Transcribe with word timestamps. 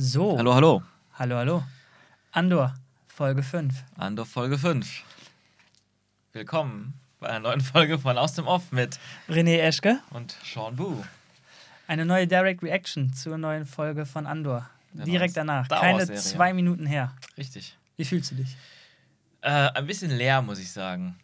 So. 0.00 0.38
Hallo, 0.38 0.54
hallo. 0.54 0.82
Hallo, 1.14 1.36
hallo. 1.38 1.64
Andor, 2.30 2.72
Folge 3.08 3.42
5. 3.42 3.74
Andor 3.96 4.26
Folge 4.26 4.56
5. 4.56 5.02
Willkommen 6.32 6.94
bei 7.18 7.28
einer 7.28 7.40
neuen 7.40 7.60
Folge 7.60 7.98
von 7.98 8.16
Aus 8.16 8.34
dem 8.34 8.46
Off 8.46 8.70
mit 8.70 9.00
René 9.28 9.58
Eschke. 9.58 9.98
und 10.10 10.36
Sean 10.44 10.76
Boo. 10.76 11.02
Eine 11.88 12.06
neue 12.06 12.28
Direct 12.28 12.62
Reaction 12.62 13.12
zur 13.12 13.38
neuen 13.38 13.66
Folge 13.66 14.06
von 14.06 14.28
Andor. 14.28 14.70
Der 14.92 15.04
Direkt 15.04 15.36
danach. 15.36 15.66
Keine 15.66 16.06
zwei 16.14 16.52
Minuten 16.54 16.86
her. 16.86 17.12
Richtig. 17.36 17.76
Wie 17.96 18.04
fühlst 18.04 18.30
du 18.30 18.36
dich? 18.36 18.56
Äh, 19.40 19.50
ein 19.50 19.86
bisschen 19.88 20.12
leer, 20.12 20.42
muss 20.42 20.60
ich 20.60 20.70
sagen. 20.70 21.18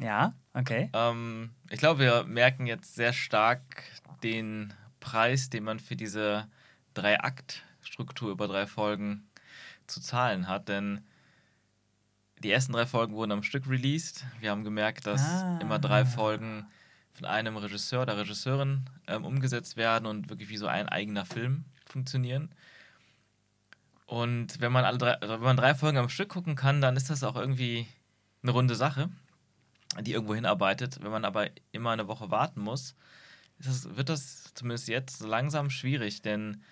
Ja, 0.00 0.34
okay. 0.54 0.90
Ähm, 0.92 1.50
ich 1.70 1.78
glaube, 1.78 2.00
wir 2.00 2.24
merken 2.24 2.66
jetzt 2.66 2.96
sehr 2.96 3.12
stark 3.12 3.60
den 4.24 4.74
Preis, 4.98 5.50
den 5.50 5.62
man 5.62 5.78
für 5.78 5.94
diese 5.94 6.48
Drei-Akt-Struktur 7.92 8.30
über 8.30 8.48
drei 8.48 8.66
Folgen 8.66 9.28
zu 9.86 10.00
zahlen 10.00 10.48
hat. 10.48 10.68
Denn 10.68 11.02
die 12.42 12.50
ersten 12.50 12.72
drei 12.72 12.86
Folgen 12.86 13.14
wurden 13.14 13.32
am 13.32 13.42
Stück 13.42 13.68
released. 13.68 14.24
Wir 14.40 14.50
haben 14.50 14.64
gemerkt, 14.64 15.06
dass 15.06 15.22
Ah. 15.22 15.58
immer 15.60 15.78
drei 15.78 16.04
Folgen 16.04 16.66
von 17.12 17.26
einem 17.26 17.56
Regisseur 17.56 18.02
oder 18.02 18.16
Regisseurin 18.16 18.88
ähm, 19.06 19.24
umgesetzt 19.24 19.76
werden 19.76 20.06
und 20.06 20.30
wirklich 20.30 20.48
wie 20.48 20.56
so 20.56 20.66
ein 20.66 20.88
eigener 20.88 21.26
Film 21.26 21.64
funktionieren. 21.86 22.50
Und 24.06 24.60
wenn 24.60 24.72
man 24.72 24.84
alle 24.84 24.98
drei, 24.98 25.14
also 25.20 25.34
wenn 25.34 25.42
man 25.42 25.56
drei 25.56 25.74
Folgen 25.74 25.98
am 25.98 26.08
Stück 26.08 26.30
gucken 26.30 26.54
kann, 26.56 26.80
dann 26.80 26.96
ist 26.96 27.10
das 27.10 27.22
auch 27.22 27.36
irgendwie 27.36 27.86
eine 28.42 28.52
runde 28.52 28.74
Sache, 28.74 29.10
die 30.00 30.12
irgendwo 30.12 30.34
hinarbeitet. 30.34 31.02
Wenn 31.02 31.10
man 31.10 31.24
aber 31.24 31.48
immer 31.70 31.90
eine 31.90 32.08
Woche 32.08 32.30
warten 32.30 32.60
muss, 32.60 32.94
das, 33.58 33.94
wird 33.94 34.08
das 34.08 34.52
zumindest 34.54 34.88
jetzt 34.88 35.20
langsam 35.20 35.70
schwierig, 35.70 36.22
denn 36.22 36.62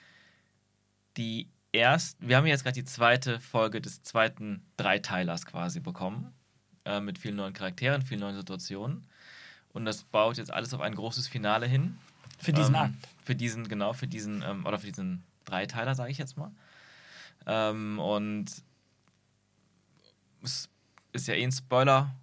die 1.20 1.50
erst, 1.72 2.16
wir 2.20 2.36
haben 2.38 2.46
jetzt 2.46 2.64
gerade 2.64 2.74
die 2.74 2.84
zweite 2.84 3.38
Folge 3.40 3.80
des 3.82 4.02
zweiten 4.02 4.62
Dreiteilers 4.78 5.44
quasi 5.44 5.80
bekommen, 5.80 6.32
äh, 6.86 7.00
mit 7.00 7.18
vielen 7.18 7.36
neuen 7.36 7.52
Charakteren, 7.52 8.00
vielen 8.00 8.20
neuen 8.20 8.34
Situationen. 8.34 9.06
Und 9.72 9.84
das 9.84 10.02
baut 10.02 10.38
jetzt 10.38 10.52
alles 10.52 10.72
auf 10.72 10.80
ein 10.80 10.94
großes 10.94 11.28
Finale 11.28 11.66
hin. 11.66 11.98
Für 12.38 12.54
diesen 12.54 12.74
ähm, 12.74 12.80
Akt. 12.80 13.08
Für 13.22 13.34
diesen, 13.34 13.68
genau, 13.68 13.92
für 13.92 14.08
diesen, 14.08 14.42
ähm, 14.42 14.64
oder 14.64 14.78
für 14.78 14.86
diesen 14.86 15.22
Dreiteiler, 15.44 15.94
sage 15.94 16.10
ich 16.10 16.18
jetzt 16.18 16.38
mal. 16.38 16.50
Ähm, 17.46 17.98
und 17.98 18.46
es 20.42 20.70
ist 21.12 21.28
ja 21.28 21.34
eh 21.34 21.44
ein 21.44 21.52
Spoiler, 21.52 22.14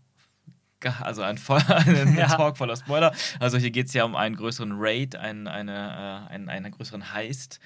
also 1.02 1.22
ein, 1.22 1.38
voll, 1.38 1.62
ein 1.68 2.16
Ja. 2.18 2.28
Talk 2.28 2.58
voller 2.58 2.76
Spoiler. 2.76 3.14
Also 3.40 3.58
hier 3.58 3.72
geht 3.72 3.88
es 3.88 3.94
ja 3.94 4.04
um 4.04 4.16
einen 4.16 4.36
größeren 4.36 4.74
Raid, 4.76 5.16
einen, 5.16 5.48
eine, 5.48 6.28
äh, 6.30 6.34
einen, 6.34 6.50
einen 6.50 6.72
größeren 6.72 7.14
Heist, 7.14 7.60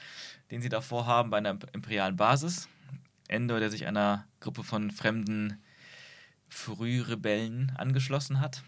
den 0.52 0.62
sie 0.62 0.70
davor 0.70 1.06
haben 1.06 1.30
bei 1.30 1.38
einer 1.38 1.58
imperialen 1.74 2.18
Basis. 2.18 2.68
Endor, 3.28 3.60
der 3.60 3.72
sich 3.72 3.88
einer 3.88 4.28
Gruppe 4.42 4.64
von 4.64 4.92
fremden 4.92 5.62
Frührebellen 6.50 7.72
angeschlossen 7.78 8.42
hat. 8.42 8.64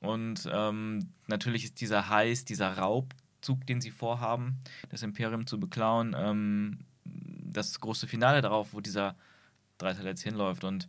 Und 0.00 0.48
ähm, 0.50 1.10
natürlich 1.26 1.64
ist 1.64 1.80
dieser 1.80 2.08
Heist, 2.08 2.48
dieser 2.48 2.78
Raubzug, 2.78 3.66
den 3.66 3.80
sie 3.82 3.90
vorhaben, 3.90 4.58
das 4.88 5.02
Imperium 5.02 5.46
zu 5.46 5.60
beklauen, 5.60 6.16
ähm, 6.18 6.78
das 7.04 7.80
große 7.80 8.06
Finale 8.06 8.40
darauf, 8.40 8.72
wo 8.72 8.80
dieser 8.80 9.16
Dreiteil 9.78 10.06
jetzt 10.06 10.22
hinläuft. 10.22 10.64
Und 10.64 10.88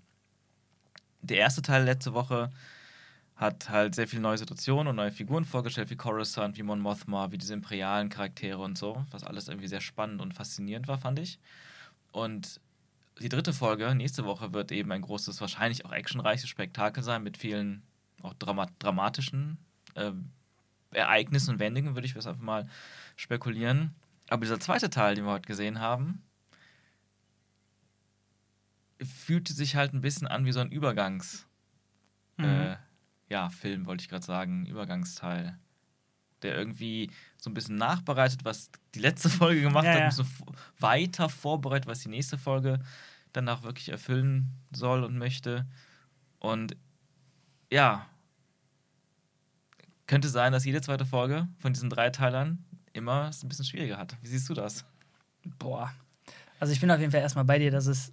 der 1.22 1.38
erste 1.38 1.62
Teil 1.62 1.84
letzte 1.84 2.14
Woche 2.14 2.50
hat 3.38 3.70
halt 3.70 3.94
sehr 3.94 4.08
viele 4.08 4.24
neue 4.24 4.38
Situationen 4.38 4.88
und 4.88 4.96
neue 4.96 5.12
Figuren 5.12 5.46
vorgestellt, 5.46 5.90
wie 5.92 5.96
Coruscant, 5.96 6.58
wie 6.58 6.64
Mon 6.64 6.80
Mothma, 6.80 7.32
wie 7.32 7.38
diese 7.38 7.54
imperialen 7.54 8.10
Charaktere 8.10 8.58
und 8.58 8.78
so, 8.78 9.06
was 9.12 9.24
alles 9.24 9.48
irgendwie 9.48 9.68
sehr 9.68 9.82
spannend 9.82 10.22
und 10.22 10.34
faszinierend 10.34 10.88
war, 10.88 10.98
fand 10.98 11.20
ich. 11.20 11.40
Und 12.12 12.60
die 13.22 13.30
dritte 13.30 13.54
Folge, 13.54 13.94
nächste 13.94 14.26
Woche, 14.26 14.54
wird 14.54 14.72
eben 14.72 14.92
ein 14.92 15.02
großes, 15.02 15.40
wahrscheinlich 15.40 15.86
auch 15.86 15.92
actionreiches 15.92 16.50
Spektakel 16.50 17.04
sein, 17.04 17.24
mit 17.24 17.38
vielen 17.38 17.84
auch 18.24 18.34
drama 18.34 18.66
dramatischen 18.80 19.60
äh, 19.94 20.12
Ereignissen 20.92 21.52
und 21.52 21.60
Wendungen, 21.60 21.96
würde 21.96 22.08
ich 22.08 22.16
jetzt 22.16 22.26
einfach 22.28 22.42
mal 22.44 22.68
spekulieren. 23.16 23.94
Aber 24.30 24.42
dieser 24.42 24.60
zweite 24.60 24.90
Teil, 24.90 25.14
den 25.14 25.26
wir 25.26 25.34
heute 25.34 25.48
gesehen 25.48 25.80
haben, 25.80 26.24
fühlte 29.04 29.54
sich 29.54 29.76
halt 29.76 29.94
ein 29.94 30.02
bisschen 30.02 30.26
an 30.28 30.46
wie 30.46 30.52
so 30.52 30.60
ein 30.60 30.72
Übergangs- 30.72 31.46
Mhm. 32.38 32.46
äh, 32.46 32.78
ja, 33.30 33.50
Film, 33.50 33.86
wollte 33.86 34.02
ich 34.02 34.10
gerade 34.10 34.26
sagen, 34.26 34.66
Übergangsteil. 34.66 35.58
Der 36.44 36.56
irgendwie 36.56 37.10
so 37.38 37.50
ein 37.50 37.54
bisschen 37.56 37.76
nachbereitet, 37.78 38.46
was 38.46 38.70
die 38.94 39.00
letzte 39.00 39.30
Folge 39.30 39.62
gemacht 39.62 39.86
Ja, 39.86 39.92
hat, 39.94 39.98
ja. 40.00 40.06
ein 40.06 40.10
bisschen 40.10 40.28
weiter 40.80 41.30
vorbereitet, 41.30 41.88
was 41.88 42.00
die 42.02 42.10
nächste 42.10 42.38
Folge 42.38 42.80
danach 43.34 43.64
wirklich 43.64 43.90
erfüllen 43.90 44.52
soll 44.72 45.04
und 45.04 45.18
möchte. 45.18 45.66
Und 46.40 46.76
ja, 47.72 48.06
könnte 50.06 50.30
sein, 50.30 50.52
dass 50.54 50.66
jede 50.66 50.82
zweite 50.82 51.06
Folge 51.06 51.48
von 51.60 51.74
diesen 51.74 51.90
drei 51.90 52.10
Teilern 52.10 52.64
immer 52.94 53.28
es 53.30 53.44
ein 53.44 53.50
bisschen 53.50 53.66
schwieriger 53.66 53.98
hat. 53.98 54.16
Wie 54.22 54.28
siehst 54.28 54.48
du 54.50 54.54
das? 54.54 54.86
Boah. 55.60 55.92
Also 56.60 56.74
ich 56.74 56.80
bin 56.80 56.90
auf 56.90 57.00
jeden 57.00 57.12
Fall 57.12 57.22
erstmal 57.22 57.46
bei 57.46 57.60
dir, 57.60 57.72
dass 57.72 57.88
es. 57.88 58.12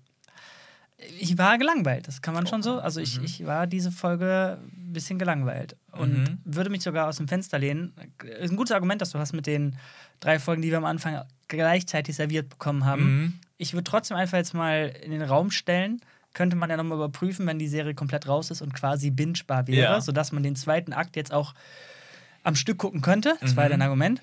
Ich 1.21 1.37
war 1.39 1.59
gelangweilt, 1.59 2.07
das 2.09 2.23
kann 2.23 2.35
man 2.35 2.47
schon 2.47 2.63
so. 2.63 2.79
Also 2.81 3.01
ich, 3.01 3.19
Mhm. 3.19 3.25
ich 3.25 3.45
war 3.47 3.67
diese 3.67 3.91
Folge 3.93 4.59
bisschen 4.95 5.19
gelangweilt 5.19 5.77
und 5.93 6.13
Mhm. 6.23 6.39
würde 6.45 6.71
mich 6.71 6.83
sogar 6.83 7.09
aus 7.09 7.19
dem 7.19 7.29
Fenster 7.29 7.59
lehnen. 7.59 7.93
Ist 8.41 8.51
ein 8.51 8.57
gutes 8.57 8.73
Argument, 8.73 9.01
das 9.03 9.11
du 9.11 9.19
hast 9.19 9.33
mit 9.35 9.47
den 9.47 9.77
drei 10.21 10.39
Folgen, 10.39 10.63
die 10.63 10.71
wir 10.71 10.79
am 10.79 10.85
Anfang 10.87 11.23
gleichzeitig 11.49 12.17
serviert 12.17 12.49
bekommen 12.49 12.85
haben. 12.87 13.03
Mhm. 13.23 13.35
Ich 13.59 13.75
würde 13.75 13.85
trotzdem 13.85 14.17
einfach 14.17 14.39
jetzt 14.39 14.55
mal 14.55 14.87
in 15.03 15.11
den 15.11 15.23
Raum 15.23 15.51
stellen, 15.51 16.01
könnte 16.33 16.57
man 16.57 16.71
ja 16.71 16.77
nochmal 16.77 16.97
überprüfen, 16.99 17.47
wenn 17.47 17.59
die 17.59 17.69
Serie 17.69 17.95
komplett 17.95 18.27
raus 18.27 18.51
ist 18.51 18.63
und 18.63 18.73
quasi 18.75 19.11
bingebar 19.11 19.67
wäre, 19.69 19.93
Ja. 19.95 20.01
sodass 20.01 20.33
man 20.33 20.43
den 20.43 20.57
zweiten 20.57 20.93
Akt 20.93 21.15
jetzt 21.17 21.33
auch 21.33 21.55
am 22.43 22.57
Stück 22.57 22.79
gucken 22.79 23.03
könnte. 23.03 23.37
Das 23.41 23.55
war 23.57 23.65
ja 23.65 23.69
Mhm. 23.69 23.73
dein 23.73 23.83
Argument. 23.83 24.23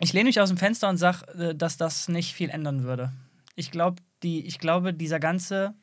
Ich 0.00 0.12
lehne 0.12 0.24
mich 0.28 0.40
aus 0.40 0.48
dem 0.48 0.58
Fenster 0.58 0.88
und 0.88 0.96
sage, 0.96 1.54
dass 1.54 1.76
das 1.76 2.08
nicht 2.08 2.32
viel 2.34 2.48
ändern 2.50 2.82
würde. 2.84 3.12
Ich, 3.54 3.70
glaub, 3.70 3.98
die, 4.22 4.44
ich 4.46 4.58
glaube, 4.58 4.92
dieser 4.94 5.20
ganze 5.20 5.74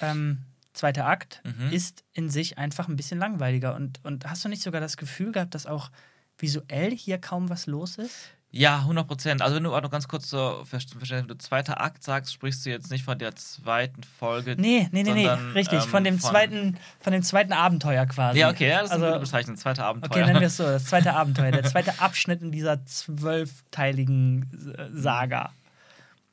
ähm, 0.00 0.38
zweite 0.74 1.04
Akt 1.06 1.40
Mhm. 1.44 1.70
ist 1.72 2.04
in 2.12 2.28
sich 2.28 2.58
einfach 2.58 2.88
ein 2.88 2.96
bisschen 2.96 3.18
langweiliger. 3.18 3.74
Und, 3.74 4.00
und 4.04 4.26
hast 4.28 4.44
du 4.44 4.48
nicht 4.48 4.62
sogar 4.62 4.80
das 4.80 4.96
Gefühl 4.96 5.32
gehabt, 5.32 5.54
dass 5.54 5.66
auch 5.66 5.90
visuell 6.38 6.90
hier 6.90 7.18
kaum 7.18 7.48
was 7.48 7.66
los 7.66 7.96
ist? 7.96 8.30
Ja, 8.56 8.78
100 8.80 9.08
Prozent. 9.08 9.42
Also 9.42 9.56
wenn 9.56 9.64
du 9.64 9.74
auch 9.74 9.82
noch 9.82 9.90
ganz 9.90 10.06
kurz 10.06 10.28
zur 10.28 10.64
Verständnis, 10.64 11.10
wenn 11.10 11.26
du 11.26 11.36
zweiter 11.38 11.80
Akt 11.80 12.04
sagst, 12.04 12.32
sprichst 12.32 12.64
du 12.64 12.70
jetzt 12.70 12.88
nicht 12.90 13.02
von 13.04 13.18
der 13.18 13.34
zweiten 13.34 14.04
Folge. 14.04 14.54
Nee, 14.56 14.88
nee, 14.92 15.02
nee, 15.02 15.12
nee, 15.12 15.24
sondern, 15.26 15.52
richtig. 15.52 15.82
ähm, 15.82 15.88
von, 15.88 16.04
dem 16.04 16.20
zweiten, 16.20 16.78
von 17.00 17.12
dem 17.12 17.24
zweiten 17.24 17.52
Abenteuer 17.52 18.06
quasi. 18.06 18.38
Ja, 18.38 18.50
okay, 18.50 18.68
ja, 18.68 18.76
das 18.82 18.90
ist 18.90 18.92
eine 18.92 19.04
Also- 19.06 19.14
gute 19.14 19.26
Bezeichnung. 19.26 19.56
Zweiter 19.56 19.84
Abenteuer. 19.86 20.10
Okay, 20.10 20.24
nennen 20.26 20.38
wir 20.40 20.46
es 20.46 20.56
so, 20.56 20.62
das 20.64 20.84
zweite 20.84 21.14
Abenteuer, 21.14 21.50
der 21.50 21.64
zweite 21.64 21.98
Abschnitt 22.00 22.42
in 22.42 22.52
dieser 22.52 22.84
zwölfteiligen 22.86 24.74
äh, 24.78 24.88
Saga. 25.00 25.52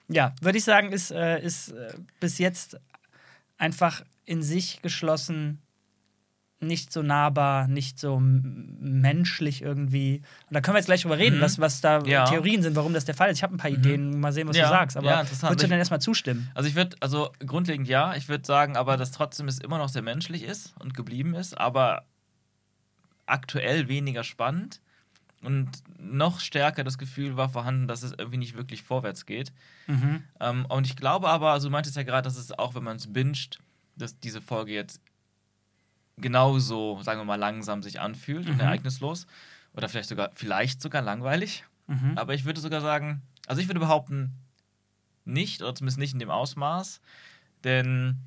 Ja, 0.07 0.33
würde 0.41 0.57
ich 0.57 0.63
sagen, 0.63 0.91
ist, 0.91 1.11
äh, 1.11 1.41
ist 1.41 1.69
äh, 1.69 1.93
bis 2.19 2.37
jetzt 2.37 2.77
einfach 3.57 4.03
in 4.31 4.41
sich 4.43 4.81
geschlossen, 4.81 5.59
nicht 6.63 6.93
so 6.93 7.01
nahbar, 7.01 7.67
nicht 7.67 7.99
so 7.99 8.19
menschlich 8.21 9.61
irgendwie. 9.63 10.21
Und 10.47 10.53
da 10.53 10.61
können 10.61 10.75
wir 10.75 10.79
jetzt 10.79 10.85
gleich 10.85 11.01
drüber 11.01 11.17
reden, 11.17 11.37
Mhm. 11.39 11.41
was, 11.41 11.57
was 11.59 11.81
da 11.81 12.01
Ja. 12.03 12.25
Theorien 12.25 12.61
sind, 12.61 12.75
warum 12.75 12.93
das 12.93 13.03
der 13.03 13.15
Fall 13.15 13.31
ist. 13.31 13.37
Ich 13.39 13.43
habe 13.43 13.55
ein 13.55 13.57
paar 13.57 13.71
Mhm. 13.71 13.77
Ideen, 13.77 14.19
mal 14.19 14.31
sehen, 14.31 14.47
was 14.47 14.55
Ja, 14.55 14.65
du 14.65 14.69
sagst. 14.69 14.95
Aber 14.95 15.07
ja, 15.07 15.17
würdest 15.23 15.41
du 15.43 15.47
Ich- 15.51 15.57
denn 15.69 15.71
erstmal 15.79 16.01
zustimmen? 16.01 16.49
Also 16.53 16.69
ich 16.69 16.75
würde, 16.75 16.95
also 16.99 17.31
grundlegend 17.45 17.87
ja, 17.87 18.15
ich 18.15 18.29
würde 18.29 18.45
sagen, 18.45 18.77
aber 18.77 18.95
dass 18.95 19.11
trotzdem 19.11 19.47
es 19.47 19.57
immer 19.59 19.79
noch 19.79 19.89
sehr 19.89 20.03
menschlich 20.03 20.43
ist 20.43 20.73
und 20.79 20.93
geblieben 20.93 21.33
ist, 21.33 21.57
aber 21.57 22.05
aktuell 23.25 23.87
weniger 23.87 24.23
spannend 24.23 24.81
und 25.41 25.69
noch 25.99 26.39
stärker 26.39 26.83
das 26.83 26.97
Gefühl 26.99 27.37
war 27.37 27.49
vorhanden, 27.49 27.87
dass 27.87 28.03
es 28.03 28.11
irgendwie 28.15 28.37
nicht 28.37 28.55
wirklich 28.55 28.83
vorwärts 28.83 29.25
geht. 29.25 29.51
Mhm. 29.87 30.23
Ähm, 30.39 30.65
und 30.67 30.85
ich 30.85 30.95
glaube 30.95 31.27
aber, 31.29 31.51
also 31.53 31.67
du 31.69 31.71
meintest 31.71 31.95
ja 31.95 32.03
gerade, 32.03 32.23
dass 32.23 32.37
es 32.37 32.51
auch, 32.51 32.75
wenn 32.75 32.83
man 32.83 32.97
es 32.97 33.11
binscht, 33.11 33.59
dass 34.01 34.19
diese 34.19 34.41
Folge 34.41 34.73
jetzt 34.73 35.01
genauso, 36.17 37.01
sagen 37.03 37.19
wir 37.19 37.25
mal, 37.25 37.35
langsam 37.35 37.81
sich 37.83 37.99
anfühlt 37.99 38.47
und 38.47 38.55
Mhm. 38.55 38.59
ereignislos. 38.61 39.27
Oder 39.73 39.87
vielleicht 39.89 40.09
sogar, 40.09 40.31
vielleicht 40.33 40.81
sogar 40.81 41.01
langweilig. 41.01 41.63
Mhm. 41.87 42.17
Aber 42.17 42.33
ich 42.33 42.45
würde 42.45 42.59
sogar 42.59 42.81
sagen, 42.81 43.21
also 43.47 43.61
ich 43.61 43.67
würde 43.69 43.79
behaupten, 43.79 44.33
nicht, 45.23 45.61
oder 45.61 45.73
zumindest 45.75 45.99
nicht 45.99 46.13
in 46.13 46.19
dem 46.19 46.29
Ausmaß. 46.29 46.99
Denn 47.63 48.17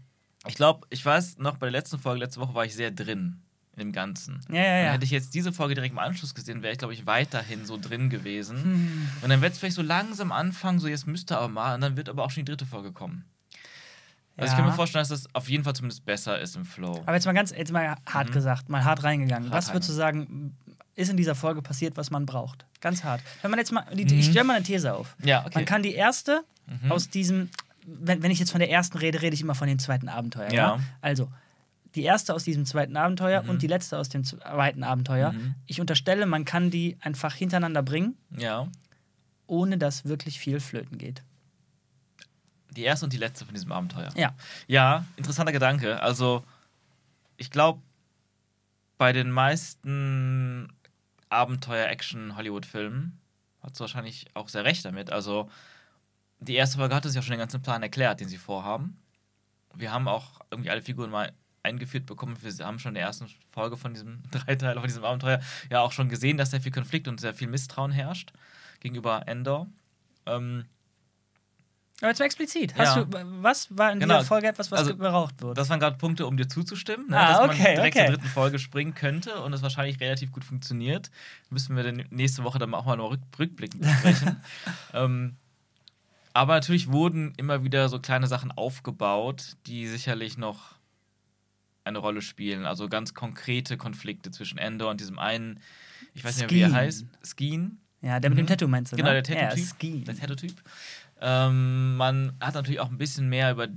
ich 0.46 0.54
glaube, 0.54 0.86
ich 0.90 1.04
weiß 1.04 1.38
noch, 1.38 1.56
bei 1.56 1.66
der 1.66 1.72
letzten 1.72 1.98
Folge, 1.98 2.20
letzte 2.20 2.40
Woche 2.40 2.54
war 2.54 2.64
ich 2.64 2.74
sehr 2.74 2.90
drin 2.90 3.40
in 3.72 3.78
dem 3.80 3.92
Ganzen. 3.92 4.40
Ja, 4.48 4.56
ja, 4.56 4.78
Und 4.80 4.84
ja. 4.86 4.92
hätte 4.92 5.04
ich 5.04 5.10
jetzt 5.10 5.34
diese 5.34 5.52
Folge 5.52 5.74
direkt 5.74 5.92
im 5.92 5.98
Anschluss 5.98 6.34
gesehen, 6.34 6.62
wäre 6.62 6.72
ich, 6.72 6.78
glaube 6.78 6.94
ich, 6.94 7.06
weiterhin 7.06 7.66
so 7.66 7.76
drin 7.76 8.08
gewesen. 8.08 8.62
Hm. 8.62 9.08
Und 9.22 9.28
dann 9.28 9.40
wird 9.42 9.52
es 9.52 9.58
vielleicht 9.58 9.76
so 9.76 9.82
langsam 9.82 10.30
anfangen, 10.32 10.78
so 10.78 10.86
jetzt 10.88 11.06
müsste 11.06 11.36
aber 11.36 11.48
mal, 11.48 11.74
und 11.74 11.80
dann 11.80 11.96
wird 11.96 12.08
aber 12.08 12.24
auch 12.24 12.30
schon 12.30 12.44
die 12.44 12.50
dritte 12.50 12.66
Folge 12.66 12.92
kommen. 12.92 13.24
Also 14.36 14.50
ich 14.52 14.56
kann 14.56 14.66
mir 14.66 14.72
vorstellen, 14.72 15.02
dass 15.02 15.08
das 15.10 15.32
auf 15.34 15.48
jeden 15.48 15.62
Fall 15.64 15.74
zumindest 15.74 16.04
besser 16.04 16.40
ist 16.40 16.56
im 16.56 16.64
Flow. 16.64 17.02
Aber 17.06 17.14
jetzt 17.14 17.24
mal 17.26 17.32
ganz, 17.32 17.52
jetzt 17.52 17.70
mal 17.72 17.94
hart 18.06 18.28
Mhm. 18.30 18.32
gesagt, 18.32 18.68
mal 18.68 18.82
hart 18.84 19.04
reingegangen. 19.04 19.50
Hart 19.50 19.54
was 19.56 19.72
würdest 19.72 19.88
du 19.90 19.92
sagen, 19.94 20.56
ist 20.96 21.08
in 21.10 21.16
dieser 21.16 21.34
Folge 21.34 21.62
passiert, 21.62 21.96
was 21.96 22.10
man 22.10 22.26
braucht? 22.26 22.66
Ganz 22.80 23.04
hart. 23.04 23.20
Wenn 23.42 23.50
man 23.50 23.58
jetzt 23.60 23.70
mal, 23.72 23.84
die, 23.92 24.02
ich 24.02 24.26
Mhm. 24.26 24.30
stelle 24.30 24.44
mal 24.44 24.56
eine 24.56 24.64
These 24.64 24.94
auf. 24.94 25.16
ja, 25.24 25.40
okay. 25.40 25.52
Man 25.54 25.64
kann 25.64 25.82
die 25.82 25.94
erste 25.94 26.42
Mhm. 26.66 26.90
aus 26.92 27.08
diesem, 27.10 27.50
wenn, 27.86 28.22
wenn 28.22 28.30
ich 28.30 28.38
jetzt 28.38 28.50
von 28.50 28.58
der 28.60 28.70
ersten 28.70 28.98
rede, 28.98 29.20
rede 29.22 29.34
ich 29.34 29.40
immer 29.40 29.54
von 29.54 29.68
dem 29.68 29.78
zweiten 29.78 30.08
Abenteuer. 30.08 30.50
Ja. 30.50 30.76
Ja. 30.76 30.80
Also, 31.00 31.28
die 31.94 32.02
erste 32.02 32.34
aus 32.34 32.42
diesem 32.42 32.64
zweiten 32.66 32.96
Abenteuer 32.96 33.42
Mhm. 33.44 33.50
und 33.50 33.62
die 33.62 33.66
letzte 33.68 33.98
aus 33.98 34.08
dem 34.08 34.24
zweiten 34.24 34.82
Abenteuer. 34.82 35.30
Mhm. 35.32 35.54
Ich 35.66 35.80
unterstelle, 35.80 36.26
man 36.26 36.44
kann 36.44 36.70
die 36.70 36.96
einfach 37.00 37.34
hintereinander 37.34 37.82
bringen, 37.84 38.16
Ja. 38.36 38.66
ohne 39.46 39.78
dass 39.78 40.04
wirklich 40.06 40.38
viel 40.40 40.58
flöten 40.58 40.98
geht. 40.98 41.22
Die 42.74 42.82
erste 42.82 43.06
und 43.06 43.12
die 43.12 43.18
letzte 43.18 43.44
von 43.44 43.54
diesem 43.54 43.72
Abenteuer. 43.72 44.10
Ja. 44.16 44.34
Ja, 44.66 45.04
interessanter 45.16 45.52
Gedanke. 45.52 46.00
Also, 46.02 46.44
ich 47.36 47.50
glaube, 47.50 47.80
bei 48.98 49.12
den 49.12 49.30
meisten 49.30 50.72
Abenteuer-Action-Hollywood-Filmen 51.28 53.20
hat 53.62 53.74
es 53.74 53.80
wahrscheinlich 53.80 54.26
auch 54.34 54.48
sehr 54.48 54.64
recht 54.64 54.84
damit. 54.84 55.10
Also, 55.10 55.50
die 56.40 56.54
erste 56.54 56.78
Folge 56.78 56.94
hat 56.94 57.06
uns 57.06 57.14
ja 57.14 57.22
schon 57.22 57.32
den 57.32 57.40
ganzen 57.40 57.62
Plan 57.62 57.82
erklärt, 57.82 58.20
den 58.20 58.28
sie 58.28 58.38
vorhaben. 58.38 59.00
Wir 59.74 59.92
haben 59.92 60.08
auch 60.08 60.40
irgendwie 60.50 60.70
alle 60.70 60.82
Figuren 60.82 61.10
mal 61.10 61.32
eingeführt 61.62 62.06
bekommen. 62.06 62.36
Wir 62.40 62.66
haben 62.66 62.78
schon 62.78 62.90
in 62.90 62.96
der 62.96 63.04
ersten 63.04 63.26
Folge 63.50 63.76
von 63.76 63.94
diesem 63.94 64.22
Dreiteiler, 64.30 64.80
von 64.80 64.88
diesem 64.88 65.04
Abenteuer, 65.04 65.40
ja 65.70 65.80
auch 65.80 65.92
schon 65.92 66.08
gesehen, 66.08 66.36
dass 66.36 66.50
sehr 66.50 66.60
viel 66.60 66.72
Konflikt 66.72 67.08
und 67.08 67.20
sehr 67.20 67.34
viel 67.34 67.48
Misstrauen 67.48 67.90
herrscht 67.90 68.32
gegenüber 68.80 69.26
Endor. 69.26 69.66
Ähm, 70.26 70.66
Aber 72.00 72.08
jetzt 72.10 72.18
mal 72.18 72.24
explizit. 72.26 72.74
Hast 72.76 72.96
Ja. 72.96 73.04
du, 73.04 73.42
was 73.42 73.68
war 73.76 73.92
in 73.92 74.00
Genau. 74.00 74.16
dieser 74.18 74.26
Folge 74.26 74.48
etwas, 74.48 74.70
was 74.70 74.80
Also, 74.80 74.96
gebraucht 74.96 75.40
wurde? 75.40 75.54
Das 75.54 75.68
waren 75.70 75.78
gerade 75.80 75.96
Punkte, 75.96 76.26
um 76.26 76.36
dir 76.36 76.48
zuzustimmen, 76.48 77.08
ne? 77.08 77.18
Ah, 77.18 77.28
dass 77.28 77.38
man 77.46 77.50
okay, 77.50 77.74
direkt 77.76 77.96
okay. 77.96 78.06
zur 78.06 78.14
dritten 78.16 78.28
Folge 78.28 78.58
springen 78.58 78.94
könnte 78.94 79.40
und 79.42 79.52
es 79.52 79.62
wahrscheinlich 79.62 80.00
relativ 80.00 80.32
gut 80.32 80.44
funktioniert. 80.44 81.10
Müssen 81.50 81.76
wir 81.76 81.84
dann 81.84 82.04
nächste 82.10 82.42
Woche 82.44 82.58
dann 82.58 82.74
auch 82.74 82.84
mal 82.84 82.96
noch 82.96 83.10
rück 83.12 83.20
rückblickend 83.38 83.80
besprechen. 83.82 84.36
ähm, 84.92 85.36
aber 86.32 86.54
natürlich 86.54 86.90
wurden 86.90 87.32
immer 87.36 87.62
wieder 87.62 87.88
so 87.88 88.00
kleine 88.00 88.26
Sachen 88.26 88.50
aufgebaut, 88.50 89.52
die 89.66 89.86
sicherlich 89.86 90.36
noch 90.36 90.74
eine 91.84 91.98
Rolle 91.98 92.22
spielen. 92.22 92.66
Also 92.66 92.88
ganz 92.88 93.14
konkrete 93.14 93.76
Konflikte 93.76 94.32
zwischen 94.32 94.58
Endor 94.58 94.90
und 94.90 95.00
diesem 95.00 95.18
einen, 95.20 95.60
ich 96.12 96.24
weiß 96.24 96.38
nicht 96.38 96.50
mehr, 96.50 96.50
wie 96.50 96.62
er 96.62 96.68
Skeen. 96.70 96.76
heißt, 96.76 97.06
Skeen. 97.24 97.78
ja, 98.00 98.18
der 98.18 98.30
mit 98.30 98.38
dem 98.38 98.44
Mhm. 98.44 98.48
Tattoo 98.48 98.66
meinst 98.68 98.92
du, 98.92 98.96
Genau, 98.96 99.12
ne? 99.12 99.22
der 99.22 99.36
Ja, 99.36 99.42
Tattoo-Typ. 99.48 99.68
Ski. 99.76 100.04
Der 100.04 100.16
Tattoo-Typ. 100.16 100.54
Ähm, 101.20 101.96
man 101.96 102.36
hat 102.40 102.54
natürlich 102.54 102.80
auch 102.80 102.90
ein 102.90 102.98
bisschen 102.98 103.28
mehr 103.28 103.52
über, 103.52 103.68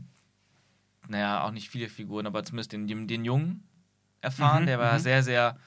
naja, 1.08 1.44
auch 1.44 1.52
nicht 1.52 1.70
viele 1.70 1.90
Figuren, 1.90 2.26
aber 2.26 2.44
zumindest 2.44 2.74
den, 2.74 3.08
den, 3.08 3.26
Jungen 3.26 3.68
erfahren. 4.22 4.64
Mhm, 4.64 4.68
der 4.68 4.80
war 4.80 4.94
mhm. 4.96 5.00
sehr, 5.00 5.24
sehr 5.24 5.58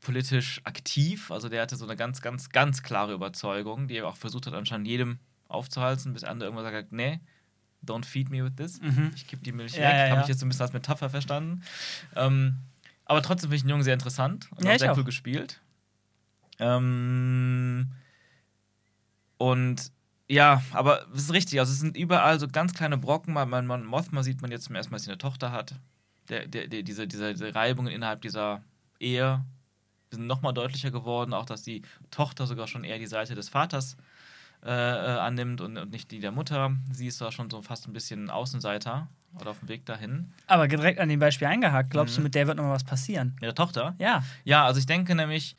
politisch 0.00 0.60
aktiv. 0.64 1.30
Also 1.30 1.48
der 1.48 1.62
hatte 1.62 1.76
so 1.76 1.84
eine 1.84 1.96
ganz, 1.96 2.20
ganz, 2.20 2.50
ganz 2.50 2.82
klare 2.82 3.12
Überzeugung, 3.12 3.88
die 3.88 3.96
er 3.96 4.08
auch 4.08 4.16
versucht 4.16 4.46
hat, 4.46 4.54
anscheinend 4.54 4.86
jedem 4.86 5.18
aufzuhalten, 5.48 6.12
bis 6.12 6.22
der 6.22 6.30
andere 6.30 6.48
irgendwann 6.48 6.72
sagt, 6.72 6.92
nee, 6.92 7.20
don't 7.84 8.04
feed 8.04 8.30
me 8.30 8.44
with 8.44 8.56
this. 8.56 8.80
Mhm. 8.80 9.12
Ich 9.14 9.26
kipp 9.26 9.42
die 9.42 9.52
Milch 9.52 9.74
Ja, 9.74 9.82
weg. 9.82 9.96
ja, 9.96 10.02
Habe 10.04 10.14
ja. 10.16 10.20
ich 10.22 10.28
jetzt 10.28 10.40
so 10.40 10.46
ein 10.46 10.48
bisschen 10.48 10.62
als 10.62 10.72
Metapher 10.72 11.10
verstanden. 11.10 11.62
Ähm, 12.14 12.58
aber 13.04 13.22
trotzdem 13.22 13.48
finde 13.48 13.56
ich 13.56 13.62
den 13.62 13.70
Jungen 13.70 13.84
sehr 13.84 13.94
interessant 13.94 14.48
und 14.56 14.64
Ja, 14.64 14.78
sehr 14.78 14.92
auch. 14.92 14.96
cool 14.96 15.04
gespielt. 15.04 15.60
Ähm, 16.58 17.92
und 19.38 19.92
ja, 20.28 20.62
aber 20.72 21.06
es 21.14 21.22
ist 21.22 21.32
richtig. 21.32 21.60
Also 21.60 21.72
es 21.72 21.80
sind 21.80 21.96
überall 21.96 22.38
so 22.40 22.48
ganz 22.48 22.74
kleine 22.74 22.98
Brocken. 22.98 23.32
Man, 23.34 23.48
man, 23.48 23.66
man 23.66 23.84
Mothma 23.84 24.22
sieht 24.22 24.42
man 24.42 24.50
jetzt 24.50 24.64
zum 24.64 24.74
ersten 24.74 24.90
Mal, 24.92 24.96
dass 24.96 25.04
sie 25.04 25.10
eine 25.10 25.18
Tochter 25.18 25.52
hat. 25.52 25.74
Der, 26.28 26.46
der, 26.46 26.66
der, 26.66 26.82
diese, 26.82 27.06
diese, 27.06 27.32
diese 27.32 27.54
Reibungen 27.54 27.92
innerhalb 27.92 28.22
dieser 28.22 28.62
Ehe 28.98 29.44
sind 30.10 30.26
nochmal 30.26 30.52
deutlicher 30.54 30.90
geworden. 30.90 31.32
Auch, 31.32 31.46
dass 31.46 31.62
die 31.62 31.82
Tochter 32.10 32.46
sogar 32.46 32.66
schon 32.66 32.84
eher 32.84 32.98
die 32.98 33.06
Seite 33.06 33.34
des 33.34 33.48
Vaters 33.48 33.96
äh, 34.64 34.70
äh, 34.70 35.18
annimmt 35.18 35.60
und, 35.60 35.76
und 35.78 35.90
nicht 35.90 36.10
die 36.10 36.18
der 36.18 36.32
Mutter. 36.32 36.72
Sie 36.92 37.06
ist 37.06 37.20
da 37.20 37.30
schon 37.30 37.48
so 37.50 37.60
fast 37.62 37.86
ein 37.86 37.92
bisschen 37.92 38.30
Außenseiter 38.30 39.06
oder 39.38 39.50
auf 39.50 39.60
dem 39.60 39.68
Weg 39.68 39.84
dahin. 39.86 40.32
Aber 40.46 40.66
direkt 40.66 40.98
an 40.98 41.08
dem 41.08 41.20
Beispiel 41.20 41.46
eingehakt, 41.46 41.90
glaubst 41.90 42.16
du, 42.16 42.20
Mhm. 42.20 42.24
mit 42.24 42.34
der 42.34 42.46
wird 42.46 42.56
noch 42.56 42.64
mal 42.64 42.72
was 42.72 42.84
passieren? 42.84 43.32
Mit 43.34 43.42
der 43.42 43.54
Tochter? 43.54 43.94
Ja. 43.98 44.24
Ja, 44.44 44.64
also 44.64 44.80
ich 44.80 44.86
denke 44.86 45.14
nämlich, 45.14 45.56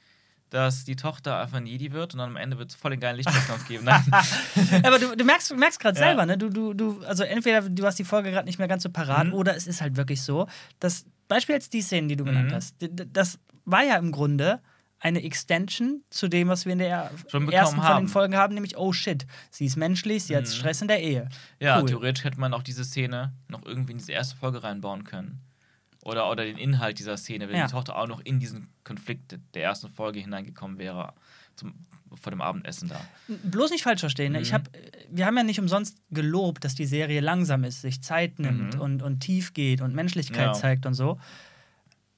dass 0.49 0.85
die 0.85 0.95
Tochter 0.95 1.39
einfach 1.41 1.57
ein 1.57 1.65
Jedi 1.65 1.91
wird 1.91 2.13
und 2.13 2.19
dann 2.19 2.29
am 2.29 2.37
Ende 2.37 2.57
wird 2.57 2.69
es 2.69 2.75
voll 2.75 2.91
den 2.91 2.99
geilen 2.99 3.17
Lichtwettkampf 3.17 3.67
geben. 3.67 3.87
Aber 4.83 4.99
du, 4.99 5.15
du 5.15 5.23
merkst, 5.25 5.51
du 5.51 5.55
merkst 5.55 5.79
gerade 5.79 5.99
Ja. 5.99 6.05
selber, 6.07 6.25
ne? 6.25 6.37
Du, 6.37 6.49
du, 6.49 6.73
du, 6.73 7.01
also 7.05 7.23
entweder 7.23 7.61
du 7.61 7.85
hast 7.85 7.99
die 7.99 8.03
Folge 8.05 8.31
gerade 8.31 8.45
nicht 8.45 8.59
mehr 8.59 8.67
ganz 8.67 8.83
so 8.83 8.89
parat 8.89 9.27
Mhm. 9.27 9.33
oder 9.33 9.55
es 9.55 9.67
ist 9.67 9.81
halt 9.81 9.97
wirklich 9.97 10.21
so, 10.21 10.47
dass 10.79 11.05
Beispiel 11.27 11.55
jetzt 11.55 11.73
die 11.73 11.81
Szenen, 11.81 12.07
die 12.07 12.15
du 12.15 12.23
genannt 12.23 12.51
Mhm. 12.51 12.55
hast, 12.55 12.81
d- 12.81 12.87
d- 12.89 13.05
das 13.11 13.39
war 13.65 13.83
ja 13.83 13.97
im 13.97 14.11
Grunde 14.11 14.61
eine 14.99 15.21
Extension 15.23 16.01
zu 16.09 16.27
dem, 16.27 16.47
was 16.47 16.65
wir 16.65 16.73
in 16.73 16.79
der 16.79 17.11
Schon 17.27 17.51
ersten 17.51 17.75
von 17.75 17.83
den 17.85 17.89
haben. 17.93 18.07
Folgen 18.07 18.35
haben, 18.35 18.53
nämlich 18.55 18.77
oh 18.77 18.93
shit, 18.93 19.27
sie 19.51 19.65
ist 19.65 19.75
menschlich, 19.75 20.23
sie 20.23 20.35
hat 20.35 20.45
Mhm. 20.45 20.51
Stress 20.51 20.81
in 20.81 20.87
der 20.87 21.03
Ehe. 21.03 21.29
Ja, 21.59 21.79
Cool. 21.79 21.85
theoretisch 21.87 22.23
hätte 22.23 22.39
man 22.39 22.53
auch 22.53 22.63
diese 22.63 22.83
Szene 22.83 23.33
noch 23.47 23.63
irgendwie 23.65 23.91
in 23.91 23.97
diese 23.99 24.13
erste 24.13 24.35
Folge 24.37 24.63
reinbauen 24.63 25.03
können. 25.03 25.41
Oder, 26.07 26.31
oder 26.31 26.45
den 26.45 26.57
Inhalt 26.57 26.99
dieser 26.99 27.17
Szene, 27.17 27.49
wenn 27.49 27.57
Ja. 27.57 27.65
die 27.67 27.71
Tochter 27.73 27.97
auch 27.97 28.07
noch 28.07 28.21
in 28.21 28.39
diesen 28.39 28.69
Konflikt 28.85 29.37
der 29.53 29.63
ersten 29.63 29.89
Folge 29.89 30.21
hineingekommen 30.21 30.77
wäre, 30.77 31.13
zum, 31.57 31.73
vor 32.15 32.31
dem 32.31 32.39
Abendessen 32.39 32.87
da. 32.87 33.01
Bloß 33.27 33.71
nicht 33.71 33.83
falsch 33.83 33.99
verstehen. 33.99 34.31
Ne? 34.31 34.39
Ich 34.39 34.51
Mhm. 34.51 34.55
hab, 34.55 34.69
wir 35.11 35.25
haben 35.25 35.35
ja 35.35 35.43
nicht 35.43 35.59
umsonst 35.59 35.97
gelobt, 36.09 36.63
dass 36.63 36.75
die 36.75 36.85
Serie 36.85 37.19
langsam 37.19 37.65
ist, 37.65 37.81
sich 37.81 38.01
Zeit 38.01 38.39
nimmt 38.39 38.75
Mhm. 38.75 38.79
und, 38.81 39.03
und 39.03 39.19
tief 39.19 39.53
geht 39.53 39.81
und 39.81 39.93
Menschlichkeit 39.93 40.45
Ja. 40.45 40.53
zeigt 40.53 40.85
und 40.85 40.93
so. 40.93 41.19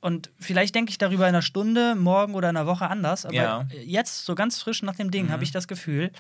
Und 0.02 0.30
vielleicht 0.40 0.76
denke 0.76 0.92
ich 0.92 1.00
darüber 1.00 1.24
in 1.24 1.30
einer 1.30 1.42
Stunde, 1.42 1.96
morgen 1.96 2.36
oder 2.36 2.52
in 2.52 2.58
einer 2.58 2.68
Woche 2.68 2.88
anders. 2.92 3.26
Aber 3.26 3.34
Ja. 3.36 3.68
jetzt, 3.84 4.24
so 4.24 4.36
ganz 4.36 4.62
frisch 4.62 4.84
nach 4.84 4.98
dem 4.98 5.10
Ding, 5.10 5.26
Mhm. 5.26 5.32
habe 5.32 5.44
ich 5.44 5.52
das 5.52 5.68
Gefühl, 5.68 6.12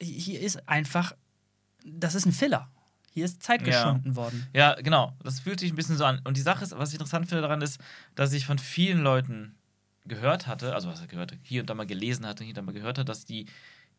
hier 0.00 0.40
ist 0.40 0.66
einfach, 0.66 1.12
das 1.84 2.14
ist 2.14 2.24
ein 2.24 2.32
Filler. 2.32 2.70
Hier 3.12 3.24
ist 3.24 3.42
Zeit 3.42 3.60
Ja. 3.62 3.66
geschunden 3.66 4.16
worden. 4.16 4.46
Ja, 4.54 4.74
genau. 4.80 5.16
Das 5.22 5.40
fühlt 5.40 5.60
sich 5.60 5.72
ein 5.72 5.76
bisschen 5.76 5.96
so 5.96 6.04
an. 6.04 6.20
Und 6.24 6.36
die 6.36 6.40
Sache 6.42 6.64
ist, 6.64 6.76
was 6.78 6.90
ich 6.90 6.94
interessant 6.94 7.28
finde 7.28 7.42
daran 7.42 7.60
ist, 7.60 7.80
dass 8.14 8.32
ich 8.32 8.46
von 8.46 8.58
vielen 8.58 9.02
Leuten 9.02 9.56
gehört 10.06 10.46
hatte, 10.46 10.74
also 10.74 10.88
was 10.88 11.00
ich 11.02 11.08
gehört, 11.08 11.36
hier 11.42 11.60
und 11.60 11.68
da 11.70 11.74
mal 11.74 11.86
gelesen 11.86 12.26
hatte, 12.26 12.44
hier 12.44 12.52
und 12.52 12.56
da 12.58 12.62
mal 12.62 12.72
gehört 12.72 12.98
hatte, 12.98 13.04
dass 13.04 13.24
die, 13.24 13.46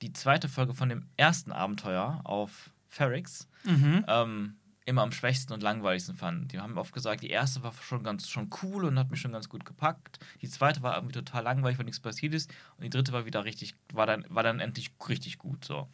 die 0.02 0.14
zweite 0.14 0.50
Folge 0.50 0.74
von 0.74 0.90
dem 0.90 1.06
ersten 1.18 1.52
Abenteuer 1.52 2.22
auf 2.24 2.72
Ferrix 2.88 3.48
Mhm. 3.66 4.04
ähm, 4.08 4.56
immer 4.86 5.04
am 5.04 5.12
schwächsten 5.12 5.54
und 5.54 5.62
langweiligsten 5.62 6.16
fanden. 6.16 6.48
Die 6.48 6.60
haben 6.60 6.78
oft 6.78 6.92
gesagt, 6.92 7.22
die 7.22 7.30
erste 7.30 7.62
war 7.64 7.72
schon 7.82 8.04
ganz 8.04 8.28
schon 8.30 8.50
cool 8.64 8.84
und 8.86 8.98
hat 8.98 9.12
mich 9.12 9.22
schon 9.22 9.32
ganz 9.32 9.48
gut 9.48 9.64
gepackt. 9.64 10.20
Die 10.42 10.50
zweite 10.50 10.82
war 10.82 10.96
irgendwie 10.96 11.14
total 11.14 11.44
langweilig, 11.44 11.78
weil 11.78 11.86
nichts 11.86 12.00
passiert 12.00 12.34
ist. 12.34 12.50
Und 12.78 12.84
die 12.84 12.90
dritte 12.90 13.14
war 13.14 13.26
wieder 13.26 13.46
richtig, 13.46 13.76
war 13.94 14.08
dann, 14.08 14.26
war 14.30 14.42
dann 14.44 14.60
endlich 14.60 14.92
richtig 15.08 15.38
gut. 15.38 15.64
So. 15.64 15.88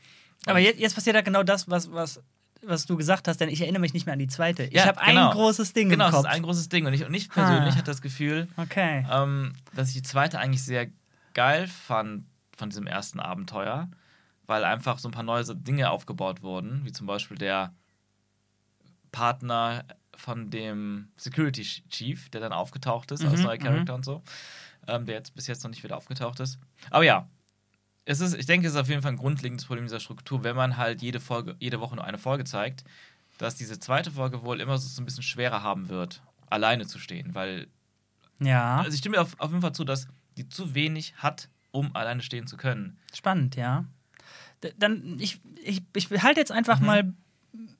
Aber 0.45 0.59
jetzt, 0.59 0.79
jetzt 0.79 0.95
passiert 0.95 1.15
ja 1.15 1.21
genau 1.21 1.43
das, 1.43 1.69
was, 1.69 1.91
was, 1.91 2.23
was 2.65 2.85
du 2.85 2.97
gesagt 2.97 3.27
hast, 3.27 3.39
denn 3.39 3.49
ich 3.49 3.61
erinnere 3.61 3.81
mich 3.81 3.93
nicht 3.93 4.05
mehr 4.05 4.13
an 4.13 4.19
die 4.19 4.27
zweite. 4.27 4.63
ich 4.63 4.73
Ja, 4.73 4.85
habe 4.87 4.99
genau. 5.05 5.29
ein 5.29 5.33
großes 5.35 5.73
Ding 5.73 5.89
Genau, 5.89 6.05
im 6.05 6.11
das 6.11 6.21
Kopf. 6.21 6.29
ist 6.29 6.35
ein 6.35 6.43
großes 6.43 6.69
Ding. 6.69 6.85
Und 6.85 6.93
ich, 6.93 7.05
und 7.05 7.13
ich 7.13 7.29
persönlich 7.29 7.73
Ah. 7.73 7.77
hatte 7.77 7.85
das 7.91 8.01
Gefühl, 8.01 8.47
okay. 8.57 9.05
ähm, 9.11 9.53
dass 9.75 9.89
ich 9.89 9.93
die 9.95 10.01
zweite 10.03 10.39
eigentlich 10.39 10.63
sehr 10.63 10.87
geil 11.33 11.67
fand 11.67 12.25
von 12.57 12.69
diesem 12.69 12.87
ersten 12.87 13.19
Abenteuer, 13.19 13.89
weil 14.47 14.63
einfach 14.63 14.97
so 14.99 15.07
ein 15.09 15.11
paar 15.11 15.23
neue 15.23 15.43
Dinge 15.55 15.89
aufgebaut 15.91 16.41
wurden, 16.41 16.83
wie 16.85 16.91
zum 16.91 17.05
Beispiel 17.07 17.37
der 17.37 17.73
Partner 19.11 19.85
von 20.15 20.49
dem 20.49 21.09
Security 21.17 21.61
Chief, 21.89 22.29
der 22.29 22.41
dann 22.41 22.53
aufgetaucht 22.53 23.11
ist 23.11 23.23
als 23.25 23.39
Mhm, 23.39 23.45
neuer 23.45 23.57
Charakter 23.57 23.95
und 23.95 24.03
so, 24.05 24.23
ähm, 24.87 25.05
der 25.05 25.15
jetzt 25.15 25.35
bis 25.35 25.47
jetzt 25.47 25.63
noch 25.63 25.69
nicht 25.69 25.83
wieder 25.83 25.95
aufgetaucht 25.97 26.39
ist. 26.39 26.57
Aber 26.89 27.03
ja, 27.03 27.27
es 28.07 28.21
ist, 28.21 28.33
ich 28.35 28.45
denke, 28.45 28.67
es 28.67 28.73
ist 28.73 28.79
auf 28.79 28.87
jeden 28.89 29.01
Fall 29.01 29.11
ein 29.11 29.17
grundlegendes 29.17 29.65
Problem 29.65 29.85
dieser 29.85 29.99
Struktur, 29.99 30.43
wenn 30.43 30.55
man 30.55 30.77
halt 30.77 31.01
jede 31.01 31.19
Folge, 31.19 31.55
jede 31.59 31.79
Woche 31.81 31.95
nur 31.95 32.05
eine 32.05 32.17
Folge 32.17 32.45
zeigt, 32.45 32.83
dass 33.37 33.55
diese 33.55 33.79
zweite 33.79 34.11
Folge 34.11 34.41
wohl 34.43 34.61
immer 34.61 34.77
so 34.77 35.01
ein 35.01 35.05
bisschen 35.05 35.23
schwerer 35.23 35.61
haben 35.61 35.89
wird, 35.89 36.21
alleine 36.49 36.87
zu 36.87 36.99
stehen, 36.99 37.35
weil 37.35 37.67
Ja. 38.39 38.77
also 38.77 38.91
ich 38.91 38.99
stimme 38.99 39.19
auf, 39.19 39.39
auf 39.39 39.49
jeden 39.49 39.61
Fall 39.61 39.73
zu, 39.73 39.83
dass 39.83 40.07
die 40.37 40.47
zu 40.47 40.73
wenig 40.73 41.15
hat, 41.17 41.49
um 41.71 41.95
alleine 41.95 42.21
stehen 42.21 42.47
zu 42.47 42.55
können. 42.57 42.97
Spannend, 43.13 43.55
ja. 43.55 43.85
D 44.63 44.73
dann, 44.79 45.19
ich, 45.19 45.39
ich, 45.63 45.81
ich 45.95 46.09
halte 46.23 46.39
jetzt 46.39 46.51
einfach 46.51 46.79
Mhm. 46.79 46.85
mal 46.85 47.13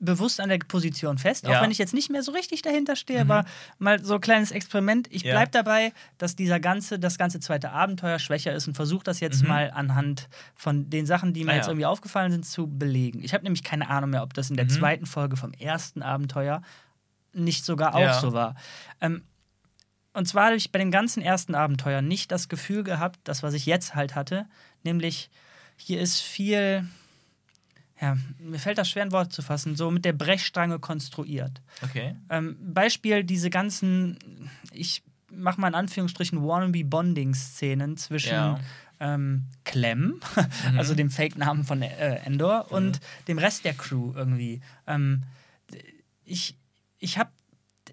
bewusst 0.00 0.40
an 0.40 0.48
der 0.48 0.58
Position 0.58 1.18
fest, 1.18 1.46
auch 1.46 1.52
Ja. 1.52 1.62
wenn 1.62 1.70
ich 1.70 1.78
jetzt 1.78 1.94
nicht 1.94 2.10
mehr 2.10 2.22
so 2.22 2.32
richtig 2.32 2.62
dahinter 2.62 2.94
stehe, 2.96 3.24
Mhm. 3.24 3.30
aber 3.30 3.48
mal 3.78 4.04
so 4.04 4.14
ein 4.14 4.20
kleines 4.20 4.50
Experiment. 4.50 5.08
Ich 5.10 5.22
Ja. 5.22 5.32
bleibe 5.34 5.50
dabei, 5.50 5.92
dass 6.18 6.36
dieser 6.36 6.60
ganze, 6.60 6.98
das 6.98 7.18
ganze 7.18 7.40
zweite 7.40 7.70
Abenteuer 7.70 8.18
schwächer 8.18 8.52
ist 8.52 8.68
und 8.68 8.74
versuche 8.74 9.04
das 9.04 9.20
jetzt 9.20 9.42
Mhm. 9.42 9.48
mal 9.48 9.70
anhand 9.72 10.28
von 10.54 10.88
den 10.90 11.06
Sachen, 11.06 11.32
die 11.32 11.44
mir 11.44 11.52
Ah, 11.52 11.56
jetzt 11.56 11.66
ja. 11.66 11.72
irgendwie 11.72 11.86
aufgefallen 11.86 12.30
sind, 12.32 12.46
zu 12.46 12.66
belegen. 12.66 13.22
Ich 13.22 13.34
habe 13.34 13.44
nämlich 13.44 13.62
keine 13.64 13.88
Ahnung 13.90 14.10
mehr, 14.10 14.22
ob 14.22 14.34
das 14.34 14.50
in 14.50 14.56
der 14.56 14.66
Mhm. 14.66 14.70
zweiten 14.70 15.06
Folge 15.06 15.36
vom 15.36 15.52
ersten 15.52 16.02
Abenteuer 16.02 16.62
nicht 17.32 17.64
sogar 17.64 17.94
auch 17.94 18.14
so 18.20 18.32
war. 18.32 18.54
Ähm, 19.00 19.22
und 20.14 20.26
zwar 20.26 20.46
habe 20.46 20.56
ich 20.56 20.72
bei 20.72 20.78
dem 20.78 20.90
ganzen 20.90 21.22
ersten 21.22 21.54
Abenteuer 21.54 22.02
nicht 22.02 22.32
das 22.32 22.48
Gefühl 22.48 22.82
gehabt, 22.84 23.20
das, 23.24 23.42
was 23.42 23.54
ich 23.54 23.66
jetzt 23.66 23.94
halt 23.94 24.14
hatte, 24.14 24.46
nämlich 24.82 25.30
hier 25.76 26.00
ist 26.00 26.20
viel, 26.20 26.86
ja, 28.00 28.16
mir 28.38 28.58
fällt 28.58 28.78
das 28.78 28.88
schwer 28.88 29.02
in 29.04 29.12
Worte 29.12 29.30
zu 29.30 29.42
fassen, 29.42 29.74
so 29.76 29.90
mit 29.90 30.04
der 30.04 30.12
Brechstange 30.12 30.78
konstruiert. 30.78 31.60
Okay. 31.82 32.14
Ähm, 32.30 32.56
Beispiel 32.60 33.24
diese 33.24 33.50
ganzen, 33.50 34.18
ich 34.72 35.02
mache 35.30 35.60
mal 35.60 35.68
in 35.68 35.74
Anführungsstrichen 35.74 36.40
Wannabe-Bonding-Szenen 36.42 37.96
zwischen 37.96 38.32
Ja. 38.34 38.58
ähm, 39.00 39.46
Clem, 39.64 40.20
also 40.76 40.94
dem 40.94 41.10
Fake-Namen 41.10 41.64
von 41.64 41.82
äh, 41.82 42.16
Endor, 42.24 42.70
und 42.70 43.00
dem 43.26 43.38
Rest 43.38 43.64
der 43.64 43.74
Crew 43.74 44.12
irgendwie. 44.14 44.60
Ähm, 44.86 45.24
ich 46.24 46.56
ich 46.98 47.18
habe 47.18 47.30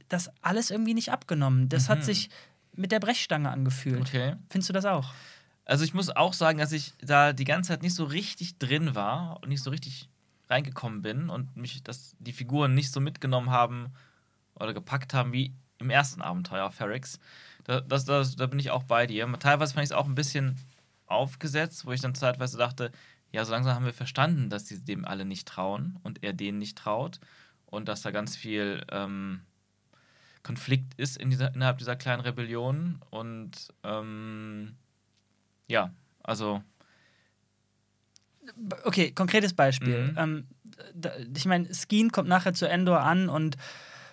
das 0.09 0.29
alles 0.41 0.71
irgendwie 0.71 0.93
nicht 0.93 1.11
abgenommen. 1.11 1.69
Das 1.69 1.89
hat 1.89 2.03
sich 2.03 2.29
mit 2.73 2.91
der 2.91 2.99
Brechstange 2.99 3.49
angefühlt. 3.49 4.01
Okay. 4.01 4.35
Findest 4.49 4.69
du 4.69 4.73
das 4.73 4.85
auch? 4.85 5.13
Also 5.65 5.83
ich 5.83 5.93
muss 5.93 6.09
auch 6.09 6.33
sagen, 6.33 6.59
dass 6.59 6.71
ich 6.71 6.93
da 6.99 7.33
die 7.33 7.43
ganze 7.43 7.69
Zeit 7.69 7.81
nicht 7.81 7.95
so 7.95 8.05
richtig 8.05 8.59
drin 8.59 8.95
war 8.95 9.39
und 9.41 9.49
nicht 9.49 9.63
so 9.63 9.71
richtig 9.71 10.09
reingekommen 10.47 11.01
bin 11.01 11.29
und 11.29 11.55
mich 11.57 11.81
dass 11.83 12.15
die 12.19 12.33
Figuren 12.33 12.75
nicht 12.75 12.91
so 12.91 12.99
mitgenommen 12.99 13.49
haben 13.49 13.93
oder 14.53 14.73
gepackt 14.73 15.13
haben 15.13 15.33
wie 15.33 15.53
im 15.79 15.89
ersten 15.89 16.21
Abenteuer 16.21 16.71
Ferrix. 16.71 17.19
Da, 17.63 17.81
das, 17.81 18.05
das, 18.05 18.35
da 18.35 18.45
bin 18.45 18.59
ich 18.59 18.71
auch 18.71 18.83
bei 18.83 19.07
dir. 19.07 19.27
Teilweise 19.39 19.73
fand 19.73 19.83
ich 19.83 19.89
es 19.89 19.95
auch 19.95 20.05
ein 20.05 20.15
bisschen 20.15 20.55
aufgesetzt, 21.07 21.85
wo 21.85 21.91
ich 21.91 22.01
dann 22.01 22.15
zeitweise 22.15 22.57
dachte, 22.57 22.91
ja, 23.31 23.43
so 23.43 23.51
langsam 23.51 23.75
haben 23.75 23.85
wir 23.85 23.93
verstanden, 23.93 24.49
dass 24.49 24.65
die 24.65 24.83
dem 24.83 25.03
alle 25.03 25.25
nicht 25.25 25.47
trauen 25.47 25.99
und 26.03 26.23
er 26.23 26.33
denen 26.33 26.59
nicht 26.59 26.77
traut 26.77 27.19
und 27.65 27.87
dass 27.87 28.01
da 28.01 28.11
ganz 28.11 28.35
viel 28.35 28.85
ähm, 28.91 29.41
Konflikt 30.43 30.93
ist 30.95 31.17
in 31.17 31.31
dieser, 31.31 31.53
innerhalb 31.53 31.79
dieser 31.79 31.95
kleinen 31.95 32.21
Rebellion 32.21 33.01
und 33.09 33.73
ähm, 33.83 34.77
ja, 35.67 35.91
also 36.23 36.61
Okay, 38.83 39.11
konkretes 39.11 39.53
Beispiel. 39.53 40.11
Mhm. 40.11 40.17
Ähm, 40.17 40.47
da, 40.93 41.11
ich 41.35 41.45
meine, 41.45 41.73
Skeen 41.73 42.11
kommt 42.11 42.29
nachher 42.29 42.53
zu 42.53 42.67
Endor 42.67 43.01
an 43.01 43.29
und 43.29 43.57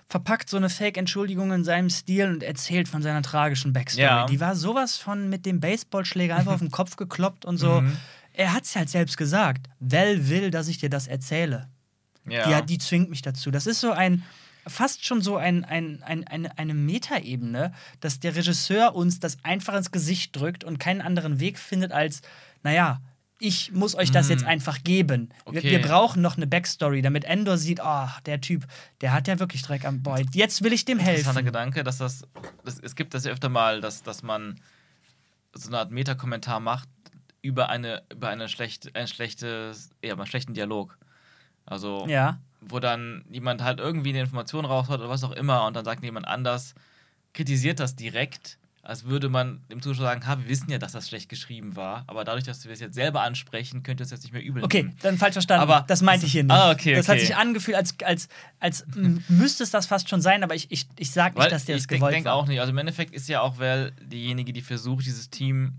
verpackt 0.08 0.48
so 0.48 0.56
eine 0.56 0.68
Fake-Entschuldigung 0.68 1.52
in 1.52 1.64
seinem 1.64 1.90
Stil 1.90 2.28
und 2.28 2.42
erzählt 2.42 2.88
von 2.88 3.02
seiner 3.02 3.22
tragischen 3.22 3.72
Backstory. 3.72 4.04
Ja. 4.04 4.26
Die 4.26 4.40
war 4.40 4.56
sowas 4.56 4.96
von 4.98 5.28
mit 5.28 5.46
dem 5.46 5.60
Baseballschläger 5.60 6.36
einfach 6.36 6.52
auf 6.52 6.60
den 6.60 6.70
Kopf 6.72 6.96
gekloppt 6.96 7.44
und 7.44 7.56
so. 7.56 7.80
Mhm. 7.80 7.96
Er 8.32 8.52
hat 8.54 8.64
es 8.64 8.76
halt 8.76 8.88
selbst 8.88 9.16
gesagt. 9.16 9.68
Vel 9.80 10.28
will, 10.28 10.50
dass 10.50 10.68
ich 10.68 10.78
dir 10.78 10.90
das 10.90 11.06
erzähle. 11.06 11.68
ja. 12.28 12.60
Die, 12.60 12.66
die 12.66 12.78
zwingt 12.78 13.10
mich 13.10 13.22
dazu. 13.22 13.50
Das 13.50 13.66
ist 13.66 13.80
so 13.80 13.92
ein, 13.92 14.22
fast 14.66 15.04
schon 15.04 15.20
so 15.22 15.36
ein, 15.36 15.64
ein, 15.64 16.02
ein, 16.02 16.26
eine, 16.26 16.58
eine 16.58 16.74
Metaebene, 16.74 17.72
dass 18.00 18.20
der 18.20 18.36
Regisseur 18.36 18.94
uns 18.94 19.20
das 19.20 19.38
einfach 19.42 19.74
ins 19.74 19.90
Gesicht 19.90 20.36
drückt 20.36 20.64
und 20.64 20.78
keinen 20.78 21.00
anderen 21.00 21.40
Weg 21.40 21.58
findet 21.58 21.92
als, 21.92 22.22
naja, 22.62 23.00
ich 23.38 23.72
muss 23.72 23.96
euch 23.96 24.12
das 24.12 24.28
jetzt 24.28 24.44
einfach 24.44 24.84
geben. 24.84 25.30
Wir, 25.44 25.52
Mhm. 25.52 25.58
Okay. 25.58 25.70
wir 25.72 25.82
brauchen 25.82 26.22
noch 26.22 26.36
eine 26.36 26.46
Backstory, 26.46 27.02
damit 27.02 27.24
Endor 27.24 27.58
sieht, 27.58 27.80
oh, 27.82 28.06
der 28.24 28.40
Typ, 28.40 28.66
der 29.00 29.12
hat 29.12 29.26
ja 29.26 29.40
wirklich 29.40 29.62
Dreck 29.62 29.84
am 29.84 30.00
Boy. 30.02 30.24
Jetzt 30.32 30.62
will 30.62 30.72
ich 30.72 30.84
dem 30.84 31.00
interessanter 31.00 31.32
helfen. 31.32 31.46
Gedanke, 31.46 31.82
dass 31.82 31.98
das, 31.98 32.22
das 32.64 32.78
es 32.78 32.94
gibt 32.94 33.14
das 33.14 33.24
ja 33.24 33.32
öfter 33.32 33.48
mal, 33.48 33.80
dass, 33.80 34.04
dass 34.04 34.22
man 34.22 34.60
so 35.54 35.68
eine 35.68 35.78
Art 35.78 35.90
Metakommentar 35.90 36.60
macht 36.60 36.88
über 37.42 37.68
eine 37.68 38.04
über 38.12 38.28
eine 38.28 38.48
schlechte 38.48 38.94
ein 38.94 39.08
schlechtes 39.08 39.90
ja, 40.02 40.14
einen 40.14 40.26
schlechten 40.26 40.54
Dialog. 40.54 40.96
Also 41.72 42.06
Ja. 42.08 42.38
wo 42.60 42.78
dann 42.78 43.24
jemand 43.30 43.62
halt 43.62 43.80
irgendwie 43.80 44.10
eine 44.10 44.20
Information 44.20 44.64
raushaut 44.64 45.00
oder 45.00 45.08
was 45.08 45.24
auch 45.24 45.32
immer 45.32 45.66
und 45.66 45.74
dann 45.74 45.84
sagt 45.84 46.04
jemand 46.04 46.28
anders 46.28 46.74
kritisiert 47.34 47.80
das 47.80 47.96
direkt, 47.96 48.58
als 48.82 49.04
würde 49.04 49.28
man 49.28 49.62
dem 49.70 49.80
Zuschauer 49.80 50.04
sagen, 50.06 50.26
ha, 50.26 50.38
wir 50.38 50.48
wissen 50.48 50.68
ja, 50.70 50.78
dass 50.78 50.92
das 50.92 51.08
schlecht 51.08 51.28
geschrieben 51.28 51.76
war, 51.76 52.04
aber 52.08 52.24
dadurch, 52.24 52.44
dass 52.44 52.64
wir 52.64 52.72
es 52.72 52.80
jetzt 52.80 52.94
selber 52.94 53.22
ansprechen, 53.22 53.82
könnt 53.84 54.00
ihr 54.00 54.04
es 54.04 54.10
jetzt 54.10 54.22
nicht 54.24 54.32
mehr 54.32 54.42
übel 54.42 54.62
Okay, 54.64 54.82
nehmen. 54.82 54.96
dann 55.02 55.18
falsch 55.18 55.32
verstanden. 55.34 55.62
Aber- 55.62 55.84
das 55.88 56.02
meinte 56.02 56.26
ich 56.26 56.32
hier 56.32 56.42
nicht. 56.42 56.52
Ah, 56.52 56.72
okay, 56.72 56.94
Das 56.94 57.08
hat 57.08 57.16
okay. 57.16 57.26
sich 57.26 57.36
angefühlt, 57.36 57.76
als, 57.76 57.94
als, 58.04 58.28
als 58.60 58.84
müsste 59.28 59.62
es 59.62 59.70
das 59.70 59.86
fast 59.86 60.08
schon 60.08 60.20
sein, 60.20 60.42
aber 60.44 60.54
ich, 60.56 60.66
ich, 60.70 60.86
ich 60.98 61.10
sag 61.12 61.36
nicht, 61.36 61.50
dass 61.52 61.64
der 61.64 61.76
ich 61.76 61.82
das 61.82 61.88
gewollt 61.88 62.12
denke 62.14 62.28
war. 62.28 62.34
auch 62.34 62.46
nicht. 62.46 62.60
Also 62.60 62.70
im 62.72 62.78
Endeffekt 62.78 63.14
ist 63.14 63.28
ja 63.28 63.40
auch 63.40 63.58
Val 63.58 63.92
diejenige, 64.02 64.52
die 64.52 64.62
versucht, 64.62 65.06
dieses 65.06 65.30
Team 65.30 65.74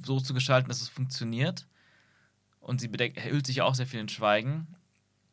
so 0.00 0.20
zu 0.20 0.32
gestalten, 0.34 0.68
dass 0.68 0.80
es 0.80 0.88
funktioniert. 0.88 1.66
Und 2.68 2.82
sie 2.82 2.88
bedeckt, 2.88 3.24
hüllt 3.24 3.46
sich 3.46 3.56
ja 3.56 3.64
auch 3.64 3.74
sehr 3.74 3.86
viel 3.86 3.98
in 3.98 4.10
Schweigen. 4.10 4.66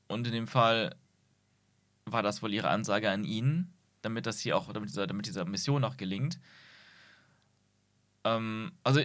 Und 0.08 0.25
in 0.25 0.32
dem 0.32 0.48
Fall 0.48 0.96
war 2.06 2.24
das 2.24 2.42
wohl 2.42 2.54
ihre 2.54 2.70
Ansage 2.70 3.12
an 3.12 3.25
ihn, 3.25 3.74
damit 4.01 4.25
das 4.25 4.39
hier 4.39 4.56
auch, 4.56 4.72
damit 4.72 4.88
dieser, 4.88 5.06
damit 5.06 5.25
dieser 5.25 5.44
Mission 5.44 5.84
auch 5.84 5.98
gelingt. 5.98 6.39
Ähm, 8.24 8.72
also 8.86 9.01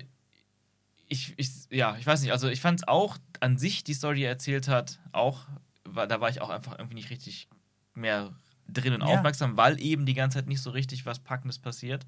ich, 1.09 1.35
ich, 1.39 1.51
ja, 1.71 1.97
ich 1.97 2.07
weiß 2.07 2.23
nicht, 2.23 2.31
also 2.31 2.47
ich 2.49 2.61
fand 2.61 2.79
es 2.79 2.87
auch 2.87 3.19
an 3.41 3.59
sich, 3.59 3.83
die 3.83 3.95
Story, 3.95 4.15
die 4.19 4.23
er 4.23 4.31
erzählt 4.31 4.69
hat, 4.69 5.01
auch, 5.11 5.49
war, 5.83 6.07
da 6.07 6.21
war 6.21 6.31
ich 6.31 6.41
auch 6.41 6.51
einfach 6.51 6.79
irgendwie 6.79 6.95
nicht 6.95 7.11
richtig 7.11 7.49
mehr 7.95 8.33
drin 8.69 8.93
und 8.93 9.01
Ja. 9.01 9.09
aufmerksam, 9.09 9.57
weil 9.57 9.81
eben 9.81 10.07
die 10.07 10.15
ganze 10.15 10.39
Zeit 10.39 10.47
nicht 10.47 10.63
so 10.63 10.71
richtig 10.71 11.05
was 11.05 11.19
Packendes 11.19 11.59
passiert 11.59 12.07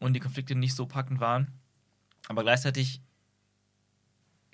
und 0.00 0.14
die 0.14 0.20
Konflikte 0.20 0.54
nicht 0.54 0.74
so 0.74 0.86
packend 0.86 1.20
waren. 1.20 1.52
Aber 2.28 2.44
gleichzeitig 2.44 3.02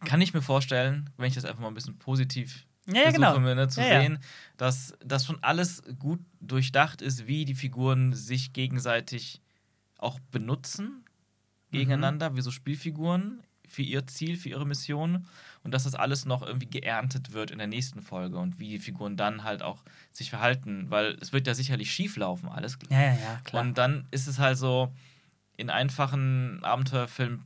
kann 0.05 0.21
ich 0.21 0.35
mir 0.35 0.43
vorstellen, 0.43 1.11
wenn 1.17 1.29
ich 1.29 1.35
das 1.35 1.45
einfach 1.45 1.61
mal 1.61 1.69
ein 1.69 1.75
bisschen 1.75 1.99
positiv 1.99 2.67
Ja, 2.87 2.95
ja, 2.95 3.11
genau. 3.11 3.33
versuche, 3.33 3.55
ne, 3.55 3.69
zu 3.69 3.81
Ja, 3.81 4.01
sehen, 4.01 4.19
dass 4.57 4.95
das 5.05 5.25
schon 5.27 5.43
alles 5.43 5.83
gut 5.99 6.21
durchdacht 6.41 7.03
ist, 7.03 7.27
wie 7.27 7.45
die 7.45 7.55
Figuren 7.55 8.13
sich 8.15 8.53
gegenseitig 8.53 9.41
auch 9.99 10.19
benutzen 10.31 11.05
gegeneinander, 11.71 12.35
wie 12.37 12.41
so 12.41 12.51
Spielfiguren 12.51 13.43
für 13.67 13.83
ihr 13.83 14.07
Ziel, 14.07 14.37
für 14.39 14.49
ihre 14.49 14.67
Mission 14.67 15.27
und 15.63 15.75
dass 15.75 15.85
das 15.85 15.95
alles 15.95 16.25
noch 16.25 16.41
irgendwie 16.43 16.71
geerntet 16.71 17.33
wird 17.35 17.51
in 17.51 17.59
der 17.59 17.67
nächsten 17.67 18.01
Folge 18.01 18.39
und 18.39 18.59
wie 18.59 18.71
die 18.71 18.79
Figuren 18.79 19.17
dann 19.19 19.45
halt 19.45 19.63
auch 19.63 19.85
sich 20.11 20.31
verhalten, 20.31 20.87
weil 20.89 21.19
es 21.21 21.33
wird 21.35 21.47
ja 21.47 21.53
sicherlich 21.55 21.93
schief 21.93 22.17
laufen 22.17 22.49
alles. 22.49 22.79
Ja, 22.89 23.03
ja, 23.03 23.13
ja, 23.13 23.41
klar. 23.45 23.63
Und 23.63 23.77
dann 23.77 24.09
ist 24.11 24.27
es 24.27 24.39
halt 24.39 24.57
so, 24.57 24.91
in 25.59 25.69
einfachen 25.69 26.65
Abenteuerfilmen 26.65 27.43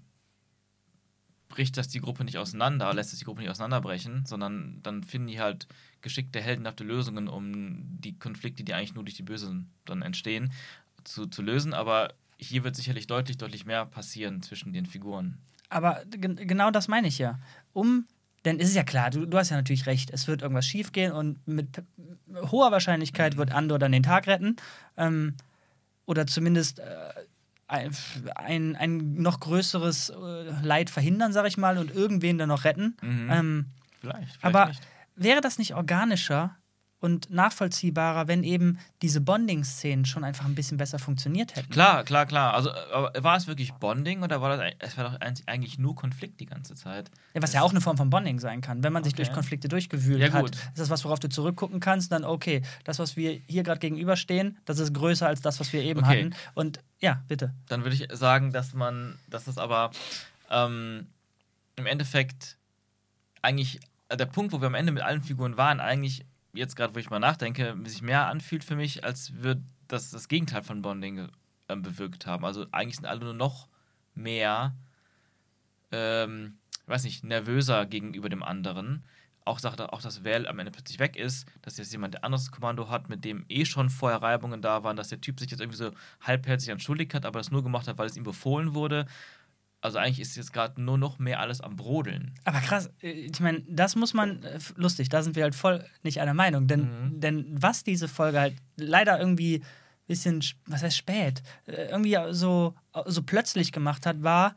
bricht 1.53 1.77
das 1.77 1.89
die 1.89 2.01
Gruppe 2.01 2.25
nicht 2.25 2.39
auseinander, 2.39 2.93
lässt 2.93 3.13
es 3.13 3.21
die 3.21 3.25
Gruppe 3.25 3.41
nicht 3.41 3.51
auseinanderbrechen, 3.51 4.27
sondern 4.27 4.81
dann 4.83 5.05
finden 5.05 5.29
die 5.29 5.41
halt 5.41 5.69
geschickte, 6.01 6.41
heldenhafte 6.41 6.83
Lösungen, 6.83 7.29
um 7.29 8.01
die 8.01 8.19
Konflikte, 8.19 8.65
die 8.65 8.75
eigentlich 8.75 8.95
nur 8.95 9.05
durch 9.05 9.17
die 9.17 9.23
Bösen 9.23 9.71
dann 9.85 10.03
entstehen, 10.03 10.53
zu, 11.05 11.27
zu 11.27 11.43
lösen. 11.43 11.75
Aber 11.75 12.15
hier 12.39 12.65
wird 12.65 12.75
sicherlich 12.75 13.07
deutlich, 13.07 13.37
deutlich 13.39 13.65
mehr 13.67 13.87
passieren 13.87 14.43
zwischen 14.43 14.73
den 14.73 14.87
Figuren. 14.87 15.39
Aber 15.69 16.03
gen- 16.11 16.37
genau 16.37 16.71
das 16.71 16.89
meine 16.89 17.09
ich 17.09 17.19
ja. 17.19 17.39
Um, 17.73 18.07
denn 18.45 18.59
es 18.59 18.71
ist 18.71 18.75
ja 18.75 18.83
klar, 18.83 19.11
du, 19.11 19.27
du 19.27 19.39
hast 19.39 19.51
ja 19.51 19.57
natürlich 19.57 19.87
recht, 19.87 20.11
es 20.11 20.27
wird 20.27 20.43
irgendwas 20.43 20.67
schiefgehen 20.67 21.13
und 21.13 21.47
mit 21.47 21.83
hoher 22.51 22.73
Wahrscheinlichkeit 22.73 23.37
wird 23.37 23.53
Andor 23.53 23.79
dann 23.79 23.93
den 23.93 24.03
Tag 24.03 24.27
retten. 24.27 24.57
Ähm, 24.97 25.37
oder 26.05 26.27
zumindest 26.27 26.81
äh, 26.81 26.85
ein, 27.69 28.77
ein, 28.77 29.15
noch 29.15 29.41
größeres 29.41 30.11
äh, 30.11 30.15
Leid 30.63 30.91
verhindern, 30.91 31.33
sag 31.33 31.47
ich 31.47 31.57
mal, 31.57 31.79
und 31.79 31.91
irgendwen 31.91 32.39
dann 32.39 32.49
noch 32.49 32.65
retten. 32.65 32.97
Mhm. 33.03 33.29
Ähm, 33.31 33.67
Vielleicht, 34.01 34.37
vielleicht 34.37 34.45
aber 34.45 34.67
nicht. 34.67 34.83
wäre 35.17 35.41
das 35.41 35.59
nicht 35.59 35.75
organischer 35.75 36.57
und 37.03 37.31
nachvollziehbarer, 37.31 38.29
wenn 38.29 38.45
eben 38.45 38.79
diese 39.03 39.21
Bonding-Szenen 39.21 40.05
schon 40.05 40.23
einfach 40.23 40.45
ein 40.45 40.55
bisschen 40.55 40.77
besser 40.77 41.01
funktioniert 41.01 41.57
hätten? 41.57 41.73
Klar, 41.73 42.05
klar, 42.05 42.27
klar. 42.27 42.55
Also 42.55 42.71
äh, 42.71 43.23
war 43.25 43.37
es 43.37 43.49
wirklich 43.49 43.73
Bonding 43.75 44.23
oder 44.23 44.41
war 44.41 44.57
das 44.57 44.73
es 44.79 44.97
war 44.97 45.11
doch 45.11 45.21
eigentlich 45.21 45.79
nur 45.79 45.97
Konflikt 45.97 46.39
die 46.39 46.47
ganze 46.47 46.77
Zeit? 46.77 47.11
Ja, 47.35 47.43
was 47.43 47.53
ja 47.53 47.63
auch 47.63 47.73
eine 47.73 47.81
Form 47.81 47.97
von 47.97 48.09
Bonding 48.09 48.39
sein 48.39 48.61
kann. 48.61 48.85
Wenn 48.85 48.93
man 48.93 49.03
sich 49.03 49.15
Okay. 49.15 49.25
durch 49.25 49.33
Konflikte 49.33 49.67
durchgewühlt 49.69 50.21
Ja, 50.21 50.33
hat, 50.33 50.55
ist 50.55 50.79
das 50.79 50.91
was, 50.91 51.05
worauf 51.05 51.19
du 51.19 51.29
zurückgucken 51.29 51.81
kannst, 51.81 52.13
dann 52.13 52.25
okay, 52.25 52.63
das, 52.85 53.01
was 53.01 53.17
wir 53.17 53.33
hier 53.49 53.65
gerade 53.65 53.81
gegenüberstehen, 53.81 54.59
das 54.65 54.79
ist 54.79 54.95
größer 54.95 55.27
als 55.27 55.41
das, 55.41 55.59
was 55.59 55.73
wir 55.73 55.83
eben 55.83 56.05
Okay. 56.05 56.09
hatten. 56.23 56.35
Und 56.55 56.79
ja, 57.01 57.21
bitte. 57.27 57.53
dann 57.67 57.83
würde 57.83 57.97
ich 57.97 58.07
sagen, 58.13 58.53
dass 58.53 58.75
man, 58.75 59.19
dass 59.29 59.47
das 59.47 59.59
aber 59.59 59.91
ähm, 60.51 61.09
im 61.75 61.87
Endeffekt 61.87 62.59
eigentlich 63.43 63.81
äh, 64.09 64.17
der 64.17 64.27
Punkt, 64.27 64.53
wo 64.53 64.61
wir 64.61 64.69
am 64.69 64.75
Ende 64.77 64.93
mit 64.93 65.03
allen 65.03 65.23
Figuren 65.23 65.57
waren, 65.57 65.81
eigentlich 65.81 66.25
jetzt 66.53 66.77
gerade, 66.77 66.95
wo 66.95 66.99
ich 66.99 67.11
mal 67.11 67.19
nachdenke, 67.19 67.77
sich 67.85 68.03
mehr 68.03 68.27
anfühlt 68.27 68.65
für 68.65 68.77
mich, 68.77 69.05
als 69.05 69.35
würde 69.43 69.63
das 69.89 70.11
das 70.11 70.29
Gegenteil 70.29 70.63
von 70.63 70.83
Bonding 70.83 71.29
ähm, 71.69 71.83
bewirkt 71.83 72.27
haben. 72.27 72.45
Also 72.45 72.67
eigentlich 72.73 72.97
sind 72.97 73.07
alle 73.07 73.21
nur 73.21 73.35
noch 73.35 73.69
mehr, 74.15 74.75
ähm, 75.91 76.59
weiß 76.87 77.05
nicht, 77.05 77.25
nervöser 77.25 77.87
gegenüber 77.87 78.29
dem 78.29 78.43
anderen. 78.43 79.05
Auch 79.45 79.59
sagt 79.59 79.81
auch 79.81 80.03
dass 80.03 80.25
Val 80.25 80.47
am 80.47 80.59
Ende 80.61 80.71
plötzlich 80.71 81.01
weg 81.01 81.17
ist, 81.17 81.49
dass 81.63 81.77
jetzt 81.77 81.91
jemand 81.91 82.15
der 82.15 82.25
anderes 82.25 82.53
Kommando 82.53 82.89
hat, 82.89 83.09
mit 83.09 83.25
dem 83.25 83.45
eh 83.49 83.65
schon 83.65 83.91
vorher 83.91 84.23
Reibungen 84.23 84.63
da 84.63 84.85
waren, 84.85 84.97
dass 84.97 85.09
der 85.09 85.21
Typ 85.21 85.41
sich 85.41 85.51
jetzt 85.51 85.61
irgendwie 85.61 85.79
so 85.79 85.91
halbherzig 86.21 86.69
entschuldigt 86.69 87.13
hat, 87.13 87.27
aber 87.27 87.41
das 87.41 87.51
nur 87.51 87.65
gemacht 87.65 87.89
hat, 87.89 87.99
weil 87.99 88.07
es 88.07 88.17
ihm 88.17 88.23
befohlen 88.23 88.75
wurde. 88.75 89.07
Also 89.83 89.99
eigentlich 89.99 90.21
ist 90.21 90.37
jetzt 90.37 90.53
gerade 90.53 90.81
nur 90.81 90.97
noch 90.97 91.19
mehr 91.19 91.41
alles 91.41 91.61
am 91.61 91.77
Brodeln. 91.77 92.33
Aber 92.45 92.61
krass, 92.61 92.89
äh, 93.03 93.11
ich 93.11 93.41
meine, 93.41 93.63
das 93.69 93.97
muss 93.97 94.15
man, 94.15 94.43
äh, 94.45 94.59
lustig, 94.77 95.09
da 95.11 95.23
sind 95.23 95.37
wir 95.37 95.43
halt 95.43 95.55
voll 95.55 95.85
nicht 96.03 96.21
einer 96.21 96.35
Meinung. 96.35 96.67
Denn, 96.69 96.81
Mhm. 97.11 97.21
denn 97.21 97.47
was 97.51 97.83
diese 97.85 98.09
Folge 98.09 98.41
halt 98.41 98.55
leider 98.77 99.19
irgendwie 99.19 99.57
ein 99.57 99.63
bisschen, 100.07 100.41
sch- 100.41 100.55
was 100.67 100.83
heißt 100.83 100.97
spät, 100.97 101.43
äh, 101.67 101.89
irgendwie 101.91 102.17
so, 102.31 102.75
so 103.07 103.23
plötzlich 103.23 103.73
gemacht 103.73 104.07
hat, 104.07 104.23
war, 104.23 104.55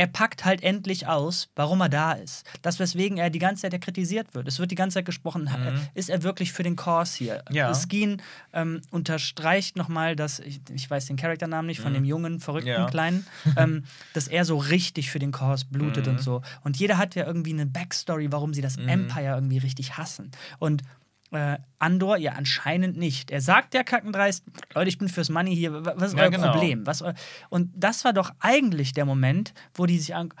er 0.00 0.06
packt 0.06 0.46
halt 0.46 0.62
endlich 0.62 1.06
aus, 1.06 1.50
warum 1.54 1.82
er 1.82 1.90
da 1.90 2.12
ist. 2.12 2.46
Das, 2.62 2.78
weswegen 2.78 3.18
er 3.18 3.28
die 3.28 3.38
ganze 3.38 3.68
Zeit 3.68 3.78
kritisiert 3.82 4.32
wird. 4.34 4.48
Es 4.48 4.58
wird 4.58 4.70
die 4.70 4.74
ganze 4.74 4.94
Zeit 4.94 5.04
gesprochen, 5.04 5.42
Mhm. 5.44 5.78
ist 5.92 6.08
er 6.08 6.22
wirklich 6.22 6.52
für 6.52 6.62
den 6.62 6.74
Kurs 6.74 7.14
hier? 7.14 7.44
Ja. 7.50 7.74
Skeen 7.74 8.22
ähm, 8.54 8.80
unterstreicht 8.90 9.76
nochmal, 9.76 10.16
dass, 10.16 10.38
ich, 10.38 10.62
ich 10.72 10.88
weiß 10.90 11.04
den 11.04 11.16
Charakternamen 11.16 11.66
nicht, 11.66 11.80
von 11.80 11.92
dem 11.92 12.04
jungen, 12.04 12.40
verrückten 12.40 12.70
Mhm. 12.70 12.76
Ja. 12.76 12.86
Kleinen, 12.86 13.26
ähm, 13.58 13.84
dass 14.14 14.26
er 14.26 14.46
so 14.46 14.56
richtig 14.56 15.10
für 15.10 15.18
den 15.18 15.32
Kurs 15.32 15.64
blutet 15.66 16.06
Mhm. 16.06 16.12
und 16.12 16.20
so. 16.22 16.40
Und 16.64 16.78
jeder 16.78 16.96
hat 16.96 17.14
ja 17.14 17.26
irgendwie 17.26 17.52
eine 17.52 17.66
Backstory, 17.66 18.32
warum 18.32 18.54
sie 18.54 18.62
das 18.62 18.78
Empire 18.78 19.34
irgendwie 19.34 19.58
richtig 19.58 19.98
hassen. 19.98 20.30
Und 20.58 20.82
äh, 21.32 21.58
Andor 21.78 22.16
ja 22.16 22.32
anscheinend 22.32 22.96
nicht. 22.96 23.30
Er 23.30 23.40
sagt 23.40 23.74
ja 23.74 23.82
kackendreist, 23.84 24.44
Leute, 24.74 24.88
ich 24.88 24.98
bin 24.98 25.08
fürs 25.08 25.28
Money 25.30 25.54
hier, 25.54 25.72
wa- 25.84 25.94
was 25.96 26.12
ist 26.12 26.18
Ja, 26.18 26.24
euer 26.24 26.30
genau. 26.30 26.50
Problem? 26.52 26.86
Was, 26.86 27.02
und 27.50 27.70
das 27.74 28.04
war 28.04 28.12
doch 28.12 28.32
eigentlich 28.40 28.92
der 28.92 29.04
Moment, 29.04 29.54
wo 29.74 29.86
die 29.86 29.98
sich 29.98 30.14
an. 30.14 30.34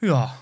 Ja, 0.00 0.34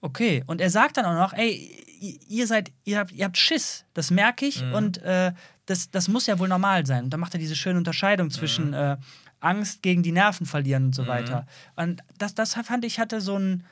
okay. 0.00 0.42
Und 0.46 0.60
er 0.60 0.70
sagt 0.70 0.96
dann 0.96 1.04
auch 1.04 1.14
noch, 1.14 1.32
ey, 1.32 1.82
ihr 2.28 2.46
seid, 2.46 2.72
ihr 2.84 2.98
habt, 2.98 3.12
ihr 3.12 3.24
habt 3.24 3.36
Schiss, 3.38 3.84
das 3.94 4.10
merke 4.10 4.46
ich 4.46 4.62
Mhm. 4.62 4.74
und 4.74 4.98
äh, 5.02 5.32
das, 5.66 5.90
das 5.90 6.08
muss 6.08 6.26
ja 6.26 6.38
wohl 6.38 6.48
normal 6.48 6.84
sein. 6.86 7.04
Und 7.04 7.10
dann 7.10 7.20
macht 7.20 7.34
er 7.34 7.40
diese 7.40 7.56
schöne 7.56 7.78
Unterscheidung 7.78 8.30
zwischen 8.30 8.68
Mhm. 8.68 8.74
äh, 8.74 8.96
Angst 9.40 9.82
gegen 9.82 10.02
die 10.02 10.12
Nerven 10.12 10.46
verlieren 10.46 10.86
und 10.86 10.94
so 10.94 11.06
weiter. 11.06 11.46
Und 11.76 12.02
das, 12.18 12.34
das 12.34 12.54
fand 12.54 12.84
ich 12.84 12.98
hatte 12.98 13.20
so 13.20 13.34
einen 13.36 13.64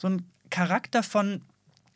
so 0.00 0.06
einen 0.08 0.30
Charakter 0.50 1.02
von 1.02 1.42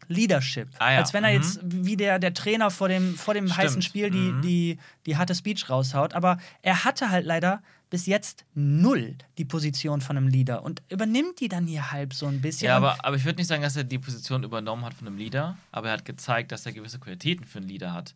Leadership. 0.09 0.69
Ah 0.79 0.93
ja, 0.93 0.99
Als 0.99 1.13
wenn 1.13 1.25
er 1.25 1.31
mhm. 1.31 1.37
jetzt 1.37 1.61
wie 1.63 1.97
der, 1.97 2.19
der 2.19 2.35
Trainer 2.35 2.71
vor 2.71 2.89
dem, 2.89 3.15
vor 3.15 3.35
dem 3.35 3.47
Stimmt, 3.47 3.59
heißen 3.59 3.83
Spiel 3.83 4.11
die, 4.11 4.33
mhm. 4.33 4.43
die, 4.43 4.79
die 5.07 5.17
harte 5.17 5.35
Speech 5.35 5.69
raushaut. 5.69 6.15
Aber 6.15 6.39
er 6.63 6.85
hatte 6.85 7.11
halt 7.11 7.27
leider 7.27 7.63
bis 7.91 8.07
jetzt 8.07 8.45
null 8.55 9.15
die 9.39 9.45
Position 9.45 10.01
von 10.01 10.17
einem 10.17 10.27
Leader 10.27 10.63
und 10.65 10.83
übernimmt 10.89 11.41
die 11.41 11.49
dann 11.49 11.67
hier 11.67 11.93
halb 11.93 12.13
so 12.13 12.27
ein 12.27 12.41
bisschen. 12.41 12.67
Ja, 12.67 12.77
aber, 12.77 13.05
aber 13.05 13.17
ich 13.17 13.25
würde 13.25 13.39
nicht 13.39 13.47
sagen, 13.47 13.63
dass 13.63 13.77
er 13.77 13.85
die 13.85 13.99
Position 13.99 14.43
übernommen 14.43 14.85
hat 14.85 14.95
von 14.95 15.07
einem 15.07 15.17
Leader, 15.17 15.57
aber 15.71 15.89
er 15.89 15.93
hat 15.95 16.05
gezeigt, 16.05 16.51
dass 16.51 16.67
er 16.67 16.73
gewisse 16.73 16.99
Qualitäten 16.99 17.45
für 17.45 17.59
einen 17.59 17.69
Leader 17.69 17.93
hat. 17.93 18.15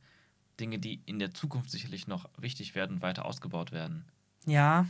Dinge, 0.58 0.78
die 0.78 1.00
in 1.06 1.20
der 1.20 1.32
Zukunft 1.32 1.70
sicherlich 1.70 2.08
noch 2.08 2.28
wichtig 2.36 2.74
werden 2.74 2.96
und 2.96 3.02
weiter 3.02 3.24
ausgebaut 3.24 3.70
werden. 3.70 4.04
Ja. 4.46 4.86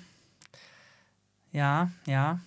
Ja, 1.52 1.90
ja. 2.07 2.40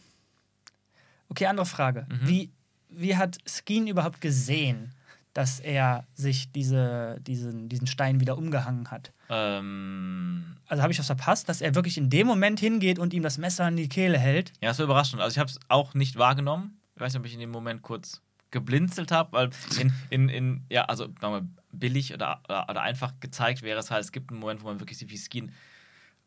Okay, 1.30 1.46
andere 1.46 1.66
Frage. 1.66 2.08
Mhm. 2.10 2.28
Wie, 2.28 2.50
wie 2.92 3.16
hat 3.18 3.38
Skeen 3.48 3.88
überhaupt 3.88 4.22
gesehen, 4.22 4.92
dass 5.34 5.60
er 5.60 6.06
sich 6.14 6.52
diese, 6.52 7.18
diesen, 7.22 7.70
diesen 7.70 7.88
Stein 7.88 8.20
wieder 8.20 8.38
umgehangen 8.38 8.92
hat? 8.92 9.14
Ähm, 9.30 10.58
Also 10.68 10.84
habe 10.84 10.92
ich 10.92 11.00
was 11.00 11.06
verpasst, 11.06 11.48
dass 11.50 11.62
er 11.62 11.74
wirklich 11.76 11.98
in 11.98 12.10
dem 12.10 12.28
Moment 12.28 12.60
hingeht 12.60 13.00
und 13.00 13.14
ihm 13.14 13.24
das 13.24 13.38
Messer 13.38 13.68
in 13.68 13.78
die 13.78 13.90
Kehle 13.90 14.18
hält? 14.20 14.52
ja, 14.62 14.72
es 14.72 14.80
war 14.80 14.86
überraschend. 14.86 15.22
Also 15.22 15.34
ich 15.36 15.40
habe 15.40 15.50
es 15.50 15.60
auch 15.70 15.94
nicht 15.94 16.18
wahrgenommen. 16.18 16.80
Ich 16.96 17.02
weiß 17.02 17.14
nicht, 17.14 17.20
ob 17.22 17.26
ich 17.26 17.34
in 17.34 17.40
dem 17.40 17.52
Moment 17.52 17.82
kurz 17.82 18.22
geblinzelt 18.52 19.12
habe, 19.12 19.32
weil 19.32 19.50
in, 19.80 19.94
in, 20.10 20.28
in, 20.30 20.66
ja, 20.70 20.84
also 20.86 21.06
sagen 21.06 21.22
wir 21.22 21.30
mal, 21.30 21.48
billig 21.72 22.14
oder, 22.14 22.42
oder, 22.50 22.68
oder 22.70 22.82
einfach 22.82 23.14
gezeigt 23.22 23.62
wäre 23.62 23.80
es 23.80 23.90
halt, 23.90 24.04
es 24.04 24.12
gibt 24.12 24.30
einen 24.32 24.42
Moment, 24.42 24.62
wo 24.62 24.68
man 24.68 24.82
wirklich 24.82 24.98
sieht, 24.98 25.10
wie 25.10 25.18
Skin 25.18 25.54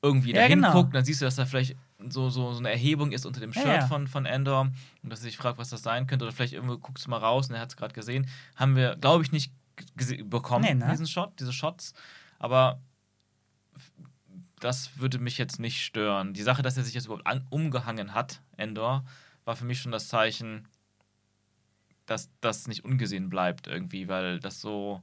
irgendwie 0.04 0.32
Ja, 0.32 0.42
dahin 0.42 0.60
genau. 0.60 0.72
guckt, 0.72 0.94
dann 0.94 1.04
siehst 1.04 1.20
du, 1.20 1.24
dass 1.24 1.36
da 1.36 1.46
vielleicht 1.46 1.76
so, 2.10 2.28
so, 2.30 2.52
so 2.52 2.58
eine 2.58 2.70
Erhebung 2.70 3.10
ist 3.12 3.24
unter 3.26 3.40
dem 3.40 3.52
Ja, 3.52 3.60
Shirt 3.62 3.74
ja. 3.82 3.86
Von, 3.86 4.06
von 4.06 4.26
Endor 4.26 4.70
und 5.02 5.10
dass 5.10 5.20
er 5.20 5.24
sich 5.24 5.36
fragt, 5.36 5.58
was 5.58 5.70
das 5.70 5.82
sein 5.82 6.06
könnte 6.06 6.24
oder 6.24 6.32
vielleicht 6.32 6.52
irgendwo 6.52 6.76
guckst 6.78 7.06
du 7.06 7.10
mal 7.10 7.18
raus 7.18 7.48
und 7.48 7.54
er 7.54 7.60
hat 7.62 7.70
es 7.70 7.76
gerade 7.76 7.94
gesehen. 7.94 8.28
Haben 8.56 8.76
wir, 8.76 8.96
glaube 8.96 9.24
ich, 9.24 9.32
nicht 9.32 9.52
bekommen, 10.24 10.64
Nee, 10.64 10.74
ne? 10.74 10.90
diesen 10.92 11.06
Shot, 11.06 11.40
diese 11.40 11.52
Shots, 11.52 11.94
aber 12.38 12.80
das 14.60 14.98
würde 14.98 15.18
mich 15.18 15.38
jetzt 15.38 15.58
nicht 15.58 15.82
stören. 15.82 16.32
Die 16.32 16.42
Sache, 16.42 16.62
dass 16.62 16.76
er 16.76 16.84
sich 16.84 16.94
jetzt 16.94 17.06
überhaupt 17.06 17.26
an, 17.26 17.46
umgehangen 17.50 18.14
hat, 18.14 18.40
Endor, 18.56 19.04
war 19.44 19.56
für 19.56 19.64
mich 19.64 19.80
schon 19.80 19.92
das 19.92 20.08
Zeichen, 20.08 20.68
dass 22.06 22.30
das 22.40 22.66
nicht 22.68 22.84
ungesehen 22.84 23.28
bleibt 23.30 23.66
irgendwie, 23.66 24.08
weil 24.08 24.38
das 24.38 24.60
so, 24.60 25.02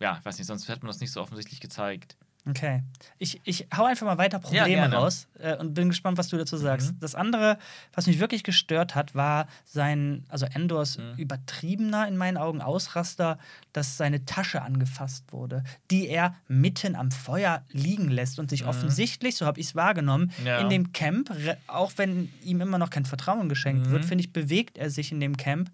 ja, 0.00 0.16
ich 0.18 0.24
weiß 0.24 0.38
nicht, 0.38 0.46
sonst 0.46 0.68
hätte 0.68 0.80
man 0.80 0.88
das 0.88 1.00
nicht 1.00 1.12
so 1.12 1.20
offensichtlich 1.20 1.60
gezeigt. 1.60 2.16
Okay. 2.48 2.82
Ich, 3.18 3.38
ich 3.44 3.66
hau 3.76 3.84
einfach 3.84 4.06
mal 4.06 4.16
weiter 4.16 4.38
Probleme 4.38 4.68
gerne. 4.68 4.96
raus 4.96 5.28
äh, 5.38 5.56
und 5.56 5.74
bin 5.74 5.90
gespannt, 5.90 6.16
was 6.16 6.28
du 6.28 6.38
dazu 6.38 6.56
sagst. 6.56 6.94
Mhm. 6.94 7.00
Das 7.00 7.14
andere, 7.14 7.58
was 7.92 8.06
mich 8.06 8.18
wirklich 8.18 8.44
gestört 8.44 8.94
hat, 8.94 9.14
war 9.14 9.46
sein, 9.66 10.24
also 10.30 10.46
Endors 10.46 10.96
Mhm. 10.98 11.14
übertriebener 11.18 12.08
in 12.08 12.16
meinen 12.16 12.38
Augen 12.38 12.62
Ausraster, 12.62 13.38
dass 13.74 13.98
seine 13.98 14.24
Tasche 14.24 14.62
angefasst 14.62 15.32
wurde, 15.32 15.64
die 15.90 16.08
er 16.08 16.34
mitten 16.48 16.96
am 16.96 17.10
Feuer 17.10 17.62
liegen 17.72 18.08
lässt 18.08 18.38
und 18.38 18.48
sich 18.48 18.62
Mhm. 18.62 18.68
offensichtlich, 18.70 19.36
so 19.36 19.44
habe 19.44 19.60
ich 19.60 19.66
es 19.66 19.74
wahrgenommen, 19.74 20.32
Ja. 20.42 20.58
in 20.60 20.70
dem 20.70 20.92
Camp, 20.92 21.30
auch 21.66 21.92
wenn 21.96 22.32
ihm 22.42 22.62
immer 22.62 22.78
noch 22.78 22.90
kein 22.90 23.04
Vertrauen 23.04 23.50
geschenkt 23.50 23.86
Mhm. 23.86 23.90
wird, 23.92 24.04
finde 24.06 24.24
ich, 24.24 24.32
bewegt 24.32 24.78
er 24.78 24.88
sich 24.90 25.12
in 25.12 25.20
dem 25.20 25.36
Camp 25.36 25.70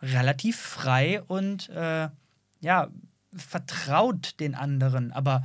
relativ 0.00 0.58
frei 0.60 1.22
und 1.22 1.68
äh, 1.70 2.08
ja, 2.60 2.88
vertraut 3.36 4.38
den 4.40 4.54
anderen, 4.54 5.12
aber 5.12 5.42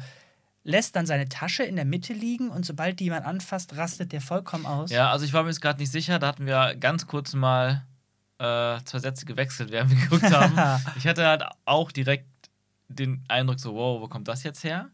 lässt 0.69 0.95
dann 0.95 1.05
seine 1.05 1.27
Tasche 1.27 1.63
in 1.63 1.75
der 1.75 1.85
Mitte 1.85 2.13
liegen 2.13 2.49
und 2.49 2.65
sobald 2.65 2.99
die 2.99 3.05
jemand 3.05 3.25
anfasst, 3.25 3.75
rastet 3.75 4.11
der 4.11 4.21
vollkommen 4.21 4.65
aus. 4.65 4.91
Ja, 4.91 5.11
also 5.11 5.25
ich 5.25 5.33
war 5.33 5.43
mir 5.43 5.49
jetzt 5.49 5.61
gerade 5.61 5.79
nicht 5.79 5.91
sicher, 5.91 6.19
da 6.19 6.27
hatten 6.27 6.45
wir 6.45 6.75
ganz 6.75 7.07
kurz 7.07 7.33
mal 7.33 7.85
äh, 8.37 8.77
zwei 8.85 8.99
Sätze 8.99 9.25
gewechselt, 9.25 9.71
während 9.71 9.89
wir 9.89 9.97
geguckt 9.97 10.31
haben. 10.31 10.81
ich 10.97 11.07
hatte 11.07 11.25
halt 11.25 11.43
auch 11.65 11.91
direkt 11.91 12.27
den 12.87 13.23
Eindruck, 13.27 13.59
so, 13.59 13.73
wow, 13.73 13.99
wo 13.99 14.07
kommt 14.07 14.27
das 14.27 14.43
jetzt 14.43 14.63
her? 14.63 14.89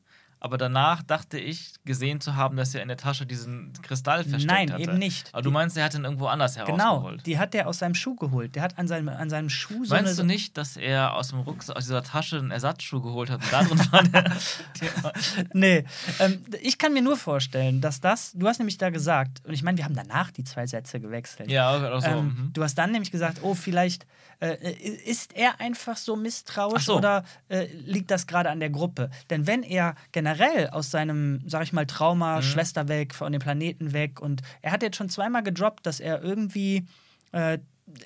Aber 0.46 0.60
danach 0.60 1.02
dachte 1.02 1.40
ich, 1.40 1.74
gesehen 1.86 2.22
zu 2.22 2.36
haben, 2.36 2.56
dass 2.56 2.76
er 2.76 2.84
in 2.84 2.88
der 2.88 2.98
Tasche 2.98 3.26
diesen 3.26 3.74
Kristall 3.82 4.24
versteckt 4.24 4.46
Nein, 4.46 4.72
hatte. 4.72 4.84
eben 4.84 5.00
nicht. 5.00 5.28
Aber 5.34 5.42
du 5.42 5.50
meinst, 5.50 5.76
er 5.76 5.86
hat 5.86 5.96
ihn 5.96 6.04
irgendwo 6.04 6.28
anders 6.28 6.54
Genau, 6.54 6.68
herausgeholt. 6.68 7.26
die 7.26 7.40
hat 7.40 7.56
der 7.56 7.68
aus 7.68 7.80
seinem 7.80 7.96
Schuh 7.96 8.16
geholt. 8.16 8.56
Der 8.56 8.62
hat 8.62 8.78
an 8.78 8.88
seinem, 8.88 9.10
an 9.10 9.28
seinem 9.32 9.50
Schuh 9.50 9.86
so 9.86 9.96
Meinst 9.96 10.20
du 10.20 10.24
nicht, 10.24 10.56
dass 10.56 10.78
er 10.78 11.16
aus 11.16 11.30
dem 11.30 11.40
Rucksack, 11.40 11.78
aus 11.78 11.86
dieser 11.86 12.04
Tasche 12.04 12.38
einen 12.38 12.52
Ersatzschuh 12.52 13.02
geholt 13.02 13.32
hat 13.32 13.42
und 13.42 13.52
da 13.52 13.64
drin 13.64 13.80
war 13.92 14.04
der, 14.04 14.22
der 14.82 15.14
Nee, 15.54 15.86
ähm, 16.20 16.46
ich 16.62 16.78
kann 16.78 16.94
mir 16.94 17.02
nur 17.02 17.18
vorstellen, 17.18 17.82
dass 17.82 18.00
das. 18.00 18.32
Du 18.36 18.48
hast 18.48 18.60
nämlich 18.60 18.78
da 18.78 18.92
gesagt, 18.92 19.44
und 19.48 19.54
ich 19.56 19.64
meine, 19.64 19.80
wir 19.80 19.86
haben 19.86 19.96
danach 19.96 20.30
die 20.30 20.44
zwei 20.44 20.68
Sätze 20.68 21.00
gewechselt. 21.00 21.50
Ja, 21.50 21.92
auch 21.92 22.02
so. 22.02 22.08
Ähm, 22.08 22.26
mhm. 22.26 22.50
Du 22.54 22.62
hast 22.62 22.76
dann 22.76 22.92
nämlich 22.92 23.10
gesagt, 23.10 23.40
oh, 23.42 23.56
vielleicht 23.56 24.06
äh, 24.40 24.74
ist 25.06 25.36
er 25.36 25.60
einfach 25.60 25.98
so 25.98 26.16
misstrauisch 26.16 26.86
so. 26.86 26.98
oder 26.98 27.24
äh, 27.50 27.66
liegt 27.66 28.12
das 28.12 28.28
gerade 28.28 28.50
an 28.50 28.60
der 28.60 28.70
Gruppe? 28.70 29.10
Denn 29.30 29.48
wenn 29.48 29.64
er 29.64 29.96
generell 30.12 30.35
aus 30.72 30.92
seinem, 30.92 31.42
sag 31.48 31.64
ich 31.64 31.74
mal, 31.74 31.86
Trauma, 31.86 32.38
Mhm. 32.38 32.42
Schwester 32.44 32.88
weg, 32.88 33.14
von 33.14 33.32
dem 33.32 33.42
Planeten 33.42 33.94
weg 33.94 34.20
und 34.22 34.42
er 34.62 34.72
hat 34.72 34.82
jetzt 34.84 34.98
schon 34.98 35.10
zweimal 35.10 35.44
gedroppt, 35.44 35.86
dass 35.86 36.00
er 36.00 36.22
irgendwie 36.24 36.86
äh, 37.32 37.58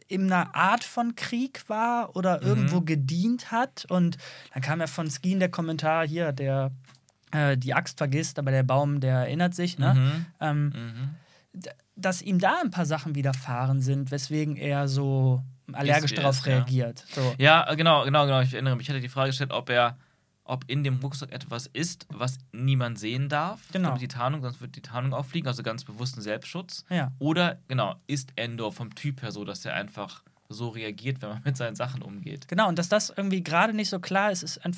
in 0.07 0.31
einer 0.31 0.53
Art 0.55 0.83
von 0.83 1.15
Krieg 1.15 1.63
war 1.69 2.15
oder 2.15 2.41
Mhm. 2.41 2.47
irgendwo 2.47 2.81
gedient 2.81 3.51
hat 3.51 3.85
und 3.89 4.17
dann 4.53 4.61
kam 4.61 4.79
ja 4.81 4.87
von 4.87 5.09
Skeen 5.09 5.39
der 5.39 5.49
Kommentar 5.49 6.05
hier, 6.07 6.31
der 6.31 6.71
äh, 7.31 7.57
die 7.57 7.73
Axt 7.75 7.97
vergisst, 7.99 8.39
aber 8.39 8.49
der 8.51 8.63
Baum, 8.63 8.99
der 9.01 9.17
erinnert 9.19 9.53
sich, 9.53 9.77
ne? 9.77 9.93
Mhm. 9.93 10.25
Ähm, 10.41 10.65
Mhm. 10.75 11.09
dass 11.95 12.21
ihm 12.21 12.39
da 12.39 12.55
ein 12.63 12.71
paar 12.71 12.85
Sachen 12.85 13.15
widerfahren 13.15 13.81
sind, 13.81 14.11
weswegen 14.11 14.55
er 14.55 14.87
so 14.87 15.43
allergisch 15.73 16.11
er 16.13 16.17
darauf 16.21 16.37
ist, 16.37 16.45
ja. 16.45 16.53
reagiert. 16.55 17.05
So. 17.13 17.35
Ja, 17.37 17.69
äh, 17.69 17.75
genau, 17.75 18.03
genau, 18.05 18.25
genau. 18.25 18.41
Ich 18.41 18.53
erinnere 18.53 18.75
mich. 18.75 18.85
Ich 18.87 18.89
hatte 18.89 19.01
die 19.01 19.09
Frage 19.09 19.29
gestellt, 19.29 19.51
ob 19.51 19.69
er, 19.69 19.97
ob 20.49 20.65
in 20.67 20.83
dem 20.83 20.97
Rucksack 20.97 21.31
etwas 21.31 21.67
ist, 21.67 22.07
was 22.09 22.39
niemand 22.51 22.97
sehen 22.97 23.29
darf. 23.29 23.59
Genau. 23.71 23.89
Damit 23.89 24.01
die 24.01 24.07
Tarnung, 24.07 24.41
sonst 24.41 24.61
wird 24.61 24.75
die 24.75 24.81
Tarnung 24.81 25.13
auffliegen, 25.13 25.47
also 25.47 25.61
ganz 25.61 25.83
bewussten 25.83 26.21
Selbstschutz. 26.21 26.85
Ja. 26.89 27.11
Oder, 27.19 27.59
genau, 27.67 27.95
ist 28.07 28.31
Endor 28.35 28.71
vom 28.71 28.93
Typ 28.95 29.21
her 29.21 29.31
so, 29.31 29.45
dass 29.45 29.63
er 29.63 29.75
einfach 29.75 30.23
so 30.49 30.69
reagiert, 30.69 31.21
wenn 31.21 31.29
man 31.29 31.41
mit 31.45 31.55
seinen 31.55 31.75
Sachen 31.75 32.01
umgeht. 32.01 32.47
Genau, 32.47 32.67
und 32.67 32.79
dass 32.79 32.89
das 32.89 33.13
irgendwie 33.15 33.43
gerade 33.43 33.73
nicht 33.73 33.89
so 33.89 33.99
klar 33.99 34.31
ist, 34.31 34.41
ist, 34.41 34.65
ein, 34.65 34.75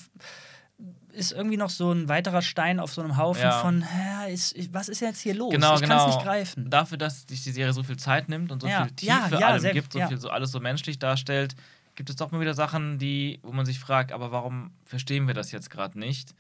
ist 1.14 1.32
irgendwie 1.32 1.58
noch 1.58 1.70
so 1.70 1.94
ein 1.94 2.10
weiterer 2.10 2.42
Stein 2.42 2.82
auf 2.82 2.94
so 2.94 3.02
einem 3.02 3.16
Haufen 3.16 3.44
Ja. 3.44 3.62
von, 3.62 3.86
ist, 4.30 4.74
was 4.74 4.90
ist 4.90 5.00
jetzt 5.00 5.22
hier 5.22 5.36
los? 5.36 5.54
Genau, 5.54 5.76
ich 5.76 5.82
kann 5.82 5.90
genau. 5.90 6.10
es 6.10 6.16
nicht 6.16 6.26
greifen. 6.26 6.70
Dafür, 6.70 6.98
dass 6.98 7.22
sich 7.22 7.44
die 7.44 7.52
Serie 7.52 7.72
so 7.72 7.84
viel 7.84 7.98
Zeit 7.98 8.28
nimmt 8.28 8.52
und 8.52 8.62
so 8.62 8.68
Ja, 8.68 8.84
viel 8.84 8.96
Tiefe 8.96 9.46
allem 9.46 9.72
gibt, 9.72 9.94
so 9.94 10.06
viel 10.06 10.18
so 10.18 10.30
alles 10.30 10.52
so 10.52 10.60
menschlich 10.60 11.00
darstellt, 11.00 11.56
gibt 11.96 12.10
es 12.10 12.16
doch 12.16 12.32
mal 12.32 12.42
wieder 12.42 12.54
Sachen, 12.54 13.00
die, 13.00 13.40
wo 13.44 13.52
man 13.52 13.66
sich 13.66 13.80
fragt, 13.80 14.12
aber 14.12 14.32
warum 14.32 14.72
verstehen 14.86 15.28
wir 15.28 15.34
das 15.34 15.52
jetzt 15.52 15.70
gerade 15.70 16.00
nicht? 16.00 16.36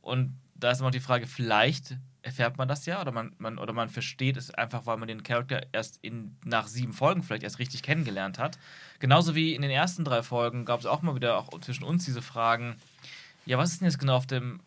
Und 0.00 0.36
da 0.54 0.70
ist 0.70 0.80
immer 0.80 0.90
die 0.90 1.00
Frage, 1.00 1.26
vielleicht 1.26 1.96
erfährt 2.22 2.56
man 2.56 2.68
das 2.68 2.86
ja 2.86 3.00
oder 3.00 3.12
man, 3.12 3.34
man, 3.38 3.58
oder 3.58 3.72
man 3.72 3.88
versteht 3.88 4.36
es 4.36 4.52
einfach, 4.52 4.86
weil 4.86 4.96
man 4.96 5.08
den 5.08 5.22
Charakter 5.22 5.66
erst 5.72 5.98
in, 6.02 6.36
nach 6.44 6.68
sieben 6.68 6.92
Folgen 6.92 7.22
vielleicht 7.22 7.42
erst 7.42 7.58
richtig 7.58 7.82
kennengelernt 7.82 8.38
hat. 8.38 8.58
Genauso 9.00 9.34
wie 9.34 9.54
in 9.54 9.62
den 9.62 9.70
ersten 9.70 10.04
drei 10.04 10.22
Folgen 10.22 10.64
gab 10.64 10.80
es 10.80 10.86
auch 10.86 11.02
mal 11.02 11.16
wieder 11.16 11.36
auch 11.36 11.48
zwischen 11.60 11.84
uns 11.84 12.04
diese 12.04 12.22
Fragen, 12.22 12.76
ja, 13.44 13.58
was 13.58 13.72
ist 13.72 13.80
denn 13.80 13.88
jetzt 13.88 13.98
genau 13.98 14.16
auf 14.16 14.26
dem 14.26 14.60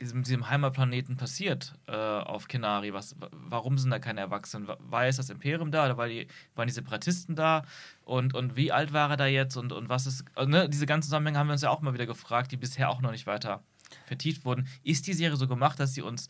diesem, 0.00 0.48
Heimatplaneten 0.50 1.16
passiert 1.16 1.74
äh, 1.86 1.92
auf 1.92 2.48
Kenari? 2.48 2.92
Was, 2.92 3.20
wa- 3.20 3.28
warum 3.32 3.78
sind 3.78 3.90
da 3.90 3.98
keine 3.98 4.20
Erwachsenen? 4.20 4.66
Wa- 4.68 4.78
War 4.80 5.06
jetzt 5.06 5.18
das 5.18 5.30
Imperium 5.30 5.70
da 5.70 5.84
oder 5.86 5.96
war 5.96 6.08
die, 6.08 6.26
waren 6.54 6.66
die 6.66 6.72
Separatisten 6.72 7.36
da? 7.36 7.62
Und, 8.04 8.34
und 8.34 8.56
wie 8.56 8.72
alt 8.72 8.92
war 8.92 9.10
er 9.10 9.16
da 9.16 9.26
jetzt? 9.26 9.56
Und, 9.56 9.72
und 9.72 9.88
was 9.88 10.06
ist. 10.06 10.24
Also, 10.34 10.50
ne, 10.50 10.68
diese 10.68 10.86
ganzen 10.86 11.08
Zusammenhänge 11.08 11.38
haben 11.38 11.48
wir 11.48 11.52
uns 11.52 11.62
ja 11.62 11.70
auch 11.70 11.80
mal 11.80 11.94
wieder 11.94 12.06
gefragt, 12.06 12.52
die 12.52 12.56
bisher 12.56 12.90
auch 12.90 13.00
noch 13.00 13.10
nicht 13.12 13.26
weiter 13.26 13.62
vertieft 14.04 14.44
wurden. 14.44 14.68
Ist 14.82 15.06
die 15.06 15.14
Serie 15.14 15.36
so 15.36 15.48
gemacht, 15.48 15.80
dass 15.80 15.94
sie 15.94 16.02
uns 16.02 16.28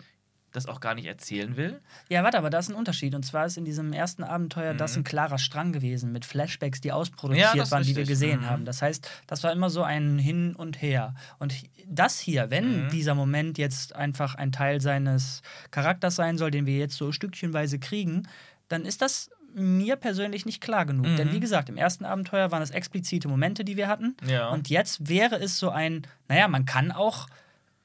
das 0.52 0.66
auch 0.66 0.80
gar 0.80 0.94
nicht 0.94 1.06
erzählen 1.06 1.56
will. 1.56 1.80
Ja, 2.08 2.22
warte, 2.24 2.38
aber 2.38 2.50
da 2.50 2.58
ist 2.58 2.68
ein 2.70 2.74
Unterschied. 2.74 3.14
Und 3.14 3.24
zwar 3.24 3.46
ist 3.46 3.58
in 3.58 3.64
diesem 3.64 3.92
ersten 3.92 4.24
Abenteuer 4.24 4.74
das 4.74 4.96
ein 4.96 5.04
klarer 5.04 5.38
Strang 5.38 5.72
gewesen 5.72 6.10
mit 6.12 6.24
Flashbacks, 6.24 6.80
die 6.80 6.88
Mhm. 6.88 6.92
Ja, 6.92 6.96
ausproduziert 6.96 7.56
ist 7.56 7.70
waren, 7.70 7.82
die 7.82 7.96
wir 7.96 8.04
gesehen 8.04 8.40
Mhm. 8.40 8.50
haben. 8.50 8.64
Das 8.64 8.80
heißt, 8.82 9.10
das 9.26 9.42
war 9.44 9.52
immer 9.52 9.68
so 9.70 9.82
ein 9.82 10.18
Hin 10.18 10.54
und 10.56 10.80
Her. 10.80 11.14
Und 11.38 11.54
das 11.86 12.18
hier, 12.18 12.50
wenn 12.50 12.86
Mhm. 12.86 12.88
dieser 12.90 13.14
Moment 13.14 13.58
jetzt 13.58 13.94
einfach 13.94 14.34
ein 14.36 14.52
Teil 14.52 14.80
seines 14.80 15.42
Charakters 15.70 16.16
sein 16.16 16.38
soll, 16.38 16.50
den 16.50 16.66
wir 16.66 16.78
jetzt 16.78 16.96
so 16.96 17.12
stückchenweise 17.12 17.78
kriegen, 17.78 18.26
dann 18.68 18.84
ist 18.84 19.02
das 19.02 19.30
mir 19.54 19.96
persönlich 19.96 20.44
nicht 20.46 20.60
klar 20.60 20.84
genug. 20.86 21.06
Mhm. 21.06 21.16
Denn 21.16 21.32
wie 21.32 21.40
gesagt, 21.40 21.68
im 21.68 21.76
ersten 21.76 22.04
Abenteuer 22.04 22.50
waren 22.52 22.62
es 22.62 22.70
explizite 22.70 23.28
Momente, 23.28 23.64
die 23.64 23.76
wir 23.76 23.88
hatten. 23.88 24.14
Ja. 24.26 24.48
Und 24.48 24.68
jetzt 24.68 25.08
wäre 25.08 25.36
es 25.36 25.58
so 25.58 25.70
ein, 25.70 26.06
naja, 26.28 26.48
man 26.48 26.64
kann 26.66 26.92
auch 26.92 27.26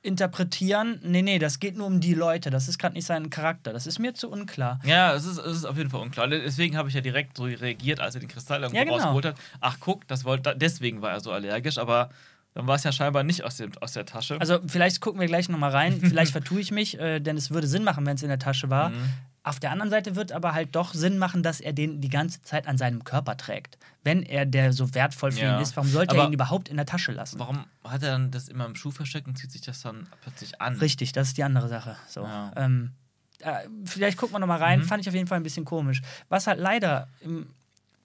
interpretieren, 0.03 0.99
nee, 1.01 1.21
nee, 1.21 1.39
das 1.39 1.59
geht 1.59 1.77
nur 1.77 1.87
um 1.87 1.99
die 1.99 2.13
Leute, 2.13 2.49
das 2.49 2.67
ist 2.67 2.77
gerade 2.77 2.93
nicht 2.93 3.05
sein 3.05 3.29
Charakter. 3.29 3.71
Das 3.73 3.87
ist 3.87 3.99
mir 3.99 4.13
zu 4.13 4.29
unklar. 4.29 4.79
Ja, 4.83 5.13
es 5.13 5.25
ist, 5.25 5.37
es 5.37 5.57
ist 5.57 5.65
auf 5.65 5.77
jeden 5.77 5.89
Fall 5.89 6.01
unklar. 6.01 6.27
Deswegen 6.27 6.77
habe 6.77 6.89
ich 6.89 6.95
ja 6.95 7.01
direkt 7.01 7.37
so 7.37 7.43
reagiert, 7.43 7.99
als 7.99 8.15
er 8.15 8.21
den 8.21 8.27
Kristall 8.27 8.61
irgendwo 8.61 8.77
Ja, 8.77 8.83
genau. 8.83 8.95
rausgeholt 8.97 9.25
hat. 9.25 9.35
Ach, 9.61 9.77
guck, 9.79 10.07
das 10.07 10.25
wollte, 10.25 10.55
deswegen 10.55 11.01
war 11.01 11.11
er 11.11 11.19
so 11.21 11.31
allergisch, 11.31 11.77
aber 11.77 12.09
dann 12.53 12.67
war 12.67 12.75
es 12.75 12.83
ja 12.83 12.91
scheinbar 12.91 13.23
nicht 13.23 13.43
aus, 13.43 13.57
dem, 13.57 13.71
aus 13.79 13.93
der 13.93 14.05
Tasche. 14.05 14.39
Also 14.39 14.59
vielleicht 14.67 15.01
gucken 15.01 15.19
wir 15.19 15.27
gleich 15.27 15.49
nochmal 15.49 15.71
rein, 15.71 15.99
vielleicht 16.03 16.33
vertue 16.33 16.59
ich 16.59 16.71
mich, 16.71 16.99
äh, 16.99 17.19
denn 17.19 17.37
es 17.37 17.49
würde 17.49 17.67
Sinn 17.67 17.83
machen, 17.83 18.05
wenn 18.05 18.15
es 18.15 18.23
in 18.23 18.29
der 18.29 18.39
Tasche 18.39 18.69
war. 18.69 18.89
Mhm. 18.89 19.09
Auf 19.45 19.59
der 19.59 19.71
anderen 19.71 19.89
Seite 19.89 20.15
wird 20.15 20.31
aber 20.31 20.53
halt 20.53 20.73
doch 20.75 20.93
Sinn 20.93 21.17
machen, 21.17 21.43
dass 21.43 21.59
er 21.59 21.73
den 21.73 21.99
die 21.99 22.07
ganze 22.09 22.41
Zeit 22.43 22.65
an 22.65 22.77
seinem 22.77 23.03
Körper 23.03 23.35
trägt. 23.35 23.77
Wenn 24.03 24.23
er 24.23 24.45
der 24.45 24.71
so 24.71 24.93
wertvoll 24.95 25.33
für 25.33 25.41
Ja. 25.41 25.57
ihn 25.57 25.61
ist, 25.61 25.75
warum 25.75 25.89
sollte 25.89 26.15
er 26.15 26.19
Aber 26.21 26.27
ihn 26.29 26.33
überhaupt 26.33 26.69
in 26.69 26.77
der 26.77 26.85
Tasche 26.85 27.11
lassen? 27.11 27.39
Warum 27.39 27.65
hat 27.83 28.03
er 28.03 28.11
dann 28.13 28.31
das 28.31 28.47
immer 28.47 28.65
im 28.65 28.75
Schuh 28.75 28.91
versteckt 28.91 29.27
und 29.27 29.37
zieht 29.37 29.51
sich 29.51 29.61
das 29.61 29.81
dann 29.81 30.07
plötzlich 30.21 30.61
an? 30.61 30.75
Richtig, 30.77 31.11
das 31.11 31.27
ist 31.29 31.37
die 31.37 31.43
andere 31.43 31.67
Sache. 31.67 31.97
So. 32.07 32.23
Ja. 32.23 32.51
Ähm, 32.55 32.91
äh, 33.39 33.67
vielleicht 33.83 34.17
gucken 34.17 34.33
wir 34.33 34.39
nochmal 34.39 34.59
rein, 34.61 34.79
Mhm. 34.79 34.83
fand 34.85 35.01
ich 35.01 35.09
auf 35.09 35.15
jeden 35.15 35.27
Fall 35.27 35.37
ein 35.41 35.43
bisschen 35.43 35.65
komisch. 35.65 36.01
Was 36.29 36.47
halt 36.47 36.59
leider 36.59 37.09
im, 37.19 37.47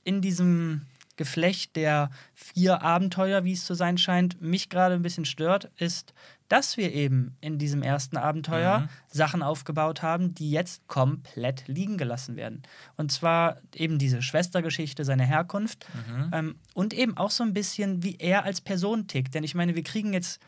in 0.03 0.21
diesem 0.21 0.87
Geflecht 1.17 1.77
der 1.77 2.11
vier 2.35 2.83
Abenteuer, 2.83 3.45
wie 3.45 3.53
es 3.53 3.65
zu 3.65 3.75
sein 3.75 3.97
scheint, 3.99 4.41
mich 4.41 4.69
gerade 4.71 4.95
ein 4.97 5.03
bisschen 5.03 5.25
stört, 5.25 5.71
ist, 5.77 6.15
dass 6.49 6.77
wir 6.77 6.93
eben 6.95 7.37
in 7.41 7.59
diesem 7.59 7.83
ersten 7.83 8.17
Abenteuer 8.17 8.81
Mhm. 8.81 8.89
Sachen 9.09 9.43
aufgebaut 9.43 10.03
haben, 10.03 10.35
die 10.35 10.51
jetzt 10.51 10.87
komplett 10.89 11.69
liegen 11.69 11.99
gelassen 11.99 12.37
werden. 12.37 12.63
Und 12.97 13.13
zwar 13.13 13.59
eben 13.75 13.99
diese 13.99 14.23
Schwestergeschichte, 14.23 15.05
seine 15.05 15.25
Herkunft 15.25 15.87
Mhm. 15.95 16.31
ähm, 16.33 16.55
und 16.75 16.95
eben 16.95 17.17
auch 17.17 17.31
so 17.31 17.45
ein 17.45 17.53
bisschen, 17.53 18.03
wie 18.03 18.17
er 18.19 18.45
als 18.45 18.61
Person 18.61 19.07
tickt. 19.09 19.35
Denn 19.35 19.45
ich 19.45 19.55
meine, 19.55 19.75
wir 19.75 19.83
kriegen 19.85 20.13
jetzt 20.13 20.41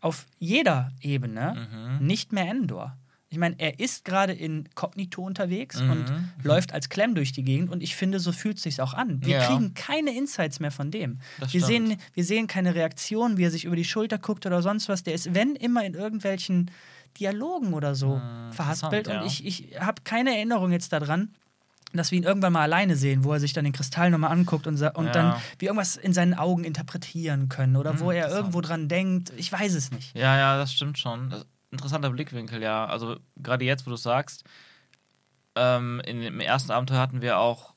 auf 0.00 0.26
jeder 0.38 0.92
Ebene 1.00 1.98
Mhm. 2.00 2.06
nicht 2.06 2.32
mehr 2.32 2.48
Endor. 2.48 2.96
Ich 3.32 3.38
meine, 3.38 3.54
er 3.58 3.78
ist 3.78 4.04
gerade 4.04 4.32
in 4.32 4.68
Kognito 4.74 5.22
unterwegs 5.22 5.80
Mhm. 5.80 5.90
und 5.90 6.12
läuft 6.42 6.72
als 6.72 6.88
Clem 6.88 7.14
durch 7.14 7.30
die 7.30 7.44
Gegend 7.44 7.70
und 7.70 7.80
ich 7.80 7.94
finde, 7.94 8.18
so 8.18 8.32
fühlt 8.32 8.56
es 8.56 8.64
sich 8.64 8.80
auch 8.80 8.92
an. 8.92 9.24
Wir 9.24 9.34
Ja. 9.34 9.46
kriegen 9.46 9.72
keine 9.74 10.10
Insights 10.16 10.58
mehr 10.58 10.72
von 10.72 10.90
dem. 10.90 11.20
Das 11.38 11.52
Wir 11.52 11.60
stimmt. 11.62 11.88
sehen, 11.90 11.98
wir 12.14 12.24
sehen 12.24 12.48
keine 12.48 12.74
Reaktion, 12.74 13.36
wie 13.38 13.44
er 13.44 13.52
sich 13.52 13.64
über 13.66 13.76
die 13.76 13.84
Schulter 13.84 14.18
guckt 14.18 14.46
oder 14.46 14.62
sonst 14.62 14.88
was. 14.88 15.04
Der 15.04 15.14
ist, 15.14 15.32
wenn 15.32 15.54
immer, 15.54 15.84
in 15.84 15.94
irgendwelchen 15.94 16.72
Dialogen 17.20 17.72
oder 17.72 17.94
so 17.94 18.16
Hm, 18.16 18.52
verhaspelt 18.52 19.06
interessant, 19.06 19.22
und 19.24 19.32
ja. 19.40 19.46
ich, 19.46 19.46
ich 19.72 19.80
habe 19.80 20.02
keine 20.02 20.34
Erinnerung 20.34 20.72
jetzt 20.72 20.92
daran, 20.92 21.32
dass 21.92 22.10
wir 22.10 22.18
ihn 22.18 22.24
irgendwann 22.24 22.52
mal 22.52 22.62
alleine 22.62 22.96
sehen, 22.96 23.22
wo 23.22 23.32
er 23.32 23.38
sich 23.40 23.52
dann 23.52 23.64
den 23.64 23.72
Kristall 23.72 24.10
nochmal 24.10 24.32
anguckt 24.32 24.66
und, 24.66 24.74
und 24.74 25.06
Ja. 25.06 25.12
dann 25.12 25.36
wir 25.58 25.68
irgendwas 25.68 25.96
in 25.96 26.12
seinen 26.12 26.34
Augen 26.34 26.64
interpretieren 26.64 27.48
können 27.48 27.76
oder 27.76 27.90
Hm, 27.92 28.00
wo 28.00 28.10
er 28.10 28.16
interessant. 28.24 28.38
irgendwo 28.40 28.60
dran 28.60 28.88
denkt. 28.88 29.32
Ich 29.36 29.52
weiß 29.52 29.74
es 29.74 29.92
nicht. 29.92 30.16
Ja, 30.16 30.36
ja, 30.36 30.56
das 30.56 30.72
stimmt 30.74 30.98
schon. 30.98 31.32
Interessanter 31.70 32.10
Blickwinkel, 32.10 32.62
ja. 32.62 32.86
Also 32.86 33.16
gerade 33.36 33.64
jetzt, 33.64 33.86
wo 33.86 33.90
du 33.90 33.94
es 33.94 34.02
sagst, 34.02 34.44
ähm, 35.54 36.00
in, 36.04 36.22
im 36.22 36.40
ersten 36.40 36.72
Abenteuer 36.72 36.98
hatten 36.98 37.22
wir 37.22 37.38
auch, 37.38 37.74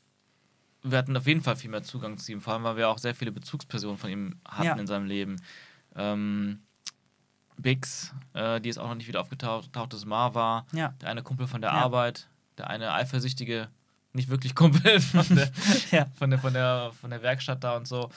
wir 0.83 0.97
hatten 0.97 1.15
auf 1.15 1.27
jeden 1.27 1.41
Fall 1.41 1.55
viel 1.55 1.69
mehr 1.69 1.83
Zugang 1.83 2.17
zu 2.17 2.31
ihm, 2.31 2.41
vor 2.41 2.53
allem 2.53 2.63
weil 2.63 2.77
wir 2.77 2.89
auch 2.89 2.97
sehr 2.97 3.15
viele 3.15 3.31
Bezugspersonen 3.31 3.97
von 3.97 4.09
ihm 4.09 4.39
hatten 4.47 4.63
Ja. 4.65 4.73
in 4.75 4.87
seinem 4.87 5.05
Leben. 5.05 5.41
Ähm, 5.95 6.63
Bix, 7.57 8.13
äh, 8.33 8.59
die 8.59 8.69
ist 8.69 8.79
auch 8.79 8.87
noch 8.89 8.95
nicht 8.95 9.07
wieder 9.07 9.21
aufgetaucht, 9.21 9.71
tauchtes 9.73 10.05
Marva, 10.05 10.65
Ja. 10.73 10.89
der 11.01 11.09
eine 11.09 11.21
Kumpel 11.23 11.47
von 11.47 11.61
der 11.61 11.71
Ja. 11.71 11.77
Arbeit, 11.77 12.27
der 12.57 12.69
eine 12.69 12.91
eifersüchtige, 12.93 13.69
nicht 14.13 14.29
wirklich 14.29 14.53
Kumpel 14.55 14.99
von 15.01 15.25
der, 15.35 15.49
Ja. 15.91 16.05
von 16.17 16.29
der, 16.29 16.39
von 16.39 16.53
der, 16.53 16.91
von 17.01 17.09
der 17.09 17.21
Werkstatt 17.23 17.63
da 17.63 17.75
und 17.75 17.87
so. 17.87 18.09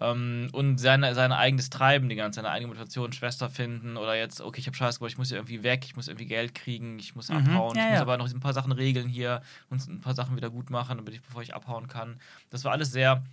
Ähm, 0.00 0.48
und 0.52 0.78
seine, 0.78 1.14
sein 1.14 1.32
eigenes 1.32 1.70
Treiben, 1.70 2.08
die 2.08 2.14
ganze, 2.16 2.36
seine 2.36 2.50
eigene 2.50 2.68
Motivation, 2.68 3.12
Schwester 3.12 3.48
finden 3.50 3.96
oder 3.96 4.14
jetzt, 4.14 4.40
okay, 4.40 4.60
ich 4.60 4.66
habe 4.66 4.76
Scheiß 4.76 4.98
gemacht, 4.98 5.12
ich 5.12 5.18
muss 5.18 5.28
hier 5.28 5.38
irgendwie 5.38 5.62
weg, 5.62 5.84
ich 5.84 5.96
muss 5.96 6.06
irgendwie 6.08 6.26
Geld 6.26 6.54
kriegen, 6.54 6.98
ich 6.98 7.16
muss 7.16 7.30
Mhm, 7.30 7.36
abhauen, 7.36 7.76
ja, 7.76 7.82
ich 7.84 7.88
muss 7.90 7.96
ja. 7.96 8.02
aber 8.02 8.16
noch 8.18 8.28
ein 8.30 8.40
paar 8.40 8.52
Sachen 8.52 8.72
regeln 8.72 9.08
hier 9.08 9.42
und 9.70 9.86
ein 9.88 10.00
paar 10.00 10.14
Sachen 10.14 10.36
wieder 10.36 10.50
gut 10.50 10.70
machen, 10.70 10.98
damit 10.98 11.14
ich, 11.14 11.22
bevor 11.22 11.42
ich 11.42 11.54
abhauen 11.54 11.88
kann. 11.88 12.20
Das 12.50 12.64
war 12.64 12.72
alles 12.72 12.92
sehr 12.92 13.24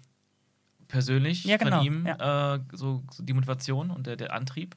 persönlich 0.88 1.44
Ja, 1.46 1.58
genau, 1.58 1.78
von 1.78 1.86
ihm, 1.86 2.06
äh, 2.06 2.60
so, 2.74 3.04
so 3.12 3.24
die 3.24 3.34
Motivation 3.34 3.92
und 3.92 4.08
der, 4.08 4.16
der 4.16 4.34
Antrieb. 4.34 4.76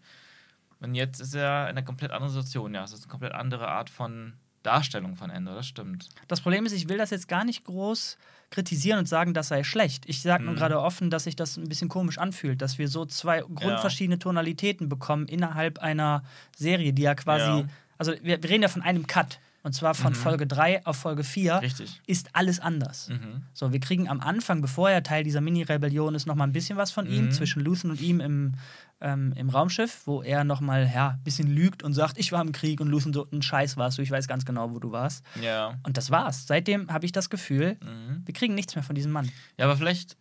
Und 0.81 0.95
jetzt 0.95 1.21
ist 1.21 1.35
er 1.35 1.65
in 1.65 1.71
einer 1.77 1.83
komplett 1.83 2.11
anderen 2.13 2.33
Situation, 2.33 2.75
ja. 2.75 2.85
Es 2.85 2.93
ist 2.93 3.03
eine 3.05 3.11
komplett 3.11 3.33
andere 3.33 3.69
Art 3.69 3.91
von 3.91 4.35
Darstellung 4.69 5.17
von 5.17 5.31
Ende, 5.31 5.55
das 5.55 5.67
stimmt. 5.67 6.09
Das 6.29 6.41
Problem 6.41 6.67
ist, 6.67 6.73
ich 6.73 6.89
will 6.89 6.99
das 6.99 7.11
jetzt 7.11 7.27
gar 7.29 7.45
nicht 7.45 7.65
groß 7.65 8.17
kritisieren 8.51 8.99
und 8.99 9.07
sagen, 9.07 9.35
das 9.35 9.49
sei 9.49 9.63
schlecht. 9.65 10.05
Ich 10.07 10.23
sage 10.23 10.45
nur 10.45 10.53
Mhm. 10.55 10.59
gerade 10.59 10.81
offen, 10.81 11.11
dass 11.11 11.25
sich 11.25 11.37
das 11.37 11.57
ein 11.57 11.69
bisschen 11.69 11.89
komisch 11.89 12.19
anfühlt, 12.19 12.63
dass 12.63 12.79
wir 12.79 12.89
so 12.89 13.05
zwei 13.05 13.41
grundverschiedene 13.41 14.19
Tonalitäten 14.19 14.89
bekommen 14.89 15.27
innerhalb 15.27 15.79
einer 15.81 16.23
Serie, 16.57 16.93
die 16.93 17.03
ja 17.03 17.15
quasi. 17.15 17.61
Ja. 17.61 17.69
Also, 17.99 18.13
wir, 18.23 18.43
wir 18.43 18.49
reden 18.49 18.63
ja 18.63 18.69
von 18.69 18.83
einem 18.83 19.07
Cut. 19.07 19.39
Und 19.69 19.75
zwar 19.75 19.95
von 19.95 20.13
Mhm. 20.15 20.17
Folge 20.17 20.47
3 20.47 20.87
auf 20.87 20.97
Folge 20.97 21.23
4 21.23 21.61
Richtig. 21.61 22.01
ist 22.07 22.31
alles 22.35 22.59
anders. 22.59 23.11
Mhm. 23.11 23.43
So, 23.53 23.71
wir 23.71 23.81
kriegen 23.81 24.09
am 24.09 24.19
Anfang, 24.21 24.63
bevor 24.63 24.89
er 24.89 25.03
Teil 25.03 25.25
dieser 25.25 25.43
Mini-Rebellion 25.43 26.15
ist, 26.15 26.25
noch 26.25 26.37
mal 26.37 26.45
ein 26.45 26.53
bisschen 26.53 26.79
was 26.79 26.91
von 26.91 27.07
ihm 27.07 27.27
Mhm. 27.27 27.31
zwischen 27.33 27.61
Luthen 27.61 27.91
und 27.91 28.01
ihm 28.01 28.21
im, 28.21 28.55
ähm, 29.03 29.35
im 29.37 29.51
Raumschiff, 29.51 30.07
wo 30.07 30.23
er 30.23 30.45
noch 30.45 30.63
mal 30.63 30.91
ja, 30.91 31.11
ein 31.11 31.23
bisschen 31.23 31.49
lügt 31.55 31.83
und 31.83 31.93
sagt, 31.93 32.17
ich 32.17 32.33
war 32.33 32.41
im 32.41 32.53
Krieg 32.53 32.81
und 32.81 32.89
Luthen 32.89 33.13
so, 33.13 33.29
ein 33.31 33.43
Scheiß 33.43 33.77
warst 33.77 33.99
du, 33.99 34.03
ich 34.03 34.11
weiß 34.11 34.27
ganz 34.27 34.47
genau, 34.47 34.71
wo 34.73 34.79
du 34.79 34.91
warst. 34.91 35.23
Ja. 35.43 35.75
Und 35.83 35.99
das 35.99 36.11
war's. 36.11 36.47
Seitdem 36.47 36.91
habe 36.91 37.05
ich 37.05 37.13
das 37.13 37.29
Gefühl, 37.29 37.77
Mhm. 37.83 38.23
wir 38.25 38.33
kriegen 38.33 38.55
nichts 38.55 38.75
mehr 38.75 38.83
von 38.83 38.95
diesem 38.95 39.13
Mann. 39.13 39.31
Ja, 39.59 39.67
aber 39.67 39.77
vielleicht, 39.77 40.17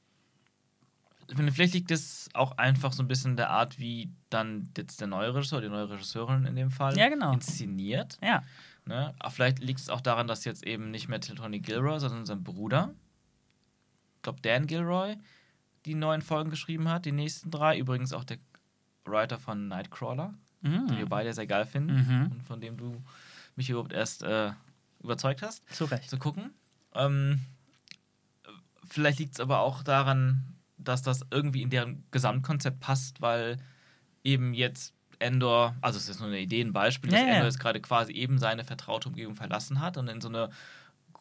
vielleicht 1.53 1.73
liegt 1.73 1.91
es 1.91 2.27
auch 2.33 2.57
einfach 2.57 2.91
so 2.91 3.01
ein 3.01 3.07
bisschen 3.07 3.37
der 3.37 3.49
Art, 3.49 3.79
wie 3.79 4.11
dann 4.29 4.69
jetzt 4.77 4.99
der 4.99 5.07
neue 5.07 5.33
Regisseur, 5.33 5.61
die 5.61 5.69
neue 5.69 5.89
Regisseurin 5.89 6.45
in 6.45 6.55
dem 6.57 6.69
Fall, 6.69 6.97
Ja, 6.97 7.07
genau. 7.07 7.31
inszeniert. 7.31 8.17
Ja. 8.21 8.43
Ne? 8.87 9.13
Aber 9.19 9.31
vielleicht 9.31 9.59
liegt 9.59 9.79
es 9.79 9.89
auch 9.89 10.01
daran, 10.01 10.27
dass 10.27 10.45
jetzt 10.45 10.65
eben 10.65 10.91
nicht 10.91 11.07
mehr 11.09 11.19
Tony 11.21 11.59
Gilroy, 11.59 11.99
sondern 11.99 12.25
sein 12.25 12.43
Bruder, 12.43 12.93
ich 14.15 14.21
glaube 14.23 14.41
Dan 14.41 14.65
Gilroy, 14.67 15.15
die 15.85 15.93
neuen 15.95 16.21
Folgen 16.21 16.49
geschrieben 16.49 16.89
hat, 16.89 17.05
die 17.05 17.11
nächsten 17.11 17.51
drei. 17.51 17.77
Übrigens 17.77 18.13
auch 18.13 18.23
der 18.23 18.37
Writer 19.05 19.37
von 19.39 19.67
Nightcrawler, 19.67 20.33
den 20.61 20.89
wir 20.89 21.05
Mhm. 21.05 21.09
beide 21.09 21.33
sehr 21.33 21.47
geil 21.47 21.65
finden 21.65 21.95
Mhm. 21.95 22.31
und 22.31 22.43
von 22.43 22.59
dem 22.61 22.77
du 22.77 23.01
mich 23.55 23.69
überhaupt 23.69 23.93
erst 23.93 24.23
äh, 24.23 24.51
überzeugt 25.01 25.41
hast 25.41 25.63
Zu 25.73 25.85
Recht. 25.85 26.09
zu 26.09 26.17
gucken. 26.17 26.51
Ähm, 26.93 27.41
vielleicht 28.85 29.19
liegt 29.19 29.33
es 29.35 29.39
aber 29.39 29.59
auch 29.59 29.83
daran, 29.83 30.55
dass 30.77 31.01
das 31.01 31.25
irgendwie 31.31 31.61
in 31.61 31.69
deren 31.69 32.03
Gesamtkonzept 32.11 32.79
passt, 32.79 33.21
weil 33.21 33.57
eben 34.23 34.53
jetzt 34.53 34.93
Endor, 35.19 35.75
also 35.81 35.97
es 35.97 36.09
ist 36.09 36.19
nur 36.19 36.29
eine 36.29 36.39
Idee, 36.39 36.61
ein 36.61 36.73
Beispiel, 36.73 37.09
dass 37.11 37.19
Ja. 37.21 37.27
Endor 37.27 37.45
jetzt 37.45 37.59
gerade 37.59 37.81
quasi 37.81 38.13
eben 38.13 38.37
seine 38.37 38.63
vertraute 38.63 39.09
Umgebung 39.09 39.35
verlassen 39.35 39.81
hat 39.81 39.97
und 39.97 40.07
in 40.07 40.21
so 40.21 40.27
eine 40.29 40.49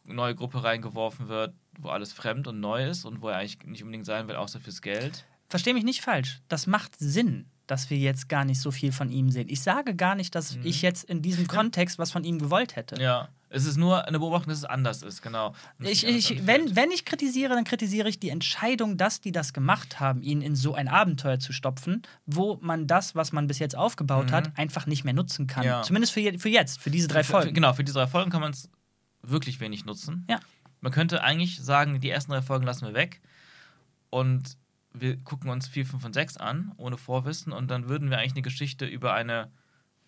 neue 0.05 0.35
Gruppe 0.35 0.63
reingeworfen 0.63 1.29
wird, 1.29 1.55
wo 1.79 1.89
alles 1.89 2.13
fremd 2.13 2.47
und 2.47 2.61
neu 2.61 2.89
ist 2.89 3.05
und 3.05 3.23
wo 3.23 3.29
er 3.29 3.39
eigentlich 3.39 3.59
nicht 3.65 3.83
unbedingt 3.83 4.07
sein 4.07 4.29
will, 4.29 4.37
außer 4.37 4.61
fürs 4.61 4.83
Geld. 4.83 5.25
Versteh 5.49 5.73
mich 5.73 5.85
nicht 5.85 6.01
falsch. 6.03 6.41
Das 6.49 6.67
macht 6.67 6.97
Sinn, 6.99 7.47
dass 7.67 7.91
wir 7.91 7.99
jetzt 7.99 8.29
gar 8.29 8.45
nicht 8.45 8.61
so 8.61 8.71
viel 8.71 8.93
von 8.93 9.11
ihm 9.11 9.31
sehen. 9.31 9.49
Ich 9.49 9.63
sage 9.63 9.95
gar 9.97 10.15
nicht, 10.15 10.35
dass 10.35 10.57
Mhm. 10.57 10.67
ich 10.67 10.83
jetzt 10.83 11.05
in 11.05 11.23
diesem 11.23 11.47
Kontext 11.49 11.99
was 11.99 12.13
von 12.13 12.23
ihm 12.25 12.39
gewollt 12.39 12.77
hätte. 12.77 13.01
Ja, 13.03 13.29
es 13.57 13.67
ist 13.67 13.77
nur 13.77 14.07
eine 14.07 14.19
Beobachtung, 14.19 14.51
dass 14.51 14.59
es 14.59 14.65
anders 14.65 15.03
ist, 15.03 15.23
genau. 15.23 15.55
Ich, 15.81 16.07
ich, 16.07 16.47
wenn, 16.47 16.77
wenn 16.77 16.91
ich 16.91 17.05
kritisiere, 17.05 17.55
dann 17.55 17.65
kritisiere 17.65 18.09
ich 18.09 18.21
die 18.21 18.29
Entscheidung, 18.29 18.97
dass 18.97 19.21
die 19.21 19.33
das 19.33 19.53
gemacht 19.53 19.99
haben, 19.99 20.23
ihn 20.23 20.43
in 20.43 20.55
so 20.55 20.75
ein 20.75 20.89
Abenteuer 20.89 21.39
zu 21.39 21.53
stopfen, 21.53 22.03
wo 22.27 22.59
man 22.63 22.87
das, 22.87 23.15
was 23.15 23.33
man 23.33 23.47
bis 23.47 23.59
jetzt 23.59 23.77
aufgebaut 23.77 24.27
Mhm. 24.27 24.33
hat, 24.33 24.59
einfach 24.59 24.87
nicht 24.87 25.05
mehr 25.05 25.15
nutzen 25.15 25.47
kann. 25.47 25.65
Ja. 25.65 25.83
Zumindest 25.83 26.13
für, 26.13 26.21
je- 26.21 26.39
für 26.39 26.49
jetzt, 26.51 26.81
für 26.81 26.91
diese 26.91 27.09
drei 27.09 27.23
Für- 27.23 27.27
für- 27.27 27.33
Folgen. 27.43 27.55
Genau, 27.55 27.73
für 27.73 27.85
diese 27.85 27.99
drei 27.99 28.07
Folgen 28.07 28.31
kann 28.31 28.41
man 28.41 28.53
es 28.53 28.69
wirklich 29.23 29.59
wenig 29.61 29.85
nutzen. 29.85 30.25
Ja. 30.31 30.39
Man 30.81 30.93
könnte 30.93 31.23
eigentlich 31.23 31.59
sagen, 31.61 32.01
die 32.01 32.11
ersten 32.11 32.33
drei 32.33 32.43
Folgen 32.43 32.65
lassen 32.67 32.87
wir 32.87 32.95
weg 32.95 33.21
und 34.11 34.57
wir 34.93 35.17
gucken 35.19 35.51
uns 35.51 35.69
4, 35.69 35.85
5 35.87 36.05
und 36.05 36.13
6 36.15 36.37
an, 36.37 36.73
ohne 36.77 36.97
Vorwissen, 36.97 37.53
und 37.53 37.71
dann 37.71 37.89
würden 37.89 38.09
wir 38.11 38.19
eigentlich 38.19 38.33
eine 38.33 38.43
Geschichte 38.43 38.87
über 38.87 39.13
eine 39.15 39.51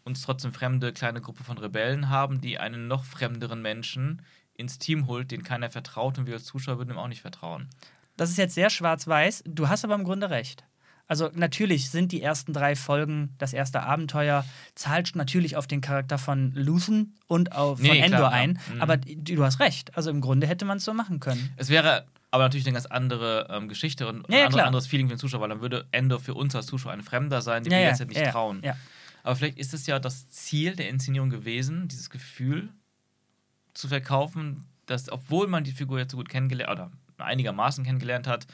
uns 0.08 0.22
trotzdem 0.22 0.52
fremde 0.52 0.92
kleine 0.92 1.20
Gruppe 1.20 1.44
von 1.44 1.58
Rebellen 1.58 2.08
haben, 2.08 2.40
die 2.40 2.58
einen 2.58 2.88
noch 2.88 3.04
fremderen 3.04 3.62
Menschen 3.62 4.22
ins 4.54 4.78
Team 4.78 5.06
holt, 5.06 5.30
den 5.30 5.44
keiner 5.44 5.70
vertraut 5.70 6.18
und 6.18 6.26
wir 6.26 6.34
als 6.34 6.44
Zuschauer 6.44 6.78
würden 6.78 6.90
ihm 6.90 6.98
auch 6.98 7.06
nicht 7.08 7.20
vertrauen. 7.22 7.68
Das 8.16 8.30
ist 8.30 8.38
jetzt 8.38 8.54
sehr 8.56 8.70
schwarz-weiß. 8.70 9.44
Du 9.46 9.68
hast 9.68 9.84
aber 9.84 9.94
im 9.94 10.02
Grunde 10.02 10.30
recht. 10.30 10.64
Also 11.06 11.30
natürlich 11.32 11.88
sind 11.90 12.12
die 12.12 12.20
ersten 12.20 12.52
drei 12.52 12.74
Folgen, 12.76 13.34
das 13.38 13.52
erste 13.54 13.82
Abenteuer, 13.82 14.44
zahlt 14.74 15.14
natürlich 15.14 15.56
auf 15.56 15.66
den 15.66 15.80
Charakter 15.80 16.18
von 16.18 16.52
Luthen 16.54 17.14
und 17.28 17.52
auf, 17.52 17.78
von 17.78 17.86
Nee, 17.88 18.00
Endor 18.00 18.18
klar, 18.18 18.32
ja. 18.32 18.36
ein. 18.36 18.58
Mhm. 18.74 18.82
Aber 18.82 18.96
du 18.98 19.44
hast 19.44 19.60
recht. 19.60 19.96
Also 19.96 20.10
im 20.10 20.20
Grunde 20.20 20.46
hätte 20.46 20.64
man 20.66 20.78
es 20.78 20.84
so 20.84 20.92
machen 20.92 21.20
können. 21.20 21.50
Es 21.56 21.70
wäre 21.70 22.04
aber 22.30 22.42
natürlich 22.42 22.66
eine 22.66 22.74
ganz 22.74 22.84
andere 22.84 23.46
ähm, 23.50 23.68
Geschichte 23.68 24.06
und 24.06 24.28
Ja, 24.28 24.34
ja, 24.34 24.36
ein 24.40 24.46
andere, 24.46 24.56
klar. 24.58 24.66
anderes 24.66 24.86
Feeling 24.86 25.06
für 25.08 25.14
den 25.14 25.18
Zuschauer, 25.18 25.40
weil 25.40 25.48
dann 25.48 25.62
würde 25.62 25.86
Endor 25.92 26.18
für 26.20 26.34
uns 26.34 26.54
als 26.54 26.66
Zuschauer 26.66 26.92
ein 26.92 27.02
Fremder 27.02 27.40
sein, 27.40 27.62
dem 27.64 27.72
Ja, 27.72 27.78
wir 27.78 27.84
ja, 27.84 27.90
jetzt 27.90 28.06
nicht 28.06 28.20
ja, 28.20 28.30
trauen. 28.30 28.60
Aber 29.28 29.36
vielleicht 29.36 29.58
ist 29.58 29.74
es 29.74 29.86
ja 29.86 29.98
das 29.98 30.30
Ziel 30.30 30.74
der 30.74 30.88
Inszenierung 30.88 31.28
gewesen, 31.28 31.86
dieses 31.86 32.08
Gefühl 32.08 32.70
zu 33.74 33.86
verkaufen, 33.86 34.64
dass, 34.86 35.12
obwohl 35.12 35.48
man 35.48 35.64
die 35.64 35.72
Figur 35.72 35.98
jetzt 35.98 36.12
so 36.12 36.16
gut 36.16 36.30
kennengelernt 36.30 36.72
oder 36.72 36.90
einigermaßen 37.18 37.84
kennengelernt 37.84 38.26
hat, 38.26 38.46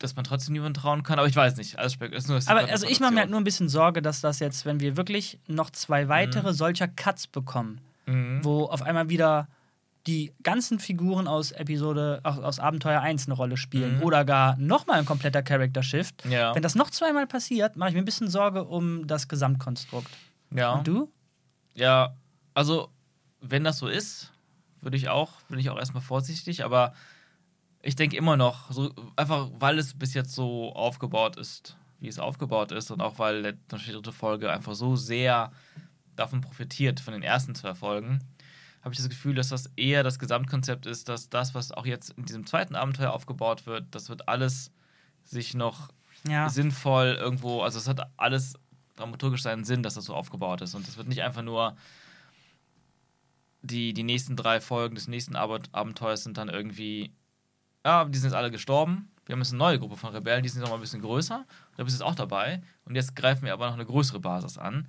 dass 0.00 0.16
man 0.16 0.24
trotzdem 0.24 0.54
niemandem 0.54 0.82
trauen 0.82 1.04
kann. 1.04 1.20
Aber 1.20 1.28
ich 1.28 1.36
weiß 1.36 1.56
nicht. 1.56 1.74
Ist 1.78 2.48
Aber 2.48 2.68
also 2.68 2.84
ich 2.84 2.98
mache 2.98 3.12
mir 3.14 3.20
halt 3.20 3.30
nur 3.30 3.40
ein 3.40 3.44
bisschen 3.44 3.68
Sorge, 3.68 4.02
dass 4.02 4.20
das 4.20 4.40
jetzt, 4.40 4.66
wenn 4.66 4.80
wir 4.80 4.96
wirklich 4.96 5.38
noch 5.46 5.70
zwei 5.70 6.08
weitere 6.08 6.52
solcher 6.52 6.88
Cuts 6.88 7.28
bekommen, 7.28 7.80
Mhm. 8.06 8.40
wo 8.42 8.64
auf 8.64 8.82
einmal 8.82 9.08
wieder 9.08 9.46
die 10.06 10.32
ganzen 10.42 10.78
Figuren 10.78 11.28
aus 11.28 11.52
Episode, 11.52 12.20
aus, 12.24 12.38
aus 12.38 12.58
Abenteuer 12.58 13.00
1 13.00 13.26
eine 13.26 13.34
Rolle 13.34 13.56
spielen 13.56 13.98
Mhm. 13.98 14.02
oder 14.02 14.24
gar 14.24 14.56
nochmal 14.56 14.98
ein 14.98 15.04
kompletter 15.04 15.42
Character 15.42 15.82
Shift. 15.82 16.24
Ja. 16.26 16.54
Wenn 16.54 16.62
das 16.62 16.74
noch 16.74 16.90
zweimal 16.90 17.26
passiert, 17.26 17.76
mache 17.76 17.90
ich 17.90 17.94
mir 17.94 18.02
ein 18.02 18.06
bisschen 18.06 18.28
Sorge 18.30 18.64
um 18.64 19.06
das 19.06 19.28
Gesamtkonstrukt. 19.28 20.10
ja. 20.54 20.72
Und 20.74 20.86
du? 20.86 21.12
Ja, 21.74 22.14
also 22.54 22.88
wenn 23.40 23.62
das 23.64 23.78
so 23.78 23.86
ist, 23.88 24.32
würde 24.80 24.96
ich 24.96 25.08
auch, 25.08 25.40
bin 25.48 25.58
ich 25.58 25.70
auch 25.70 25.78
erstmal 25.78 26.02
vorsichtig, 26.02 26.64
aber 26.64 26.94
ich 27.82 27.94
denke 27.96 28.16
immer 28.16 28.36
noch, 28.36 28.70
so 28.72 28.92
einfach 29.16 29.48
weil 29.58 29.78
es 29.78 29.94
bis 29.98 30.14
jetzt 30.14 30.34
so 30.34 30.72
aufgebaut 30.74 31.36
ist, 31.36 31.76
wie 32.00 32.08
es 32.08 32.18
aufgebaut 32.18 32.72
ist 32.72 32.90
und 32.90 33.00
auch 33.00 33.18
weil 33.18 33.42
die 33.52 33.58
dritte 33.68 34.12
Folge 34.12 34.50
einfach 34.50 34.74
so 34.74 34.96
sehr 34.96 35.52
davon 36.16 36.40
profitiert, 36.40 37.00
von 37.00 37.12
den 37.14 37.22
ersten 37.22 37.54
zwei 37.54 37.74
Folgen, 37.74 38.18
habe 38.82 38.94
ich 38.94 38.98
das 38.98 39.08
Gefühl, 39.08 39.34
dass 39.34 39.48
das 39.48 39.70
eher 39.76 40.02
das 40.02 40.18
Gesamtkonzept 40.18 40.86
ist, 40.86 41.08
dass 41.08 41.28
das, 41.28 41.54
was 41.54 41.70
auch 41.72 41.86
jetzt 41.86 42.10
in 42.16 42.24
diesem 42.24 42.46
zweiten 42.46 42.74
Abenteuer 42.74 43.12
aufgebaut 43.12 43.66
wird, 43.66 43.86
das 43.94 44.08
wird 44.08 44.28
alles 44.28 44.72
sich 45.24 45.54
noch 45.54 45.88
Ja. 46.26 46.48
sinnvoll 46.48 47.16
irgendwo, 47.20 47.62
also 47.62 47.78
es 47.78 47.86
hat 47.88 48.00
alles 48.16 48.54
dramaturgisch 48.96 49.42
seinen 49.42 49.64
Sinn, 49.64 49.82
dass 49.82 49.94
das 49.94 50.04
so 50.06 50.14
aufgebaut 50.14 50.60
ist. 50.62 50.74
Und 50.74 50.86
es 50.88 50.96
wird 50.96 51.08
nicht 51.08 51.22
einfach 51.22 51.42
nur 51.42 51.76
die, 53.62 53.92
die 53.92 54.02
nächsten 54.02 54.36
drei 54.36 54.60
Folgen 54.60 54.94
des 54.94 55.08
nächsten 55.08 55.36
Ab 55.36 55.50
Abenteuers 55.72 56.24
sind 56.24 56.38
dann 56.38 56.48
irgendwie, 56.48 57.12
ja, 57.84 58.04
die 58.04 58.18
sind 58.18 58.30
jetzt 58.30 58.36
alle 58.36 58.50
gestorben. 58.50 59.10
Wir 59.26 59.34
haben 59.34 59.40
jetzt 59.40 59.50
eine 59.52 59.58
neue 59.58 59.78
Gruppe 59.78 59.96
von 59.96 60.12
Rebellen, 60.12 60.42
die 60.42 60.48
sind 60.48 60.62
noch 60.62 60.70
mal 60.70 60.76
ein 60.76 60.80
bisschen 60.80 61.02
größer. 61.02 61.44
Da 61.76 61.84
bist 61.84 61.98
du 61.98 62.02
jetzt 62.02 62.10
auch 62.10 62.14
dabei. 62.16 62.62
Und 62.84 62.94
jetzt 62.96 63.14
greifen 63.14 63.44
wir 63.44 63.52
aber 63.52 63.66
noch 63.66 63.74
eine 63.74 63.86
größere 63.86 64.18
Basis 64.18 64.58
an. 64.58 64.88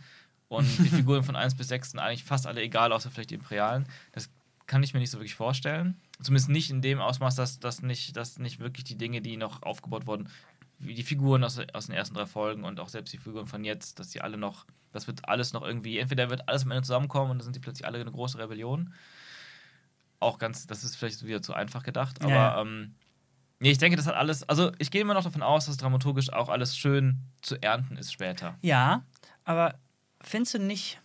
Und 0.52 0.68
die 0.80 0.90
Figuren 0.90 1.24
von 1.24 1.38
1 1.38 1.56
bis 1.56 1.70
6 1.70 1.92
sind 1.92 2.02
eigentlich 2.02 2.26
fast 2.26 2.46
alle 2.46 2.62
egal, 2.62 2.92
außer 2.92 3.10
vielleicht 3.10 3.30
die 3.30 3.36
Imperialen. 3.36 3.88
Das 4.12 4.30
kann 4.68 4.84
ich 4.84 4.94
mir 4.94 5.00
nicht 5.00 5.10
so 5.10 5.18
wirklich 5.18 5.36
vorstellen. 5.36 5.96
Zumindest 6.22 6.50
nicht 6.50 6.70
in 6.70 6.82
dem 6.82 7.00
Ausmaß, 7.00 7.36
dass, 7.36 7.60
dass, 7.60 7.82
nicht, 7.82 8.18
dass 8.18 8.38
nicht 8.38 8.60
wirklich 8.60 8.84
die 8.84 8.98
Dinge, 8.98 9.22
die 9.22 9.38
noch 9.38 9.64
aufgebaut 9.64 10.08
wurden, 10.08 10.28
wie 10.78 10.94
die 10.94 11.04
Figuren 11.04 11.46
aus, 11.46 11.58
aus 11.72 11.86
den 11.86 11.96
ersten 11.96 12.16
drei 12.16 12.26
Folgen 12.26 12.66
und 12.66 12.82
auch 12.82 12.90
selbst 12.90 13.14
die 13.14 13.18
Figuren 13.18 13.46
von 13.46 13.64
jetzt, 13.64 14.00
dass 14.00 14.10
die 14.10 14.20
alle 14.20 14.36
noch, 14.36 14.66
das 14.92 15.08
wird 15.08 15.30
alles 15.30 15.54
noch 15.54 15.62
irgendwie, 15.62 16.00
entweder 16.00 16.30
wird 16.30 16.50
alles 16.50 16.64
am 16.64 16.72
Ende 16.72 16.84
zusammenkommen 16.84 17.32
und 17.32 17.38
dann 17.38 17.46
sind 17.46 17.56
die 17.56 17.62
plötzlich 17.62 17.88
alle 17.88 18.02
eine 18.02 18.12
große 18.12 18.38
Rebellion. 18.38 18.94
Auch 20.20 20.38
ganz, 20.38 20.68
das 20.68 20.84
ist 20.84 20.98
vielleicht 20.98 21.26
wieder 21.26 21.42
zu 21.42 21.54
einfach 21.54 21.84
gedacht, 21.84 22.22
aber 22.22 22.32
Ja, 22.32 22.56
ja. 22.56 22.62
ähm, 22.62 22.96
nee, 23.60 23.72
ich 23.72 23.78
denke, 23.78 23.96
das 23.96 24.06
hat 24.06 24.16
alles, 24.16 24.44
also 24.50 24.74
ich 24.80 24.92
gehe 24.92 25.00
immer 25.00 25.14
noch 25.14 25.24
davon 25.24 25.44
aus, 25.44 25.68
dass 25.68 25.78
dramaturgisch 25.78 26.34
auch 26.34 26.50
alles 26.50 26.78
schön 26.78 27.20
zu 27.42 27.56
ernten 27.62 27.96
ist 27.96 28.12
später. 28.12 28.58
Ja, 28.62 29.06
aber 29.46 29.76
findest 30.24 30.54
du 30.56 30.60
nicht. 30.60 31.00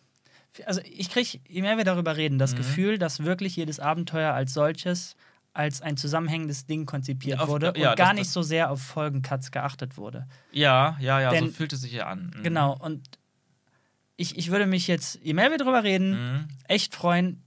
Also, 0.64 0.80
ich 0.84 1.10
kriege, 1.10 1.38
je 1.48 1.60
mehr 1.62 1.76
wir 1.76 1.84
darüber 1.84 2.16
reden, 2.16 2.38
das 2.38 2.52
Mhm. 2.52 2.56
Gefühl, 2.58 2.98
dass 2.98 3.24
wirklich 3.24 3.56
jedes 3.56 3.78
Abenteuer 3.80 4.32
als 4.32 4.52
solches 4.54 5.16
als 5.52 5.80
ein 5.80 5.96
zusammenhängendes 5.96 6.66
Ding 6.66 6.84
konzipiert 6.84 7.40
auf- 7.40 7.48
wurde 7.48 7.68
und 7.72 7.78
ja, 7.78 7.94
gar 7.94 8.08
das- 8.08 8.16
nicht 8.18 8.30
so 8.30 8.42
sehr 8.42 8.70
auf 8.70 8.82
Folgencuts 8.82 9.50
geachtet 9.50 9.96
wurde. 9.96 10.26
Ja, 10.52 10.98
ja, 11.00 11.18
ja, 11.18 11.30
Denn- 11.30 11.46
so 11.46 11.50
fühlt 11.50 11.72
es 11.72 11.80
sich 11.80 11.92
ja 11.92 12.06
an. 12.08 12.30
Mhm. 12.36 12.42
Genau, 12.42 12.76
und 12.76 13.08
ich, 14.16 14.36
ich 14.38 14.50
würde 14.50 14.66
mich 14.66 14.86
jetzt, 14.86 15.18
je 15.22 15.32
mehr 15.34 15.50
wir 15.50 15.58
darüber 15.58 15.82
reden, 15.82 16.10
Mhm. 16.10 16.48
echt 16.68 16.94
freuen, 16.94 17.42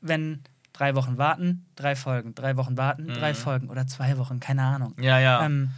wenn 0.00 0.42
drei 0.72 0.94
Wochen 0.94 1.18
warten, 1.18 1.66
drei 1.76 1.96
Folgen, 1.96 2.34
drei 2.34 2.56
Wochen 2.56 2.76
warten, 2.76 3.04
Mhm. 3.06 3.14
drei 3.14 3.34
Folgen 3.34 3.70
oder 3.70 3.86
zwei 3.88 4.18
Wochen, 4.18 4.38
keine 4.40 4.62
Ahnung. 4.62 4.94
Ja, 5.00 5.18
ja. 5.18 5.44
Ähm, 5.44 5.70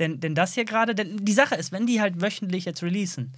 denn, 0.00 0.18
denn 0.20 0.34
das 0.34 0.54
hier 0.54 0.64
gerade, 0.64 0.94
denn 0.96 1.24
die 1.24 1.32
Sache 1.32 1.54
ist, 1.54 1.70
wenn 1.72 1.86
die 1.86 2.00
halt 2.00 2.20
wöchentlich 2.20 2.64
jetzt 2.64 2.82
releasen, 2.82 3.32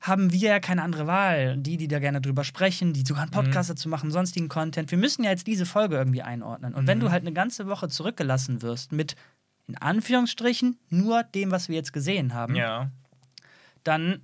haben 0.00 0.32
wir 0.32 0.38
ja 0.48 0.60
keine 0.60 0.82
andere 0.82 1.06
Wahl. 1.06 1.56
Die, 1.58 1.76
die 1.76 1.86
da 1.88 1.98
gerne 1.98 2.20
drüber 2.20 2.42
sprechen, 2.44 2.92
die 2.94 3.02
sogar 3.06 3.22
einen 3.24 3.30
Podcast 3.32 3.68
dazu 3.70 3.88
machen, 3.88 4.10
sonstigen 4.10 4.48
Content. 4.48 4.90
Wir 4.90 4.98
müssen 4.98 5.24
ja 5.24 5.30
jetzt 5.30 5.46
diese 5.46 5.66
Folge 5.66 5.96
irgendwie 5.96 6.22
einordnen. 6.22 6.74
Und 6.74 6.86
wenn 6.86 6.98
Mhm. 6.98 7.02
du 7.02 7.10
halt 7.10 7.22
eine 7.22 7.32
ganze 7.34 7.66
Woche 7.66 7.88
zurückgelassen 7.88 8.62
wirst 8.62 8.92
mit, 8.92 9.14
in 9.68 9.76
Anführungsstrichen, 9.76 10.78
nur 10.88 11.22
dem, 11.22 11.50
was 11.50 11.68
wir 11.68 11.76
jetzt 11.76 11.92
gesehen 11.92 12.32
haben, 12.34 12.54
ja. 12.54 12.90
dann, 13.84 14.22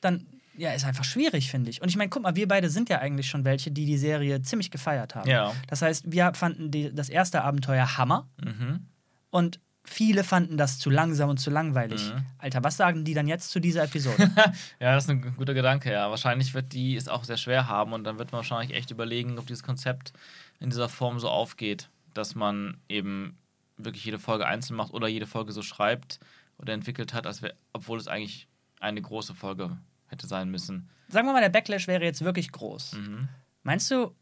dann 0.00 0.26
ja, 0.56 0.72
ist 0.72 0.84
einfach 0.84 1.04
schwierig, 1.04 1.50
finde 1.50 1.68
ich. 1.70 1.82
Und 1.82 1.88
ich 1.88 1.96
meine, 1.96 2.08
guck 2.08 2.22
mal, 2.22 2.36
wir 2.36 2.46
beide 2.48 2.70
sind 2.70 2.88
ja 2.88 3.00
eigentlich 3.00 3.28
schon 3.28 3.44
welche, 3.44 3.70
die 3.72 3.86
die 3.86 3.98
Serie 3.98 4.40
ziemlich 4.42 4.70
gefeiert 4.70 5.14
haben. 5.16 5.28
Ja. 5.28 5.52
Das 5.68 5.82
heißt, 5.82 6.10
wir 6.12 6.32
fanden 6.34 6.70
die, 6.70 6.94
das 6.94 7.08
erste 7.08 7.42
Abenteuer 7.42 7.98
Hammer 7.98 8.28
Mhm. 8.42 8.86
und 9.30 9.60
viele 9.84 10.24
fanden 10.24 10.56
das 10.56 10.78
zu 10.78 10.90
langsam 10.90 11.30
und 11.30 11.38
zu 11.38 11.50
langweilig. 11.50 12.12
Mhm. 12.12 12.26
Alter, 12.38 12.64
was 12.64 12.76
sagen 12.76 13.04
die 13.04 13.14
dann 13.14 13.28
jetzt 13.28 13.50
zu 13.50 13.60
dieser 13.60 13.84
Episode? 13.84 14.30
Ja, 14.80 14.94
das 14.94 15.04
ist 15.04 15.10
ein 15.10 15.36
guter 15.36 15.54
Gedanke, 15.54 15.92
ja. 15.92 16.10
Wahrscheinlich 16.10 16.54
wird 16.54 16.72
die 16.72 16.96
es 16.96 17.08
auch 17.08 17.24
sehr 17.24 17.36
schwer 17.36 17.68
haben 17.68 17.92
und 17.92 18.04
dann 18.04 18.18
wird 18.18 18.32
man 18.32 18.38
wahrscheinlich 18.38 18.76
echt 18.76 18.90
überlegen, 18.90 19.38
ob 19.38 19.46
dieses 19.46 19.62
Konzept 19.62 20.12
in 20.60 20.70
dieser 20.70 20.88
Form 20.88 21.20
so 21.20 21.28
aufgeht, 21.28 21.90
dass 22.14 22.34
man 22.34 22.78
eben 22.88 23.38
wirklich 23.76 24.04
jede 24.04 24.18
Folge 24.18 24.46
einzeln 24.46 24.76
macht 24.76 24.92
oder 24.92 25.08
jede 25.08 25.26
Folge 25.26 25.52
so 25.52 25.62
schreibt 25.62 26.20
oder 26.58 26.72
entwickelt 26.72 27.12
hat, 27.12 27.26
als 27.26 27.42
wär, 27.42 27.54
obwohl 27.72 27.98
es 27.98 28.08
eigentlich 28.08 28.48
eine 28.80 29.02
große 29.02 29.34
Folge 29.34 29.76
hätte 30.06 30.26
sein 30.26 30.50
müssen. 30.50 30.88
Sagen 31.08 31.26
wir 31.26 31.32
mal, 31.32 31.40
der 31.40 31.48
Backlash 31.48 31.86
wäre 31.86 32.04
jetzt 32.04 32.24
wirklich 32.24 32.52
groß. 32.52 32.94
Mhm. 32.94 33.28
Meinst 33.62 33.90
du, 33.90 34.14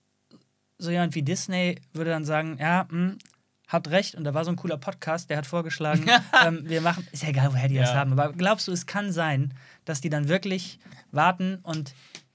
so 0.79 0.91
jemand 0.91 1.15
wie 1.15 1.23
Disney 1.23 1.81
würde 1.93 2.11
dann 2.11 2.25
sagen, 2.25 2.59
ja, 2.59 2.87
hm, 2.89 3.19
habt 3.73 3.89
recht, 3.91 4.15
und 4.15 4.25
da 4.25 4.35
war 4.35 4.45
so 4.45 4.51
ein 4.51 4.57
cooler 4.57 4.77
Podcast, 4.77 5.31
der 5.31 5.39
hat 5.39 5.47
vorgeschlagen, 5.47 6.07
ähm, 6.47 6.69
wir 6.69 6.81
machen, 6.81 7.07
ist 7.13 7.23
ja 7.23 7.31
egal, 7.31 7.53
woher 7.53 7.69
die 7.69 7.77
das 7.77 7.91
Ja. 7.91 7.97
haben, 7.97 8.13
aber 8.13 8.33
glaubst 8.33 8.69
du, 8.69 8.73
es 8.73 8.87
kann 8.87 9.13
sein, 9.13 9.55
dass 9.85 10.01
die 10.01 10.11
dann 10.11 10.29
wirklich 10.29 10.79
warten 11.11 11.59
und 11.63 11.95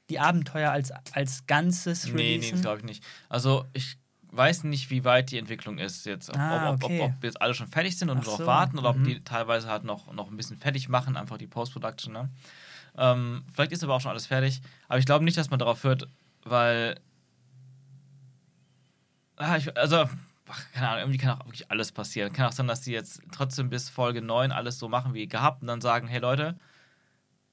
die 0.09 0.19
Abenteuer 0.19 0.71
als, 0.71 0.91
als 1.13 1.45
Ganzes 1.47 2.05
Nee, 2.05 2.11
nee, 2.11 2.21
releasen? 2.35 2.51
das 2.53 2.61
glaube 2.61 2.77
ich 2.79 2.83
nicht. 2.85 3.03
Also 3.29 3.65
ich 3.73 3.97
weiß 4.31 4.63
nicht, 4.65 4.89
wie 4.89 5.03
weit 5.03 5.31
die 5.31 5.37
Entwicklung 5.37 5.77
ist 5.79 6.05
jetzt. 6.05 6.29
Ob, 6.29 6.37
Ah, 6.37 6.69
ob, 6.69 6.75
ob, 6.75 6.83
okay. 6.85 7.01
ob, 7.01 7.11
ob 7.15 7.23
jetzt 7.23 7.41
alle 7.41 7.53
schon 7.53 7.67
fertig 7.67 7.97
sind 7.97 8.09
und 8.09 8.23
darauf 8.25 8.39
so, 8.39 8.45
warten 8.45 8.77
oder 8.77 8.89
ob 8.91 8.97
mhm. 8.97 9.03
die 9.05 9.23
teilweise 9.23 9.67
halt 9.67 9.83
noch, 9.83 10.13
noch 10.13 10.29
ein 10.29 10.37
bisschen 10.37 10.57
fertig 10.57 10.89
machen, 10.89 11.17
einfach 11.17 11.37
die 11.37 11.47
Post-Production. 11.47 12.13
Ne? 12.13 12.29
Ähm, 12.97 13.43
vielleicht 13.53 13.71
ist 13.71 13.83
aber 13.83 13.95
auch 13.95 14.01
schon 14.01 14.11
alles 14.11 14.27
fertig. 14.27 14.61
Aber 14.87 14.99
ich 14.99 15.05
glaube 15.05 15.25
nicht, 15.25 15.37
dass 15.37 15.49
man 15.49 15.59
darauf 15.59 15.83
hört, 15.83 16.07
weil. 16.43 16.99
Ah, 19.37 19.57
ich, 19.57 19.75
also, 19.77 20.05
ach, 20.49 20.63
keine 20.73 20.89
Ahnung, 20.89 21.01
irgendwie 21.01 21.17
kann 21.19 21.39
auch 21.39 21.45
wirklich 21.45 21.69
alles 21.71 21.91
passieren. 21.91 22.31
Kann 22.33 22.47
auch 22.47 22.51
sein, 22.51 22.67
dass 22.67 22.81
die 22.81 22.91
jetzt 22.91 23.21
trotzdem 23.31 23.69
bis 23.69 23.89
Folge 23.89 24.21
9 24.21 24.51
alles 24.51 24.79
so 24.79 24.87
machen 24.89 25.13
wie 25.13 25.27
gehabt 25.27 25.61
und 25.61 25.67
dann 25.67 25.81
sagen: 25.81 26.07
Hey 26.07 26.19
Leute, 26.19 26.57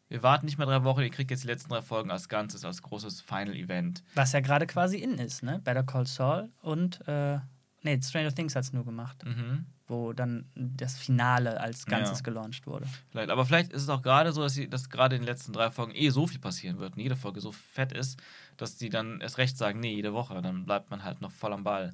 wir 0.08 0.22
warten 0.22 0.46
nicht 0.46 0.58
mehr 0.58 0.66
drei 0.66 0.84
Wochen, 0.84 1.00
ihr 1.00 1.10
kriegt 1.10 1.30
jetzt 1.30 1.44
die 1.44 1.48
letzten 1.48 1.70
drei 1.70 1.82
Folgen 1.82 2.10
als 2.10 2.28
Ganzes, 2.28 2.64
als 2.64 2.82
großes 2.82 3.22
Final-Event. 3.22 4.02
Was 4.14 4.32
ja 4.32 4.40
gerade 4.40 4.66
quasi 4.66 4.98
in 4.98 5.18
ist, 5.18 5.42
ne? 5.42 5.60
Better 5.64 5.82
Call 5.82 6.06
Saul 6.06 6.50
und, 6.60 7.06
äh, 7.08 7.38
nee, 7.82 8.00
Stranger 8.02 8.32
Things 8.34 8.54
hat 8.54 8.64
es 8.64 8.72
nur 8.72 8.84
gemacht, 8.84 9.24
Mhm. 9.24 9.66
wo 9.88 10.12
dann 10.12 10.46
das 10.54 10.96
Finale 10.98 11.58
als 11.60 11.86
Ganzes 11.86 12.18
Ja. 12.18 12.22
gelauncht 12.22 12.66
wurde. 12.66 12.86
Vielleicht. 13.10 13.30
Aber 13.30 13.44
vielleicht 13.46 13.72
ist 13.72 13.82
es 13.82 13.88
auch 13.88 14.02
gerade 14.02 14.32
so, 14.32 14.42
dass, 14.42 14.54
sie, 14.54 14.68
dass 14.68 14.88
gerade 14.90 15.16
in 15.16 15.22
den 15.22 15.26
letzten 15.26 15.52
drei 15.52 15.70
Folgen 15.70 15.92
eh 15.94 16.10
so 16.10 16.26
viel 16.26 16.38
passieren 16.38 16.78
wird 16.78 16.94
und 16.96 17.02
jede 17.02 17.16
Folge 17.16 17.40
so 17.40 17.50
fett 17.50 17.92
ist, 17.92 18.20
dass 18.56 18.76
die 18.76 18.90
dann 18.90 19.20
erst 19.20 19.38
recht 19.38 19.56
sagen, 19.56 19.80
nee, 19.80 19.94
jede 19.94 20.12
Woche, 20.12 20.40
dann 20.42 20.64
bleibt 20.66 20.90
man 20.90 21.02
halt 21.02 21.20
noch 21.22 21.32
voll 21.32 21.52
am 21.52 21.64
Ball. 21.64 21.92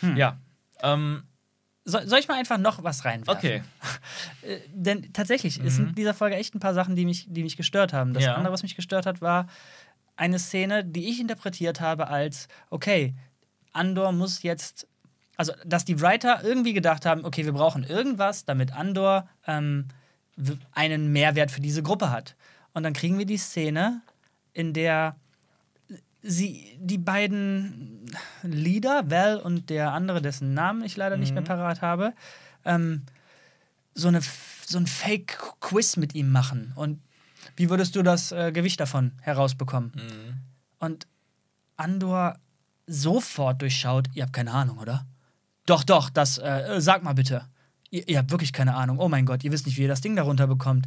Hm. 0.00 0.16
Ja. 0.16 0.36
Ähm, 0.82 1.24
So, 1.84 1.98
soll 2.06 2.18
ich 2.18 2.28
mal 2.28 2.38
einfach 2.38 2.58
noch 2.58 2.82
was 2.82 3.04
reinwerfen? 3.04 3.36
okay. 3.36 3.62
Äh, 4.42 4.58
denn 4.72 5.12
tatsächlich, 5.12 5.58
Mhm. 5.62 5.68
sind 5.70 5.88
in 5.90 5.94
dieser 5.94 6.14
Folge 6.14 6.36
echt 6.36 6.54
ein 6.54 6.60
paar 6.60 6.74
Sachen, 6.74 6.96
die 6.96 7.04
mich, 7.04 7.26
die 7.28 7.42
mich 7.42 7.56
gestört 7.56 7.92
haben. 7.92 8.12
Das 8.14 8.24
Ja. 8.24 8.34
andere, 8.34 8.52
was 8.52 8.62
mich 8.62 8.76
gestört 8.76 9.06
hat, 9.06 9.20
war 9.22 9.46
eine 10.16 10.38
Szene, 10.38 10.84
die 10.84 11.08
ich 11.08 11.20
interpretiert 11.20 11.80
habe 11.80 12.08
als, 12.08 12.48
okay, 12.70 13.14
Andor 13.72 14.12
muss 14.12 14.42
jetzt, 14.42 14.86
also 15.36 15.52
dass 15.64 15.84
die 15.84 16.00
Writer 16.00 16.42
irgendwie 16.44 16.72
gedacht 16.74 17.04
haben, 17.06 17.24
okay, 17.24 17.44
wir 17.44 17.52
brauchen 17.52 17.84
irgendwas, 17.84 18.44
damit 18.44 18.72
Andor 18.72 19.28
ähm, 19.46 19.88
einen 20.72 21.12
Mehrwert 21.12 21.50
für 21.50 21.60
diese 21.60 21.82
Gruppe 21.82 22.10
hat. 22.10 22.36
Und 22.72 22.82
dann 22.82 22.92
kriegen 22.92 23.18
wir 23.18 23.26
die 23.26 23.38
Szene, 23.38 24.02
in 24.52 24.72
der 24.72 25.16
sie, 26.24 26.76
die 26.80 26.98
beiden 26.98 28.06
Leader, 28.42 29.10
Val 29.10 29.38
und 29.38 29.70
der 29.70 29.92
andere, 29.92 30.22
dessen 30.22 30.54
Namen 30.54 30.82
ich 30.82 30.96
leider 30.96 31.16
nicht 31.16 31.34
mehr 31.34 31.42
parat 31.42 31.82
habe, 31.82 32.14
ähm, 32.64 33.02
so, 33.94 34.08
eine, 34.08 34.20
so 34.66 34.78
ein 34.78 34.86
Fake-Quiz 34.86 35.96
mit 35.96 36.14
ihm 36.14 36.30
machen. 36.32 36.72
Und 36.74 37.00
wie 37.56 37.68
würdest 37.70 37.94
du 37.94 38.02
das 38.02 38.32
äh, 38.32 38.52
Gewicht 38.52 38.80
davon 38.80 39.12
herausbekommen? 39.20 39.92
Mhm. 39.94 40.40
Und 40.78 41.06
Andor 41.76 42.38
sofort 42.86 43.60
durchschaut, 43.62 44.08
ihr 44.14 44.22
habt 44.24 44.32
keine 44.32 44.52
Ahnung, 44.52 44.78
oder? 44.78 45.06
Doch, 45.66 45.84
doch, 45.84 46.10
das, 46.10 46.38
äh, 46.38 46.76
sag 46.78 47.02
mal 47.02 47.14
bitte. 47.14 47.46
Ihr, 47.90 48.08
ihr 48.08 48.18
habt 48.18 48.30
wirklich 48.30 48.52
keine 48.52 48.74
Ahnung. 48.74 48.98
Oh 48.98 49.08
mein 49.08 49.26
Gott, 49.26 49.44
ihr 49.44 49.52
wisst 49.52 49.66
nicht, 49.66 49.76
wie 49.76 49.82
ihr 49.82 49.88
das 49.88 50.00
Ding 50.00 50.16
darunter 50.16 50.46
bekommt. 50.46 50.86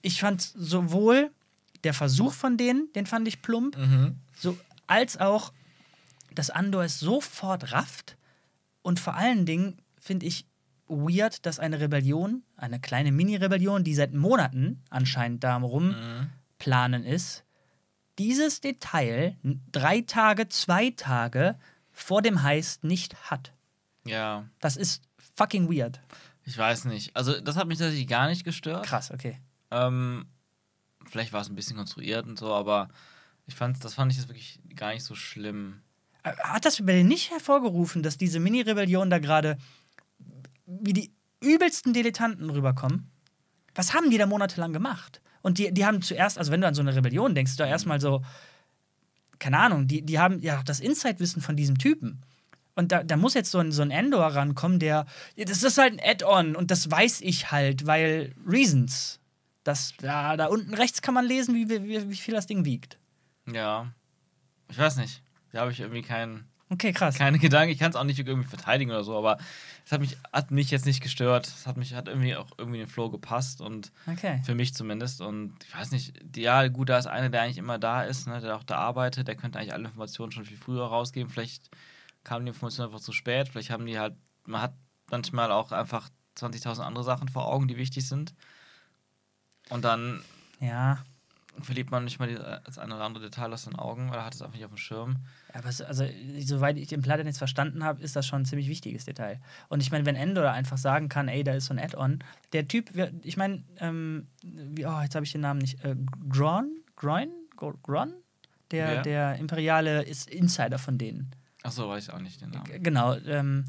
Ich 0.00 0.20
fand 0.20 0.42
sowohl 0.42 1.30
der 1.84 1.94
Versuch 1.94 2.32
von 2.32 2.56
denen, 2.56 2.88
den 2.94 3.06
fand 3.06 3.28
ich 3.28 3.42
plump, 3.42 3.76
Mhm. 3.76 4.16
So, 4.42 4.58
als 4.86 5.16
auch, 5.18 5.52
dass 6.34 6.50
Andor 6.50 6.84
es 6.84 6.98
sofort 7.00 7.72
rafft. 7.72 8.16
Und 8.82 8.98
vor 9.00 9.14
allen 9.14 9.46
Dingen 9.46 9.80
finde 10.00 10.26
ich 10.26 10.46
weird, 10.88 11.46
dass 11.46 11.58
eine 11.58 11.80
Rebellion, 11.80 12.42
eine 12.56 12.80
kleine 12.80 13.12
Mini-Rebellion, 13.12 13.84
die 13.84 13.94
seit 13.94 14.12
Monaten 14.12 14.82
anscheinend 14.90 15.44
da 15.44 15.56
rumplanen 15.56 17.04
ist, 17.04 17.44
dieses 18.18 18.60
Detail 18.60 19.36
drei 19.70 20.02
Tage, 20.02 20.48
zwei 20.48 20.90
Tage 20.90 21.56
vor 21.92 22.20
dem 22.22 22.42
Heist 22.42 22.84
nicht 22.84 23.30
hat. 23.30 23.52
Ja, 24.04 24.44
Das 24.60 24.76
ist 24.76 25.02
fucking 25.36 25.70
weird. 25.70 26.00
ich 26.44 26.58
weiß 26.58 26.86
nicht. 26.86 27.14
Also, 27.16 27.40
das 27.40 27.56
hat 27.56 27.68
mich 27.68 27.78
tatsächlich 27.78 28.08
gar 28.08 28.26
nicht 28.28 28.44
gestört. 28.44 28.84
Krass, 28.84 29.10
okay. 29.12 29.38
Ähm, 29.70 30.26
vielleicht 31.06 31.32
war 31.32 31.40
es 31.40 31.48
ein 31.48 31.54
bisschen 31.54 31.76
konstruiert 31.76 32.26
und 32.26 32.38
so, 32.38 32.52
aber 32.52 32.88
ich 33.46 33.54
fand, 33.54 33.84
das 33.84 33.94
fand 33.94 34.12
ich 34.12 34.18
jetzt 34.18 34.28
wirklich 34.28 34.60
gar 34.76 34.92
nicht 34.92 35.04
so 35.04 35.14
schlimm. 35.14 35.82
Äh, 36.22 36.32
Hat 36.36 36.64
das 36.64 36.84
bei 36.84 36.92
dir 36.92 37.04
nicht 37.04 37.30
hervorgerufen, 37.30 38.02
dass 38.02 38.16
diese 38.16 38.40
Mini-Rebellion 38.40 39.10
da 39.10 39.18
gerade 39.18 39.58
wie 40.66 40.92
die 40.92 41.12
übelsten 41.40 41.92
Dilettanten 41.92 42.48
rüberkommen? 42.50 43.10
Was 43.74 43.94
haben 43.94 44.10
die 44.10 44.18
da 44.18 44.26
monatelang 44.26 44.72
gemacht? 44.72 45.20
Und 45.42 45.58
die, 45.58 45.72
die 45.72 45.84
haben 45.84 46.02
zuerst, 46.02 46.38
also 46.38 46.52
wenn 46.52 46.60
du 46.60 46.66
an 46.66 46.74
so 46.74 46.82
eine 46.82 46.94
Rebellion 46.94 47.34
denkst, 47.34 47.56
doch 47.56 47.66
erstmal 47.66 48.00
so, 48.00 48.22
keine 49.38 49.58
Ahnung, 49.58 49.88
die, 49.88 50.02
die 50.02 50.18
haben 50.18 50.40
ja 50.40 50.62
das 50.62 50.78
Insight-Wissen 50.78 51.42
von 51.42 51.56
diesem 51.56 51.78
Typen. 51.78 52.22
Und 52.74 52.92
da, 52.92 53.02
da 53.02 53.16
muss 53.16 53.34
jetzt 53.34 53.50
so 53.50 53.58
ein, 53.58 53.72
so 53.72 53.82
ein 53.82 53.90
Endor 53.90 54.24
rankommen, 54.24 54.78
der, 54.78 55.04
das 55.36 55.62
ist 55.62 55.78
halt 55.78 55.94
ein 55.94 56.00
Add-on 56.02 56.56
und 56.56 56.70
das 56.70 56.90
weiß 56.90 57.20
ich 57.22 57.50
halt, 57.50 57.86
weil 57.86 58.32
Reasons. 58.46 59.18
Das, 59.64 59.94
da, 59.98 60.36
da 60.36 60.46
unten 60.46 60.74
rechts 60.74 61.02
kann 61.02 61.14
man 61.14 61.24
lesen, 61.26 61.54
wie, 61.54 61.68
wie, 61.68 62.10
wie 62.10 62.16
viel 62.16 62.34
das 62.34 62.46
Ding 62.46 62.64
wiegt. 62.64 62.98
Ja, 63.46 63.92
ich 64.68 64.78
weiß 64.78 64.96
nicht. 64.96 65.22
Da 65.52 65.60
habe 65.60 65.72
ich 65.72 65.80
irgendwie 65.80 66.02
keinen 66.02 66.48
Okay, 66.70 66.92
krass. 66.92 67.18
keine 67.18 67.38
Gedanken. 67.38 67.70
Ich 67.72 67.78
kann 67.78 67.90
es 67.90 67.96
auch 67.96 68.04
nicht 68.04 68.18
irgendwie 68.18 68.48
verteidigen 68.48 68.90
oder 68.90 69.04
so, 69.04 69.16
aber 69.18 69.36
es 69.84 69.92
hat 69.92 70.00
mich, 70.00 70.16
hat 70.32 70.50
mich 70.50 70.70
jetzt 70.70 70.86
nicht 70.86 71.02
gestört. 71.02 71.46
Es 71.46 71.66
hat 71.66 71.76
mich 71.76 71.92
hat 71.94 72.08
irgendwie 72.08 72.34
auch 72.34 72.48
irgendwie 72.56 72.78
in 72.80 72.86
den 72.86 72.90
Flow 72.90 73.10
gepasst 73.10 73.60
und 73.60 73.92
Okay. 74.06 74.40
für 74.44 74.54
mich 74.54 74.72
zumindest. 74.74 75.20
Und 75.20 75.54
ich 75.66 75.76
weiß 75.76 75.90
nicht, 75.90 76.14
ja, 76.36 76.66
gut, 76.68 76.88
da 76.88 76.96
ist 76.96 77.06
einer, 77.06 77.28
der 77.28 77.42
eigentlich 77.42 77.58
immer 77.58 77.78
da 77.78 78.04
ist, 78.04 78.26
ne, 78.26 78.40
der 78.40 78.56
auch 78.56 78.64
da 78.64 78.76
arbeitet, 78.78 79.28
der 79.28 79.36
könnte 79.36 79.58
eigentlich 79.58 79.74
alle 79.74 79.84
Informationen 79.84 80.32
schon 80.32 80.46
viel 80.46 80.56
früher 80.56 80.86
rausgeben. 80.86 81.30
Vielleicht 81.30 81.68
kamen 82.24 82.46
die 82.46 82.50
Informationen 82.50 82.88
einfach 82.90 83.04
zu 83.04 83.12
spät, 83.12 83.48
vielleicht 83.50 83.70
haben 83.70 83.84
die 83.84 83.98
halt, 83.98 84.14
man 84.46 84.62
hat 84.62 84.74
manchmal 85.10 85.52
auch 85.52 85.72
einfach 85.72 86.08
20.000 86.36 86.86
andere 86.86 87.04
Sachen 87.04 87.28
vor 87.28 87.46
Augen, 87.52 87.68
die 87.68 87.76
wichtig 87.76 88.08
sind. 88.08 88.32
Und 89.68 89.84
dann 89.84 90.22
Ja. 90.60 91.04
Verliert 91.60 91.90
man 91.90 92.04
nicht 92.04 92.18
mal 92.18 92.62
das 92.64 92.78
eine 92.78 92.94
oder 92.94 93.04
andere 93.04 93.24
Detail 93.24 93.52
aus 93.52 93.64
den 93.64 93.76
Augen 93.76 94.08
oder 94.10 94.24
hat 94.24 94.34
es 94.34 94.40
einfach 94.42 94.54
nicht 94.54 94.64
auf 94.64 94.70
dem 94.70 94.78
Schirm. 94.78 95.16
Aber 95.52 95.68
es, 95.68 95.80
also, 95.82 96.04
soweit 96.40 96.78
ich 96.78 96.88
den 96.88 97.02
Planet 97.02 97.26
jetzt 97.26 97.38
verstanden 97.38 97.84
habe, 97.84 98.02
ist 98.02 98.16
das 98.16 98.26
schon 98.26 98.42
ein 98.42 98.44
ziemlich 98.46 98.68
wichtiges 98.68 99.04
Detail. 99.04 99.40
Und 99.68 99.82
ich 99.82 99.90
meine, 99.92 100.06
wenn 100.06 100.16
Endor 100.16 100.50
einfach 100.50 100.78
sagen 100.78 101.08
kann, 101.08 101.28
ey, 101.28 101.44
da 101.44 101.52
ist 101.52 101.66
so 101.66 101.74
ein 101.74 101.78
Add-on, 101.78 102.20
der 102.52 102.66
Typ, 102.66 102.90
ich 103.22 103.36
meine, 103.36 103.62
ähm, 103.78 104.28
wie, 104.42 104.86
oh, 104.86 105.00
jetzt 105.02 105.14
habe 105.14 105.24
ich 105.26 105.32
den 105.32 105.42
Namen 105.42 105.60
nicht, 105.60 105.84
äh, 105.84 105.94
Gron? 106.28 106.78
Groin? 106.96 107.30
Gro- 107.56 107.78
Gron? 107.82 108.14
Der, 108.70 108.88
Wer? 108.88 109.02
der 109.02 109.36
Imperiale 109.36 110.02
ist 110.02 110.30
Insider 110.30 110.78
von 110.78 110.96
denen. 110.96 111.30
Ach 111.62 111.70
so, 111.72 111.88
weiß 111.88 112.08
ich 112.08 112.12
auch 112.14 112.18
nicht 112.20 112.40
den 112.40 112.50
Namen. 112.50 112.82
Genau. 112.82 113.14
Ähm, 113.18 113.66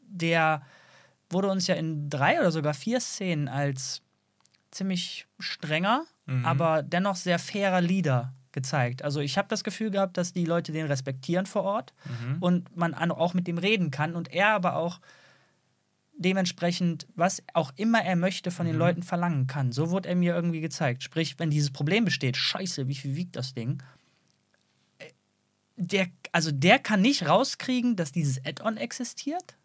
der 0.00 0.62
wurde 1.30 1.48
uns 1.50 1.66
ja 1.66 1.74
in 1.74 2.08
drei 2.08 2.40
oder 2.40 2.50
sogar 2.50 2.72
vier 2.72 3.00
Szenen 3.00 3.48
als 3.48 4.00
ziemlich 4.70 5.26
strenger, 5.38 6.04
Mhm. 6.28 6.44
aber 6.44 6.82
dennoch 6.82 7.16
sehr 7.16 7.38
fairer 7.38 7.80
Leader 7.80 8.32
gezeigt. 8.52 9.02
Also 9.02 9.20
ich 9.20 9.36
habe 9.38 9.48
das 9.48 9.64
Gefühl 9.64 9.90
gehabt, 9.90 10.16
dass 10.16 10.32
die 10.32 10.44
Leute 10.44 10.72
den 10.72 10.86
respektieren 10.86 11.46
vor 11.46 11.62
Ort 11.64 11.92
Mhm. 12.04 12.36
und 12.40 12.76
man 12.76 12.94
an- 12.94 13.10
auch 13.12 13.34
mit 13.34 13.46
dem 13.46 13.58
reden 13.58 13.90
kann 13.90 14.14
und 14.14 14.32
er 14.32 14.48
aber 14.50 14.76
auch 14.76 15.00
dementsprechend, 16.16 17.06
was 17.14 17.42
auch 17.54 17.72
immer 17.76 18.02
er 18.02 18.16
möchte, 18.16 18.50
von 18.50 18.66
den 18.66 18.74
Mhm. 18.74 18.80
Leuten 18.80 19.02
verlangen 19.02 19.46
kann. 19.46 19.70
So 19.72 19.90
wurde 19.90 20.08
er 20.08 20.16
mir 20.16 20.34
irgendwie 20.34 20.60
gezeigt. 20.60 21.02
Sprich, 21.02 21.38
wenn 21.38 21.50
dieses 21.50 21.70
Problem 21.70 22.04
besteht, 22.04 22.36
scheiße, 22.36 22.88
wie 22.88 22.94
viel 22.96 23.14
wiegt 23.14 23.36
das 23.36 23.54
Ding? 23.54 23.82
Äh, 24.98 25.06
Der, 25.76 26.08
also 26.32 26.50
der 26.50 26.80
kann 26.80 27.00
nicht 27.02 27.28
rauskriegen, 27.28 27.94
dass 27.94 28.10
dieses 28.10 28.44
Add-on 28.44 28.76
existiert? 28.78 29.56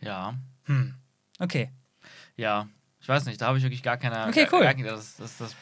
Ja. 0.00 0.34
Hm. 0.64 0.94
Okay. 1.40 1.70
Ja, 2.36 2.68
ich 3.00 3.08
weiß 3.08 3.24
nicht, 3.26 3.40
da 3.40 3.46
habe 3.46 3.58
ich 3.58 3.64
wirklich 3.64 3.82
gar 3.82 3.96
keine. 3.96 4.28
Okay, 4.28 4.46
cool. 4.52 4.60
Gar, 4.60 4.74
das, 4.74 5.16
das, 5.16 5.36
das, 5.38 5.56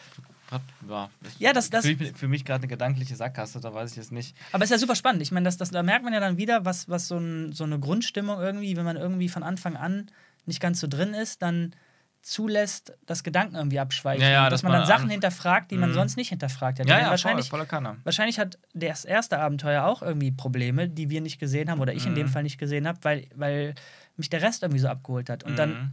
ja, 0.89 1.09
das, 1.21 1.39
Ja, 1.39 1.53
das- 1.53 1.71
das- 1.71 1.87
Für 1.87 1.97
mich, 1.97 2.13
für 2.17 2.29
mich 2.29 2.45
gerade 2.45 2.63
eine 2.63 2.69
gedankliche 2.69 3.17
Sackgasse, 3.17 3.61
da 3.61 3.73
weiß 3.75 3.93
ich 3.93 3.99
es 3.99 4.11
nicht. 4.11 4.37
Aber 4.53 4.65
es 4.65 4.71
ist 4.71 4.75
ja 4.75 4.79
super 4.79 4.95
spannend. 4.97 5.23
Ich 5.23 5.33
meine, 5.33 5.45
das, 5.45 5.57
das, 5.57 5.71
da 5.71 5.83
merkt 5.83 6.05
man 6.05 6.13
ja 6.13 6.21
dann 6.21 6.37
wieder, 6.37 6.65
was, 6.65 6.89
was 6.89 7.09
so, 7.09 7.19
ein, 7.19 7.53
so 7.53 7.65
eine 7.65 7.79
Grundstimmung 7.79 8.41
irgendwie, 8.41 8.77
wenn 8.77 8.85
man 8.85 8.97
irgendwie 8.97 9.29
von 9.29 9.43
Anfang 9.43 9.77
an 9.77 10.11
nicht 10.47 10.61
ganz 10.61 10.81
so 10.81 10.87
drin 10.87 11.15
ist, 11.15 11.43
dann 11.43 11.75
zulässt, 12.23 12.93
dass 13.07 13.23
Gedanken 13.23 13.55
irgendwie 13.55 13.79
abschweifen. 13.79 14.23
Ja, 14.23 14.29
ja, 14.31 14.45
dass 14.45 14.59
dass 14.59 14.63
man 14.65 14.73
dann 14.73 14.81
man 14.83 14.87
Sachen 14.89 15.11
hinterfragt, 15.11 15.71
die 15.71 15.79
man 15.79 15.91
Mhm. 15.91 15.95
sonst 15.95 16.17
nicht 16.17 16.31
hinterfragt 16.31 16.79
hätte. 16.81 16.89
Ja, 16.89 16.99
ja, 16.99 17.11
wahrscheinlich, 17.11 17.49
voll, 17.51 17.67
wahrscheinlich 18.03 18.39
hat 18.41 18.59
das 18.75 19.05
erste 19.05 19.39
Abenteuer 19.39 19.85
auch 19.85 20.03
irgendwie 20.03 20.33
Probleme, 20.33 20.89
die 20.89 21.09
wir 21.09 21.21
nicht 21.21 21.39
gesehen 21.39 21.71
haben 21.71 21.81
oder 21.81 21.95
ich 21.95 22.05
in 22.07 22.15
dem 22.17 22.27
Mhm. 22.27 22.31
Fall 22.31 22.43
nicht 22.43 22.59
gesehen 22.59 22.89
habe, 22.89 22.99
weil, 23.03 23.29
weil 23.35 23.75
mich 24.17 24.29
der 24.29 24.43
Rest 24.43 24.63
irgendwie 24.65 24.81
so 24.81 24.89
abgeholt 24.89 25.31
hat. 25.31 25.45
Und 25.45 25.57
dann 25.57 25.71
Mhm. 25.71 25.93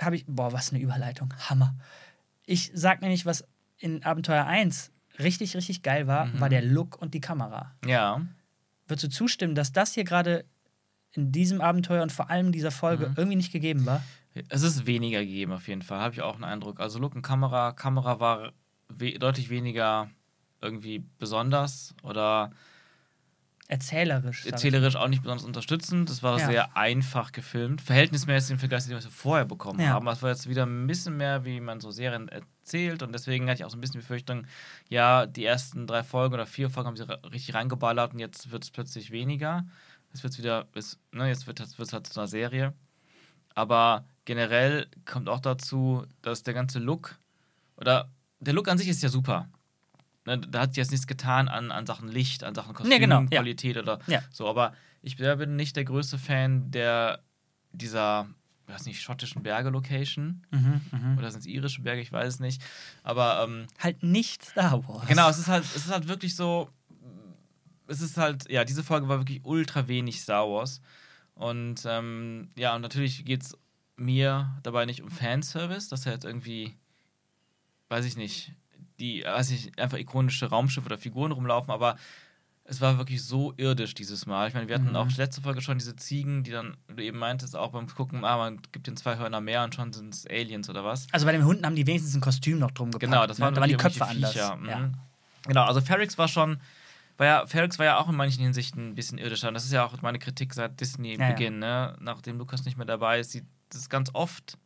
habe 0.00 0.16
ich, 0.16 0.24
boah, 0.26 0.52
was 0.52 0.70
eine 0.70 0.80
Überleitung, 0.80 1.34
Hammer. 1.50 1.74
Ich 2.46 2.70
sag 2.74 3.02
nämlich, 3.02 3.26
was 3.26 3.44
in 3.78 4.02
Abenteuer 4.04 4.44
1 4.46 4.90
richtig, 5.18 5.56
richtig 5.56 5.82
geil 5.82 6.06
war, 6.06 6.26
Mhm. 6.26 6.40
war 6.40 6.48
der 6.48 6.62
Look 6.62 7.00
und 7.00 7.14
die 7.14 7.20
Kamera. 7.20 7.74
Ja. 7.86 8.20
Würdest 8.86 9.04
du 9.04 9.08
zustimmen, 9.10 9.54
dass 9.54 9.72
das 9.72 9.94
hier 9.94 10.04
gerade 10.04 10.44
in 11.12 11.32
diesem 11.32 11.60
Abenteuer 11.60 12.02
und 12.02 12.12
vor 12.12 12.30
allem 12.30 12.52
dieser 12.52 12.70
Folge 12.70 13.08
Mhm. 13.08 13.14
irgendwie 13.16 13.36
nicht 13.36 13.52
gegeben 13.52 13.86
war? 13.86 14.02
Es 14.50 14.62
ist 14.62 14.86
weniger 14.86 15.20
gegeben 15.20 15.52
auf 15.52 15.66
jeden 15.66 15.80
Fall, 15.82 16.00
habe 16.00 16.14
ich 16.14 16.20
auch 16.20 16.34
einen 16.34 16.44
Eindruck. 16.44 16.78
Also 16.80 16.98
Look 16.98 17.14
und 17.14 17.22
Kamera, 17.22 17.72
Kamera 17.72 18.20
war 18.20 18.52
we 18.88 19.18
deutlich 19.18 19.48
weniger 19.48 20.10
irgendwie 20.60 21.04
besonders 21.18 21.94
oder 22.02 22.50
Erzählerisch. 23.68 24.46
erzählerisch 24.46 24.96
auch 24.96 25.08
nicht 25.08 25.22
besonders 25.22 25.44
unterstützend. 25.44 26.08
Das 26.08 26.22
war 26.22 26.38
Ja. 26.38 26.46
sehr 26.46 26.76
einfach 26.76 27.32
gefilmt. 27.32 27.80
Verhältnismäßig 27.80 28.52
im 28.52 28.58
Vergleich 28.58 28.82
zu 28.84 28.88
dem, 28.88 28.98
was 28.98 29.04
wir 29.04 29.10
vorher 29.10 29.44
bekommen 29.44 29.80
Ja. 29.80 29.88
haben. 29.88 30.06
Das 30.06 30.22
war 30.22 30.30
jetzt 30.30 30.48
wieder 30.48 30.64
ein 30.66 30.86
bisschen 30.86 31.16
mehr, 31.16 31.44
wie 31.44 31.60
man 31.60 31.80
so 31.80 31.90
Serien 31.90 32.28
erzählt. 32.28 33.02
Und 33.02 33.12
deswegen 33.12 33.46
hatte 33.48 33.56
ich 33.60 33.64
auch 33.64 33.70
so 33.70 33.76
ein 33.76 33.80
bisschen 33.80 33.94
die 34.00 34.04
Befürchtung, 34.04 34.46
ja, 34.88 35.26
die 35.26 35.44
ersten 35.44 35.86
drei 35.86 36.02
Folgen 36.02 36.34
oder 36.34 36.46
vier 36.46 36.70
Folgen 36.70 36.86
haben 36.88 36.96
sie 36.96 37.08
richtig 37.32 37.54
reingeballert 37.54 38.12
und 38.12 38.18
jetzt 38.20 38.50
wird 38.50 38.62
es 38.64 38.70
plötzlich 38.70 39.10
weniger. 39.10 39.66
Jetzt 40.12 40.22
wird 40.22 40.32
es 40.34 40.38
wieder, 40.38 40.68
ist, 40.74 40.98
ne, 41.12 41.28
jetzt 41.28 41.46
wird 41.46 41.60
es 41.60 41.92
halt 41.92 42.06
zu 42.06 42.20
einer 42.20 42.28
Serie. 42.28 42.72
Aber 43.54 44.04
generell 44.24 44.86
kommt 45.04 45.28
auch 45.28 45.40
dazu, 45.40 46.04
dass 46.22 46.42
der 46.42 46.54
ganze 46.54 46.78
Look 46.78 47.18
oder 47.76 48.10
der 48.38 48.52
Look 48.54 48.68
an 48.68 48.78
sich 48.78 48.88
ist 48.88 49.02
ja 49.02 49.08
super. 49.08 49.48
Ne, 50.26 50.38
da 50.38 50.60
hat 50.62 50.70
sich 50.70 50.78
jetzt 50.78 50.90
nichts 50.90 51.06
getan 51.06 51.48
an, 51.48 51.70
an 51.70 51.86
Sachen 51.86 52.08
Licht, 52.08 52.42
an 52.44 52.54
Sachen 52.54 52.74
Nee, 52.86 52.98
genau, 52.98 53.16
ja. 53.16 53.20
Kostümqualität 53.22 53.76
oder 53.78 54.00
Ja. 54.06 54.22
so. 54.30 54.48
Aber 54.48 54.74
ich 55.02 55.16
bin 55.16 55.56
nicht 55.56 55.76
der 55.76 55.84
größte 55.84 56.18
Fan 56.18 56.70
der 56.72 57.20
dieser, 57.72 58.26
ich 58.66 58.74
weiß 58.74 58.86
nicht, 58.86 59.00
schottischen 59.02 59.42
Berge-Location. 59.42 60.42
Mhm, 60.50 60.80
mhm. 60.90 61.18
Oder 61.18 61.30
sind 61.30 61.40
es 61.40 61.46
irische 61.46 61.82
Berge, 61.82 62.00
ich 62.00 62.10
weiß 62.10 62.34
es 62.34 62.40
nicht. 62.40 62.60
Aber 63.04 63.44
ähm, 63.44 63.66
Halt 63.78 64.02
nicht 64.02 64.44
Star 64.44 64.86
Wars. 64.88 65.06
Genau, 65.06 65.28
es 65.28 65.38
ist 65.38 65.48
halt, 65.48 65.64
es 65.64 65.76
ist 65.76 65.90
halt 65.92 66.08
wirklich 66.08 66.34
so. 66.34 66.70
Es 67.86 68.00
ist 68.00 68.16
halt, 68.16 68.50
ja, 68.50 68.64
diese 68.64 68.82
Folge 68.82 69.08
war 69.08 69.18
wirklich 69.20 69.42
ultra 69.44 69.86
wenig 69.86 70.20
Star 70.20 70.48
Wars. 70.48 70.80
Und 71.34 71.84
ähm, 71.86 72.50
ja, 72.56 72.74
und 72.74 72.80
natürlich 72.82 73.24
geht 73.24 73.42
es 73.42 73.56
mir 73.96 74.58
dabei 74.64 74.86
nicht 74.86 75.02
um 75.02 75.10
Fanservice, 75.10 75.88
dass 75.88 76.04
er 76.04 76.12
jetzt 76.14 76.24
irgendwie, 76.24 76.74
weiß 77.88 78.04
ich 78.06 78.16
nicht, 78.16 78.52
die, 79.00 79.24
weiß 79.24 79.50
ich, 79.50 79.78
einfach 79.78 79.98
ikonische 79.98 80.46
Raumschiffe 80.46 80.86
oder 80.86 80.98
Figuren 80.98 81.32
rumlaufen, 81.32 81.70
aber 81.70 81.96
es 82.68 82.80
war 82.80 82.98
wirklich 82.98 83.22
so 83.22 83.54
irdisch 83.56 83.94
dieses 83.94 84.26
Mal. 84.26 84.48
Ich 84.48 84.54
meine, 84.54 84.66
wir 84.66 84.74
hatten 84.74 84.88
Mhm. 84.90 84.96
auch 84.96 85.08
letzte 85.16 85.40
Folge 85.40 85.60
schon 85.60 85.78
diese 85.78 85.94
Ziegen, 85.94 86.42
die 86.42 86.50
dann, 86.50 86.76
du 86.88 87.02
eben 87.02 87.18
meintest, 87.18 87.54
auch 87.54 87.70
beim 87.70 87.86
Gucken, 87.86 88.24
ah, 88.24 88.36
man 88.38 88.60
gibt 88.72 88.88
den 88.88 88.96
zwei 88.96 89.16
Hörner 89.18 89.40
mehr 89.40 89.62
und 89.62 89.74
schon 89.74 89.92
sind 89.92 90.12
es 90.12 90.26
Aliens 90.26 90.68
oder 90.68 90.84
was. 90.84 91.06
Also 91.12 91.26
bei 91.26 91.32
den 91.32 91.44
Hunden 91.44 91.64
haben 91.64 91.76
die 91.76 91.86
wenigstens 91.86 92.14
ein 92.16 92.20
Kostüm 92.20 92.58
noch 92.58 92.72
drum 92.72 92.90
gepackt. 92.90 93.10
Genau, 93.12 93.26
das 93.26 93.38
waren 93.38 93.50
ne? 93.52 93.54
da 93.56 93.60
waren 93.60 93.70
die 93.70 93.76
Köpfe 93.76 94.04
anders. 94.04 94.34
Mhm. 94.34 94.68
Ja. 94.68 94.90
Genau, 95.46 95.62
also 95.62 95.80
Ferrix 95.80 96.18
war 96.18 96.26
schon, 96.26 96.58
war 97.18 97.26
ja, 97.26 97.46
Ferrix 97.46 97.78
war 97.78 97.86
ja 97.86 97.98
auch 97.98 98.08
in 98.08 98.16
manchen 98.16 98.42
Hinsichten 98.42 98.88
ein 98.88 98.94
bisschen 98.96 99.18
irdischer. 99.18 99.46
Und 99.48 99.54
das 99.54 99.64
ist 99.64 99.72
ja 99.72 99.84
auch 99.84 100.02
meine 100.02 100.18
Kritik 100.18 100.52
seit 100.52 100.80
Disney-Beginn, 100.80 101.62
Ja, 101.62 101.92
ne? 101.92 101.96
Nachdem 102.00 102.38
Lukas 102.38 102.64
nicht 102.64 102.76
mehr 102.76 102.86
dabei 102.86 103.20
ist, 103.20 103.30
sieht 103.30 103.44
das 103.70 103.88
ganz 103.88 104.10
oft 104.12 104.58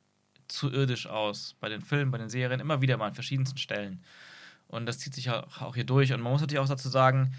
zu 0.52 0.70
irdisch 0.70 1.06
aus. 1.06 1.54
Bei 1.60 1.68
den 1.68 1.82
Filmen, 1.82 2.10
bei 2.10 2.18
den 2.18 2.28
Serien, 2.28 2.60
immer 2.60 2.80
wieder 2.80 2.96
mal 2.96 3.08
an 3.08 3.14
verschiedensten 3.14 3.58
Stellen. 3.58 4.02
Und 4.68 4.86
das 4.86 4.98
zieht 4.98 5.14
sich 5.14 5.30
auch 5.30 5.74
hier 5.74 5.84
durch. 5.84 6.12
Und 6.12 6.20
man 6.20 6.32
muss 6.32 6.40
natürlich 6.40 6.60
auch 6.60 6.68
dazu 6.68 6.88
sagen, 6.88 7.32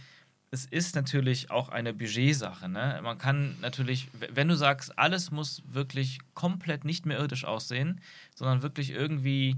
es 0.53 0.65
ist 0.65 0.95
natürlich 0.95 1.49
auch 1.49 1.69
eine 1.69 1.93
Budgetsache. 1.93 2.67
Ne? 2.67 2.99
Man 3.01 3.17
kann 3.17 3.57
natürlich, 3.61 4.09
wenn 4.33 4.49
du 4.49 4.55
sagst, 4.55 4.99
alles 4.99 5.31
muss 5.31 5.63
wirklich 5.65 6.19
komplett 6.33 6.83
nicht 6.83 7.05
mehr 7.05 7.17
irdisch 7.17 7.45
aussehen, 7.45 8.01
sondern 8.35 8.61
wirklich 8.61 8.91
irgendwie 8.91 9.55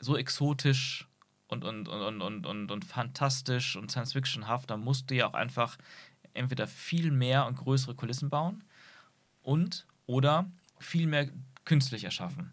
so 0.00 0.16
exotisch 0.16 1.06
und, 1.46 1.64
und, 1.64 1.88
und, 1.88 2.02
und, 2.02 2.20
und, 2.20 2.46
und, 2.46 2.70
und 2.72 2.84
fantastisch 2.84 3.76
und 3.76 3.92
Science-Fiction-haft, 3.92 4.70
dann 4.70 4.80
musst 4.80 5.08
du 5.08 5.14
ja 5.14 5.28
auch 5.28 5.34
einfach 5.34 5.78
entweder 6.34 6.66
viel 6.66 7.12
mehr 7.12 7.46
und 7.46 7.56
größere 7.56 7.94
Kulissen 7.94 8.28
bauen 8.28 8.64
und 9.42 9.86
oder 10.06 10.50
viel 10.80 11.06
mehr 11.06 11.28
künstlich 11.72 12.04
erschaffen. 12.04 12.52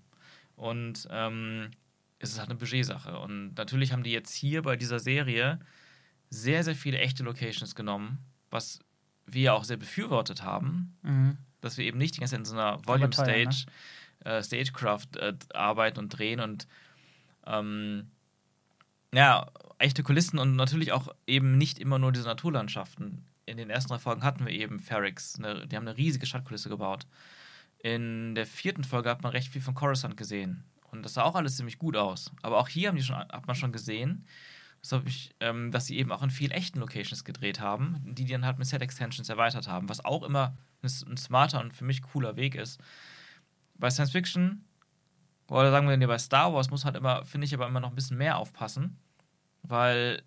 Und 0.56 1.10
ähm, 1.12 1.72
es 2.20 2.32
ist 2.32 2.40
halt 2.40 2.50
eine 2.50 2.58
Budgetsache. 2.58 3.20
Und 3.20 3.56
natürlich 3.56 3.92
haben 3.92 4.04
die 4.04 4.12
jetzt 4.12 4.34
hier 4.34 4.62
bei 4.62 4.78
dieser 4.78 5.00
Serie 5.00 5.60
sehr, 6.30 6.64
sehr 6.64 6.76
viele 6.76 7.00
echte 7.00 7.24
Locations 7.24 7.76
genommen, 7.76 8.20
was 8.50 8.80
wir 9.26 9.42
ja 9.42 9.54
auch 9.54 9.66
sehr 9.66 9.76
befürwortet 9.76 10.42
haben, 10.44 10.96
Mhm. 11.02 11.38
dass 11.60 11.78
wir 11.78 11.84
eben 11.84 11.98
nicht 11.98 12.16
die 12.16 12.22
ganze 12.22 12.36
Zeit 12.36 12.40
in 12.40 12.46
so 12.46 12.54
einer 12.54 12.80
Volume 12.88 13.10
ne? 13.10 13.14
Stage, 13.14 13.66
äh, 14.24 14.42
Stagecraft 14.42 15.18
äh, 15.18 15.34
arbeiten 15.54 16.00
und 16.00 16.10
drehen 16.10 16.40
und 16.40 16.66
ähm, 17.46 18.10
ja, 19.14 19.48
echte 19.80 20.04
Kulissen 20.04 20.40
und 20.40 20.56
natürlich 20.56 20.94
auch 20.94 21.14
eben 21.28 21.58
nicht 21.58 21.78
immer 21.78 22.00
nur 22.00 22.14
diese 22.14 22.26
Naturlandschaften. 22.26 23.26
In 23.46 23.58
den 23.58 23.70
ersten 23.70 23.90
drei 23.90 24.00
Folgen 24.00 24.24
hatten 24.24 24.46
wir 24.46 24.54
eben 24.54 24.80
Ferrix, 24.80 25.36
eine, 25.36 25.68
die 25.68 25.76
haben 25.76 25.88
eine 25.88 25.98
riesige 25.98 26.26
Stadtkulisse 26.26 26.70
gebaut. 26.70 27.06
In 27.80 28.36
der 28.36 28.46
vierten 28.46 28.84
Folge 28.84 29.10
hat 29.10 29.24
man 29.24 29.32
recht 29.32 29.52
viel 29.52 29.62
von 29.62 29.74
Coruscant 29.74 30.18
gesehen. 30.18 30.66
Und 30.92 31.04
das 31.04 31.14
sah 31.14 31.24
auch 31.24 31.36
alles 31.36 31.58
ziemlich 31.58 31.78
gut 31.78 31.96
aus. 31.96 32.32
Aber 32.42 32.58
auch 32.58 32.68
hier 32.68 32.90
haben 32.90 32.98
die 32.98 33.04
schon, 33.04 33.16
hat 33.16 33.48
man 33.48 33.56
schon 33.56 33.72
gesehen, 33.72 34.26
das 34.82 34.92
hab 34.94 35.08
ich, 35.08 35.36
ähm, 35.40 35.72
dass 35.72 35.86
sie 35.86 35.98
eben 35.98 36.12
auch 36.12 36.24
in 36.24 36.30
viel 36.30 36.52
echten 36.52 36.80
Locations 36.80 37.24
gedreht 37.24 37.60
haben, 37.60 37.98
die 38.06 38.26
dann 38.26 38.46
halt 38.46 38.58
mit 38.58 38.68
Set-Extensions 38.68 39.30
erweitert 39.30 39.68
haben, 39.68 39.90
was 39.90 40.04
auch 40.04 40.24
immer 40.24 40.56
ein, 40.82 41.18
smarter 41.18 41.60
und 41.60 41.74
für 41.74 41.84
mich 41.84 42.02
cooler 42.02 42.36
Weg 42.38 42.56
ist. 42.56 42.80
Bei 43.78 43.90
Science 43.90 44.12
Fiction, 44.12 44.66
oder 45.48 45.72
sagen 45.72 45.88
wir 45.88 45.98
nee, 45.98 46.06
bei 46.06 46.18
Star 46.18 46.54
Wars, 46.54 46.70
muss 46.70 46.86
halt 46.86 46.96
immer, 46.96 47.26
finde 47.26 47.46
ich, 47.46 47.54
aber 47.54 47.68
immer 47.68 47.80
noch 47.80 47.90
ein 47.90 47.96
bisschen 47.96 48.18
mehr 48.18 48.38
aufpassen, 48.38 48.98
weil, 49.64 50.24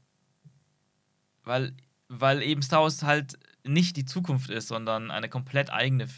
weil, 1.45 1.75
weil 2.09 2.43
eben 2.43 2.63
Star 2.63 2.83
Wars 2.83 3.03
halt 3.03 3.39
nicht 3.65 3.97
die 3.97 4.05
Zukunft 4.05 4.51
ist, 4.51 4.69
sondern 4.69 5.11
eine 5.11 5.29
komplett 5.29 5.71
eigene 5.71 6.09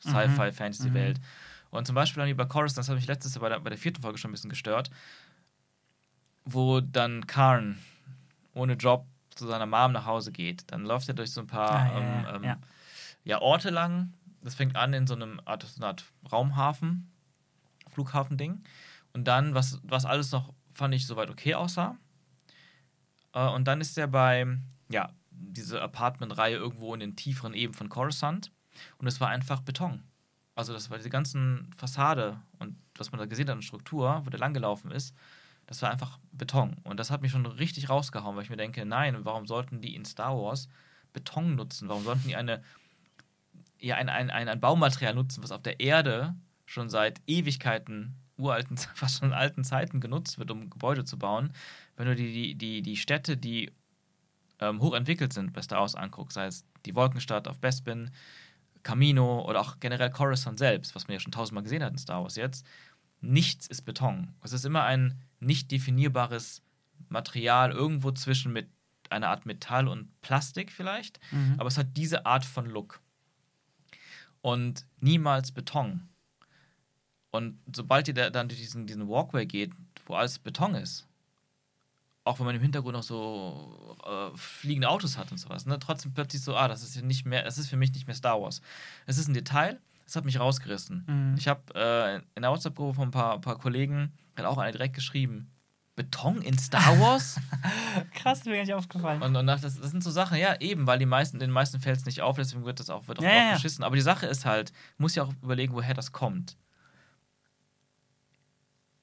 Sci-Fi-Fantasy-Welt. 0.00 1.20
Und 1.70 1.86
zum 1.86 1.94
Beispiel 1.94 2.22
haben 2.22 2.28
die 2.28 2.34
bei 2.34 2.44
Coruscant, 2.44 2.78
das 2.78 2.88
hat 2.88 2.96
mich 2.96 3.06
letztes 3.06 3.34
Jahr 3.34 3.42
bei 3.42 3.48
der, 3.48 3.60
bei 3.60 3.70
der 3.70 3.78
vierten 3.78 4.02
Folge 4.02 4.18
schon 4.18 4.30
ein 4.30 4.32
bisschen 4.32 4.50
gestört, 4.50 4.90
wo 6.44 6.80
dann 6.80 7.26
Karn 7.26 7.78
ohne 8.54 8.74
Job 8.74 9.06
zu 9.30 9.46
seiner 9.46 9.66
Mom 9.66 9.92
nach 9.92 10.06
Hause 10.06 10.32
geht. 10.32 10.64
Dann 10.70 10.84
läuft 10.84 11.08
er 11.08 11.14
durch 11.14 11.32
so 11.32 11.40
ein 11.40 11.46
paar 11.46 11.70
Ah, 11.70 11.86
ja, 11.86 11.98
ähm, 11.98 12.24
ja, 12.24 12.52
ähm, 12.54 12.62
ja. 13.24 13.40
Orte 13.40 13.70
lang. 13.70 14.12
Das 14.42 14.54
fängt 14.54 14.76
an 14.76 14.92
in 14.92 15.06
so 15.06 15.14
einem 15.14 15.40
Art, 15.44 15.64
so 15.64 15.84
Art 15.84 16.04
Raumhafen, 16.30 17.10
Flughafending. 17.88 18.62
Und 19.12 19.24
dann, 19.24 19.54
was, 19.54 19.80
was 19.82 20.04
alles 20.04 20.30
noch, 20.32 20.52
fand 20.70 20.94
ich, 20.94 21.06
soweit 21.06 21.30
okay 21.30 21.54
aussah. 21.54 21.96
Äh, 23.32 23.48
und 23.48 23.64
dann 23.64 23.80
ist 23.80 23.98
er 23.98 24.06
bei, 24.06 24.46
ja, 24.88 25.10
diese 25.30 25.82
Apartment-Reihe 25.82 26.56
irgendwo 26.56 26.94
in 26.94 27.00
den 27.00 27.16
tieferen 27.16 27.54
Eben 27.54 27.74
von 27.74 27.88
Coruscant. 27.88 28.50
Und 28.98 29.06
es 29.06 29.20
war 29.20 29.28
einfach 29.28 29.60
Beton. 29.60 30.02
Also 30.54 30.72
das 30.72 30.90
war 30.90 30.96
diese 30.96 31.10
ganzen 31.10 31.70
Fassade 31.76 32.40
und 32.58 32.76
was 32.96 33.12
man 33.12 33.18
da 33.18 33.26
gesehen 33.26 33.48
hat 33.48 33.56
an 33.56 33.62
Struktur, 33.62 34.22
wo 34.24 34.30
der 34.30 34.40
langgelaufen 34.40 34.90
ist, 34.90 35.14
das 35.66 35.82
war 35.82 35.90
einfach 35.90 36.18
Beton. 36.32 36.76
Und 36.84 36.98
das 36.98 37.10
hat 37.10 37.22
mich 37.22 37.32
schon 37.32 37.44
richtig 37.44 37.90
rausgehauen, 37.90 38.36
weil 38.36 38.44
ich 38.44 38.50
mir 38.50 38.56
denke, 38.56 38.86
nein, 38.86 39.24
warum 39.24 39.46
sollten 39.46 39.80
die 39.80 39.94
in 39.94 40.04
Star 40.04 40.36
Wars 40.36 40.68
Beton 41.12 41.56
nutzen? 41.56 41.88
Warum 41.88 42.04
sollten 42.04 42.26
die 42.26 42.36
eine, 42.36 42.62
ja, 43.80 43.96
ein, 43.96 44.08
ein, 44.08 44.30
ein, 44.30 44.48
ein 44.48 44.60
Baumaterial 44.60 45.14
nutzen, 45.14 45.42
was 45.42 45.52
auf 45.52 45.62
der 45.62 45.80
Erde 45.80 46.34
schon 46.64 46.88
seit 46.88 47.20
Ewigkeiten, 47.26 48.14
uralten, 48.38 48.76
fast 48.94 49.18
schon 49.18 49.32
alten 49.32 49.64
Zeiten 49.64 50.00
genutzt 50.00 50.38
wird, 50.38 50.50
um 50.50 50.70
Gebäude 50.70 51.04
zu 51.04 51.18
bauen? 51.18 51.52
Wenn 51.96 52.06
du 52.06 52.14
die, 52.14 52.32
die, 52.32 52.54
die, 52.54 52.82
die 52.82 52.96
Städte, 52.96 53.36
die 53.36 53.72
ähm, 54.60 54.80
hochentwickelt 54.80 55.32
sind, 55.32 55.52
bei 55.52 55.62
Star 55.62 55.80
Wars 55.80 55.96
anguckst, 55.96 56.34
sei 56.34 56.46
es 56.46 56.64
die 56.86 56.94
Wolkenstadt 56.94 57.48
auf 57.48 57.58
Bespin, 57.58 58.10
Camino 58.86 59.44
oder 59.48 59.60
auch 59.60 59.80
generell 59.80 60.10
Coruscant 60.10 60.58
selbst, 60.60 60.94
was 60.94 61.08
man 61.08 61.14
ja 61.14 61.20
schon 61.20 61.32
tausendmal 61.32 61.64
gesehen 61.64 61.82
hat 61.82 61.90
in 61.90 61.98
Star 61.98 62.22
Wars 62.22 62.36
jetzt, 62.36 62.64
nichts 63.20 63.66
ist 63.66 63.82
Beton. 63.82 64.32
Es 64.44 64.52
ist 64.52 64.64
immer 64.64 64.84
ein 64.84 65.20
nicht 65.40 65.72
definierbares 65.72 66.62
Material 67.08 67.72
irgendwo 67.72 68.12
zwischen 68.12 68.52
mit 68.52 68.68
einer 69.10 69.28
Art 69.28 69.44
Metall 69.44 69.88
und 69.88 70.08
Plastik 70.20 70.70
vielleicht, 70.70 71.18
Mhm. 71.32 71.54
aber 71.58 71.66
es 71.66 71.78
hat 71.78 71.96
diese 71.96 72.26
Art 72.26 72.44
von 72.44 72.66
Look. 72.66 73.00
Und 74.40 74.86
niemals 75.00 75.50
Beton. 75.50 76.08
Und 77.32 77.58
sobald 77.74 78.06
ihr 78.08 78.14
da 78.14 78.30
dann 78.30 78.48
durch 78.48 78.60
diesen, 78.60 78.86
diesen 78.86 79.08
Walkway 79.08 79.46
geht, 79.46 79.72
wo 80.06 80.14
alles 80.14 80.38
Beton 80.38 80.74
ist, 80.76 81.06
auch 82.26 82.40
wenn 82.40 82.46
man 82.46 82.56
im 82.56 82.62
Hintergrund 82.62 82.94
noch 82.94 83.04
so 83.04 83.96
äh, 84.04 84.36
fliegende 84.36 84.88
Autos 84.88 85.16
hat 85.16 85.30
und 85.30 85.38
sowas, 85.38 85.64
ne, 85.64 85.78
trotzdem 85.78 86.12
plötzlich 86.12 86.42
so, 86.42 86.56
ah, 86.56 86.66
das 86.66 86.82
ist 86.82 87.00
nicht 87.02 87.24
mehr, 87.24 87.44
das 87.44 87.56
ist 87.56 87.68
für 87.68 87.76
mich 87.76 87.92
nicht 87.92 88.06
mehr 88.06 88.16
Star 88.16 88.40
Wars. 88.42 88.60
Es 89.06 89.16
ist 89.16 89.28
ein 89.28 89.34
Detail, 89.34 89.78
das 90.04 90.16
hat 90.16 90.24
mich 90.24 90.40
rausgerissen. 90.40 91.04
Mhm. 91.06 91.34
Ich 91.38 91.46
habe 91.46 91.62
äh, 91.74 92.16
in 92.34 92.42
der 92.42 92.50
WhatsApp-Gruppe 92.50 92.94
von 92.94 93.08
ein 93.08 93.12
paar, 93.12 93.40
paar 93.40 93.58
Kollegen, 93.58 94.12
hat 94.36 94.44
auch 94.44 94.58
einer 94.58 94.72
direkt 94.72 94.94
geschrieben, 94.96 95.50
Beton 95.94 96.42
in 96.42 96.58
Star 96.58 96.98
Wars? 97.00 97.40
Krass, 98.14 98.44
mir 98.44 98.56
gar 98.56 98.60
nicht 98.62 98.74
aufgefallen. 98.74 99.22
Und, 99.22 99.34
und 99.36 99.46
das, 99.46 99.62
das 99.62 99.74
sind 99.76 100.02
so 100.02 100.10
Sachen, 100.10 100.36
ja, 100.36 100.60
eben, 100.60 100.86
weil 100.86 100.98
die 100.98 101.06
meisten, 101.06 101.38
den 101.38 101.50
meisten 101.50 101.80
fällt 101.80 101.98
es 101.98 102.06
nicht 102.06 102.22
auf, 102.22 102.36
deswegen 102.36 102.64
wird 102.64 102.80
das 102.80 102.90
auch, 102.90 103.06
wird 103.06 103.20
auch 103.20 103.22
Ja, 103.22 103.30
drauf 103.30 103.42
ja. 103.42 103.52
geschissen. 103.54 103.84
Aber 103.84 103.94
die 103.96 104.02
Sache 104.02 104.26
ist 104.26 104.44
halt, 104.44 104.72
muss 104.98 105.14
ja 105.14 105.22
auch 105.22 105.32
überlegen, 105.42 105.72
woher 105.74 105.94
das 105.94 106.10
kommt. 106.12 106.56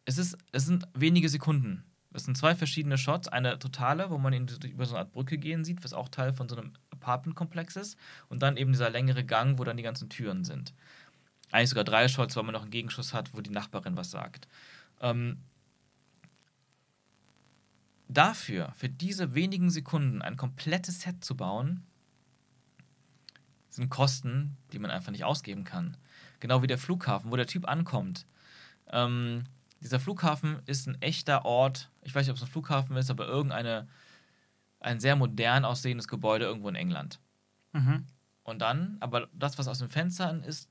Es, 0.06 0.18
ist, 0.18 0.38
es 0.52 0.66
sind 0.66 0.86
wenige 0.94 1.30
Sekunden. 1.30 1.86
Es 2.14 2.26
sind 2.26 2.38
zwei 2.38 2.56
verschiedene 2.56 2.98
Shots. 2.98 3.28
Eine 3.28 3.58
totale, 3.60 4.10
wo 4.10 4.18
man 4.18 4.34
ihn 4.34 4.48
über 4.66 4.86
so 4.86 4.96
eine 4.96 5.06
Art 5.06 5.12
Brücke 5.12 5.38
gehen 5.38 5.64
sieht, 5.64 5.84
was 5.84 5.94
auch 5.94 6.10
Teil 6.10 6.34
von 6.34 6.48
so 6.48 6.56
einem 6.56 6.74
Apartmentkomplex 6.92 7.76
ist. 7.76 7.98
Und 8.30 8.42
dann 8.42 8.58
eben 8.58 8.72
dieser 8.72 8.90
längere 8.90 9.24
Gang, 9.24 9.58
wo 9.58 9.64
dann 9.64 9.78
die 9.78 9.84
ganzen 9.84 10.10
Türen 10.10 10.44
sind. 10.44 10.74
Eigentlich 11.52 11.70
sogar 11.70 11.84
drei 11.84 12.08
Shots, 12.08 12.36
weil 12.36 12.44
man 12.44 12.54
noch 12.54 12.62
einen 12.62 12.72
Gegenschuss 12.72 13.14
hat, 13.14 13.34
wo 13.34 13.42
die 13.42 13.52
Nachbarin 13.52 13.98
was 13.98 14.12
sagt. 14.12 14.48
Ähm, 15.02 15.40
dafür, 18.08 18.72
für 18.76 18.90
diese 18.90 19.36
wenigen 19.36 19.70
Sekunden 19.70 20.22
ein 20.22 20.38
komplettes 20.38 21.02
Set 21.02 21.24
zu 21.24 21.36
bauen, 21.36 21.84
sind 23.70 23.90
Kosten, 23.90 24.58
die 24.72 24.80
man 24.80 24.92
einfach 24.92 25.12
nicht 25.12 25.24
ausgeben 25.24 25.64
kann. 25.64 25.98
Genau 26.40 26.62
wie 26.62 26.68
der 26.68 26.78
Flughafen, 26.78 27.32
wo 27.32 27.36
der 27.36 27.48
Typ 27.48 27.68
ankommt. 27.68 28.28
Ähm, 28.92 29.46
dieser 29.84 30.00
Flughafen 30.00 30.62
ist 30.66 30.88
ein 30.88 31.02
echter 31.02 31.46
Ort, 31.46 31.92
ich 32.02 32.16
weiß 32.16 32.26
nicht, 32.26 32.32
ob 32.32 32.38
es 32.38 32.44
ein 32.44 32.52
Flughafen 32.52 32.96
ist, 32.98 33.12
aber 33.12 33.28
irgendeine, 33.28 33.88
ein 34.80 35.00
sehr 35.00 35.16
modern 35.16 35.66
aussehendes 35.66 36.08
Gebäude 36.08 36.46
irgendwo 36.46 36.70
in 36.70 36.76
England. 36.76 37.20
Mhm. 37.74 38.08
Und 38.44 38.62
dann, 38.62 38.98
aber 39.00 39.28
das, 39.34 39.58
was 39.58 39.68
aus 39.68 39.80
den 39.80 39.90
Fenstern 39.90 40.44
ist, 40.44 40.70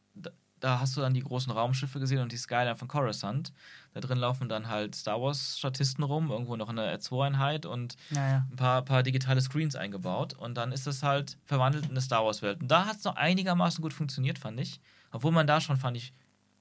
da, 0.61 0.79
hast 0.79 0.97
du 0.97 1.01
dann 1.01 1.13
die 1.13 1.23
großen 1.23 1.53
Raumschiffe 1.53 1.99
gesehen 1.99 2.21
und 2.21 2.31
die 2.31 2.37
Skyline 2.37 2.77
von 2.77 2.87
Coruscant. 2.87 3.53
Da 3.95 4.01
drin 4.01 4.19
laufen 4.19 4.49
dann 4.49 4.69
halt 4.69 4.95
Star 4.95 5.21
Wars-Statisten 5.21 6.05
rum, 6.05 6.31
irgendwo 6.31 6.57
noch 6.57 6.69
eine 6.69 6.97
R2-Einheit 6.97 7.67
und 7.67 7.97
Ja, 8.11 8.29
ja. 8.29 8.47
ein 8.49 8.57
paar, 8.57 8.83
paar 8.83 9.03
digitale 9.03 9.41
Screens 9.41 9.75
eingebaut. 9.75 10.35
Und 10.35 10.55
dann 10.55 10.71
ist 10.71 10.87
es 10.87 11.03
halt 11.03 11.37
verwandelt 11.45 11.87
in 11.87 11.91
eine 11.91 12.01
Star 12.01 12.25
Wars-Welt. 12.25 12.61
Und 12.63 12.69
da 12.69 12.87
hat 12.87 12.99
es 12.99 13.05
noch 13.05 13.17
einigermaßen 13.17 13.83
gut 13.83 13.93
funktioniert, 13.93 14.39
fand 14.39 14.61
ich. 14.61 14.81
Obwohl 15.11 15.33
man 15.33 15.49
da 15.49 15.61
schon, 15.61 15.77
fand 15.77 15.97
ich, 15.97 16.15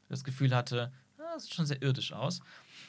das 0.10 0.24
Gefühl 0.24 0.56
hatte, 0.56 0.92
das 1.34 1.44
sieht 1.44 1.54
schon 1.54 1.66
sehr 1.66 1.82
irdisch 1.82 2.14
aus. 2.14 2.42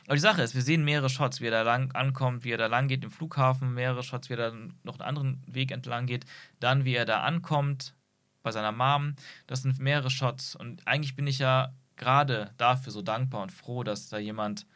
Aber 0.07 0.15
die 0.15 0.21
Sache 0.21 0.43
ist, 0.43 0.55
wir 0.55 0.63
sehen 0.63 0.85
mehrere 0.85 1.09
Shots, 1.09 1.41
wie 1.41 1.47
er 1.47 1.51
da 1.51 1.63
lang 1.63 1.93
ankommt, 1.93 2.45
wie 2.45 2.51
er 2.51 2.59
da 2.59 2.67
lang 2.67 2.89
geht 2.89 3.05
im 3.05 3.11
Flughafen, 3.11 3.75
mehrere 3.75 4.03
Shots, 4.03 4.29
wie 4.29 4.35
er 4.35 4.51
dann 4.51 4.75
noch 4.83 4.99
einen 4.99 5.09
anderen 5.09 5.43
Weg 5.47 5.71
entlang 5.71 6.07
geht, 6.07 6.25
dann 6.61 6.85
wie 6.85 6.95
er 6.95 7.05
da 7.05 7.23
ankommt 7.23 7.95
bei 8.43 8.51
seiner 8.51 8.73
Mom. 8.73 9.15
Das 9.47 9.63
sind 9.63 9.79
mehrere 9.79 10.11
Shots 10.11 10.57
und 10.57 10.87
eigentlich 10.87 11.15
bin 11.15 11.27
ich 11.27 11.39
ja 11.39 11.73
gerade 11.97 12.53
dafür 12.57 12.93
so 12.93 13.03
dankbar 13.03 13.43
und 13.43 13.53
froh, 13.53 13.85
dass 13.85 14.09
da 14.09 14.19
jemand 14.19 14.67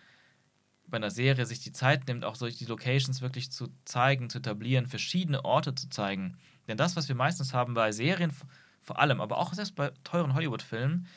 bei 0.87 0.99
einer 0.99 1.11
Serie 1.11 1.47
sich 1.47 1.61
die 1.61 1.73
Zeit 1.73 2.07
nimmt, 2.07 2.25
auch 2.25 2.37
solche 2.37 2.65
Locations 2.67 3.21
wirklich 3.21 3.51
zu 3.51 3.69
zeigen, 3.85 4.31
zu 4.31 4.39
etablieren, 4.39 4.87
verschiedene 4.87 5.45
Orte 5.45 5.75
zu 5.75 5.89
zeigen. 5.89 6.39
Denn 6.69 6.77
das, 6.77 6.95
was 6.95 7.09
wir 7.09 7.17
meistens 7.17 7.53
haben 7.53 7.75
bei 7.75 7.91
Serien, 7.91 8.33
vor 8.81 9.01
allem, 9.01 9.21
aber 9.21 9.39
auch 9.39 9.53
selbst 9.53 9.75
bei 9.75 9.91
teuren 10.05 10.35
Hollywood-Filmen, 10.35 11.09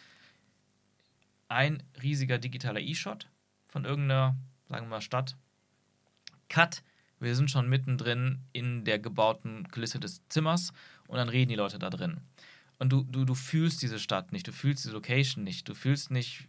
ein 1.50 1.84
riesiger 2.02 2.38
digitaler 2.38 2.80
E-Shot 2.80 3.28
von 3.68 3.86
irgendeiner, 3.86 4.38
sagen 4.68 4.86
wir 4.86 4.90
mal, 4.90 5.02
Stadt. 5.02 5.36
Cut, 6.48 6.84
wir 7.20 7.36
sind 7.36 7.52
schon 7.52 7.68
mittendrin 7.68 8.40
in 8.54 8.86
der 8.86 9.00
gebauten 9.00 9.68
Kulisse 9.70 10.00
des 10.00 10.22
Zimmers 10.30 10.72
und 11.08 11.18
dann 11.18 11.30
reden 11.30 11.50
die 11.50 11.56
Leute 11.56 11.80
da 11.80 11.90
drin. 11.90 12.22
Und 12.78 12.92
du, 12.94 13.04
du, 13.04 13.26
du 13.26 13.36
fühlst 13.36 13.82
diese 13.82 14.00
Stadt 14.00 14.32
nicht, 14.32 14.48
du 14.48 14.54
fühlst 14.54 14.86
die 14.86 14.90
Location 14.90 15.44
nicht, 15.44 15.68
du 15.68 15.74
fühlst 15.74 16.12
nicht, 16.12 16.48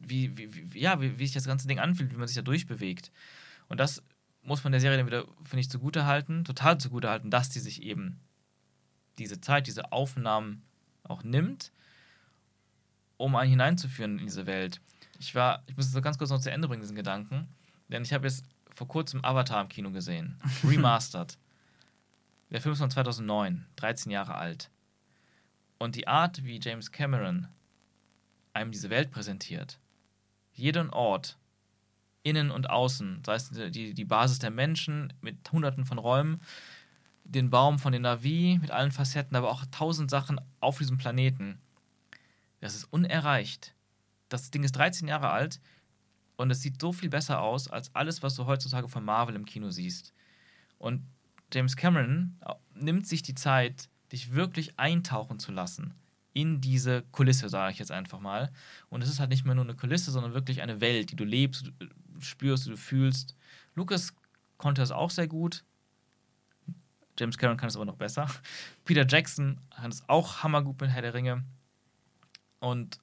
wie, 0.00 0.36
wie, 0.36 0.72
wie 0.72 0.78
ja, 0.78 1.00
wie, 1.00 1.18
wie 1.18 1.26
sich 1.26 1.34
das 1.34 1.46
ganze 1.46 1.66
Ding 1.66 1.80
anfühlt, 1.80 2.12
wie 2.12 2.18
man 2.18 2.28
sich 2.28 2.36
da 2.36 2.42
durchbewegt. 2.42 3.10
Und 3.68 3.80
das 3.80 4.02
muss 4.42 4.62
man 4.62 4.70
der 4.70 4.80
Serie 4.80 4.96
dann 4.96 5.06
wieder, 5.06 5.26
finde 5.42 5.60
ich, 5.60 5.70
zugute 5.70 6.06
halten, 6.06 6.44
total 6.44 6.78
zugute 6.78 7.10
halten, 7.10 7.30
dass 7.30 7.50
die 7.50 7.58
sich 7.58 7.82
eben 7.82 8.20
diese 9.18 9.40
Zeit, 9.40 9.66
diese 9.66 9.90
Aufnahmen 9.90 10.62
auch 11.02 11.24
nimmt, 11.24 11.72
um 13.16 13.36
einen 13.36 13.50
hineinzuführen 13.50 14.18
in 14.18 14.26
diese 14.26 14.46
Welt. 14.46 14.80
Ich 15.18 15.34
war, 15.34 15.62
ich 15.66 15.76
muss 15.76 15.86
es 15.86 15.92
so 15.92 16.00
ganz 16.00 16.18
kurz 16.18 16.30
noch 16.30 16.40
zu 16.40 16.50
Ende 16.50 16.68
bringen, 16.68 16.82
diesen 16.82 16.96
Gedanken, 16.96 17.48
denn 17.88 18.02
ich 18.02 18.12
habe 18.12 18.26
jetzt 18.26 18.44
vor 18.70 18.88
kurzem 18.88 19.24
Avatar 19.24 19.62
im 19.62 19.68
Kino 19.68 19.90
gesehen, 19.90 20.38
remastered. 20.64 21.38
Der 22.50 22.60
Film 22.60 22.72
ist 22.74 22.78
von 22.78 22.90
2009, 22.90 23.66
13 23.76 24.12
Jahre 24.12 24.34
alt. 24.34 24.70
Und 25.78 25.96
die 25.96 26.08
Art, 26.08 26.44
wie 26.44 26.60
James 26.60 26.92
Cameron 26.92 27.48
einem 28.52 28.72
diese 28.72 28.90
Welt 28.90 29.10
präsentiert, 29.10 29.78
jeden 30.52 30.90
Ort, 30.90 31.38
innen 32.22 32.50
und 32.50 32.70
außen, 32.70 33.22
sei 33.24 33.34
es 33.34 33.50
die, 33.50 33.94
die 33.94 34.04
Basis 34.04 34.40
der 34.40 34.50
Menschen 34.50 35.12
mit 35.20 35.50
hunderten 35.52 35.84
von 35.84 35.98
Räumen, 35.98 36.40
den 37.24 37.50
Baum 37.50 37.78
von 37.78 37.92
den 37.92 38.02
Navi 38.02 38.58
mit 38.60 38.70
allen 38.70 38.90
Facetten, 38.90 39.36
aber 39.36 39.50
auch 39.50 39.64
tausend 39.70 40.10
Sachen 40.10 40.40
auf 40.60 40.78
diesem 40.78 40.98
Planeten. 40.98 41.60
Das 42.60 42.74
ist 42.74 42.84
unerreicht. 42.84 43.74
Das 44.28 44.50
Ding 44.50 44.64
ist 44.64 44.72
13 44.72 45.08
Jahre 45.08 45.30
alt 45.30 45.60
und 46.36 46.50
es 46.50 46.60
sieht 46.60 46.80
so 46.80 46.92
viel 46.92 47.08
besser 47.08 47.40
aus 47.40 47.68
als 47.68 47.94
alles, 47.94 48.22
was 48.22 48.34
du 48.34 48.46
heutzutage 48.46 48.88
von 48.88 49.04
Marvel 49.04 49.34
im 49.34 49.44
Kino 49.44 49.70
siehst. 49.70 50.12
Und 50.78 51.06
James 51.52 51.76
Cameron 51.76 52.38
äh, 52.44 52.54
nimmt 52.74 53.06
sich 53.06 53.22
die 53.22 53.34
Zeit, 53.34 53.88
dich 54.12 54.34
wirklich 54.34 54.78
eintauchen 54.78 55.38
zu 55.38 55.52
lassen 55.52 55.94
in 56.32 56.60
diese 56.60 57.02
Kulisse, 57.12 57.48
sage 57.48 57.72
ich 57.72 57.78
jetzt 57.78 57.90
einfach 57.90 58.20
mal. 58.20 58.52
Und 58.90 59.02
es 59.02 59.08
ist 59.08 59.20
halt 59.20 59.30
nicht 59.30 59.46
mehr 59.46 59.54
nur 59.54 59.64
eine 59.64 59.74
Kulisse, 59.74 60.10
sondern 60.10 60.34
wirklich 60.34 60.60
eine 60.60 60.82
Welt, 60.82 61.10
die 61.10 61.16
du 61.16 61.24
lebst, 61.24 61.72
du 61.78 62.20
spürst, 62.20 62.66
du 62.66 62.76
fühlst. 62.76 63.34
Lucas 63.74 64.12
konnte 64.58 64.82
das 64.82 64.90
auch 64.90 65.10
sehr 65.10 65.28
gut. 65.28 65.64
James 67.18 67.38
Cameron 67.38 67.56
kann 67.56 67.68
es 67.68 67.76
aber 67.76 67.86
noch 67.86 67.96
besser. 67.96 68.28
Peter 68.84 69.06
Jackson 69.08 69.58
kann 69.74 69.90
es 69.90 70.06
auch 70.10 70.42
hammergut 70.42 70.78
mit 70.78 70.90
Herr 70.90 71.00
der 71.00 71.14
Ringe. 71.14 71.42
Und 72.66 72.98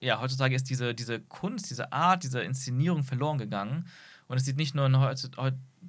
ja, 0.00 0.20
heutzutage 0.20 0.56
ist 0.56 0.68
diese, 0.68 0.94
diese 0.94 1.20
Kunst, 1.20 1.70
diese 1.70 1.92
Art, 1.92 2.24
diese 2.24 2.40
Inszenierung 2.40 3.04
verloren 3.04 3.38
gegangen. 3.38 3.86
Und 4.26 4.36
es 4.36 4.44
sieht 4.44 4.56
nicht 4.56 4.74
nur 4.74 4.86
in 4.86 4.92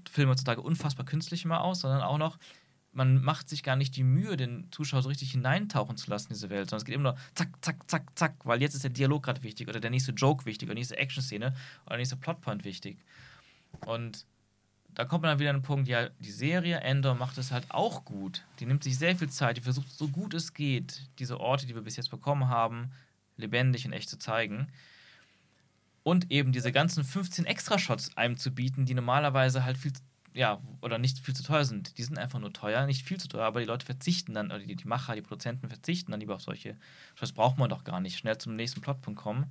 Filmen 0.09 0.32
heutzutage 0.32 0.61
unfassbar 0.61 1.05
künstlich 1.05 1.43
immer 1.43 1.61
aus, 1.61 1.82
sondern 1.82 2.01
auch 2.01 2.17
noch 2.17 2.38
man 2.95 3.21
macht 3.21 3.49
sich 3.49 3.61
gar 3.61 3.76
nicht 3.76 3.97
die 3.97 4.03
Mühe, 4.03 4.38
den 4.38 4.71
Zuschauer 4.71 5.01
so 5.01 5.09
richtig 5.09 5.32
hineintauchen 5.32 5.97
zu 5.97 6.09
lassen 6.09 6.30
in 6.30 6.36
diese 6.36 6.49
Welt, 6.49 6.69
sondern 6.69 6.82
es 6.82 6.86
geht 6.86 6.95
immer 6.95 7.11
nur 7.11 7.17
zack, 7.34 7.49
zack, 7.59 7.89
zack, 7.91 8.03
zack, 8.17 8.36
weil 8.45 8.61
jetzt 8.61 8.73
ist 8.73 8.86
der 8.86 8.91
Dialog 8.91 9.23
gerade 9.23 9.43
wichtig 9.43 9.67
oder 9.67 9.82
der 9.82 9.91
nächste 9.91 10.13
Joke 10.13 10.45
wichtig 10.45 10.69
oder 10.69 10.76
die 10.76 10.80
nächste 10.80 10.97
Action-Szene 10.97 11.47
oder 11.47 11.89
der 11.89 11.97
nächste 11.97 12.15
Plotpoint 12.15 12.63
wichtig. 12.63 12.97
Und 13.86 14.26
da 14.93 15.03
kommt 15.03 15.23
man 15.23 15.32
dann 15.32 15.39
wieder 15.39 15.49
an 15.49 15.57
den 15.57 15.63
Punkt, 15.63 15.89
ja, 15.89 16.07
die 16.19 16.32
Serie 16.32 16.80
Endor 16.80 17.15
macht 17.15 17.38
es 17.38 17.51
halt 17.51 17.65
auch 17.69 18.05
gut. 18.05 18.45
Die 18.61 18.65
nimmt 18.65 18.86
sich 18.86 18.97
sehr 18.97 19.17
viel 19.17 19.30
Zeit, 19.30 19.57
die 19.57 19.61
versucht 19.61 19.91
so 19.91 20.07
gut 20.07 20.34
es 20.34 20.53
geht, 20.53 21.01
diese 21.19 21.41
Orte, 21.41 21.65
die 21.67 21.76
wir 21.76 21.82
bis 21.82 21.97
jetzt 21.97 22.11
bekommen 22.11 22.47
haben, 22.47 22.91
lebendig 23.38 23.86
und 23.86 23.94
echt 23.94 24.10
zu 24.10 24.18
zeigen. 24.18 24.68
Und 26.04 26.32
eben 26.32 26.52
diese 26.52 26.72
ganzen 26.72 27.04
15 27.04 27.46
Extra-Shots 27.46 28.16
einem 28.18 28.38
zu 28.38 28.52
bieten, 28.52 28.86
die 28.86 28.94
normalerweise 28.94 29.64
halt 29.64 29.78
viel 29.78 29.94
ja, 30.36 30.60
oder 30.82 30.98
nicht 30.98 31.20
viel 31.20 31.34
zu 31.34 31.44
teuer 31.44 31.64
sind. 31.64 31.98
Die 31.98 32.04
sind 32.04 32.18
einfach 32.18 32.40
nur 32.40 32.52
teuer, 32.52 32.86
nicht 32.86 33.06
viel 33.06 33.18
zu 33.18 33.30
teuer, 33.30 33.46
aber 33.46 33.62
die 33.62 33.66
Leute 33.66 33.86
verzichten 33.86 34.34
dann, 34.34 34.48
oder 34.48 34.60
die, 34.60 34.76
die 34.76 34.88
Macher, 34.88 35.16
die 35.16 35.22
Produzenten 35.22 35.70
verzichten 35.70 36.12
dann 36.12 36.20
lieber 36.20 36.36
auf 36.36 36.42
solche. 36.42 36.78
Das 37.18 37.32
braucht 37.32 37.58
man 37.58 37.70
doch 37.70 37.86
gar 37.86 38.02
nicht. 38.02 38.18
Schnell 38.18 38.38
zum 38.38 38.58
nächsten 38.58 38.82
Plotpunkt 38.82 39.20
kommen. 39.20 39.46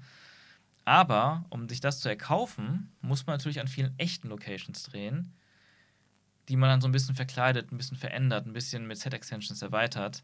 Aber 0.84 1.46
um 1.48 1.70
sich 1.70 1.80
das 1.80 2.00
zu 2.00 2.10
erkaufen, 2.10 2.92
muss 3.00 3.26
man 3.26 3.34
natürlich 3.34 3.60
an 3.60 3.68
vielen 3.68 3.98
echten 3.98 4.28
Locations 4.28 4.82
drehen, 4.82 5.32
die 6.50 6.56
man 6.56 6.68
dann 6.68 6.82
so 6.82 6.88
ein 6.88 6.92
bisschen 6.92 7.14
verkleidet, 7.14 7.72
ein 7.72 7.78
bisschen 7.78 7.96
verändert, 7.96 8.46
ein 8.46 8.52
bisschen 8.52 8.86
mit 8.86 8.98
Set-Extensions 8.98 9.62
erweitert. 9.62 10.22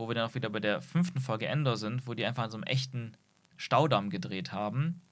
Wo 0.00 0.08
wir 0.08 0.14
dann 0.14 0.28
auch 0.28 0.34
wieder 0.34 0.50
bei 0.50 0.60
der 0.60 0.82
fünften 0.82 1.20
Folge 1.20 1.46
Endor 1.46 1.76
sind, 1.76 2.06
wo 2.06 2.14
die 2.14 2.24
einfach 2.24 2.44
an 2.44 2.50
so 2.50 2.56
einem 2.56 2.64
echten 2.64 3.16
Staudamm 3.56 4.10
gedreht 4.10 4.52
haben 4.52 5.02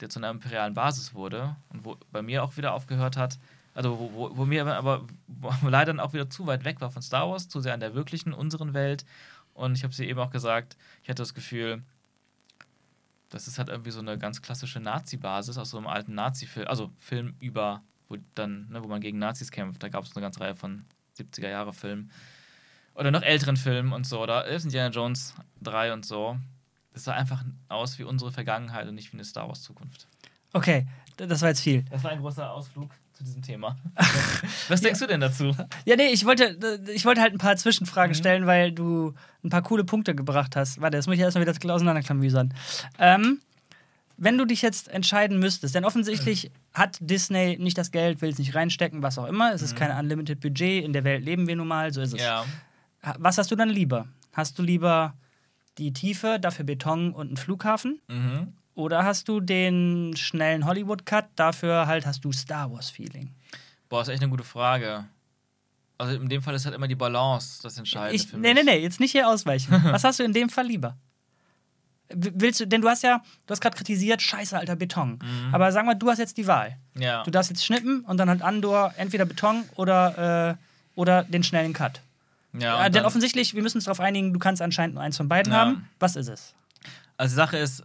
der 0.00 0.08
zu 0.08 0.18
einer 0.18 0.30
imperialen 0.30 0.74
Basis 0.74 1.14
wurde 1.14 1.56
und 1.68 1.84
wo 1.84 1.96
bei 2.10 2.22
mir 2.22 2.42
auch 2.42 2.56
wieder 2.56 2.72
aufgehört 2.72 3.16
hat, 3.16 3.38
also 3.74 3.98
wo, 3.98 4.12
wo, 4.12 4.36
wo 4.36 4.44
mir 4.44 4.66
aber 4.66 5.06
wo 5.26 5.68
leider 5.68 6.02
auch 6.02 6.12
wieder 6.12 6.28
zu 6.30 6.46
weit 6.46 6.64
weg 6.64 6.80
war 6.80 6.90
von 6.90 7.02
Star 7.02 7.28
Wars, 7.28 7.48
zu 7.48 7.60
sehr 7.60 7.74
an 7.74 7.80
der 7.80 7.94
wirklichen, 7.94 8.32
unseren 8.32 8.74
Welt. 8.74 9.04
Und 9.54 9.76
ich 9.76 9.84
habe 9.84 9.94
sie 9.94 10.06
eben 10.06 10.20
auch 10.20 10.30
gesagt, 10.30 10.76
ich 11.02 11.08
hatte 11.08 11.22
das 11.22 11.34
Gefühl, 11.34 11.82
das 13.28 13.46
ist 13.46 13.58
halt 13.58 13.68
irgendwie 13.68 13.90
so 13.90 14.00
eine 14.00 14.18
ganz 14.18 14.42
klassische 14.42 14.80
Nazi-Basis 14.80 15.58
aus 15.58 15.70
so 15.70 15.78
einem 15.78 15.86
alten 15.86 16.14
Nazi-Film, 16.14 16.66
also 16.66 16.90
Film 16.98 17.34
über, 17.38 17.82
wo 18.08 18.16
dann, 18.34 18.68
ne, 18.70 18.82
wo 18.82 18.88
man 18.88 19.00
gegen 19.00 19.18
Nazis 19.18 19.50
kämpft. 19.50 19.82
Da 19.82 19.88
gab 19.88 20.04
es 20.04 20.16
eine 20.16 20.22
ganze 20.22 20.40
Reihe 20.40 20.54
von 20.54 20.84
70er-Jahre-Filmen. 21.18 22.10
Oder 22.94 23.10
noch 23.10 23.22
älteren 23.22 23.56
Filmen 23.56 23.92
und 23.92 24.06
so. 24.06 24.20
Oder 24.20 24.46
Indiana 24.46 24.90
Jones 24.90 25.34
3 25.62 25.92
und 25.92 26.04
so. 26.04 26.36
Das 26.92 27.04
sah 27.04 27.14
einfach 27.14 27.44
aus 27.68 27.98
wie 27.98 28.04
unsere 28.04 28.32
Vergangenheit 28.32 28.88
und 28.88 28.94
nicht 28.94 29.12
wie 29.12 29.16
eine 29.16 29.24
Star 29.24 29.48
Wars 29.48 29.62
Zukunft. 29.62 30.06
Okay, 30.52 30.86
das 31.16 31.42
war 31.42 31.50
jetzt 31.50 31.60
viel. 31.60 31.84
Das 31.90 32.02
war 32.02 32.10
ein 32.10 32.20
großer 32.20 32.50
Ausflug 32.50 32.90
zu 33.12 33.24
diesem 33.24 33.42
Thema. 33.42 33.76
Was 34.68 34.80
denkst 34.80 35.00
ja. 35.00 35.06
du 35.06 35.12
denn 35.12 35.20
dazu? 35.20 35.54
Ja, 35.84 35.96
nee, 35.96 36.08
ich 36.08 36.24
wollte, 36.24 36.58
ich 36.92 37.04
wollte 37.04 37.20
halt 37.20 37.32
ein 37.32 37.38
paar 37.38 37.56
Zwischenfragen 37.56 38.12
mhm. 38.12 38.18
stellen, 38.18 38.46
weil 38.46 38.72
du 38.72 39.14
ein 39.44 39.50
paar 39.50 39.62
coole 39.62 39.84
Punkte 39.84 40.14
gebracht 40.14 40.56
hast. 40.56 40.80
Warte, 40.80 40.96
das 40.96 41.06
muss 41.06 41.16
ich 41.16 41.20
erstmal 41.20 41.46
wieder 41.46 41.74
auseinanderklamüsern. 41.74 42.54
Ähm, 42.98 43.40
wenn 44.16 44.36
du 44.36 44.44
dich 44.44 44.62
jetzt 44.62 44.88
entscheiden 44.88 45.38
müsstest, 45.38 45.74
denn 45.74 45.84
offensichtlich 45.84 46.50
hat 46.74 46.98
Disney 47.00 47.56
nicht 47.58 47.78
das 47.78 47.90
Geld, 47.90 48.20
will 48.20 48.30
es 48.30 48.38
nicht 48.38 48.54
reinstecken, 48.54 49.02
was 49.02 49.18
auch 49.18 49.26
immer. 49.26 49.52
Es 49.54 49.62
ist 49.62 49.74
mhm. 49.74 49.78
kein 49.78 49.98
Unlimited 49.98 50.40
Budget, 50.40 50.84
in 50.84 50.92
der 50.92 51.04
Welt 51.04 51.24
leben 51.24 51.46
wir 51.46 51.56
nun 51.56 51.68
mal, 51.68 51.92
so 51.92 52.00
ist 52.00 52.14
es. 52.14 52.20
Ja. 52.20 52.44
Was 53.18 53.38
hast 53.38 53.50
du 53.50 53.56
dann 53.56 53.68
lieber? 53.68 54.08
Hast 54.32 54.58
du 54.58 54.62
lieber 54.62 55.14
die 55.78 55.92
Tiefe, 55.92 56.38
dafür 56.40 56.64
Beton 56.64 57.12
und 57.12 57.28
einen 57.28 57.36
Flughafen? 57.36 58.00
Mhm. 58.08 58.54
Oder 58.74 59.04
hast 59.04 59.28
du 59.28 59.40
den 59.40 60.14
schnellen 60.16 60.64
Hollywood-Cut, 60.64 61.26
dafür 61.36 61.86
halt 61.86 62.06
hast 62.06 62.24
du 62.24 62.32
Star 62.32 62.70
Wars-Feeling? 62.72 63.30
Boah, 63.88 64.02
ist 64.02 64.08
echt 64.08 64.22
eine 64.22 64.30
gute 64.30 64.44
Frage. 64.44 65.04
Also 65.98 66.16
in 66.16 66.28
dem 66.28 66.40
Fall 66.40 66.54
ist 66.54 66.64
halt 66.64 66.74
immer 66.74 66.88
die 66.88 66.94
Balance 66.94 67.62
das 67.62 67.76
Entscheidende 67.76 68.16
ich, 68.16 68.26
für 68.26 68.38
mich. 68.38 68.54
Nee, 68.54 68.62
nee, 68.62 68.70
nee, 68.70 68.78
jetzt 68.78 69.00
nicht 69.00 69.12
hier 69.12 69.28
ausweichen. 69.28 69.72
Was 69.84 70.04
hast 70.04 70.18
du 70.18 70.22
in 70.22 70.32
dem 70.32 70.48
Fall 70.48 70.66
lieber? 70.66 70.96
Willst 72.12 72.58
du, 72.58 72.66
denn 72.66 72.80
du 72.80 72.88
hast 72.88 73.02
ja, 73.02 73.22
du 73.46 73.52
hast 73.52 73.60
gerade 73.60 73.76
kritisiert, 73.76 74.20
scheiße, 74.22 74.58
alter 74.58 74.76
Beton. 74.76 75.18
Mhm. 75.22 75.54
Aber 75.54 75.70
sag 75.72 75.84
mal, 75.84 75.94
du 75.94 76.08
hast 76.08 76.18
jetzt 76.18 76.38
die 76.38 76.46
Wahl. 76.46 76.76
Ja. 76.98 77.22
Du 77.22 77.30
darfst 77.30 77.50
jetzt 77.50 77.64
schnippen 77.64 78.00
und 78.00 78.16
dann 78.16 78.28
halt 78.28 78.42
Andor 78.42 78.94
entweder 78.96 79.26
Beton 79.26 79.64
oder, 79.76 80.56
äh, 80.58 80.98
oder 80.98 81.22
den 81.24 81.42
schnellen 81.42 81.72
Cut. 81.72 82.00
Ja, 82.58 82.86
äh, 82.86 82.90
denn 82.90 83.04
offensichtlich, 83.04 83.54
wir 83.54 83.62
müssen 83.62 83.78
uns 83.78 83.84
darauf 83.84 84.00
einigen, 84.00 84.32
du 84.32 84.38
kannst 84.38 84.60
anscheinend 84.60 84.94
nur 84.94 85.02
eins 85.02 85.16
von 85.16 85.28
beiden 85.28 85.52
ja. 85.52 85.60
haben. 85.60 85.88
Was 85.98 86.16
ist 86.16 86.28
es? 86.28 86.54
Also 87.16 87.32
die 87.32 87.36
Sache 87.36 87.58
ist, 87.58 87.84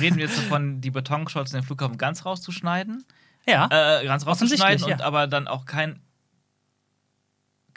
reden 0.00 0.16
wir 0.16 0.26
jetzt 0.26 0.38
davon, 0.38 0.80
die 0.80 0.90
Betonscholz 0.90 1.52
in 1.52 1.60
den 1.60 1.64
Flughafen 1.64 1.96
ganz 1.96 2.24
rauszuschneiden? 2.24 3.04
Ja. 3.46 3.68
Äh, 3.70 4.04
ganz 4.04 4.26
rauszuschneiden 4.26 4.84
und 4.84 5.02
aber 5.02 5.26
dann 5.26 5.48
auch 5.48 5.64
kein 5.64 6.00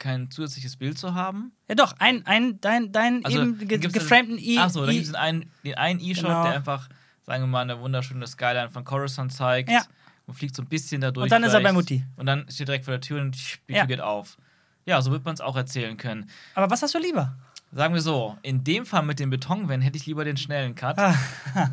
kein 0.00 0.30
zusätzliches 0.30 0.76
Bild 0.76 0.98
zu 0.98 1.14
haben. 1.14 1.52
Ja 1.68 1.76
doch, 1.76 1.94
ein, 1.98 2.26
ein 2.26 2.60
dein, 2.60 2.90
dein 2.90 3.24
also, 3.24 3.42
eben 3.42 3.68
ge 3.68 3.78
geframten 3.78 4.38
E. 4.38 4.58
Achso, 4.58 4.84
dann 4.84 4.94
gibt 4.94 5.06
es 5.06 5.14
einen, 5.14 5.50
den 5.62 5.74
einen 5.74 6.00
E-Shot, 6.00 6.24
genau. 6.24 6.42
der 6.42 6.54
einfach, 6.54 6.88
sagen 7.22 7.44
wir 7.44 7.46
mal, 7.46 7.60
eine 7.60 7.78
wunderschöne 7.78 8.26
Skyline 8.26 8.70
von 8.70 8.82
Coruscant 8.82 9.32
zeigt. 9.32 9.70
Ja. 9.70 9.82
Und 10.26 10.34
fliegt 10.34 10.56
so 10.56 10.62
ein 10.62 10.68
bisschen 10.68 11.00
dadurch. 11.00 11.24
Und 11.24 11.32
dann 11.32 11.44
ist 11.44 11.52
er 11.52 11.60
bei 11.60 11.72
Mutti. 11.72 12.04
Und 12.16 12.26
dann 12.26 12.46
steht 12.50 12.68
direkt 12.68 12.84
vor 12.84 12.92
der 12.92 13.00
Tür 13.00 13.20
und 13.20 13.36
die 13.36 13.72
Tür 13.72 13.76
ja. 13.76 13.84
geht 13.84 14.00
auf. 14.00 14.38
Ja, 14.86 15.00
so 15.02 15.10
wird 15.10 15.24
man 15.24 15.34
es 15.34 15.40
auch 15.40 15.56
erzählen 15.56 15.96
können. 15.96 16.30
Aber 16.54 16.70
was 16.70 16.82
hast 16.82 16.94
du 16.94 16.98
lieber? 16.98 17.36
Sagen 17.72 17.94
wir 17.94 18.00
so, 18.00 18.36
in 18.42 18.64
dem 18.64 18.84
Fall 18.84 19.04
mit 19.04 19.20
den 19.20 19.30
Betonwänden 19.30 19.82
hätte 19.82 19.96
ich 19.96 20.04
lieber 20.06 20.24
den 20.24 20.36
schnellen 20.36 20.74
Cut 20.74 20.98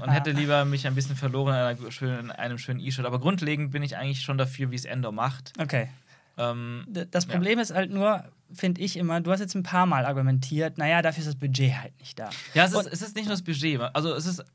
und 0.01 0.09
hätte 0.09 0.31
lieber 0.31 0.63
mich 0.63 0.85
ein 0.85 0.93
bisschen 0.93 1.15
verloren 1.15 1.75
in, 1.75 1.91
schönen, 1.91 2.25
in 2.25 2.31
einem 2.31 2.59
schönen 2.59 2.79
E-Shot. 2.79 3.05
Aber 3.05 3.19
grundlegend 3.19 3.71
bin 3.71 3.81
ich 3.81 3.97
eigentlich 3.97 4.21
schon 4.21 4.37
dafür, 4.37 4.69
wie 4.69 4.75
es 4.75 4.85
Endor 4.85 5.11
macht. 5.11 5.53
Okay. 5.59 5.89
Ähm, 6.37 6.85
das 7.09 7.25
Problem 7.25 7.57
ja. 7.57 7.63
ist 7.63 7.73
halt 7.73 7.89
nur, 7.89 8.23
finde 8.53 8.81
ich 8.81 8.95
immer, 8.95 9.21
du 9.21 9.31
hast 9.31 9.39
jetzt 9.39 9.55
ein 9.55 9.63
paar 9.63 9.87
Mal 9.87 10.05
argumentiert, 10.05 10.77
naja, 10.77 11.01
dafür 11.01 11.21
ist 11.21 11.27
das 11.27 11.35
Budget 11.35 11.73
halt 11.81 11.97
nicht 11.99 12.19
da. 12.19 12.29
Ja, 12.53 12.65
es 12.65 12.73
ist, 12.73 12.85
es 12.85 13.01
ist 13.01 13.15
nicht 13.15 13.25
nur 13.25 13.33
das 13.33 13.41
Budget. 13.41 13.81
Also 13.93 14.13
es 14.13 14.27
ist 14.27 14.45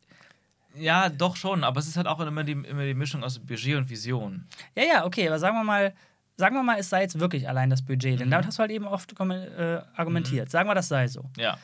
ja, 0.74 1.08
doch 1.08 1.36
schon, 1.36 1.64
aber 1.64 1.80
es 1.80 1.86
ist 1.86 1.96
halt 1.96 2.06
auch 2.06 2.20
immer 2.20 2.44
die, 2.44 2.52
immer 2.52 2.84
die 2.84 2.94
Mischung 2.94 3.24
aus 3.24 3.38
Budget 3.38 3.76
und 3.76 3.90
Vision. 3.90 4.46
Ja, 4.74 4.84
ja, 4.84 5.04
okay, 5.04 5.26
aber 5.26 5.38
sagen 5.38 5.56
wir 5.56 5.64
mal, 5.64 5.92
sagen 6.36 6.56
wir 6.56 6.62
mal, 6.62 6.78
es 6.78 6.90
sei 6.90 7.02
jetzt 7.02 7.18
wirklich 7.18 7.48
allein 7.48 7.70
das 7.70 7.82
Budget, 7.82 8.20
denn 8.20 8.28
mhm. 8.28 8.32
damit 8.32 8.46
hast 8.46 8.58
du 8.58 8.60
halt 8.60 8.70
eben 8.70 8.86
oft 8.86 9.12
äh, 9.18 9.80
argumentiert. 9.94 10.48
Mhm. 10.48 10.50
Sagen 10.50 10.68
wir, 10.68 10.74
das 10.74 10.88
sei 10.88 11.08
so. 11.08 11.30
Ja. 11.36 11.58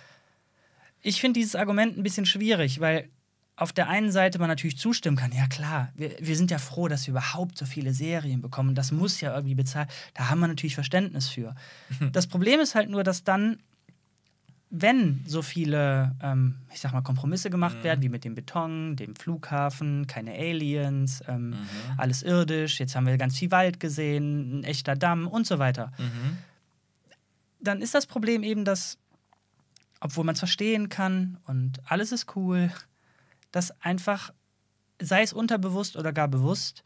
Ich 1.01 1.21
finde 1.21 1.39
dieses 1.41 1.55
Argument 1.55 1.97
ein 1.97 2.03
bisschen 2.03 2.27
schwierig, 2.27 2.81
weil 2.81 3.11
auf 3.59 3.73
der 3.73 3.89
einen 3.89 4.13
Seite 4.13 4.39
man 4.39 4.49
natürlich 4.49 4.79
zustimmen 4.79 5.17
kann, 5.17 5.33
ja 5.33 5.47
klar, 5.49 5.91
wir, 5.97 6.15
wir 6.21 6.37
sind 6.37 6.51
ja 6.51 6.59
froh, 6.59 6.87
dass 6.87 7.07
wir 7.07 7.13
überhaupt 7.13 7.59
so 7.59 7.67
viele 7.67 7.93
Serien 7.93 8.41
bekommen. 8.41 8.77
Das 8.77 8.93
muss 8.93 9.21
ja 9.21 9.35
irgendwie 9.35 9.57
bezahlt. 9.57 9.89
Da 10.15 10.31
haben 10.31 10.39
wir 10.41 10.47
natürlich 10.47 10.75
Verständnis 10.75 11.29
für. 11.29 11.55
Das 12.13 12.27
Problem 12.27 12.61
ist 12.61 12.75
halt 12.75 12.89
nur, 12.89 13.03
dass 13.03 13.25
dann, 13.25 13.59
wenn 14.71 15.23
so 15.27 15.41
viele, 15.43 16.15
ähm, 16.23 16.57
ich 16.73 16.81
sag 16.81 16.93
mal, 16.93 17.01
Kompromisse 17.03 17.49
gemacht 17.51 17.79
Mhm. 17.79 17.85
werden, 17.85 18.03
wie 18.03 18.09
mit 18.11 18.25
dem 18.25 18.35
Beton, 18.35 18.97
dem 18.97 19.17
Flughafen, 19.17 20.07
keine 20.07 20.33
Aliens, 20.35 21.23
ähm, 21.27 21.51
Mhm. 21.51 21.59
alles 21.97 22.23
irdisch, 22.23 22.79
jetzt 22.81 22.95
haben 22.95 23.07
wir 23.07 23.17
ganz 23.17 23.39
viel 23.39 23.51
Wald 23.51 23.81
gesehen, 23.81 24.61
ein 24.61 24.65
echter 24.65 24.95
Damm 24.95 25.27
und 25.27 25.47
so 25.47 25.59
weiter 25.59 25.93
Mhm. 25.99 26.39
dann 27.61 27.83
ist 27.83 27.95
das 27.95 28.07
Problem 28.07 28.43
eben, 28.45 28.65
dass, 28.65 28.99
obwohl 30.01 30.25
man 30.25 30.35
es 30.35 30.39
verstehen 30.39 30.89
kann 30.89 31.39
und 31.47 31.81
alles 31.91 32.13
ist 32.13 32.37
cool, 32.37 32.71
dass 33.51 33.73
einfach, 33.83 34.33
sei 35.01 35.23
es 35.23 35.33
unterbewusst 35.33 35.97
oder 35.97 36.13
gar 36.13 36.29
bewusst, 36.29 36.85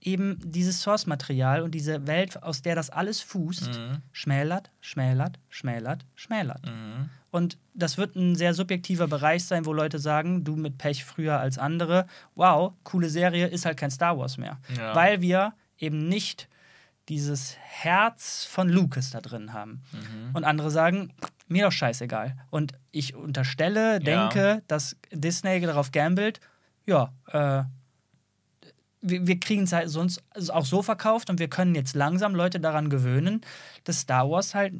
eben 0.00 0.38
dieses 0.42 0.80
Source-Material 0.82 1.62
und 1.62 1.72
diese 1.72 2.06
Welt, 2.06 2.42
aus 2.42 2.62
der 2.62 2.74
das 2.74 2.90
alles 2.90 3.20
fußt, 3.20 3.68
Mhm. 3.68 4.02
schmälert, 4.12 4.70
schmälert, 4.80 5.38
schmälert, 5.48 6.06
schmälert. 6.14 6.64
Mhm. 6.66 7.10
Und 7.30 7.58
das 7.74 7.98
wird 7.98 8.16
ein 8.16 8.34
sehr 8.34 8.54
subjektiver 8.54 9.06
Bereich 9.06 9.44
sein, 9.44 9.66
wo 9.66 9.72
Leute 9.72 9.98
sagen, 9.98 10.42
du 10.42 10.56
mit 10.56 10.78
Pech 10.78 11.04
früher 11.04 11.38
als 11.38 11.58
andere, 11.58 12.06
wow, 12.34 12.72
coole 12.82 13.08
Serie, 13.08 13.46
ist 13.46 13.66
halt 13.66 13.76
kein 13.78 13.90
Star 13.90 14.18
Wars 14.18 14.36
mehr. 14.38 14.58
Ja. 14.76 14.94
Weil 14.94 15.20
wir 15.20 15.52
eben 15.78 16.08
nicht 16.08 16.48
dieses 17.08 17.56
Herz 17.60 18.44
von 18.44 18.68
Lucas 18.68 19.10
da 19.10 19.20
drin 19.20 19.52
haben. 19.52 19.82
Mhm. 19.92 20.34
Und 20.34 20.44
andere 20.44 20.70
sagen, 20.70 21.12
mir 21.46 21.64
doch 21.66 21.72
scheißegal. 21.72 22.36
Und 22.50 22.72
ich 22.90 23.14
unterstelle, 23.14 23.98
denke, 24.00 24.62
dass 24.68 24.96
Disney 25.12 25.60
darauf 25.60 25.90
gambelt, 25.92 26.40
ja, 26.86 27.12
äh, 27.28 27.64
wir, 29.02 29.26
wir 29.26 29.40
kriegen 29.40 29.62
es 29.62 29.72
halt 29.72 29.88
sonst 29.90 30.22
auch 30.50 30.64
so 30.66 30.82
verkauft 30.82 31.30
und 31.30 31.38
wir 31.38 31.48
können 31.48 31.74
jetzt 31.74 31.94
langsam 31.94 32.34
Leute 32.34 32.60
daran 32.60 32.90
gewöhnen, 32.90 33.40
dass 33.84 34.00
Star 34.00 34.28
Wars 34.30 34.54
halt 34.54 34.74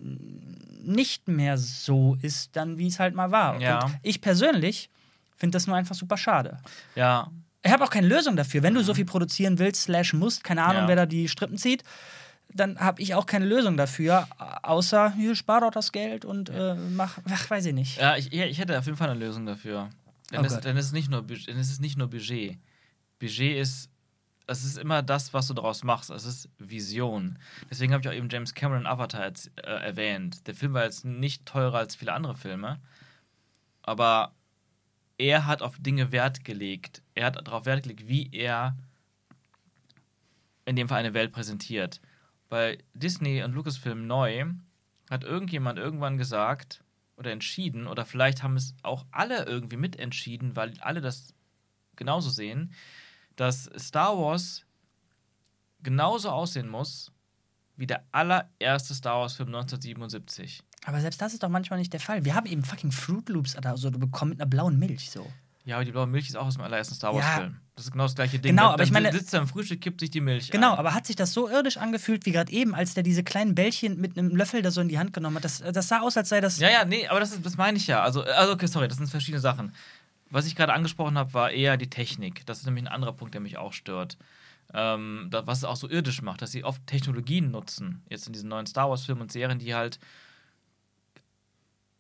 nicht 0.83 1.29
mehr 1.29 1.59
so 1.59 2.17
ist, 2.23 2.55
dann 2.57 2.79
wie 2.79 2.87
es 2.87 2.99
halt 2.99 3.15
mal 3.15 3.31
war. 3.31 3.61
Ja. 3.61 3.85
Und 3.85 3.95
ich 4.03 4.21
persönlich 4.21 4.91
finde 5.37 5.57
das 5.57 5.67
nur 5.67 5.77
einfach 5.77 5.95
super 5.95 6.17
schade. 6.17 6.59
Ja, 6.95 7.31
Ich 7.63 7.71
habe 7.73 7.85
auch 7.85 7.91
keine 7.91 8.07
Lösung 8.09 8.37
dafür. 8.37 8.63
Wenn 8.63 8.75
du 8.75 8.83
so 8.83 8.95
viel 8.95 9.05
produzieren 9.05 9.59
willst, 9.59 9.83
slash 9.83 10.13
musst, 10.15 10.45
keine 10.45 10.63
Ahnung, 10.65 10.83
Ja. 10.83 10.89
wer 10.89 10.97
da 10.97 11.07
die 11.07 11.29
Strippen 11.29 11.57
zieht, 11.59 11.83
dann 12.53 12.79
habe 12.81 13.01
ich 13.03 13.15
auch 13.15 13.27
keine 13.27 13.45
Lösung 13.45 13.77
dafür, 13.77 14.27
außer 14.63 15.13
hier, 15.15 15.37
spar 15.37 15.61
doch 15.61 15.71
das 15.71 15.93
Geld 15.93 16.25
und 16.25 16.49
äh, 16.51 16.75
mach, 16.75 17.19
ach, 17.31 17.49
weiß 17.51 17.67
ich 17.67 17.75
nicht. 17.75 17.99
ja 17.99 18.17
ich, 18.17 18.33
ich 18.33 18.59
hätte 18.59 18.77
auf 18.79 18.87
jeden 18.87 18.97
Fall 18.99 19.11
eine 19.11 19.21
Lösung 19.21 19.47
dafür. 19.47 19.89
Denn, 20.33 20.41
Oh 20.41 20.45
es, 20.45 20.59
denn, 20.61 20.77
es 20.77 20.87
ist 20.87 20.93
nicht 20.93 21.11
nur, 21.11 21.23
denn 21.23 21.59
es 21.59 21.71
ist 21.71 21.81
nicht 21.81 21.97
nur 21.99 22.09
Budget. 22.09 22.59
Budget 23.19 23.57
ist, 23.59 23.90
es 24.51 24.65
ist 24.65 24.79
immer 24.79 25.03
das, 25.03 25.33
was 25.33 25.47
du 25.47 25.55
daraus 25.55 25.85
machst. 25.85 26.11
Es 26.11 26.25
ist 26.25 26.49
Vision. 26.59 27.39
Deswegen 27.71 27.93
habe 27.93 28.03
ich 28.03 28.09
auch 28.09 28.15
eben 28.15 28.29
James 28.29 28.55
Cameron 28.55 28.87
Avatar 28.87 29.27
jetzt, 29.27 29.53
äh, 29.57 29.63
erwähnt. 29.63 30.47
Der 30.47 30.55
Film 30.55 30.73
war 30.73 30.85
jetzt 30.85 31.05
nicht 31.05 31.47
teurer 31.47 31.79
als 31.79 31.95
viele 31.95 32.13
andere 32.13 32.35
Filme, 32.35 32.81
aber 33.83 34.35
er 35.19 35.47
hat 35.47 35.63
auf 35.63 35.77
Dinge 35.79 36.11
Wert 36.13 36.45
gelegt. 36.45 37.03
Er 37.15 37.27
hat 37.27 37.47
darauf 37.47 37.65
Wert 37.65 37.85
gelegt, 37.85 38.09
wie 38.09 38.31
er 38.33 38.77
in 40.65 40.77
dem 40.77 40.89
Fall 40.89 40.99
eine 40.99 41.15
Welt 41.15 41.33
präsentiert. 41.33 42.01
Bei 42.49 42.79
Disney 42.95 43.43
und 43.45 43.53
Lucasfilm 43.53 44.07
neu 44.07 44.47
hat 45.11 45.23
irgendjemand 45.23 45.79
irgendwann 45.79 46.19
gesagt 46.19 46.83
oder 47.17 47.31
entschieden, 47.31 47.87
oder 47.87 48.05
vielleicht 48.05 48.43
haben 48.43 48.57
es 48.57 48.75
auch 48.83 49.05
alle 49.13 49.45
irgendwie 49.45 49.77
mitentschieden, 49.77 50.57
weil 50.57 50.73
alle 50.81 51.01
das 51.01 51.35
genauso 51.95 52.31
sehen, 52.31 52.73
dass 53.41 53.71
Star 53.79 54.19
Wars 54.19 54.65
genauso 55.83 56.29
aussehen 56.31 56.69
muss 56.69 57.11
wie 57.77 57.87
der 57.87 58.05
allererste 58.13 58.95
Star 58.95 59.21
Wars-Film 59.21 59.49
1977. 59.49 60.63
Aber 60.85 61.01
selbst 61.01 61.21
das 61.23 61.33
ist 61.33 61.43
doch 61.43 61.49
manchmal 61.49 61.79
nicht 61.79 61.93
der 61.95 62.01
Fall. 62.01 62.25
Wir 62.27 62.35
haben 62.35 62.47
eben 62.47 62.63
fucking 62.63 62.93
Fruit 62.93 63.27
Loops 63.31 63.57
oder 63.57 63.77
so 63.79 63.91
bekommen 63.91 64.31
mit 64.33 64.41
einer 64.41 64.49
blauen 64.51 64.79
Milch 64.79 65.11
so. 65.11 65.27
Ja, 65.65 65.77
aber 65.77 65.85
die 65.87 65.93
blaue 65.93 66.07
Milch 66.07 66.29
ist 66.29 66.37
auch 66.37 66.47
aus 66.47 66.55
dem 66.55 66.63
allerersten 66.65 66.95
Star 66.95 67.15
Ja. 67.15 67.21
Wars-Film. 67.23 67.57
Das 67.77 67.87
ist 67.87 67.93
genau 67.93 68.05
das 68.05 68.15
gleiche 68.15 68.39
Ding. 68.39 68.51
Genau, 68.53 68.65
Dann- 68.65 68.73
aber 68.75 68.83
ich 68.83 68.91
meine- 68.91 69.11
sitzt 69.13 69.33
er 69.33 69.41
im 69.41 69.49
Frühstück, 69.49 69.81
kippt 69.81 70.01
sich 70.01 70.11
die 70.11 70.21
Milch 70.21 70.51
Genau, 70.51 70.73
ein. 70.73 70.79
aber 70.79 70.93
hat 70.93 71.07
sich 71.07 71.17
das 71.17 71.33
so 71.33 71.49
irdisch 71.49 71.79
angefühlt 71.79 72.27
wie 72.27 72.33
gerade 72.33 72.53
eben, 72.53 72.75
als 72.75 72.93
der 72.93 73.03
diese 73.03 73.25
kleinen 73.25 73.55
Bällchen 73.55 73.99
mit 73.99 74.19
einem 74.19 74.37
Löffel 74.37 74.61
da 74.61 74.71
so 74.71 74.83
in 74.83 74.89
die 74.89 74.99
Hand 74.99 75.15
genommen 75.15 75.37
hat? 75.37 75.45
Das, 75.45 75.63
das 75.73 75.89
sah 75.89 76.01
aus, 76.01 76.17
als 76.19 76.29
sei 76.29 76.43
das. 76.43 76.59
Ja, 76.59 76.69
ja, 76.71 76.85
nee, 76.85 77.07
aber 77.09 77.21
das, 77.21 77.33
ist, 77.33 77.45
das 77.47 77.57
meine 77.57 77.79
ich 77.79 77.87
ja. 77.87 78.03
Also, 78.03 78.23
also, 78.23 78.53
okay, 78.53 78.67
sorry, 78.67 78.89
das 78.89 78.99
sind 78.99 79.07
verschiedene 79.09 79.41
Sachen. 79.41 79.73
Was 80.31 80.47
ich 80.47 80.55
gerade 80.55 80.73
angesprochen 80.73 81.19
habe, 81.19 81.35
war 81.35 81.51
eher 81.51 81.77
die 81.77 81.91
Technik. 81.91 82.47
Das 82.47 82.59
ist 82.59 82.67
nämlich 82.67 82.85
ein 82.85 82.93
anderer 82.93 83.13
Punkt, 83.13 83.35
der 83.35 83.41
mich 83.41 83.59
auch 83.59 83.73
stört. 83.73 84.17
Ähm, 84.73 85.29
da, 85.31 85.47
was 85.47 85.59
es 85.59 85.65
auch 85.65 85.77
so 85.77 85.89
irdisch 85.89 86.23
macht, 86.23 86.43
dass 86.43 86.53
sie 86.53 86.63
oft 86.63 86.87
Technologien 86.87 87.51
nutzen. 87.51 88.05
Jetzt 88.09 88.29
in 88.29 88.33
diesen 88.33 88.49
neuen 88.49 88.67
Star 88.67 88.89
Wars-Filmen 88.89 89.23
und 89.23 89.33
Serien, 89.33 89.59
die 89.59 89.75
halt 89.75 89.99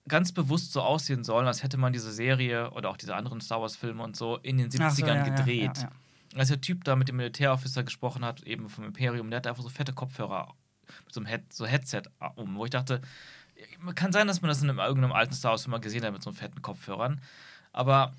ganz 0.07 0.33
bewusst 0.33 0.73
so 0.73 0.83
aussehen 0.83 1.25
sollen, 1.25 1.47
als 1.47 1.63
hätte 1.63 1.77
man 1.77 1.93
diese 1.93 2.13
Serie 2.13 2.71
oder 2.71 2.91
auch 2.91 2.97
diese 2.97 3.15
anderen 3.15 3.41
Star 3.41 3.61
Wars-Filme 3.61 4.03
und 4.03 4.17
so 4.17 4.37
in 4.37 4.59
den 4.59 4.71
70ern 4.71 4.83
Ach 4.85 4.91
so, 4.93 5.07
ja, 5.07 5.15
ja, 5.15 5.23
gedreht. 5.23 5.77
ja, 5.79 5.83
ja. 5.85 5.91
Als 6.37 6.49
der 6.49 6.61
Typ 6.61 6.85
da 6.85 6.95
mit 6.95 7.09
dem 7.09 7.17
Militärofficer 7.17 7.83
gesprochen 7.83 8.25
hat, 8.25 8.43
eben 8.43 8.69
vom 8.71 8.85
Imperium, 8.85 9.31
der 9.31 9.39
hatte 9.39 9.49
einfach 9.49 9.65
so 9.65 9.69
fette 9.69 9.93
Kopfhörer 9.93 10.55
mit 11.05 11.15
so 11.15 11.21
einem 11.21 11.27
Head, 11.27 11.53
so 11.53 11.67
Headset 11.67 12.03
um, 12.37 12.57
wo 12.57 12.65
ich 12.65 12.71
dachte, 12.71 13.01
kann 13.95 14.13
sein, 14.13 14.27
dass 14.27 14.43
man 14.43 14.49
das 14.49 14.63
in 14.63 14.71
einem, 14.71 14.79
irgendeinem 14.79 15.13
alten 15.13 15.33
Star 15.33 15.53
Wars-Film 15.53 15.73
mal 15.73 15.81
gesehen 15.81 16.05
hat 16.05 16.13
mit 16.13 16.23
so 16.23 16.31
fetten 16.33 16.63
Kopfhörern, 16.63 17.21
aber 17.73 18.15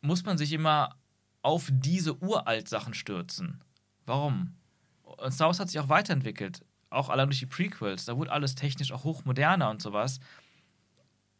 muss 0.00 0.24
man 0.24 0.38
sich 0.38 0.52
immer 0.52 0.96
auf 1.42 1.68
diese 1.72 2.14
Uralt-Sachen 2.14 2.94
stürzen? 2.94 3.62
Warum? 4.06 4.54
Und 5.02 5.32
Star 5.32 5.48
Wars 5.48 5.60
hat 5.60 5.68
sich 5.68 5.78
auch 5.80 5.88
weiterentwickelt, 5.88 6.64
auch 6.90 7.08
allein 7.08 7.28
durch 7.28 7.38
die 7.38 7.46
Prequels, 7.46 8.04
da 8.04 8.16
wurde 8.16 8.32
alles 8.32 8.54
technisch 8.54 8.92
auch 8.92 9.04
hochmoderner 9.04 9.70
und 9.70 9.82
sowas. 9.82 10.20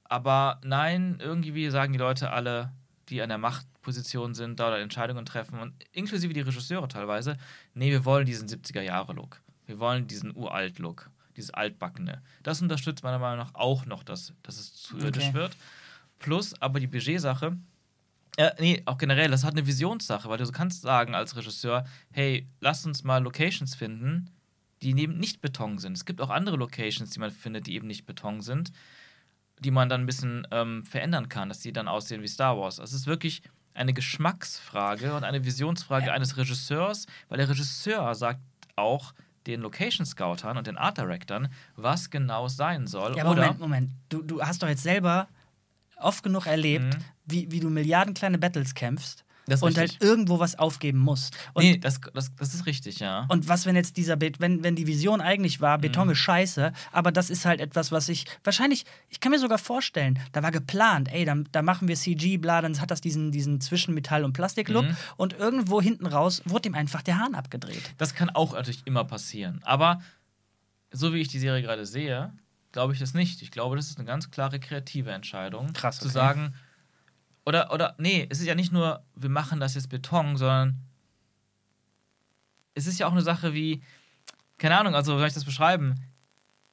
Aber 0.05 0.61
nein, 0.63 1.19
irgendwie 1.21 1.71
sagen 1.71 1.93
die 1.93 1.99
Leute 1.99 2.31
alle, 2.31 2.73
die 3.09 3.23
an 3.23 3.31
der 3.31 3.39
Machtposition 3.39 4.35
sind, 4.35 4.61
da 4.61 4.69
oder 4.69 4.79
Entscheidungen 4.79 5.25
treffen, 5.25 5.59
und 5.59 5.75
inklusive 5.93 6.33
die 6.33 6.41
Regisseure 6.41 6.89
teilweise, 6.89 7.37
nee, 7.75 7.91
wir 7.91 8.05
wollen 8.05 8.27
diesen 8.27 8.49
70er-Jahre-Look. 8.49 9.41
Wir 9.67 9.79
wollen 9.79 10.07
diesen 10.07 10.35
Uralt-Look, 10.37 11.11
dieses 11.37 11.51
Altbackene. 11.51 12.23
Das 12.43 12.61
unterstützt 12.61 13.03
meiner 13.03 13.19
Meinung 13.19 13.39
nach 13.39 13.55
auch 13.55 13.87
noch, 13.87 14.03
dass, 14.03 14.35
dass 14.43 14.59
es 14.59 14.75
zu 14.75 14.99
irdisch 14.99 15.29
Okay. 15.29 15.35
wird. 15.35 15.57
Plus, 16.23 16.55
aber 16.61 16.81
die 16.81 16.87
Budgetsache, 16.87 17.57
äh, 18.37 18.51
nee, 18.59 18.83
auch 18.87 18.97
generell, 18.97 19.31
das 19.31 19.45
hat 19.45 19.53
eine 19.53 19.67
Visionssache, 19.67 20.29
weil 20.29 20.39
du 20.39 20.47
so 20.47 20.53
kannst 20.53 20.83
sagen 20.83 21.15
als 21.15 21.37
Regisseur, 21.37 21.85
hey, 22.13 22.49
lass 22.61 22.87
uns 22.87 23.05
mal 23.05 23.23
Locations 23.23 23.75
finden, 23.75 24.31
die 24.81 24.99
eben 25.01 25.19
nicht 25.19 25.41
Beton 25.41 25.79
sind. 25.79 25.97
Es 25.97 26.05
gibt 26.05 26.21
auch 26.21 26.31
andere 26.31 26.57
Locations, 26.57 27.11
die 27.11 27.21
man 27.21 27.31
findet, 27.31 27.67
die 27.67 27.75
eben 27.75 27.87
nicht 27.87 28.07
Beton 28.07 28.41
sind, 28.41 28.73
die 29.61 29.71
man 29.71 29.89
dann 29.89 30.03
ein 30.03 30.07
bisschen 30.07 30.47
ähm, 30.51 30.85
verändern 30.85 31.29
kann, 31.29 31.49
dass 31.51 31.61
die 31.61 31.73
dann 31.73 31.89
aussehen 31.89 32.23
wie 32.23 32.27
Star 32.29 32.59
Wars. 32.59 32.81
Also 32.81 32.95
es 32.97 33.03
ist 33.03 33.07
wirklich 33.07 33.43
eine 33.75 33.93
Geschmacksfrage 33.93 35.15
und 35.15 35.25
eine 35.25 35.45
Visionsfrage 35.45 36.07
Ja. 36.07 36.13
eines 36.15 36.37
Regisseurs, 36.37 37.07
weil 37.29 37.39
der 37.39 37.49
Regisseur 37.49 38.15
sagt 38.15 38.41
auch 38.77 39.13
den 39.47 39.61
Location 39.61 40.07
Scoutern 40.07 40.57
und 40.57 40.67
den 40.67 40.79
Art 40.79 40.99
Directern, 40.99 41.49
was 41.77 42.11
genau 42.11 42.47
es 42.47 42.57
sein 42.57 42.87
soll. 42.87 43.17
Ja, 43.17 43.23
aber 43.25 43.33
Oder 43.33 43.43
Moment, 43.43 43.61
Moment. 43.61 43.91
Du, 44.09 44.23
du 44.23 44.43
hast 44.43 44.63
doch 44.63 44.69
jetzt 44.69 44.83
selber 44.83 45.29
oft 46.03 46.23
genug 46.23 46.47
erlebt, 46.47 46.95
Mhm. 46.97 47.05
wie, 47.27 47.51
wie 47.51 47.61
du 47.61 47.71
Milliarden 47.71 48.15
kleine 48.15 48.39
Battles 48.39 48.75
kämpfst 48.75 49.25
und 49.49 49.65
richtig. 49.65 49.77
halt 49.79 49.97
irgendwo 50.03 50.39
was 50.39 50.57
aufgeben 50.57 50.99
musst. 51.01 51.37
Und, 51.53 51.65
nee, 51.65 51.77
das, 51.77 52.01
das, 52.15 52.33
das 52.37 52.55
ist 52.55 52.65
richtig, 52.65 53.01
ja. 53.01 53.27
und 53.29 53.49
was, 53.49 53.67
wenn 53.67 53.75
jetzt 53.75 53.97
dieser, 53.97 54.15
Bet 54.17 54.41
wenn, 54.41 54.63
wenn 54.63 54.77
die 54.77 54.87
Vision 54.87 55.21
eigentlich 55.21 55.61
war, 55.61 55.79
Beton 55.79 56.07
Mhm. 56.07 56.13
ist 56.13 56.19
scheiße, 56.19 56.73
aber 56.93 57.11
das 57.11 57.29
ist 57.29 57.45
halt 57.45 57.61
etwas, 57.61 57.91
was 57.91 58.09
ich, 58.09 58.25
wahrscheinlich, 58.45 58.85
ich 59.09 59.19
kann 59.19 59.33
mir 59.33 59.41
sogar 59.41 59.59
vorstellen, 59.59 60.19
da 60.31 60.43
war 60.45 60.53
geplant, 60.53 61.13
ey, 61.13 61.25
da, 61.25 61.35
da 61.51 61.61
machen 61.63 61.89
wir 61.89 61.97
CG, 61.97 62.37
bla, 62.39 62.63
dann 62.63 62.81
hat 62.81 62.91
das 62.93 63.01
diesen, 63.01 63.33
diesen 63.33 63.61
Zwischenmetall- 63.61 64.23
und 64.25 64.33
Plastiklook 64.33 64.85
Mhm. 64.85 64.97
und 65.17 65.33
irgendwo 65.35 65.83
hinten 65.83 66.07
raus 66.07 66.41
wurde 66.45 66.69
ihm 66.69 66.75
einfach 66.77 67.03
der 67.03 67.19
Hahn 67.19 67.35
abgedreht. 67.35 67.83
Das 67.99 68.15
kann 68.15 68.31
auch 68.31 68.53
natürlich 68.55 68.83
immer 68.87 69.05
passieren. 69.05 69.61
Aber 69.65 70.01
so 70.93 71.13
wie 71.15 71.19
ich 71.21 71.29
die 71.29 71.39
Serie 71.41 71.63
gerade 71.63 71.85
sehe, 71.85 72.33
glaube 72.73 72.93
ich 72.93 72.99
das 72.99 73.15
nicht. 73.15 73.43
Ich 73.43 73.51
glaube, 73.51 73.77
das 73.77 73.89
ist 73.89 73.99
eine 73.99 74.07
ganz 74.07 74.31
klare 74.31 74.59
kreative 74.59 75.11
Entscheidung. 75.11 75.73
Krass, 75.73 75.99
Zu 75.99 76.07
okay. 76.07 76.15
sagen, 76.15 76.55
oder, 77.45 77.73
oder, 77.73 77.95
nee, 77.99 78.27
es 78.31 78.41
ist 78.41 78.47
ja 78.47 78.55
nicht 78.55 78.73
nur, 78.73 79.05
wir 79.15 79.29
machen 79.29 79.61
das 79.61 79.75
jetzt 79.75 79.89
Beton, 79.89 80.37
sondern 80.37 80.81
es 82.75 82.87
ist 82.87 82.99
ja 82.99 83.07
auch 83.07 83.13
eine 83.13 83.23
Sache 83.23 83.53
wie, 83.53 83.83
keine 84.59 84.79
Ahnung, 84.79 84.95
also, 84.95 85.15
wie 85.15 85.19
soll 85.19 85.29
ich 85.29 85.35
das 85.35 85.45
beschreiben, 85.45 85.95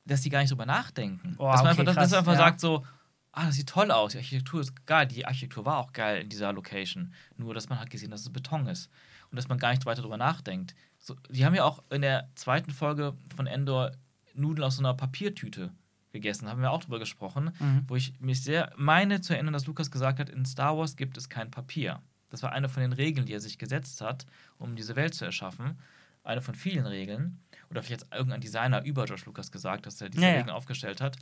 dass 0.05 0.21
die 0.21 0.29
gar 0.29 0.39
nicht 0.41 0.51
drüber 0.51 0.65
nachdenken. 0.65 1.35
Boah, 1.35 1.51
dass 1.51 1.63
man 1.63 1.71
okay, 1.71 1.81
einfach, 1.81 1.85
dass 1.85 1.95
krass, 1.95 2.11
man 2.11 2.19
einfach 2.19 2.33
ja. 2.33 2.37
sagt 2.37 2.59
so, 2.59 2.85
ah, 3.31 3.45
das 3.47 3.55
sieht 3.55 3.69
toll 3.69 3.91
aus, 3.91 4.11
die 4.11 4.17
Architektur 4.19 4.61
ist 4.61 4.85
geil, 4.85 5.07
die 5.07 5.25
Architektur 5.25 5.65
war 5.65 5.77
auch 5.77 5.93
geil 5.93 6.21
in 6.21 6.29
dieser 6.29 6.53
Location. 6.53 7.13
Nur, 7.37 7.53
dass 7.53 7.69
man 7.69 7.79
hat 7.79 7.89
gesehen, 7.89 8.11
dass 8.11 8.21
es 8.21 8.31
Beton 8.31 8.67
ist. 8.67 8.89
Und 9.31 9.35
dass 9.35 9.47
man 9.47 9.59
gar 9.59 9.69
nicht 9.69 9.85
weiter 9.85 10.01
drüber 10.01 10.17
nachdenkt. 10.17 10.73
So, 10.97 11.15
die 11.29 11.45
haben 11.45 11.53
ja 11.53 11.63
auch 11.63 11.83
in 11.91 12.01
der 12.01 12.29
zweiten 12.33 12.71
Folge 12.71 13.15
von 13.35 13.45
Endor 13.45 13.91
Nudeln 14.33 14.65
aus 14.65 14.77
so 14.77 14.81
einer 14.81 14.95
Papiertüte 14.95 15.71
gegessen. 16.11 16.47
Haben 16.49 16.61
wir 16.61 16.71
auch 16.71 16.83
drüber 16.83 16.99
gesprochen, 16.99 17.51
Mhm. 17.59 17.83
wo 17.87 17.95
ich 17.95 18.19
mich 18.19 18.41
sehr 18.43 18.71
meine 18.77 19.21
zu 19.21 19.33
erinnern, 19.33 19.53
dass 19.53 19.65
Lukas 19.67 19.91
gesagt 19.91 20.19
hat, 20.19 20.29
in 20.29 20.45
Star 20.45 20.77
Wars 20.77 20.95
gibt 20.95 21.17
es 21.17 21.29
kein 21.29 21.51
Papier. 21.51 22.01
Das 22.29 22.43
war 22.43 22.51
eine 22.51 22.69
von 22.69 22.81
den 22.81 22.93
Regeln, 22.93 23.25
die 23.25 23.33
er 23.33 23.39
sich 23.41 23.57
gesetzt 23.57 24.01
hat, 24.01 24.25
um 24.57 24.75
diese 24.75 24.95
Welt 24.95 25.13
zu 25.15 25.25
erschaffen. 25.25 25.79
Eine 26.23 26.41
von 26.41 26.53
vielen 26.55 26.85
Regeln. 26.85 27.39
Oder 27.71 27.81
vielleicht 27.81 28.03
hat 28.05 28.13
irgendein 28.13 28.41
Designer 28.41 28.83
über 28.83 29.05
George 29.05 29.23
Lucas 29.25 29.51
gesagt, 29.51 29.85
dass 29.85 29.99
er 30.01 30.09
diese 30.09 30.21
Ja, 30.23 30.29
ja. 30.29 30.35
Regeln 30.37 30.49
aufgestellt 30.55 31.01
hat. 31.01 31.17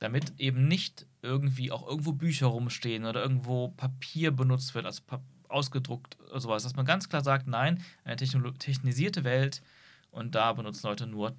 Damit 0.00 0.32
eben 0.38 0.68
nicht 0.68 1.06
irgendwie 1.22 1.70
auch 1.72 1.86
irgendwo 1.86 2.12
Bücher 2.12 2.46
rumstehen 2.48 3.04
oder 3.04 3.22
irgendwo 3.22 3.68
Papier 3.68 4.30
benutzt 4.32 4.74
wird, 4.74 4.86
als 4.86 5.00
pa 5.00 5.20
ausgedruckt 5.48 6.18
oder 6.30 6.40
sowas. 6.40 6.64
Dass 6.64 6.74
man 6.74 6.84
ganz 6.84 7.08
klar 7.08 7.22
sagt, 7.22 7.46
nein, 7.46 7.82
eine 8.04 8.16
technisierte 8.16 9.22
Welt 9.24 9.62
und 10.10 10.34
da 10.34 10.52
benutzen 10.52 10.86
Leute 10.86 11.06
nur 11.06 11.36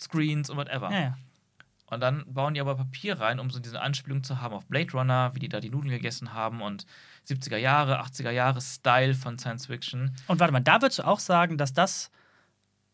Screens 0.00 0.50
und 0.50 0.56
whatever. 0.56 0.90
Ja, 0.90 1.00
ja. 1.00 1.18
Und 1.90 2.00
dann 2.00 2.24
bauen 2.32 2.52
die 2.54 2.60
aber 2.60 2.74
Papier 2.74 3.18
rein, 3.18 3.40
um 3.40 3.50
so 3.50 3.60
diese 3.60 3.80
Anspielung 3.80 4.22
zu 4.22 4.40
haben 4.42 4.54
auf 4.54 4.66
Blade 4.66 4.92
Runner, 4.92 5.34
wie 5.34 5.38
die 5.38 5.48
da 5.48 5.58
die 5.58 5.70
Nudeln 5.70 5.90
gegessen 5.90 6.34
haben 6.34 6.60
und 6.60 6.84
70er 7.26 7.56
Jahre, 7.56 8.02
80er 8.02 8.30
Jahre 8.30 8.60
Style 8.60 9.14
von 9.14 9.38
Science 9.38 9.66
Fiction. 9.66 10.14
Und 10.26 10.38
warte 10.38 10.52
mal, 10.52 10.60
da 10.60 10.82
würdest 10.82 10.98
du 10.98 11.06
auch 11.06 11.18
sagen, 11.18 11.56
dass 11.56 11.72
das 11.72 12.10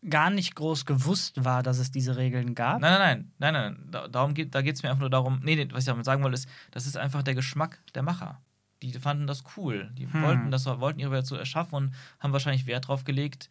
gar 0.09 0.31
nicht 0.31 0.55
groß 0.55 0.85
gewusst 0.87 1.45
war, 1.45 1.63
dass 1.63 1.79
es 1.79 1.91
diese 1.91 2.17
Regeln 2.17 2.55
gab? 2.55 2.81
Nein, 2.81 2.99
nein, 2.99 3.33
nein, 3.39 3.53
nein, 3.53 3.75
nein. 3.75 3.89
Da, 3.91 4.07
darum 4.09 4.35
geht, 4.35 4.55
da 4.55 4.63
geht 4.63 4.77
es 4.77 4.83
mir 4.83 4.91
einfach 4.91 5.01
nur 5.01 5.11
darum, 5.11 5.41
nee, 5.43 5.57
nee, 5.57 5.67
was 5.73 5.81
ich 5.81 5.87
damit 5.87 6.05
sagen 6.05 6.23
wollte, 6.23 6.35
ist, 6.37 6.49
das 6.71 6.87
ist 6.87 6.97
einfach 6.97 7.23
der 7.23 7.35
Geschmack 7.35 7.81
der 7.95 8.03
Macher. 8.03 8.41
Die 8.83 8.93
fanden 8.93 9.27
das 9.27 9.43
cool. 9.57 9.91
Die 9.95 10.07
Hm. 10.13 10.23
wollten 10.23 10.51
das, 10.51 10.67
wollten 10.67 11.01
ihre 11.01 11.11
Welt 11.11 11.27
so 11.27 11.37
erschaffen 11.37 11.75
und 11.75 11.95
haben 12.21 12.33
wahrscheinlich 12.33 12.67
Wert 12.67 12.87
drauf 12.89 13.05
gelegt. 13.05 13.51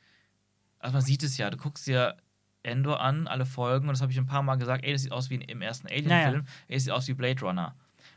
Also 0.79 0.93
man 0.93 1.01
sieht 1.01 1.23
es 1.23 1.37
ja, 1.37 1.49
du 1.49 1.57
guckst 1.57 1.87
dir 1.87 2.17
Endor 2.63 2.99
an, 3.01 3.27
alle 3.27 3.45
Folgen, 3.45 3.87
und 3.87 3.93
das 3.93 4.01
habe 4.01 4.11
ich 4.11 4.17
ein 4.17 4.25
paar 4.25 4.41
Mal 4.43 4.55
gesagt, 4.55 4.83
ey, 4.83 4.93
das 4.93 5.03
sieht 5.03 5.11
aus 5.11 5.29
wie 5.29 5.35
im 5.35 5.61
ersten 5.61 5.87
Alien-Film, 5.87 6.45
ey, 6.67 6.75
das 6.75 6.83
sieht 6.83 6.93
aus 6.93 7.07
wie 7.07 7.13
Blade 7.13 7.41
Runner. 7.41 7.75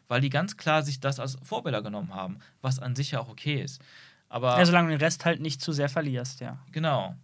Weil 0.09 0.21
die 0.21 0.31
ganz 0.31 0.57
klar 0.57 0.83
sich 0.83 1.01
das 1.01 1.19
als 1.19 1.37
Vorbilder 1.43 1.83
genommen 1.83 2.15
haben, 2.15 2.39
was 2.63 2.79
an 2.79 2.95
sich 2.95 3.11
ja 3.11 3.21
auch 3.21 3.29
okay 3.29 3.61
ist. 3.61 3.83
Aber 4.29 4.59
Ja, 4.59 4.65
solange 4.65 4.89
du 4.89 4.95
den 4.95 5.01
Rest 5.01 5.25
halt 5.25 5.41
nicht 5.41 5.61
zu 5.61 5.73
sehr 5.73 5.89
verlierst, 5.89 6.41
ja. 6.41 6.59
Genau. 6.73 7.17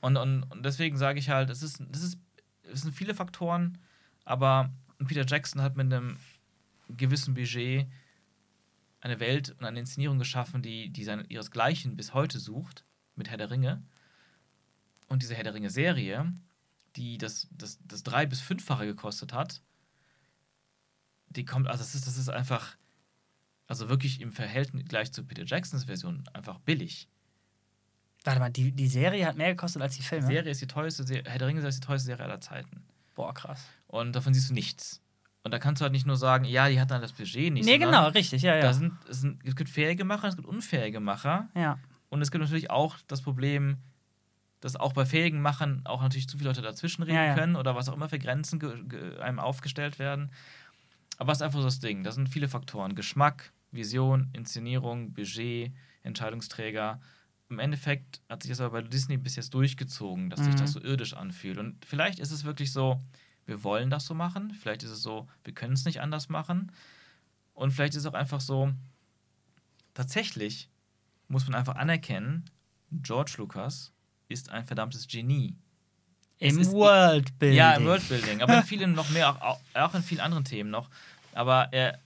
Und, 0.00 0.16
und, 0.16 0.42
und 0.44 0.64
deswegen 0.64 0.96
sage 0.96 1.18
ich 1.18 1.30
halt, 1.30 1.50
es 1.50 1.62
ist, 1.62 1.82
das 1.90 2.02
ist, 2.02 2.18
es 2.70 2.82
sind 2.82 2.94
viele 2.94 3.14
Faktoren, 3.14 3.78
aber 4.24 4.70
Peter 5.06 5.24
Jackson 5.26 5.62
hat 5.62 5.76
mit 5.76 5.92
einem 5.92 6.16
gewissen 6.88 7.34
Budget 7.34 7.86
eine 9.00 9.20
Welt 9.20 9.54
und 9.58 9.64
eine 9.64 9.78
Inszenierung 9.80 10.18
geschaffen, 10.18 10.62
die, 10.62 10.90
die 10.90 11.04
seine, 11.04 11.24
ihresgleichen 11.24 11.96
bis 11.96 12.14
heute 12.14 12.38
sucht, 12.38 12.84
mit 13.14 13.30
Herr 13.30 13.36
der 13.36 13.50
Ringe. 13.50 13.82
Und 15.08 15.22
diese 15.22 15.34
Herr 15.34 15.44
der 15.44 15.54
Ringe-Serie, 15.54 16.32
die 16.96 17.18
das, 17.18 17.48
das, 17.50 17.78
das 17.84 18.02
drei- 18.02 18.26
bis 18.26 18.40
fünffache 18.40 18.86
gekostet 18.86 19.32
hat, 19.32 19.62
die 21.28 21.44
kommt, 21.44 21.68
also 21.68 21.78
das 21.82 21.94
ist, 21.94 22.06
das 22.06 22.16
ist 22.16 22.28
einfach, 22.28 22.76
also 23.66 23.88
wirklich 23.88 24.20
im 24.20 24.32
Verhältnis 24.32 24.84
gleich 24.86 25.12
zu 25.12 25.24
Peter 25.24 25.44
Jacksons 25.44 25.84
Version 25.84 26.24
einfach 26.32 26.58
billig. 26.60 27.08
Warte 28.24 28.40
mal, 28.40 28.50
die, 28.50 28.72
die 28.72 28.88
Serie 28.88 29.26
hat 29.26 29.36
mehr 29.36 29.50
gekostet 29.54 29.82
als 29.82 29.94
die 29.94 30.02
Die 30.02 30.06
Filme? 30.08 30.26
Serie 30.26 30.50
ist 30.50 30.60
die 30.60 30.66
teuerste 30.66 31.04
Serie, 31.04 31.24
Herr 31.30 31.38
der 31.38 31.48
Ringe 31.48 31.66
ist 31.66 31.76
die 31.82 31.86
teuerste 31.86 32.06
Serie 32.06 32.24
aller 32.24 32.40
Zeiten. 32.40 32.84
Boah, 33.14 33.32
krass. 33.34 33.64
Und 33.86 34.14
davon 34.14 34.34
siehst 34.34 34.50
du 34.50 34.54
nichts. 34.54 35.00
Und 35.42 35.52
da 35.52 35.58
kannst 35.60 35.80
du 35.80 35.84
halt 35.84 35.92
nicht 35.92 36.06
nur 36.06 36.16
sagen, 36.16 36.44
ja, 36.44 36.68
die 36.68 36.80
hat 36.80 36.90
dann 36.90 37.00
das 37.00 37.12
Budget 37.12 37.52
nicht. 37.52 37.64
nee, 37.66 37.78
genau, 37.78 38.08
richtig, 38.08 38.42
ja, 38.42 38.54
Da 38.58 38.66
ja. 38.66 38.72
sind, 38.72 38.94
es, 39.08 39.20
sind, 39.20 39.44
es 39.44 39.54
gibt 39.54 39.70
fähige 39.70 40.04
Macher, 40.04 40.26
es 40.28 40.34
gibt 40.36 40.48
unfähige 40.48 41.00
Macher. 41.00 41.48
ja. 41.54 41.78
Und 42.08 42.22
es 42.22 42.30
gibt 42.30 42.42
natürlich 42.42 42.70
auch 42.70 42.96
das 43.08 43.20
Problem, 43.20 43.78
dass 44.66 44.74
auch 44.76 44.92
bei 44.92 45.06
fähigen 45.06 45.40
Machern 45.40 45.82
auch 45.84 46.02
natürlich 46.02 46.28
zu 46.28 46.36
viele 46.38 46.50
Leute 46.50 46.60
dazwischen 46.60 47.04
reden 47.04 47.14
Ja, 47.16 47.24
ja. 47.26 47.34
können 47.34 47.54
oder 47.54 47.76
was 47.76 47.88
auch 47.88 47.94
immer 47.94 48.08
für 48.08 48.18
Grenzen 48.18 48.60
einem 49.20 49.38
aufgestellt 49.38 50.00
werden. 50.00 50.32
Aber 51.18 51.30
es 51.30 51.38
ist 51.38 51.42
einfach 51.42 51.60
so 51.60 51.64
das 51.64 51.78
Ding. 51.78 52.02
Da 52.02 52.10
sind 52.10 52.28
viele 52.28 52.48
Faktoren. 52.48 52.96
Geschmack, 52.96 53.52
Vision, 53.70 54.28
Inszenierung, 54.32 55.12
Budget, 55.14 55.72
Entscheidungsträger. 56.02 57.00
Im 57.48 57.60
Endeffekt 57.60 58.20
hat 58.28 58.42
sich 58.42 58.50
das 58.50 58.60
aber 58.60 58.82
bei 58.82 58.88
Disney 58.88 59.16
bis 59.18 59.36
jetzt 59.36 59.54
durchgezogen, 59.54 60.30
dass 60.30 60.40
sich 60.44 60.54
Mhm. 60.54 60.58
das 60.58 60.72
so 60.72 60.80
irdisch 60.82 61.14
anfühlt. 61.14 61.58
Und 61.58 61.84
vielleicht 61.84 62.18
ist 62.18 62.32
es 62.32 62.42
wirklich 62.44 62.72
so, 62.72 63.00
wir 63.46 63.62
wollen 63.62 63.88
das 63.88 64.04
so 64.04 64.14
machen. 64.14 64.50
Vielleicht 64.52 64.82
ist 64.82 64.90
es 64.90 65.00
so, 65.02 65.28
wir 65.44 65.54
können 65.54 65.74
es 65.74 65.84
nicht 65.84 66.00
anders 66.00 66.28
machen. 66.28 66.72
Und 67.54 67.70
vielleicht 67.70 67.94
ist 67.94 68.00
es 68.00 68.06
auch 68.06 68.14
einfach 68.14 68.40
so, 68.40 68.72
tatsächlich 69.94 70.68
muss 71.28 71.46
man 71.46 71.54
einfach 71.54 71.76
anerkennen, 71.76 72.44
George 72.90 73.34
Lucas 73.38 73.92
ist 74.28 74.50
ein 74.50 74.64
verdammtes 74.64 75.06
Genie. 75.06 75.56
Im 76.38 76.64
Worldbuilding. 76.72 77.56
Ja, 77.56 77.74
im 77.74 77.86
Worldbuilding, 77.86 78.42
aber 78.42 78.58
in 78.58 78.62
vielen 78.64 78.92
noch 78.92 79.08
mehr, 79.10 79.42
auch, 79.42 79.60
auch 79.74 79.94
in 79.94 80.02
vielen 80.02 80.20
anderen 80.20 80.44
Themen 80.44 80.70
noch. 80.70 80.90
Aber 81.32 81.72
er, 81.72 82.00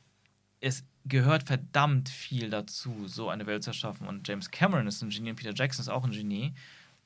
es 0.61 0.85
gehört 1.05 1.45
verdammt 1.45 2.09
viel 2.09 2.51
dazu, 2.51 3.07
so 3.07 3.29
eine 3.29 3.47
Welt 3.47 3.65
zu 3.65 3.71
erschaffen. 3.71 4.07
Und 4.07 4.27
James 4.29 4.51
Cameron 4.51 4.87
ist 4.87 5.03
ein 5.03 5.11
Genie 5.11 5.31
und 5.31 5.37
Peter 5.37 5.55
Jackson 5.55 5.83
ist 5.83 5.89
auch 5.89 6.05
ein 6.05 6.13
Genie. 6.13 6.55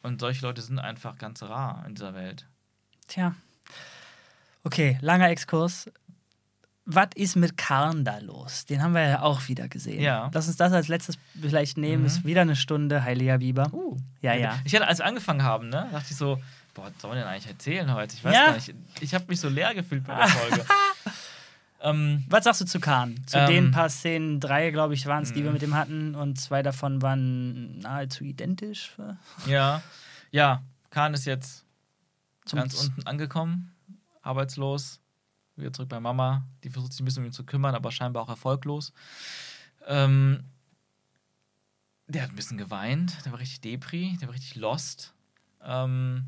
Und 0.02 0.20
solche 0.20 0.44
Leute 0.44 0.60
sind 0.60 0.78
einfach 0.78 1.16
ganz 1.16 1.42
rar 1.42 1.84
in 1.86 1.94
dieser 1.94 2.14
Welt. 2.14 2.46
Tja. 3.08 3.34
Okay, 4.62 4.98
langer 5.00 5.30
Exkurs. 5.30 5.90
Was 6.87 7.09
ist 7.14 7.37
mit 7.37 7.57
Karn 7.57 8.05
da 8.05 8.18
los? 8.18 8.66
Den 8.66 8.82
haben 8.82 8.93
wir 8.95 9.07
ja 9.09 9.22
auch 9.22 9.49
wieder 9.49 9.68
gesehen. 9.68 10.03
Ja. 10.03 10.30
Lass 10.35 10.49
uns 10.49 10.57
das 10.57 10.72
als 10.72 10.89
letztes 10.89 11.16
vielleicht 11.41 11.78
nehmen. 11.78 12.03
Mhm. 12.03 12.07
Ist 12.07 12.24
wieder 12.26 12.43
eine 12.43 12.57
Stunde, 12.57 13.03
heiliger 13.05 13.39
Biber. 13.39 13.72
Uh. 13.72 13.97
Ja, 14.20 14.35
ja. 14.35 14.59
Ich 14.64 14.74
hatte, 14.74 14.87
als 14.87 14.99
wir 14.99 15.07
angefangen 15.07 15.43
haben, 15.43 15.70
ne, 15.70 15.89
dachte 15.93 16.09
ich 16.11 16.16
so, 16.16 16.39
boah, 16.74 16.85
was 16.85 16.93
soll 17.01 17.11
man 17.11 17.18
denn 17.20 17.26
eigentlich 17.28 17.47
erzählen 17.47 17.93
heute? 17.95 18.14
Ich 18.14 18.22
weiß 18.24 18.35
Ja. 18.35 18.47
gar 18.49 18.55
nicht. 18.57 18.74
Ich 19.01 19.14
habe 19.14 19.24
mich 19.28 19.41
so 19.41 19.49
leer 19.49 19.74
gefühlt 19.74 20.05
bei 20.05 20.14
der 20.14 20.28
Folge. 20.28 20.64
ähm, 21.80 22.24
Was 22.28 22.45
sagst 22.45 22.61
du 22.61 22.64
zu 22.66 22.80
Kahn? 22.80 23.16
Zu 23.26 23.39
Ähm, 23.39 23.47
den 23.49 23.70
paar 23.70 23.89
Szenen, 23.89 24.41
drei, 24.41 24.70
glaube 24.70 24.93
ich, 24.95 25.07
waren 25.07 25.22
es, 25.22 25.32
die 25.32 25.43
wir 25.43 25.47
Mhm. 25.51 25.53
mit 25.55 25.62
ihm 25.62 25.74
hatten. 25.74 26.14
Und 26.14 26.39
zwei 26.41 26.62
davon 26.62 27.01
waren 27.03 27.78
nahezu 27.78 28.24
identisch. 28.24 28.93
ja, 29.47 29.82
ja, 30.30 30.62
Khan 30.91 31.14
ist 31.14 31.24
jetzt 31.24 31.64
Zum 32.45 32.59
ganz 32.59 32.74
unten 32.74 33.07
angekommen, 33.07 33.72
arbeitslos, 34.22 35.01
wieder 35.57 35.72
zurück 35.72 35.88
bei 35.88 36.00
Mama. 36.00 36.46
Die 36.62 36.70
versucht 36.70 36.92
sich 36.92 37.00
ein 37.00 37.05
bisschen 37.05 37.22
um 37.22 37.26
ihn 37.26 37.32
zu 37.32 37.44
kümmern, 37.44 37.74
aber 37.74 37.90
scheinbar 37.90 38.22
auch 38.22 38.28
erfolglos. 38.28 38.92
Ähm, 39.86 40.44
der 42.07 42.22
hat 42.22 42.30
ein 42.30 42.36
bisschen 42.36 42.59
geweint, 42.59 43.24
der 43.24 43.32
war 43.32 43.38
richtig 43.38 43.61
Depri, 43.61 44.16
der 44.20 44.28
war 44.28 44.34
richtig 44.34 44.57
lost. 44.57 45.14
Ähm, 45.64 46.26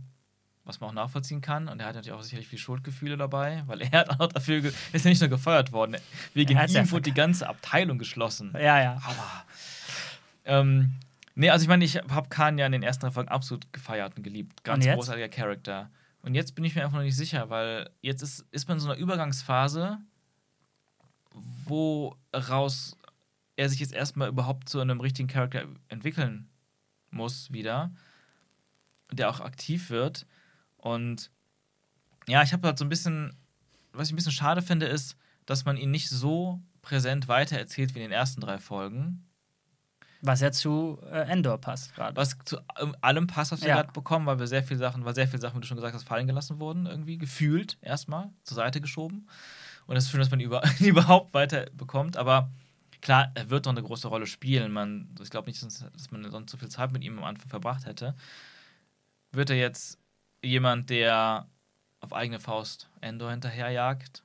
was 0.67 0.81
man 0.81 0.91
auch 0.91 0.95
nachvollziehen 0.95 1.41
kann. 1.41 1.69
Und 1.69 1.81
er 1.81 1.87
hat 1.87 1.95
natürlich 1.95 2.19
auch 2.19 2.23
sicherlich 2.23 2.49
viel 2.49 2.59
Schuldgefühle 2.59 3.17
dabei, 3.17 3.63
weil 3.67 3.83
er 3.83 3.93
hat 3.93 4.21
auch 4.21 4.27
dafür, 4.27 4.65
ist 4.93 5.05
ja 5.05 5.09
nicht 5.09 5.21
nur 5.21 5.31
gefeuert 5.31 5.73
worden, 5.73 5.97
wegen 6.35 6.59
hat's 6.59 6.73
ja 6.73 6.83
ihm 6.83 6.91
wurde 6.91 7.03
die 7.03 7.15
ganze 7.15 7.49
Abteilung 7.49 7.99
geschlossen. 7.99 8.53
Ja, 8.55 8.83
ja. 8.83 8.97
Aua. 8.97 9.45
Ähm, 10.45 10.95
nee, 11.35 11.51
also 11.51 11.63
ich 11.63 11.69
meine, 11.69 11.85
ich 11.85 11.97
habe 11.97 12.29
Khan 12.29 12.59
ja 12.59 12.67
in 12.67 12.73
den 12.73 12.83
ersten 12.83 13.11
Folgen 13.11 13.29
absolut 13.29 13.73
gefeiert 13.73 14.17
und 14.17 14.25
geliebt. 14.25 14.65
Ganz 14.65 14.85
Und 14.85 14.93
großartiger 14.93 15.29
Charakter. 15.29 15.91
Und 16.27 16.35
jetzt 16.35 16.57
bin 16.57 16.65
ich 16.65 16.75
mir 16.75 16.83
einfach 16.83 16.97
noch 16.97 17.05
nicht 17.05 17.15
sicher, 17.15 17.51
weil 17.51 17.89
jetzt 18.03 18.21
ist, 18.21 18.45
ist 18.51 18.67
man 18.67 18.79
in 18.79 18.81
so 18.81 18.91
einer 18.91 18.99
Übergangsphase, 18.99 19.99
wo 21.33 22.17
raus 22.35 22.97
er 23.55 23.69
sich 23.69 23.79
jetzt 23.79 23.95
erstmal 23.95 24.29
überhaupt 24.29 24.69
zu 24.69 24.81
einem 24.81 25.01
richtigen 25.01 25.29
Charakter 25.29 25.69
entwickeln 25.87 26.51
muss 27.11 27.53
wieder, 27.53 27.93
der 29.13 29.31
auch 29.31 29.39
aktiv 29.39 29.89
wird. 29.89 30.27
Und 30.79 31.31
ja, 32.27 32.43
ich 32.43 32.53
habe 32.53 32.67
halt 32.67 32.79
so 32.79 32.85
ein 32.85 32.89
bisschen, 32.89 33.37
was 33.93 34.09
ich 34.09 34.13
ein 34.13 34.17
bisschen 34.17 34.33
schade 34.33 34.63
finde, 34.63 34.87
ist, 34.87 35.17
dass 35.45 35.65
man 35.65 35.77
ihn 35.77 35.93
nicht 35.93 36.09
so 36.09 36.61
präsent 36.83 37.29
weitererzählt 37.29 37.95
wie 37.95 38.01
in 38.01 38.07
den 38.07 38.13
ersten 38.13 38.41
drei 38.41 38.59
Folgen. 38.59 39.26
Was 40.27 40.41
ja 40.41 40.51
zu 40.53 40.99
äh, 41.11 41.29
Endor 41.31 41.59
passt 41.59 41.95
gerade. 41.95 42.17
Was 42.17 42.37
zu 42.45 42.59
ähm, 42.81 42.97
allem 43.01 43.27
passt, 43.27 43.53
was 43.53 43.61
wir 43.61 43.69
Ja. 43.69 43.77
gerade 43.77 43.93
bekommen, 43.93 44.27
weil 44.27 44.39
wir 44.39 44.47
sehr 44.47 44.63
viele 44.63 44.79
Sachen, 44.79 45.05
weil 45.05 45.15
sehr 45.15 45.29
viele 45.29 45.41
Sachen, 45.41 45.57
wie 45.57 45.61
du 45.61 45.67
schon 45.67 45.77
gesagt 45.77 45.95
hast, 45.95 46.07
fallen 46.07 46.27
gelassen 46.27 46.59
wurden, 46.59 46.87
irgendwie 46.87 47.19
gefühlt 47.19 47.79
erstmal 47.81 48.31
zur 48.43 48.57
Seite 48.57 48.81
geschoben. 48.81 49.29
Und 49.87 49.97
es 49.97 50.05
ist 50.05 50.11
schön, 50.11 50.21
dass 50.21 50.31
man 50.31 50.41
über, 50.41 50.63
überhaupt 50.81 51.33
weiter 51.35 51.67
bekommt. 51.73 52.17
Aber 52.17 52.51
klar, 53.01 53.31
er 53.35 53.51
wird 53.51 53.67
noch 53.67 53.73
eine 53.73 53.83
große 53.83 54.09
Rolle 54.09 54.27
spielen. 54.27 54.73
Man, 54.73 55.15
ich 55.23 55.31
glaube 55.31 55.49
nicht, 55.49 55.63
dass 55.63 55.85
dass 55.93 56.11
man 56.11 56.29
sonst 56.31 56.51
so 56.51 56.57
viel 56.59 56.69
Zeit 56.69 56.93
mit 56.93 57.05
ihm 57.05 57.19
am 57.19 57.25
Anfang 57.25 57.49
verbracht 57.49 57.87
hätte. 57.87 58.15
Wird 59.33 59.51
er 59.51 59.57
jetzt 59.57 59.99
jemand, 60.43 60.91
der 60.91 61.47
auf 62.01 62.13
eigene 62.13 62.41
Faust 62.41 62.89
Endor 63.01 63.31
hinterherjagt? 63.31 64.23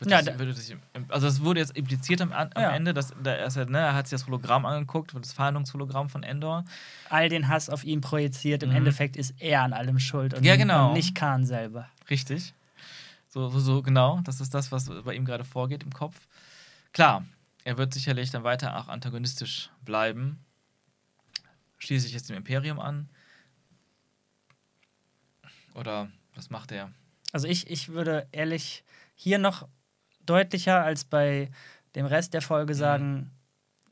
Wird 0.00 0.10
Ja, 0.10 0.22
das, 0.22 0.36
da- 0.36 0.38
wird 0.38 0.58
im- 0.94 1.04
also 1.10 1.26
es 1.26 1.42
wurde 1.42 1.60
jetzt 1.60 1.76
impliziert 1.76 2.22
am, 2.22 2.32
am 2.32 2.50
Ja. 2.56 2.70
Ende, 2.72 2.94
dass 2.94 3.12
da 3.22 3.32
er, 3.32 3.66
ne, 3.66 3.78
er 3.78 3.94
hat 3.94 4.08
sich 4.08 4.18
das 4.18 4.26
Hologramm 4.26 4.64
angeguckt, 4.64 5.14
das 5.14 5.32
Verhandlungshologramm 5.34 6.08
von 6.08 6.22
Endor. 6.22 6.64
All 7.10 7.28
den 7.28 7.48
Hass 7.48 7.68
auf 7.68 7.84
ihn 7.84 8.00
projiziert. 8.00 8.62
Im 8.62 8.70
Mhm. 8.70 8.76
Endeffekt 8.76 9.16
ist 9.16 9.34
er 9.40 9.62
an 9.62 9.72
allem 9.74 9.98
schuld 9.98 10.32
und, 10.34 10.42
Ja, 10.44 10.56
genau. 10.56 10.88
und 10.88 10.94
nicht 10.94 11.14
Kahn 11.14 11.44
selber. 11.44 11.86
Richtig. 12.08 12.54
So, 13.28 13.48
so, 13.50 13.60
so, 13.60 13.82
genau. 13.82 14.20
Das 14.24 14.40
ist 14.40 14.54
das, 14.54 14.72
was 14.72 14.88
bei 15.04 15.14
ihm 15.14 15.24
gerade 15.26 15.44
vorgeht 15.44 15.82
im 15.82 15.92
Kopf. 15.92 16.26
Klar, 16.92 17.24
er 17.64 17.76
wird 17.76 17.92
sicherlich 17.94 18.30
dann 18.30 18.42
weiter 18.42 18.76
auch 18.78 18.88
antagonistisch 18.88 19.70
bleiben. 19.84 20.40
Schließt 21.78 22.04
sich 22.04 22.14
jetzt 22.14 22.28
dem 22.30 22.36
Imperium 22.36 22.80
an. 22.80 23.08
Oder 25.74 26.08
was 26.34 26.50
macht 26.50 26.72
er? 26.72 26.90
Also 27.32 27.46
ich, 27.46 27.70
ich 27.70 27.90
würde 27.90 28.26
ehrlich 28.32 28.82
hier 29.14 29.38
noch 29.38 29.68
deutlicher 30.26 30.82
als 30.82 31.04
bei 31.04 31.50
dem 31.94 32.06
Rest 32.06 32.34
der 32.34 32.40
Mhm. 32.40 32.44
Folge 32.46 32.74
sagen, 32.74 33.30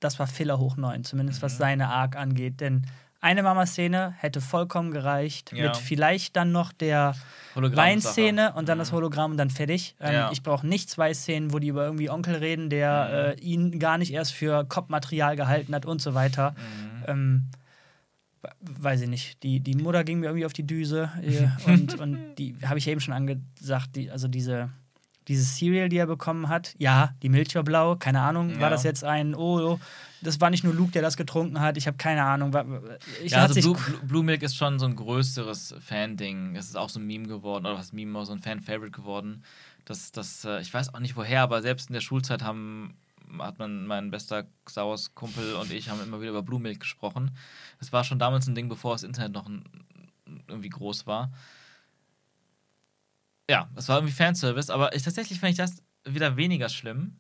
das 0.00 0.18
war 0.18 0.26
Filler 0.26 0.58
hoch 0.58 0.76
9, 0.76 1.04
zumindest 1.04 1.40
Mhm. 1.40 1.44
was 1.46 1.58
seine 1.58 1.88
Arc 1.88 2.16
angeht. 2.16 2.60
Denn 2.60 2.86
eine 3.20 3.42
Mama-Szene 3.42 4.14
hätte 4.18 4.40
vollkommen 4.40 4.92
gereicht, 4.92 5.52
Ja. 5.52 5.64
mit 5.68 5.76
vielleicht 5.76 6.36
dann 6.36 6.52
noch 6.52 6.72
der. 6.72 7.14
Weinszene 7.56 8.52
und 8.52 8.68
dann 8.68 8.78
Mhm. 8.78 8.82
das 8.82 8.92
Hologramm 8.92 9.32
und 9.32 9.36
dann 9.36 9.50
fertig. 9.50 9.96
Ähm, 10.00 10.12
Ja. 10.14 10.30
Ich 10.32 10.42
brauche 10.44 10.64
nicht 10.66 10.88
zwei 10.88 11.12
Szenen, 11.12 11.52
wo 11.52 11.58
die 11.58 11.68
über 11.68 11.84
irgendwie 11.84 12.08
Onkel 12.10 12.36
reden, 12.36 12.70
der 12.70 13.34
Mhm. 13.34 13.40
äh, 13.40 13.44
ihn 13.44 13.78
gar 13.80 13.98
nicht 13.98 14.12
erst 14.12 14.32
für 14.32 14.64
Kopfmaterial 14.64 15.34
gehalten 15.34 15.74
hat 15.74 15.84
und 15.86 16.00
so 16.00 16.14
weiter. 16.14 16.52
Mhm. 16.52 17.04
Ähm, 17.08 17.44
we- 18.42 18.50
weiß 18.84 19.00
ich 19.00 19.08
nicht. 19.08 19.42
Die, 19.42 19.58
die 19.58 19.74
Mutter 19.74 20.04
ging 20.04 20.20
mir 20.20 20.26
irgendwie 20.26 20.46
auf 20.46 20.52
die 20.52 20.66
Düse 20.66 21.10
äh, 21.20 21.48
und, 21.66 21.98
und 21.98 22.36
die 22.36 22.56
habe 22.64 22.78
ich 22.78 22.86
eben 22.86 23.00
schon 23.00 23.14
angesagt, 23.14 23.96
die, 23.96 24.10
also 24.12 24.28
diese. 24.28 24.70
Dieses 25.28 25.56
Cereal, 25.56 25.88
die 25.88 25.98
er 25.98 26.06
bekommen 26.06 26.48
hat, 26.48 26.74
ja, 26.78 27.14
die 27.22 27.28
Milch 27.28 27.54
war 27.54 27.62
blau, 27.62 27.96
keine 27.96 28.20
Ahnung. 28.22 28.50
Ja. 28.50 28.60
War 28.60 28.70
das 28.70 28.82
jetzt 28.82 29.04
ein, 29.04 29.34
oh, 29.34 29.60
oh, 29.60 29.80
das 30.22 30.40
war 30.40 30.50
nicht 30.50 30.64
nur 30.64 30.74
Luke, 30.74 30.90
der 30.92 31.02
das 31.02 31.16
getrunken 31.16 31.60
hat, 31.60 31.76
ich 31.76 31.86
habe 31.86 31.96
keine 31.96 32.24
Ahnung. 32.24 32.52
Ich 33.22 33.32
ja, 33.32 33.42
also 33.42 33.60
Blue, 33.60 33.76
Blue- 34.02 34.22
Milk 34.24 34.42
ist 34.42 34.56
schon 34.56 34.78
so 34.78 34.86
ein 34.86 34.96
größeres 34.96 35.74
Fan-Ding. 35.80 36.56
Es 36.56 36.66
ist 36.66 36.76
auch 36.76 36.88
so 36.88 36.98
ein 36.98 37.06
Meme 37.06 37.28
geworden, 37.28 37.66
oder 37.66 37.76
was 37.78 37.92
Meme 37.92 38.18
auch 38.18 38.24
so 38.24 38.32
ein 38.32 38.40
Fan-Favorite 38.40 38.90
geworden. 38.90 39.44
Das, 39.84 40.10
das, 40.12 40.44
äh, 40.44 40.60
ich 40.60 40.72
weiß 40.72 40.94
auch 40.94 41.00
nicht 41.00 41.16
woher, 41.16 41.42
aber 41.42 41.62
selbst 41.62 41.88
in 41.88 41.94
der 41.94 42.00
Schulzeit 42.00 42.42
haben, 42.42 42.96
hat 43.38 43.58
man, 43.58 43.86
mein 43.86 44.10
bester 44.10 44.46
Star 44.68 44.88
Wars-Kumpel 44.88 45.54
und 45.54 45.70
ich 45.70 45.90
haben 45.90 46.02
immer 46.02 46.20
wieder 46.20 46.30
über 46.30 46.42
Blue 46.42 46.60
Milk 46.60 46.80
gesprochen. 46.80 47.30
Das 47.78 47.92
war 47.92 48.02
schon 48.02 48.18
damals 48.18 48.46
ein 48.46 48.54
Ding, 48.54 48.68
bevor 48.68 48.94
das 48.94 49.02
Internet 49.02 49.32
noch 49.32 49.48
irgendwie 50.48 50.70
groß 50.70 51.06
war. 51.06 51.30
Ja, 53.50 53.68
es 53.76 53.88
war 53.88 53.96
irgendwie 53.98 54.14
Fanservice, 54.14 54.70
aber 54.70 54.94
ich, 54.94 55.02
tatsächlich 55.02 55.40
fand 55.40 55.52
ich 55.52 55.56
das 55.58 55.82
wieder 56.04 56.36
weniger 56.36 56.68
schlimm 56.68 57.16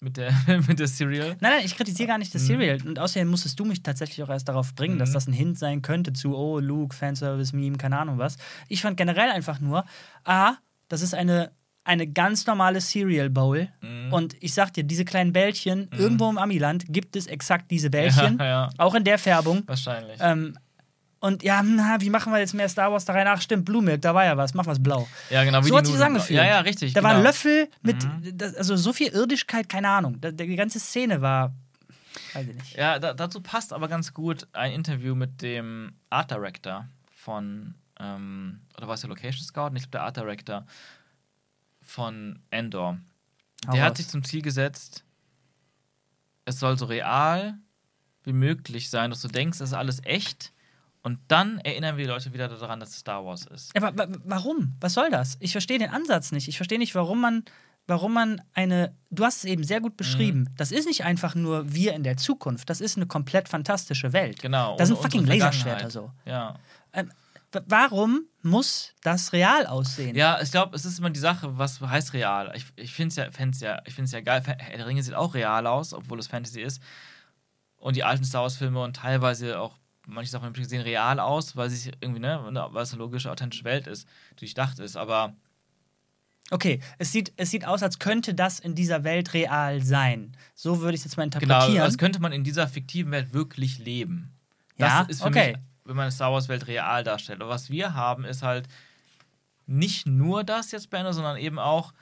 mit 0.00 0.16
der, 0.16 0.32
mit 0.68 0.78
der 0.78 0.86
Cereal. 0.88 1.36
Nein, 1.40 1.52
nein, 1.56 1.62
ich 1.64 1.76
kritisiere 1.76 2.08
gar 2.08 2.18
nicht 2.18 2.34
das 2.34 2.42
Mhm. 2.42 2.46
Serial. 2.46 2.78
Und 2.86 2.98
außerdem 2.98 3.28
musstest 3.28 3.58
du 3.60 3.64
mich 3.64 3.82
tatsächlich 3.82 4.22
auch 4.22 4.28
erst 4.30 4.48
darauf 4.48 4.74
bringen, 4.74 4.98
dass 4.98 5.10
Mhm. 5.10 5.14
das 5.14 5.26
ein 5.28 5.32
Hint 5.32 5.58
sein 5.58 5.82
könnte 5.82 6.12
zu, 6.12 6.36
oh, 6.36 6.58
Luke, 6.58 6.94
Fanservice, 6.94 7.52
Meme, 7.54 7.76
keine 7.76 7.98
Ahnung 7.98 8.18
was. 8.18 8.36
Ich 8.68 8.82
fand 8.82 8.96
generell 8.96 9.30
einfach 9.30 9.60
nur, 9.60 9.84
A, 10.24 10.54
das 10.88 11.02
ist 11.02 11.14
eine, 11.14 11.52
eine 11.84 12.06
ganz 12.06 12.46
normale 12.46 12.80
Cereal 12.80 13.30
Bowl. 13.30 13.68
Mhm. 13.80 14.12
Und 14.12 14.36
ich 14.40 14.54
sag 14.54 14.72
dir, 14.72 14.84
diese 14.84 15.04
kleinen 15.04 15.32
Bällchen, 15.32 15.88
irgendwo 15.96 16.28
im 16.30 16.38
Amiland 16.38 16.84
gibt 16.88 17.16
es 17.16 17.26
exakt 17.26 17.70
diese 17.70 17.90
Bällchen. 17.90 18.38
Ja, 18.40 18.44
ja. 18.46 18.70
Auch 18.78 18.94
in 18.94 19.02
der 19.04 19.18
Färbung. 19.18 19.62
Wahrscheinlich. 19.66 20.18
Ähm, 20.20 20.56
und 21.22 21.42
ja, 21.42 21.62
na, 21.62 22.00
wie 22.00 22.10
machen 22.10 22.32
wir 22.32 22.40
jetzt 22.40 22.52
mehr 22.52 22.68
Star 22.68 22.90
Wars 22.92 23.04
da 23.04 23.12
rein? 23.12 23.26
Ach, 23.28 23.40
stimmt, 23.40 23.64
Blue 23.64 23.80
Milk, 23.80 24.02
da 24.02 24.12
war 24.14 24.24
ja 24.24 24.36
was. 24.36 24.54
Mach 24.54 24.66
was 24.66 24.82
blau. 24.82 25.08
ja, 25.30 25.44
genau. 25.44 25.64
wie 25.64 25.68
so 25.68 25.76
hat 25.78 25.86
sich 25.86 25.94
das 25.94 26.02
angefühlt. 26.04 26.36
Ja, 26.36 26.44
ja, 26.44 26.60
richtig. 26.60 26.92
Da 26.92 27.00
genau. 27.00 27.10
war 27.12 27.16
ein 27.18 27.22
Löffel 27.22 27.68
mit, 27.80 28.02
Mhm. 28.04 28.36
das, 28.36 28.54
also 28.56 28.76
so 28.76 28.92
viel 28.92 29.08
Irdischkeit, 29.08 29.68
keine 29.68 29.88
Ahnung. 29.88 30.20
Da, 30.20 30.30
die 30.32 30.56
ganze 30.56 30.80
Szene 30.80 31.22
war, 31.22 31.54
weiß 32.34 32.48
ich 32.48 32.54
nicht. 32.56 32.76
Ja, 32.76 32.98
da, 32.98 33.14
dazu 33.14 33.40
passt 33.40 33.72
aber 33.72 33.86
ganz 33.88 34.12
gut 34.12 34.46
ein 34.52 34.72
Interview 34.72 35.14
mit 35.14 35.40
dem 35.42 35.92
Art 36.10 36.30
Director 36.32 36.88
von, 37.08 37.74
ähm, 38.00 38.60
oder 38.76 38.88
war 38.88 38.94
es 38.94 39.00
der 39.02 39.10
Location 39.10 39.44
Scout? 39.44 39.68
Ich 39.76 39.82
glaube, 39.82 39.90
der 39.92 40.02
Art 40.02 40.16
Director 40.16 40.66
von 41.80 42.40
Endor. 42.50 42.98
Hau 43.66 43.72
Der 43.72 43.82
raus. 43.82 43.90
hat 43.90 43.96
sich 43.98 44.08
zum 44.08 44.24
Ziel 44.24 44.42
gesetzt, 44.42 45.04
es 46.44 46.58
soll 46.58 46.76
so 46.76 46.86
real 46.86 47.54
wie 48.24 48.32
möglich 48.32 48.90
sein, 48.90 49.10
dass 49.10 49.22
du 49.22 49.28
denkst, 49.28 49.60
es 49.60 49.70
ist 49.70 49.74
alles 49.74 50.00
echt. 50.04 50.52
Und 51.02 51.18
dann 51.28 51.58
erinnern 51.58 51.96
wir 51.96 52.04
die 52.04 52.10
Leute 52.10 52.32
wieder 52.32 52.46
daran, 52.48 52.78
dass 52.78 52.90
es 52.90 52.98
Star 52.98 53.24
Wars 53.24 53.44
ist. 53.46 53.76
Aber 53.76 53.96
wa- 53.98 54.06
warum? 54.24 54.76
Was 54.80 54.94
soll 54.94 55.10
das? 55.10 55.36
Ich 55.40 55.50
verstehe 55.52 55.78
den 55.78 55.90
Ansatz 55.90 56.30
nicht. 56.30 56.46
Ich 56.46 56.56
verstehe 56.56 56.78
nicht, 56.78 56.94
warum 56.94 57.20
man, 57.20 57.44
warum 57.88 58.12
man 58.14 58.40
eine. 58.54 58.94
Du 59.10 59.24
hast 59.24 59.38
es 59.38 59.44
eben 59.44 59.64
sehr 59.64 59.80
gut 59.80 59.96
beschrieben. 59.96 60.42
Mhm. 60.42 60.56
Das 60.56 60.70
ist 60.70 60.86
nicht 60.86 61.04
einfach 61.04 61.34
nur 61.34 61.72
wir 61.74 61.94
in 61.94 62.04
der 62.04 62.16
Zukunft. 62.18 62.70
Das 62.70 62.80
ist 62.80 62.96
eine 62.96 63.06
komplett 63.06 63.48
fantastische 63.48 64.12
Welt. 64.12 64.40
Genau. 64.40 64.76
Da 64.76 64.86
sind 64.86 64.96
fucking 64.96 65.26
Laserschwerter 65.26 65.90
so. 65.90 66.12
Ja. 66.24 66.54
Ähm, 66.92 67.10
wa- 67.50 67.62
warum 67.66 68.26
muss 68.42 68.94
das 69.02 69.32
real 69.32 69.66
aussehen? 69.66 70.14
Ja, 70.14 70.40
ich 70.40 70.52
glaube, 70.52 70.76
es 70.76 70.84
ist 70.84 71.00
immer 71.00 71.10
die 71.10 71.18
Sache, 71.18 71.58
was 71.58 71.80
heißt 71.80 72.12
real. 72.12 72.52
Ich, 72.54 72.66
ich 72.76 72.92
finde 72.94 73.08
es 73.08 73.16
ja, 73.60 73.68
ja, 73.74 73.82
ich 73.84 73.94
find's 73.94 74.12
ja 74.12 74.20
geil. 74.20 74.42
Der 74.76 74.86
Ringe 74.86 75.02
sieht 75.02 75.14
auch 75.14 75.34
real 75.34 75.66
aus, 75.66 75.92
obwohl 75.94 76.20
es 76.20 76.28
Fantasy 76.28 76.60
ist. 76.60 76.80
Und 77.76 77.96
die 77.96 78.04
alten 78.04 78.22
Star 78.24 78.42
Wars-Filme 78.42 78.80
und 78.80 78.94
teilweise 78.94 79.58
auch 79.58 79.78
manche 80.06 80.30
Sachen 80.30 80.52
sehen 80.64 80.82
real 80.82 81.20
aus, 81.20 81.56
weil 81.56 81.70
sich 81.70 81.92
irgendwie, 82.00 82.20
ne, 82.20 82.40
weil 82.72 82.82
es 82.82 82.92
eine 82.92 82.98
logische, 82.98 83.30
authentische 83.30 83.64
Welt 83.64 83.86
ist, 83.86 84.06
die 84.32 84.40
durchdacht 84.40 84.78
ist. 84.78 84.96
Aber 84.96 85.34
Okay, 86.50 86.80
es 86.98 87.12
sieht, 87.12 87.32
es 87.36 87.50
sieht 87.50 87.66
aus, 87.66 87.82
als 87.82 87.98
könnte 87.98 88.34
das 88.34 88.60
in 88.60 88.74
dieser 88.74 89.04
Welt 89.04 89.32
real 89.32 89.80
sein. 89.82 90.36
So 90.54 90.80
würde 90.80 90.94
ich 90.94 91.00
es 91.00 91.04
jetzt 91.04 91.16
mal 91.16 91.26
genau, 91.28 91.54
interpretieren. 91.54 91.84
das 91.84 91.96
könnte 91.96 92.20
man 92.20 92.32
in 92.32 92.44
dieser 92.44 92.68
fiktiven 92.68 93.10
Welt 93.10 93.32
wirklich 93.32 93.78
leben. 93.78 94.34
Das 94.76 94.90
Ja, 94.92 95.00
ist 95.08 95.22
für 95.22 95.28
okay. 95.28 95.52
mich, 95.52 95.62
wenn 95.84 95.96
man 95.96 96.02
eine 96.04 96.12
Star 96.12 96.30
Wars-Welt 96.30 96.66
real 96.66 97.04
darstellt. 97.04 97.40
Aber 97.40 97.48
was 97.48 97.70
wir 97.70 97.94
haben, 97.94 98.24
ist 98.26 98.42
halt 98.42 98.68
nicht 99.66 100.06
nur 100.06 100.44
das 100.44 100.72
jetzt 100.72 100.92
Ende, 100.92 101.14
sondern 101.14 101.38
eben 101.38 101.58
auch, 101.58 101.94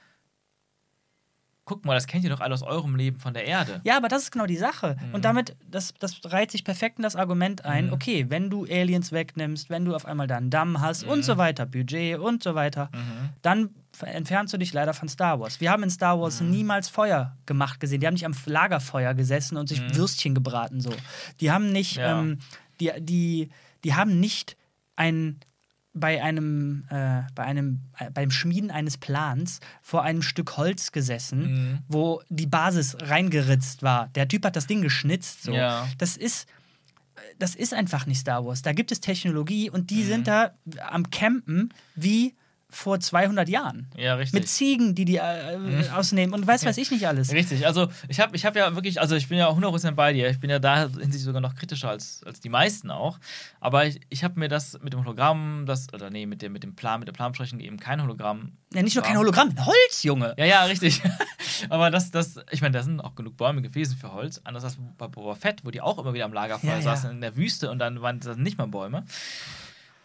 guck 1.64 1.84
mal, 1.84 1.94
das 1.94 2.06
kennt 2.08 2.24
ihr 2.24 2.30
doch 2.30 2.40
alle 2.40 2.52
aus 2.54 2.62
eurem 2.62 2.96
Leben 2.96 3.20
von 3.20 3.32
der 3.32 3.44
Erde. 3.44 3.80
Ja, 3.84 3.96
aber 3.96 4.08
das 4.08 4.24
ist 4.24 4.30
genau 4.32 4.46
die 4.46 4.56
Sache. 4.56 4.96
Und 5.12 5.24
damit, 5.24 5.56
das, 5.70 5.94
das 6.00 6.20
reiht 6.24 6.50
sich 6.50 6.64
perfekt 6.64 6.98
in 6.98 7.04
das 7.04 7.14
Argument 7.14 7.64
ein, 7.64 7.86
Mhm. 7.86 7.92
okay, 7.92 8.26
wenn 8.28 8.50
du 8.50 8.64
Aliens 8.64 9.12
wegnimmst, 9.12 9.70
wenn 9.70 9.84
du 9.84 9.94
auf 9.94 10.04
einmal 10.04 10.26
da 10.26 10.36
einen 10.36 10.50
Damm 10.50 10.80
hast 10.80 11.04
und 11.04 11.24
so 11.24 11.36
weiter, 11.36 11.66
Budget 11.66 12.18
und 12.18 12.42
so 12.42 12.54
weiter, 12.56 12.90
Mhm. 12.92 13.28
dann 13.42 13.70
entfernst 14.02 14.52
du 14.54 14.58
dich 14.58 14.72
leider 14.72 14.94
von 14.94 15.08
Star 15.08 15.38
Wars. 15.38 15.60
Wir 15.60 15.70
haben 15.70 15.82
in 15.84 15.90
Star 15.90 16.20
Wars 16.20 16.40
Mhm. 16.40 16.50
niemals 16.50 16.88
Feuer 16.88 17.36
gemacht 17.46 17.78
gesehen. 17.78 18.00
Die 18.00 18.06
haben 18.06 18.14
nicht 18.14 18.26
am 18.26 18.34
Lagerfeuer 18.46 19.14
gesessen 19.14 19.56
und 19.56 19.68
sich 19.68 19.80
Mhm. 19.80 19.94
Würstchen 19.96 20.34
gebraten 20.34 20.80
so. 20.80 20.90
Die 21.40 21.50
haben 21.52 21.70
nicht, 21.70 21.96
Ja. 21.98 22.20
ähm, 22.20 22.38
die, 22.80 22.90
die, 22.98 23.50
die 23.84 23.94
haben 23.94 24.18
nicht 24.18 24.56
ein 24.96 25.38
bei 25.92 26.22
einem, 26.22 26.84
äh, 26.88 27.22
bei 27.34 27.42
einem, 27.42 27.80
äh, 27.98 28.10
beim 28.10 28.30
Schmieden 28.30 28.70
eines 28.70 28.96
Plans 28.96 29.58
vor 29.82 30.04
einem 30.04 30.22
Stück 30.22 30.56
Holz 30.56 30.92
gesessen, 30.92 31.40
Mhm. 31.72 31.78
wo 31.88 32.22
die 32.28 32.46
Basis 32.46 32.96
reingeritzt 33.00 33.82
war. 33.82 34.08
Der 34.14 34.28
Typ 34.28 34.44
hat 34.44 34.54
das 34.56 34.66
Ding 34.68 34.82
geschnitzt. 34.82 35.42
So. 35.42 35.52
Ja. 35.52 35.88
Das 35.98 36.16
ist. 36.16 36.46
Das 37.38 37.54
ist 37.54 37.74
einfach 37.74 38.06
nicht 38.06 38.20
Star 38.20 38.46
Wars. 38.46 38.62
Da 38.62 38.72
gibt 38.72 38.92
es 38.92 39.00
Technologie 39.00 39.68
und 39.68 39.90
die 39.90 40.04
Mhm. 40.04 40.06
sind 40.06 40.26
da 40.28 40.52
am 40.88 41.10
Campen 41.10 41.68
wie 41.94 42.34
vor 42.70 43.00
200 43.00 43.48
Jahren. 43.48 43.88
Ja, 43.96 44.14
richtig. 44.14 44.34
Mhm. 44.34 44.38
Mit 44.40 44.48
Ziegen, 44.48 44.94
die 44.94 45.04
die 45.04 45.16
äh, 45.16 45.88
ausnehmen 45.94 46.34
und 46.34 46.46
weiß, 46.46 46.64
weiß 46.64 46.78
ich 46.78 46.90
nicht 46.90 47.06
alles. 47.06 47.32
Richtig, 47.32 47.66
also 47.66 47.88
ich 48.08 48.20
habe 48.20 48.36
ich 48.36 48.46
hab 48.46 48.56
ja 48.56 48.74
wirklich, 48.74 49.00
also 49.00 49.16
ich 49.16 49.28
bin 49.28 49.38
ja 49.38 49.48
100% 49.50 49.92
bei 49.92 50.12
dir. 50.12 50.30
Ich 50.30 50.40
bin 50.40 50.50
ja 50.50 50.58
da 50.58 50.82
hinsichtlich 50.88 51.22
sogar 51.22 51.40
noch 51.40 51.54
kritischer 51.54 51.90
als, 51.90 52.22
als 52.24 52.40
die 52.40 52.48
meisten 52.48 52.90
auch. 52.90 53.18
Aber 53.60 53.86
ich, 53.86 54.00
ich 54.08 54.24
habe 54.24 54.38
mir 54.38 54.48
das 54.48 54.78
mit 54.82 54.92
dem 54.92 55.00
Hologramm, 55.00 55.64
das, 55.66 55.92
oder 55.92 56.10
nee, 56.10 56.26
mit 56.26 56.42
dem, 56.42 56.52
mit 56.52 56.62
dem 56.62 56.74
Plan, 56.76 57.00
mit 57.00 57.08
der 57.08 57.12
Planbesprechung, 57.12 57.60
eben 57.60 57.78
kein 57.78 58.02
Hologramm. 58.02 58.52
Ja, 58.72 58.82
nicht 58.82 58.94
nur 58.94 59.04
kein. 59.04 59.18
Hologramm, 59.18 59.54
Holz, 59.64 60.02
Junge. 60.02 60.34
Ja, 60.38 60.44
ja, 60.44 60.64
richtig. 60.64 61.02
Aber 61.68 61.90
das, 61.90 62.10
das, 62.10 62.36
ich 62.50 62.60
meine, 62.60 62.72
da 62.72 62.82
sind 62.82 63.00
auch 63.00 63.14
genug 63.14 63.36
Bäume 63.36 63.62
gewesen 63.62 63.96
für 63.96 64.12
Holz. 64.12 64.40
Anders 64.44 64.64
als 64.64 64.78
bei 64.96 65.08
Boba 65.08 65.34
Fett, 65.34 65.64
wo 65.64 65.70
die 65.70 65.80
auch 65.80 65.98
immer 65.98 66.14
wieder 66.14 66.24
am 66.24 66.32
Lagerfeuer 66.32 66.70
Ja, 66.70 66.76
ja. 66.76 66.82
saßen 66.82 67.10
in 67.10 67.20
der 67.20 67.36
Wüste 67.36 67.70
und 67.70 67.78
dann 67.78 68.00
waren 68.00 68.20
das 68.20 68.36
nicht 68.36 68.58
mal 68.58 68.66
Bäume. 68.66 69.04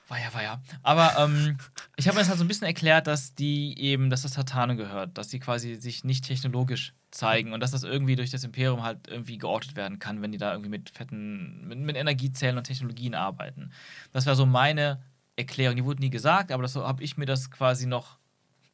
War 0.08 0.20
ja, 0.20 0.34
war 0.34 0.43
ja. 0.43 0.62
Aber 0.84 1.16
ähm, 1.18 1.58
ich 1.95 2.08
habe 2.08 2.16
mir 2.16 2.22
das 2.22 2.30
halt 2.30 2.38
so 2.38 2.45
ein 2.45 2.47
bisschen 2.47 2.68
erklärt, 2.68 3.08
dass 3.08 3.34
die 3.34 3.80
eben, 3.80 4.10
dass 4.10 4.22
das 4.22 4.34
Tatane 4.34 4.76
gehört, 4.76 5.18
dass 5.18 5.30
die 5.30 5.39
quasi 5.39 5.76
sich 5.76 6.03
nicht 6.03 6.26
technologisch 6.26 6.93
zeigen 7.10 7.53
und 7.53 7.60
dass 7.60 7.72
das 7.72 7.84
irgendwie 7.84 8.16
durch 8.16 8.30
das 8.30 8.43
Imperium 8.43 8.84
halt 8.84 9.08
irgendwie 9.08 9.38
geortet 9.38 9.76
werden 9.76 9.97
kann, 9.97 10.22
wenn 10.22 10.32
die 10.32 10.38
da 10.38 10.51
irgendwie 10.51 10.70
mit 10.70 10.89
fetten, 10.91 11.68
mit, 11.68 11.80
mit 11.80 11.95
Energiezellen 11.95 12.58
und 12.58 12.66
Technologien 12.66 13.16
arbeiten. 13.16 13.72
Das 14.12 14.26
war 14.28 14.36
so 14.36 14.45
meine 14.45 15.01
Erklärung. 15.38 15.76
Die 15.76 15.86
wurde 15.86 16.01
nie 16.01 16.10
gesagt, 16.12 16.51
aber 16.51 16.62
das 16.62 16.74
so 16.74 16.86
habe 16.86 17.01
ich 17.03 17.18
mir 17.18 17.26
das 17.26 17.49
quasi 17.49 17.88
noch 17.88 18.20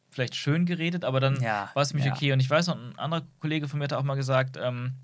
vielleicht 0.10 0.36
schön 0.36 0.66
geredet, 0.66 1.06
aber 1.06 1.22
dann 1.22 1.42
Ja, 1.42 1.70
war 1.74 1.84
es 1.84 1.94
mich 1.94 2.04
ja. 2.04 2.12
okay. 2.12 2.34
Und 2.34 2.42
ich 2.42 2.50
weiß 2.50 2.68
noch, 2.68 2.76
ein 2.76 3.00
anderer 3.00 3.24
Kollege 3.40 3.70
von 3.70 3.80
mir 3.80 3.86
hat 3.86 3.94
auch 3.94 4.04
mal 4.04 4.16
gesagt, 4.16 4.58
ähm, 4.62 4.96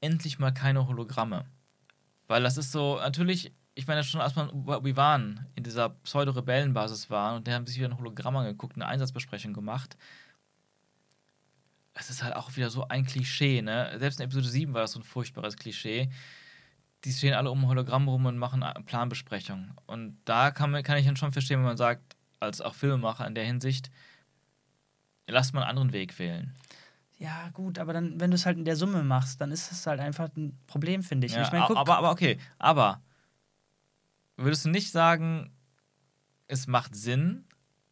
endlich 0.00 0.38
mal 0.38 0.52
keine 0.52 0.86
Hologramme. 0.86 1.44
Weil 2.28 2.42
das 2.42 2.56
ist 2.56 2.72
so, 2.72 2.96
natürlich, 2.96 3.52
ich 3.78 3.86
meine 3.86 4.02
schon, 4.02 4.20
als 4.20 4.34
man 4.34 4.50
Obi-Wan 4.50 5.46
in 5.54 5.62
dieser 5.62 5.90
Pseudo-Rebellenbasis 5.90 7.10
war 7.10 7.36
und 7.36 7.46
der 7.46 7.54
haben 7.54 7.64
sich 7.64 7.76
wieder 7.76 7.88
ein 7.88 7.96
Hologramm 7.96 8.36
angeguckt, 8.36 8.74
eine 8.74 8.86
Einsatzbesprechung 8.86 9.52
gemacht. 9.52 9.96
Es 11.94 12.10
ist 12.10 12.24
halt 12.24 12.34
auch 12.34 12.56
wieder 12.56 12.70
so 12.70 12.88
ein 12.88 13.06
Klischee, 13.06 13.62
ne? 13.62 13.94
Selbst 14.00 14.18
in 14.18 14.24
Episode 14.24 14.48
7 14.48 14.74
war 14.74 14.80
das 14.80 14.92
so 14.92 14.98
ein 14.98 15.04
furchtbares 15.04 15.56
Klischee. 15.56 16.10
Die 17.04 17.12
stehen 17.12 17.34
alle 17.34 17.52
um 17.52 17.60
ein 17.60 17.68
Hologramm 17.68 18.08
rum 18.08 18.26
und 18.26 18.36
machen 18.36 18.64
eine 18.64 18.82
Planbesprechung. 18.82 19.70
Und 19.86 20.18
da 20.24 20.50
kann, 20.50 20.72
man, 20.72 20.82
kann 20.82 20.98
ich 20.98 21.06
dann 21.06 21.16
schon 21.16 21.30
verstehen, 21.30 21.60
wenn 21.60 21.66
man 21.66 21.76
sagt, 21.76 22.16
als 22.40 22.60
auch 22.60 22.74
Filmemacher 22.74 23.28
in 23.28 23.36
der 23.36 23.44
Hinsicht, 23.44 23.92
lasst 25.28 25.54
mal 25.54 25.60
einen 25.60 25.70
anderen 25.70 25.92
Weg 25.92 26.18
wählen. 26.18 26.56
Ja, 27.18 27.50
gut, 27.52 27.78
aber 27.78 27.92
dann, 27.92 28.18
wenn 28.18 28.32
du 28.32 28.34
es 28.34 28.44
halt 28.44 28.58
in 28.58 28.64
der 28.64 28.74
Summe 28.74 29.04
machst, 29.04 29.40
dann 29.40 29.52
ist 29.52 29.70
es 29.70 29.86
halt 29.86 30.00
einfach 30.00 30.30
ein 30.36 30.58
Problem, 30.66 31.04
finde 31.04 31.28
ich. 31.28 31.34
Ja, 31.34 31.42
ich 31.42 31.52
mein, 31.52 31.62
guck, 31.64 31.76
aber, 31.76 31.96
aber 31.96 32.10
okay, 32.10 32.38
aber 32.58 33.02
würdest 34.38 34.64
du 34.64 34.70
nicht 34.70 34.90
sagen, 34.90 35.50
es 36.46 36.66
macht 36.66 36.94
Sinn 36.96 37.44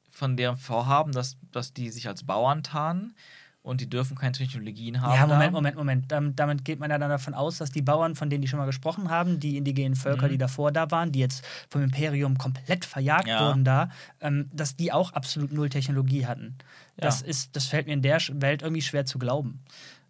von 0.09 0.37
deren 0.37 0.57
Vorhaben, 0.57 1.13
dass, 1.13 1.37
dass 1.53 1.75
die 1.75 1.91
sich 1.91 2.09
als 2.09 2.25
Bauern 2.25 2.63
tarnen 2.63 3.15
und 3.63 3.81
die 3.81 3.91
dürfen 3.91 4.17
keine 4.17 4.33
Technologien 4.33 5.03
haben. 5.03 5.13
Ja, 5.13 5.27
Moment. 5.27 5.53
Moment, 5.53 5.77
Moment. 5.77 6.13
Damit, 6.13 6.39
damit 6.39 6.65
geht 6.65 6.79
man 6.79 6.89
ja 6.89 6.99
dann 6.99 7.11
davon 7.11 7.35
aus, 7.35 7.59
dass 7.59 7.71
die 7.73 7.83
Bauern, 7.83 8.15
von 8.15 8.31
denen 8.31 8.41
die 8.43 8.49
schon 8.49 8.59
mal 8.61 8.65
gesprochen 8.65 9.11
haben, 9.11 9.41
die 9.41 9.57
indigenen 9.57 9.97
Völker, 9.97 10.27
Mhm. 10.27 10.31
die 10.31 10.39
davor 10.39 10.71
da 10.73 10.91
waren, 10.91 11.11
die 11.13 11.19
jetzt 11.19 11.45
vom 11.69 11.83
Imperium 11.83 12.39
komplett 12.39 12.85
verjagt 12.85 13.27
Ja. 13.29 13.41
wurden 13.41 13.65
da, 13.65 13.91
ähm, 14.21 14.49
dass 14.55 14.77
die 14.77 14.93
auch 14.93 15.13
absolut 15.13 15.53
null 15.53 15.69
Technologie 15.69 16.27
hatten. 16.27 16.57
Das, 16.97 17.21
Ja. 17.23 17.27
ist, 17.27 17.57
das 17.57 17.67
fällt 17.67 17.89
mir 17.89 17.93
in 17.95 18.03
der 18.03 18.21
Welt 18.35 18.63
irgendwie 18.63 18.83
schwer 18.83 19.05
zu 19.05 19.19
glauben. 19.19 19.61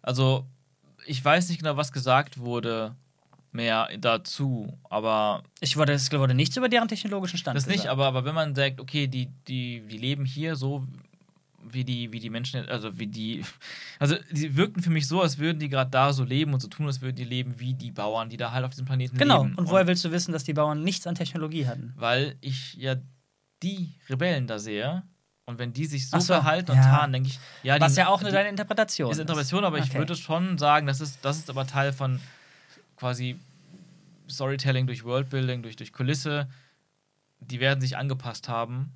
Also, 0.03 0.45
ich 1.07 1.23
weiß 1.25 1.49
nicht 1.49 1.57
genau, 1.59 1.75
was 1.77 1.91
gesagt 1.91 2.37
wurde 2.37 2.95
mehr 3.51 3.89
dazu, 3.99 4.77
aber 4.89 5.43
Ich 5.61 5.77
wurde, 5.77 5.93
es 5.93 6.11
wurde 6.11 6.33
nichts 6.33 6.55
über 6.57 6.69
deren 6.69 6.87
technologischen 6.87 7.37
Stand 7.37 7.55
das 7.57 7.65
nicht, 7.65 7.77
gesagt. 7.83 7.91
aber, 7.91 8.05
aber 8.07 8.25
wenn 8.25 8.35
man 8.35 8.53
sagt, 8.55 8.79
okay, 8.79 9.07
die, 9.07 9.27
die, 9.47 9.81
die 9.87 9.97
leben 9.97 10.25
hier 10.25 10.55
so 10.55 10.83
wie 11.69 11.83
die, 11.83 12.11
wie 12.13 12.19
die 12.19 12.29
Menschen, 12.29 12.67
also 12.69 12.97
wie 12.99 13.07
die, 13.07 13.43
also 13.99 14.15
die 14.31 14.55
wirkten 14.55 14.81
für 14.81 14.89
mich 14.89 15.07
so, 15.07 15.21
als 15.21 15.37
würden 15.37 15.59
die 15.59 15.69
gerade 15.69 15.89
da 15.91 16.13
so 16.13 16.23
leben 16.23 16.53
und 16.53 16.59
so 16.61 16.67
tun, 16.67 16.85
als 16.85 17.01
würden 17.01 17.15
die 17.15 17.23
leben 17.25 17.59
wie 17.59 17.73
die 17.73 17.91
Bauern, 17.91 18.29
die 18.29 18.37
da 18.37 18.51
halt 18.51 18.63
auf 18.63 18.71
diesem 18.71 18.85
Planeten 18.85 19.17
Genau. 19.17 19.43
leben. 19.43 19.55
Und 19.55 19.69
woher 19.69 19.87
willst 19.87 20.03
du 20.05 20.11
wissen, 20.11 20.31
dass 20.31 20.43
die 20.43 20.53
Bauern 20.53 20.83
nichts 20.83 21.07
an 21.07 21.15
Technologie 21.15 21.67
hatten? 21.67 21.93
weil 21.97 22.35
ich 22.41 22.73
ja 22.75 22.95
die 23.63 23.95
Rebellen 24.09 24.45
da 24.47 24.59
sehe 24.59 25.03
und 25.45 25.57
wenn 25.59 25.73
die 25.73 25.85
sich 25.85 26.09
so, 26.09 26.19
so, 26.19 26.33
verhalten 26.33 26.71
und 26.71 26.77
ja. 26.77 26.83
tarnen, 26.83 27.13
denke 27.13 27.29
ich, 27.29 27.39
ja, 27.63 27.79
Was 27.81 27.93
die, 27.95 27.99
ja 28.01 28.07
auch 28.09 28.21
die, 28.21 28.29
deine 28.31 28.49
Interpretation 28.49 29.11
ist 29.11 29.17
Interpretation, 29.17 29.63
aber 29.65 29.79
ich 29.79 29.85
Okay. 29.89 29.97
würde 29.97 30.15
schon 30.15 30.57
sagen, 30.57 30.85
das 30.87 31.01
ist, 31.01 31.19
das 31.23 31.37
ist 31.37 31.49
aber 31.49 31.65
Teil 31.65 31.91
von 31.91 32.19
quasi 32.97 33.39
Storytelling 34.29 34.87
durch 34.87 35.05
Worldbuilding, 35.05 35.63
durch, 35.63 35.77
durch 35.77 35.93
Kulisse. 35.93 36.49
Die 37.39 37.59
werden 37.59 37.79
sich 37.79 37.95
angepasst 37.95 38.49
haben, 38.49 38.91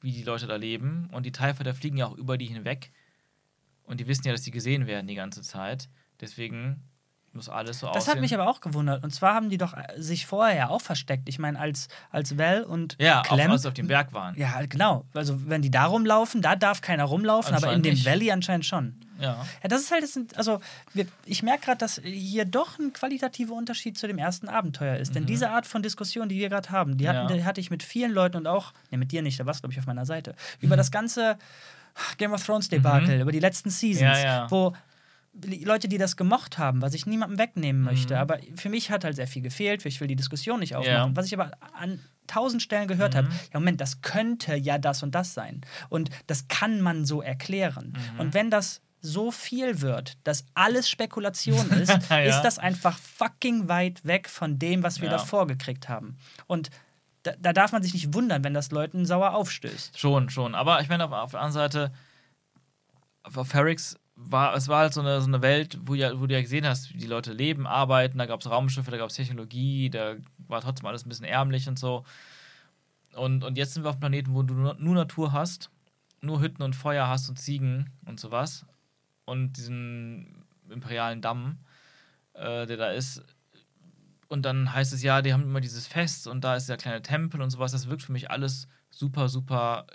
wie 0.00 0.12
die 0.12 0.22
Leute 0.22 0.46
da 0.46 0.56
leben. 0.56 1.08
Und 1.12 1.26
die 1.26 1.32
TIE 1.32 1.52
fliegen 1.74 1.98
ja 1.98 2.06
auch 2.06 2.16
über 2.16 2.38
die 2.38 2.46
hinweg. 2.46 2.90
Und 3.84 4.00
die 4.00 4.06
wissen 4.06 4.26
ja, 4.26 4.32
dass 4.32 4.42
die 4.42 4.50
gesehen 4.50 4.86
werden 4.86 5.06
die 5.06 5.16
ganze 5.16 5.42
Zeit. 5.42 5.88
Deswegen 6.20 6.82
muss 7.32 7.48
alles 7.48 7.78
so 7.78 7.86
Das 7.86 7.96
aussehen. 7.98 8.14
hat 8.14 8.20
mich 8.20 8.34
aber 8.34 8.48
auch 8.48 8.60
gewundert. 8.60 9.04
Und 9.04 9.14
zwar 9.14 9.34
haben 9.34 9.50
die 9.50 9.58
doch 9.58 9.74
äh, 9.74 9.84
sich 9.96 10.26
vorher 10.26 10.56
ja 10.56 10.68
auch 10.68 10.80
versteckt. 10.80 11.28
Ich 11.28 11.38
meine, 11.38 11.58
als, 11.58 11.88
als 12.10 12.36
Val 12.38 12.64
und 12.64 12.96
ja, 12.98 13.22
Clem. 13.22 13.48
auch 13.48 13.52
als 13.52 13.66
auf 13.66 13.74
dem 13.74 13.86
Berg 13.86 14.12
waren. 14.12 14.36
ja, 14.36 14.60
genau. 14.66 15.04
Also, 15.14 15.48
wenn 15.48 15.62
die 15.62 15.70
da 15.70 15.84
rumlaufen, 15.86 16.42
da 16.42 16.56
darf 16.56 16.80
keiner 16.80 17.04
rumlaufen, 17.04 17.54
aber 17.54 17.72
in 17.72 17.82
dem 17.82 17.94
nicht. 17.94 18.04
Valley 18.06 18.30
anscheinend 18.32 18.66
schon. 18.66 18.96
Ja. 19.20 19.44
Ja, 19.62 19.68
das 19.68 19.82
ist 19.82 19.90
halt, 19.92 20.02
das 20.02 20.14
sind, 20.14 20.36
also 20.38 20.60
wir, 20.94 21.06
ich 21.26 21.42
merke 21.42 21.66
gerade, 21.66 21.76
dass 21.78 22.00
hier 22.02 22.46
doch 22.46 22.78
ein 22.78 22.92
qualitativer 22.94 23.54
Unterschied 23.54 23.98
zu 23.98 24.06
dem 24.06 24.16
ersten 24.18 24.48
Abenteuer 24.48 24.96
ist. 24.96 25.14
Denn 25.14 25.26
diese 25.26 25.50
Art 25.50 25.66
von 25.66 25.82
Diskussion, 25.82 26.28
die 26.30 26.36
wir 26.38 26.48
gerade 26.48 26.70
haben, 26.70 26.96
die, 26.96 27.06
hatten, 27.08 27.24
Mhm. 27.24 27.30
Ja. 27.30 27.36
die 27.36 27.44
hatte 27.44 27.60
ich 27.60 27.70
mit 27.70 27.82
vielen 27.82 28.12
Leuten 28.12 28.38
und 28.38 28.46
auch, 28.46 28.72
ne, 28.90 28.96
mit 28.98 29.12
dir 29.12 29.20
nicht, 29.22 29.38
da 29.38 29.44
warst 29.46 29.60
glaube 29.60 29.74
ich 29.74 29.78
auf 29.78 29.86
meiner 29.86 30.06
Seite, 30.06 30.34
über 30.60 30.74
das 30.76 30.90
ganze 30.90 31.36
Game 32.16 32.32
of 32.32 32.44
Thrones 32.44 32.68
Debakel, 32.70 33.20
über 33.20 33.30
die 33.32 33.40
letzten 33.40 33.68
Seasons, 33.68 34.00
Mhm. 34.18 34.24
Ja, 34.24 34.24
ja. 34.24 34.50
wo 34.50 34.72
Leute, 35.32 35.88
die 35.88 35.96
das 35.98 36.16
gemocht 36.16 36.58
haben, 36.58 36.82
was 36.82 36.92
ich 36.92 37.06
niemandem 37.06 37.38
wegnehmen 37.38 37.82
möchte, 37.82 38.14
Mhm. 38.14 38.20
aber 38.20 38.38
für 38.56 38.68
mich 38.68 38.90
hat 38.90 39.04
halt 39.04 39.14
sehr 39.16 39.28
viel 39.28 39.42
gefehlt, 39.42 39.84
ich 39.86 40.00
will 40.00 40.08
die 40.08 40.16
Diskussion 40.16 40.58
nicht 40.60 40.74
aufmachen. 40.74 41.10
Ja. 41.12 41.16
Was 41.16 41.26
ich 41.26 41.34
aber 41.34 41.52
an 41.72 42.00
tausend 42.26 42.62
Stellen 42.62 42.88
gehört 42.88 43.14
Mhm. 43.14 43.18
habe, 43.18 43.28
ja 43.52 43.60
Moment, 43.60 43.80
das 43.80 44.02
könnte 44.02 44.56
ja 44.56 44.78
das 44.78 45.02
und 45.04 45.14
das 45.14 45.32
sein. 45.34 45.60
Und 45.88 46.10
das 46.26 46.48
kann 46.48 46.80
man 46.80 47.04
so 47.04 47.22
erklären. 47.22 47.96
Mhm. 48.14 48.20
Und 48.20 48.34
wenn 48.34 48.50
das 48.50 48.80
so 49.02 49.30
viel 49.30 49.80
wird, 49.80 50.18
dass 50.24 50.44
alles 50.54 50.90
Spekulation 50.90 51.70
ist, 51.70 52.10
Ja. 52.10 52.18
ist 52.22 52.42
das 52.42 52.58
einfach 52.58 52.98
fucking 52.98 53.68
weit 53.68 54.04
weg 54.04 54.28
von 54.28 54.58
dem, 54.58 54.82
was 54.82 55.00
wir 55.00 55.06
Ja. 55.06 55.12
davor 55.16 55.46
gekriegt 55.46 55.88
haben. 55.88 56.18
Und 56.48 56.70
da, 57.22 57.32
da 57.38 57.52
darf 57.52 57.70
man 57.72 57.82
sich 57.82 57.94
nicht 57.94 58.14
wundern, 58.14 58.42
wenn 58.44 58.52
das 58.54 58.72
Leuten 58.72 59.06
sauer 59.06 59.34
aufstößt. 59.34 59.98
Schon, 59.98 60.28
schon. 60.28 60.54
Aber 60.54 60.80
ich 60.82 60.88
meine, 60.88 61.04
auf, 61.04 61.12
auf 61.12 61.30
der 61.30 61.40
anderen 61.40 61.52
Seite, 61.70 61.92
auf, 63.22 63.46
Ferrix 63.48 63.96
war, 64.26 64.54
es 64.54 64.68
war 64.68 64.80
halt 64.80 64.94
so 64.94 65.00
eine, 65.00 65.20
so 65.20 65.26
eine 65.26 65.42
Welt, 65.42 65.78
wo, 65.82 65.94
ja, 65.94 66.18
wo 66.20 66.26
du 66.26 66.34
ja 66.34 66.40
gesehen 66.40 66.66
hast, 66.66 66.92
wie 66.92 66.98
die 66.98 67.06
Leute 67.06 67.32
leben, 67.32 67.66
arbeiten, 67.66 68.18
da 68.18 68.26
gab 68.26 68.40
es 68.40 68.50
Raumschiffe, 68.50 68.90
da 68.90 68.98
gab 68.98 69.10
es 69.10 69.16
Technologie, 69.16 69.90
da 69.90 70.16
war 70.48 70.60
trotzdem 70.60 70.86
alles 70.86 71.04
ein 71.04 71.08
bisschen 71.08 71.26
ärmlich 71.26 71.68
und 71.68 71.78
so. 71.78 72.04
Und, 73.14 73.42
und 73.44 73.56
jetzt 73.56 73.74
sind 73.74 73.82
wir 73.82 73.88
auf 73.88 73.96
einem 73.96 74.00
Planeten, 74.00 74.34
wo 74.34 74.42
du 74.42 74.54
nur, 74.54 74.74
nur 74.74 74.94
Natur 74.94 75.32
hast, 75.32 75.70
nur 76.20 76.40
Hütten 76.40 76.62
und 76.62 76.76
Feuer 76.76 77.08
hast 77.08 77.28
und 77.28 77.38
Ziegen 77.38 77.90
und 78.04 78.20
sowas. 78.20 78.66
Und 79.24 79.56
diesen 79.56 80.44
imperialen 80.68 81.20
Damm, 81.22 81.58
äh, 82.34 82.66
der 82.66 82.76
da 82.76 82.90
ist. 82.90 83.22
Und 84.28 84.42
dann 84.44 84.72
heißt 84.72 84.92
es 84.92 85.02
ja, 85.02 85.22
die 85.22 85.32
haben 85.32 85.42
immer 85.42 85.60
dieses 85.60 85.86
Fest 85.86 86.28
und 86.28 86.44
da 86.44 86.54
ist 86.54 86.68
der 86.68 86.76
kleine 86.76 87.02
Tempel 87.02 87.42
und 87.42 87.50
sowas. 87.50 87.72
Das 87.72 87.88
wirkt 87.88 88.02
für 88.02 88.12
mich 88.12 88.30
alles 88.30 88.68
super, 88.90 89.28
super 89.28 89.86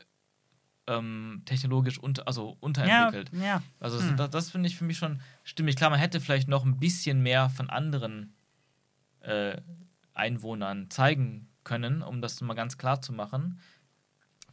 ähm, 0.88 1.42
technologisch 1.46 1.98
unter, 2.00 2.28
also 2.28 2.58
unterentwickelt. 2.60 3.32
Ja, 3.34 3.44
ja. 3.46 3.64
Also 3.80 4.00
Hm. 4.00 4.18
das, 4.18 4.30
das 4.30 4.50
finde 4.52 4.68
ich 4.70 4.76
für 4.78 4.84
mich 4.86 4.98
schon 4.98 5.22
stimmig. 5.44 5.76
Klar, 5.76 5.90
man 5.90 6.00
hätte 6.00 6.20
vielleicht 6.22 6.48
noch 6.48 6.64
ein 6.66 6.78
bisschen 6.80 7.22
mehr 7.22 7.50
von 7.50 7.70
anderen 7.70 8.36
äh, 9.22 9.58
Einwohnern 10.14 10.90
zeigen 10.90 11.50
können, 11.64 12.02
um 12.02 12.22
das 12.22 12.40
mal 12.42 12.54
ganz 12.54 12.78
klar 12.78 13.02
zu 13.02 13.14
machen. 13.14 13.60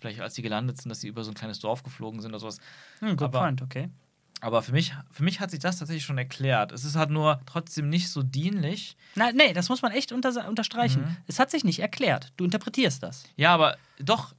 Vielleicht 0.00 0.20
als 0.20 0.34
sie 0.34 0.42
gelandet 0.42 0.80
sind, 0.80 0.88
dass 0.90 1.00
sie 1.00 1.08
über 1.08 1.22
so 1.22 1.30
ein 1.30 1.34
kleines 1.34 1.60
Dorf 1.60 1.82
geflogen 1.82 2.20
sind 2.20 2.30
oder 2.32 2.40
sowas. 2.40 2.58
Hm, 3.00 3.10
good 3.16 3.28
Aber- 3.28 3.40
point, 3.40 3.62
okay. 3.62 3.88
Aber 4.40 4.60
für 4.62 4.72
mich, 4.72 4.92
für 5.12 5.22
mich 5.22 5.38
hat 5.38 5.52
sich 5.52 5.60
das 5.60 5.78
tatsächlich 5.78 6.04
schon 6.04 6.18
erklärt. 6.18 6.72
Es 6.72 6.82
ist 6.84 6.96
halt 6.96 7.10
nur 7.10 7.40
trotzdem 7.46 7.88
nicht 7.88 8.10
so 8.10 8.24
dienlich. 8.24 8.96
Na, 9.14 9.30
nee, 9.30 9.52
das 9.52 9.68
muss 9.68 9.82
man 9.82 9.92
echt 9.92 10.10
unter, 10.10 10.48
unterstreichen. 10.48 11.02
Mhm. 11.02 11.16
Es 11.28 11.38
hat 11.38 11.52
sich 11.52 11.62
nicht 11.62 11.78
erklärt. 11.78 12.32
Du 12.36 12.44
interpretierst 12.44 13.04
das. 13.04 13.22
Ja, 13.36 13.54
aber 13.54 13.76
doch, 14.00 14.34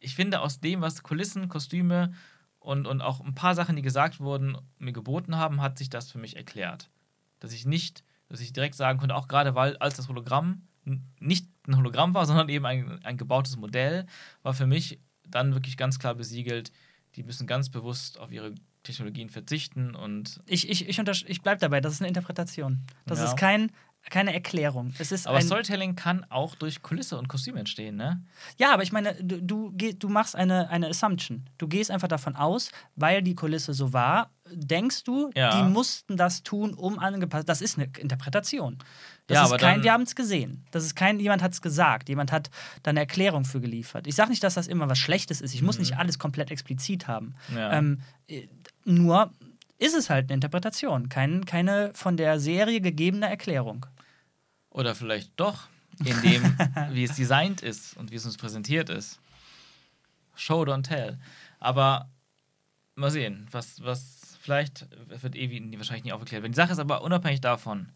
ich 0.00 0.14
finde 0.14 0.40
aus 0.40 0.60
dem, 0.60 0.80
was 0.80 1.02
Kulissen, 1.02 1.48
Kostüme 1.48 2.12
und, 2.58 2.86
und 2.86 3.00
auch 3.00 3.20
ein 3.20 3.34
paar 3.34 3.54
Sachen, 3.54 3.76
die 3.76 3.82
gesagt 3.82 4.20
wurden, 4.20 4.56
mir 4.78 4.92
geboten 4.92 5.36
haben, 5.36 5.60
hat 5.60 5.78
sich 5.78 5.90
das 5.90 6.10
für 6.10 6.18
mich 6.18 6.36
erklärt. 6.36 6.90
Dass 7.40 7.52
ich 7.52 7.66
nicht, 7.66 8.04
dass 8.28 8.40
ich 8.40 8.52
direkt 8.52 8.74
sagen 8.74 8.98
konnte, 8.98 9.14
auch 9.14 9.28
gerade 9.28 9.54
weil 9.54 9.76
als 9.78 9.94
das 9.96 10.08
Hologramm 10.08 10.62
nicht 11.20 11.46
ein 11.66 11.76
Hologramm 11.76 12.14
war, 12.14 12.26
sondern 12.30 12.48
eben 12.48 12.66
ein, 12.66 13.04
ein 13.04 13.16
gebautes 13.16 13.56
Modell, 13.56 14.06
war 14.42 14.54
für 14.54 14.66
mich 14.66 15.00
dann 15.26 15.54
wirklich 15.54 15.76
ganz 15.76 15.98
klar 15.98 16.14
besiegelt, 16.14 16.72
die 17.16 17.22
müssen 17.22 17.46
ganz 17.46 17.68
bewusst 17.68 18.18
auf 18.18 18.32
ihre 18.32 18.54
Technologien 18.82 19.28
verzichten 19.28 19.94
und 19.94 20.40
Ich, 20.46 20.68
ich, 20.70 20.88
ich, 20.88 20.98
untersch- 20.98 21.24
ich 21.26 21.42
bleibe 21.42 21.60
dabei, 21.60 21.80
das 21.80 21.94
ist 21.94 22.00
eine 22.00 22.08
Interpretation. 22.08 22.82
Das 23.06 23.18
Ja. 23.18 23.26
ist 23.26 23.36
kein, 23.36 23.70
keine 24.10 24.32
Erklärung. 24.32 24.94
Es 24.98 25.12
ist 25.12 25.26
aber 25.26 25.36
ein, 25.36 25.42
Storytelling 25.44 25.94
kann 25.94 26.24
auch 26.30 26.54
durch 26.54 26.80
Kulisse 26.82 27.18
und 27.18 27.28
Kostüm 27.28 27.56
entstehen, 27.58 27.96
ne? 27.96 28.22
Ja, 28.56 28.72
aber 28.72 28.82
ich 28.82 28.90
meine, 28.90 29.14
du, 29.22 29.38
du, 29.42 29.70
du 29.70 30.08
machst 30.08 30.34
eine, 30.34 30.70
eine 30.70 30.88
Assumption. 30.88 31.44
Du 31.58 31.68
gehst 31.68 31.90
einfach 31.90 32.08
davon 32.08 32.34
aus, 32.34 32.70
weil 32.96 33.22
die 33.22 33.34
Kulisse 33.34 33.74
so 33.74 33.92
war, 33.92 34.30
denkst 34.50 35.04
du, 35.04 35.30
Ja. 35.34 35.58
die 35.62 35.68
mussten 35.70 36.16
das 36.16 36.42
tun, 36.42 36.72
um 36.72 36.98
angepasst. 36.98 37.48
Das 37.50 37.60
ist 37.60 37.76
eine 37.76 37.90
Interpretation. 37.98 38.78
Das 39.26 39.34
Ja, 39.36 39.42
ist 39.44 39.48
aber 39.50 39.58
kein, 39.58 39.74
dann- 39.76 39.84
wir 39.84 39.92
haben 39.92 40.04
es 40.04 40.14
gesehen. 40.14 40.64
Das 40.70 40.84
ist 40.86 40.94
kein, 40.96 41.20
jemand 41.20 41.42
hat 41.42 41.52
es 41.52 41.60
gesagt. 41.60 42.08
Jemand 42.08 42.32
hat 42.32 42.48
da 42.84 42.90
eine 42.90 43.00
Erklärung 43.00 43.44
für 43.44 43.60
geliefert. 43.60 44.06
Ich 44.06 44.14
sage 44.14 44.30
nicht, 44.30 44.42
dass 44.42 44.54
das 44.54 44.68
immer 44.68 44.88
was 44.88 44.98
Schlechtes 44.98 45.42
ist. 45.42 45.52
Ich 45.52 45.60
muss 45.60 45.78
nicht 45.78 45.98
alles 45.98 46.18
komplett 46.18 46.50
explizit 46.50 47.08
haben. 47.08 47.34
Mhm. 47.50 47.56
Ja. 47.58 47.72
Ähm, 47.74 48.00
äh, 48.26 48.46
nur 48.86 49.32
ist 49.78 49.94
es 49.94 50.10
halt 50.10 50.26
eine 50.26 50.34
Interpretation, 50.34 51.08
kein, 51.08 51.44
keine 51.44 51.92
von 51.94 52.16
der 52.16 52.40
Serie 52.40 52.80
gegebene 52.80 53.28
Erklärung. 53.28 53.86
Oder 54.70 54.94
vielleicht 54.94 55.32
doch, 55.38 55.68
in 56.04 56.20
dem, 56.22 56.42
wie 56.92 57.04
es 57.04 57.16
designt 57.16 57.62
ist 57.62 57.96
und 57.96 58.10
wie 58.10 58.16
es 58.16 58.24
uns 58.26 58.36
präsentiert 58.36 58.90
ist. 58.90 59.20
Show, 60.34 60.62
don't 60.62 60.82
tell. 60.82 61.18
Aber 61.58 62.08
mal 62.94 63.10
sehen, 63.10 63.46
was, 63.50 63.82
was 63.82 64.36
vielleicht 64.40 64.86
wird 65.08 65.34
wie- 65.34 65.78
wahrscheinlich 65.78 66.04
nie 66.04 66.12
aufgeklärt 66.12 66.42
werden. 66.42 66.52
Die 66.52 66.56
Sache 66.56 66.72
ist 66.72 66.78
aber 66.78 67.02
unabhängig 67.02 67.40
davon, 67.40 67.88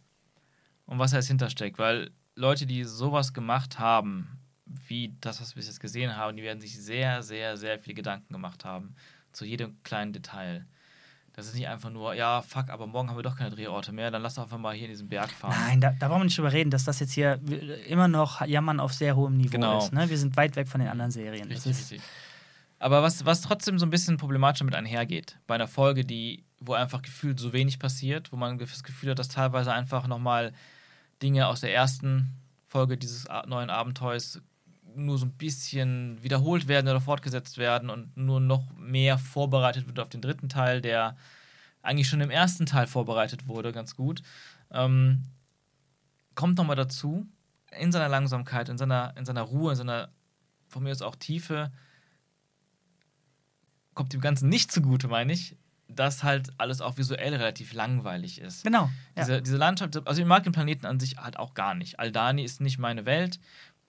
um 0.87 0.99
was 0.99 1.13
jetzt 1.13 1.29
hintersteckt, 1.29 1.79
weil 1.79 2.11
Leute, 2.35 2.67
die 2.67 2.85
sowas 2.85 3.33
gemacht 3.33 3.79
haben, 3.79 4.39
wie 4.67 5.15
das, 5.21 5.41
was 5.41 5.51
wir 5.51 5.57
bis 5.61 5.67
jetzt 5.67 5.81
gesehen 5.81 6.17
haben, 6.17 6.37
die 6.37 6.43
werden 6.43 6.61
sich 6.61 6.79
sehr, 6.81 7.23
sehr, 7.23 7.57
sehr 7.57 7.79
viele 7.79 7.95
Gedanken 7.95 8.33
gemacht 8.33 8.65
haben 8.65 8.95
zu 9.33 9.45
jedem 9.45 9.81
kleinen 9.83 10.13
Detail. 10.13 10.67
Das 11.35 11.47
ist 11.47 11.55
nicht 11.55 11.67
einfach 11.67 11.89
nur, 11.91 12.13
ja, 12.15 12.43
fuck, 12.43 12.69
aber 12.69 12.87
morgen 12.87 13.09
haben 13.09 13.17
wir 13.17 13.23
doch 13.23 13.37
keine 13.37 13.51
Drehorte 13.51 13.91
mehr, 13.93 14.11
dann 14.11 14.21
lass 14.21 14.35
doch 14.35 14.43
einfach 14.43 14.59
mal 14.59 14.75
hier 14.75 14.85
in 14.85 14.91
diesen 14.93 15.09
Berg 15.09 15.31
fahren. 15.31 15.55
Nein, 15.67 15.81
da, 15.81 15.91
da 15.99 16.09
brauchen 16.09 16.21
wir 16.21 16.25
nicht 16.25 16.37
drüber 16.37 16.53
reden, 16.53 16.71
dass 16.71 16.85
das 16.85 17.01
jetzt 17.01 17.13
hier 17.13 17.41
immer 17.89 18.07
noch 18.07 18.43
Jammern 18.47 18.81
auf 18.81 18.93
sehr 18.93 19.17
hohem 19.17 19.39
Niveau 19.39 19.53
Genau. 19.53 19.79
ist. 19.79 19.93
Ne? 19.95 20.11
Wir 20.11 20.19
sind 20.19 20.37
weit 20.37 20.57
weg 20.57 20.69
von 20.69 20.81
den 20.81 20.91
anderen 20.91 21.11
Serien. 21.11 21.49
Das 21.49 21.65
Richtig, 21.67 21.71
ist, 21.73 21.93
richtig. 21.93 22.03
Aber 22.79 23.03
was, 23.03 23.25
was 23.25 23.41
trotzdem 23.41 23.79
so 23.79 23.87
ein 23.87 23.91
bisschen 23.91 24.19
problematisch 24.19 24.59
damit 24.59 24.75
einhergeht, 24.75 25.39
bei 25.47 25.55
einer 25.55 25.69
Folge, 25.69 26.05
die, 26.05 26.45
wo 26.61 26.75
einfach 26.75 27.01
gefühlt 27.01 27.41
so 27.41 27.53
wenig 27.55 27.79
passiert, 27.79 28.31
wo 28.33 28.37
man 28.37 28.59
das 28.59 28.83
Gefühl 28.83 29.13
hat, 29.13 29.19
dass 29.19 29.29
teilweise 29.29 29.73
einfach 29.73 30.07
nochmal 30.09 30.53
Dinge 31.23 31.47
aus 31.47 31.61
der 31.61 31.73
ersten 31.73 32.35
Folge 32.67 32.99
dieses 32.99 33.27
neuen 33.47 33.71
Abenteuers 33.71 34.43
nur 34.95 35.19
so 35.19 35.27
ein 35.27 35.33
bisschen 35.33 36.23
wiederholt 36.23 36.69
werden 36.69 36.89
oder 36.89 37.01
fortgesetzt 37.01 37.59
werden 37.59 37.91
und 37.91 38.17
nur 38.17 38.41
noch 38.41 38.73
mehr 38.77 39.19
vorbereitet 39.19 39.87
wird 39.87 40.01
auf 40.01 40.09
den 40.09 40.23
dritten 40.23 40.49
Teil, 40.49 40.81
der 40.81 41.17
eigentlich 41.83 42.09
schon 42.09 42.21
im 42.21 42.31
ersten 42.31 42.67
Teil 42.67 42.87
vorbereitet 42.87 43.49
wurde, 43.49 43.73
ganz 43.73 43.97
gut. 43.97 44.23
Ähm, 44.71 45.25
kommt 46.35 46.59
nochmal 46.59 46.77
dazu, 46.77 47.27
in 47.79 47.93
seiner 47.93 48.09
Langsamkeit, 48.09 48.69
in 48.69 48.79
seiner, 48.79 49.15
in 49.17 49.25
seiner 49.25 49.43
Ruhe, 49.43 49.73
in 49.73 49.77
seiner 49.77 50.11
von 50.69 50.83
mir 50.83 50.91
aus 50.91 51.03
auch 51.03 51.17
Tiefe, 51.17 51.71
kommt 53.95 54.13
dem 54.13 54.21
Ganzen 54.21 54.49
nicht 54.49 54.73
zugute, 54.73 55.09
meine 55.09 55.33
ich, 55.33 55.57
dass 55.89 56.23
halt 56.23 56.51
alles 56.57 56.81
auch 56.81 56.97
visuell 56.97 57.35
relativ 57.35 57.75
langweilig 57.75 58.41
ist. 58.41 58.65
Genau. 58.65 58.91
Ja. 59.15 59.25
Diese, 59.25 59.43
diese 59.43 59.57
Landschaft, 59.59 60.07
also 60.07 60.23
ich 60.23 60.27
mag 60.27 60.43
den 60.45 60.53
Planeten 60.53 60.87
an 60.87 60.99
sich 60.99 61.19
halt 61.19 61.39
auch 61.39 61.53
gar 61.53 61.75
nicht. 61.75 62.01
Aldani 62.01 62.43
ist 62.43 62.61
nicht 62.63 62.79
meine 62.79 63.05
Welt. 63.05 63.39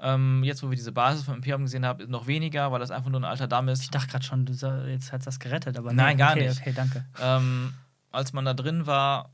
Ähm, 0.06 0.44
jetzt, 0.44 0.62
wo 0.62 0.70
wir 0.70 0.76
diese 0.76 0.92
Basis 0.92 1.24
vom 1.24 1.36
Imperium 1.36 1.62
gesehen 1.62 1.86
haben, 1.86 2.10
noch 2.12 2.28
weniger, 2.28 2.74
weil 2.74 2.82
das 2.82 2.92
einfach 2.92 3.10
nur 3.10 3.22
ein 3.22 3.24
alter 3.24 3.48
Damm 3.48 3.70
ist. 3.70 3.84
Ich 3.84 3.90
dachte 3.90 4.10
gerade 4.10 4.26
schon, 4.26 4.46
du 4.46 4.52
jetzt 4.90 5.14
hat 5.14 5.26
das 5.26 5.40
gerettet, 5.40 5.78
aber 5.78 5.94
Nein, 5.94 6.18
nee, 6.18 6.20
gar 6.20 6.34
okay, 6.34 6.48
nicht. 6.50 6.60
Okay, 6.60 6.74
danke. 6.74 7.06
Ähm, 7.22 7.74
als 8.12 8.34
man 8.34 8.44
da 8.44 8.54
drin 8.54 8.86
war, 8.86 9.34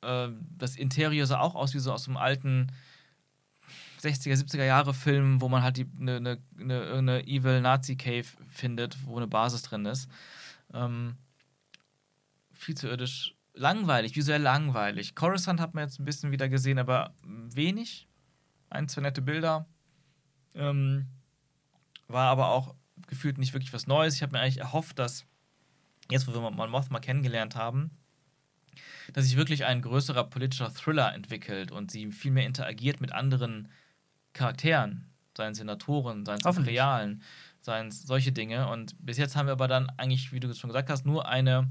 äh, 0.00 0.28
das 0.56 0.76
Interieur 0.76 1.26
sah 1.26 1.40
auch 1.40 1.54
aus 1.54 1.74
wie 1.74 1.78
so 1.78 1.92
aus 1.92 2.08
einem 2.08 2.16
alten 2.16 2.72
60er, 4.00 4.34
70er 4.34 4.64
Jahre 4.64 4.94
Film, 4.94 5.42
wo 5.42 5.50
man 5.50 5.62
halt 5.62 5.78
eine 5.78 6.20
ne, 6.22 6.38
ne, 6.56 6.82
irgendeine 6.84 7.26
Evil 7.26 7.60
Nazi 7.60 7.94
Cave 7.94 8.26
findet, 8.48 8.96
wo 9.04 9.18
eine 9.18 9.26
Basis 9.26 9.60
drin 9.60 9.84
ist. 9.84 10.08
Ähm, 10.72 11.16
viel 12.50 12.76
zu 12.76 12.88
irdisch. 12.88 13.34
Langweilig, 13.52 14.16
visuell 14.16 14.40
langweilig. 14.40 15.14
Coruscant 15.14 15.60
hat 15.60 15.74
man 15.74 15.84
jetzt 15.84 16.00
ein 16.00 16.06
bisschen 16.06 16.32
wieder 16.32 16.48
gesehen, 16.48 16.78
aber 16.78 17.14
wenig. 17.22 18.08
Ein, 18.70 18.88
zwei 18.88 19.02
nette 19.02 19.20
Bilder. 19.20 19.66
Ähm, 20.54 21.06
war 22.08 22.30
aber 22.30 22.48
auch 22.48 22.74
gefühlt 23.06 23.38
nicht 23.38 23.52
wirklich 23.52 23.72
was 23.72 23.86
Neues. 23.86 24.14
Ich 24.14 24.22
habe 24.22 24.32
mir 24.32 24.40
eigentlich 24.40 24.58
erhofft, 24.58 24.98
dass 24.98 25.24
jetzt, 26.10 26.26
wo 26.26 26.32
wir 26.32 26.50
Mon 26.50 26.70
Mothma 26.70 27.00
kennengelernt 27.00 27.56
haben, 27.56 27.90
dass 29.12 29.24
sich 29.24 29.36
wirklich 29.36 29.64
ein 29.64 29.82
größerer 29.82 30.24
politischer 30.24 30.72
Thriller 30.72 31.14
entwickelt 31.14 31.70
und 31.70 31.90
sie 31.90 32.10
viel 32.10 32.30
mehr 32.30 32.46
interagiert 32.46 33.00
mit 33.00 33.12
anderen 33.12 33.68
Charakteren, 34.32 35.10
seien 35.36 35.52
es 35.52 35.58
Senatoren, 35.58 36.24
seien 36.24 36.38
es. 36.38 36.56
Imperialen, 36.56 37.22
seien 37.60 37.88
es 37.88 38.02
solche 38.02 38.32
Dinge. 38.32 38.68
Und 38.68 38.94
bis 39.04 39.18
jetzt 39.18 39.36
haben 39.36 39.46
wir 39.46 39.52
aber 39.52 39.68
dann 39.68 39.90
eigentlich, 39.96 40.32
wie 40.32 40.40
du 40.40 40.48
es 40.48 40.58
schon 40.58 40.68
gesagt 40.68 40.90
hast, 40.90 41.04
nur 41.04 41.28
eine 41.28 41.68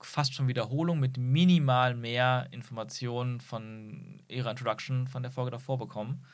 fast 0.00 0.34
schon 0.34 0.48
Wiederholung 0.48 1.00
mit 1.00 1.16
minimal 1.16 1.94
mehr 1.94 2.48
Informationen 2.50 3.40
von 3.40 4.22
ihrer 4.28 4.50
Introduction 4.50 5.08
von 5.08 5.22
der 5.22 5.32
Folge 5.32 5.50
davor 5.50 5.78
bekommen. 5.78 6.24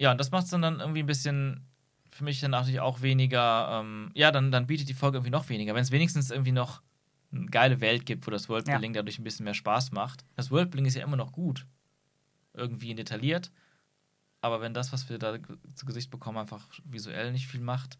Ja, 0.00 0.10
und 0.12 0.18
das 0.18 0.30
macht 0.30 0.44
es 0.44 0.50
dann, 0.50 0.62
dann 0.62 0.80
irgendwie 0.80 1.02
ein 1.02 1.06
bisschen 1.06 1.68
für 2.08 2.24
mich 2.24 2.40
dann 2.40 2.52
natürlich 2.52 2.80
auch 2.80 3.02
weniger, 3.02 3.82
ähm, 3.82 4.10
ja, 4.14 4.32
dann, 4.32 4.50
dann 4.50 4.66
bietet 4.66 4.88
die 4.88 4.94
Folge 4.94 5.18
irgendwie 5.18 5.30
noch 5.30 5.50
weniger. 5.50 5.74
Wenn 5.74 5.82
es 5.82 5.90
wenigstens 5.90 6.30
irgendwie 6.30 6.52
noch 6.52 6.80
eine 7.30 7.44
geile 7.44 7.82
Welt 7.82 8.06
gibt, 8.06 8.26
wo 8.26 8.30
das 8.30 8.48
Worldbuilding 8.48 8.94
dadurch 8.94 9.18
ein 9.18 9.24
bisschen 9.24 9.44
mehr 9.44 9.52
Spaß 9.52 9.92
macht. 9.92 10.24
Das 10.36 10.50
Worldbuilding 10.50 10.86
ist 10.86 10.94
ja 10.94 11.04
immer 11.04 11.18
noch 11.18 11.32
gut. 11.32 11.66
Irgendwie 12.54 12.94
detailliert. 12.94 13.52
Aber 14.40 14.62
wenn 14.62 14.72
das, 14.72 14.90
was 14.90 15.10
wir 15.10 15.18
da 15.18 15.36
zu 15.74 15.84
Gesicht 15.84 16.10
bekommen, 16.10 16.38
einfach 16.38 16.66
visuell 16.84 17.30
nicht 17.30 17.46
viel 17.46 17.60
macht, 17.60 17.98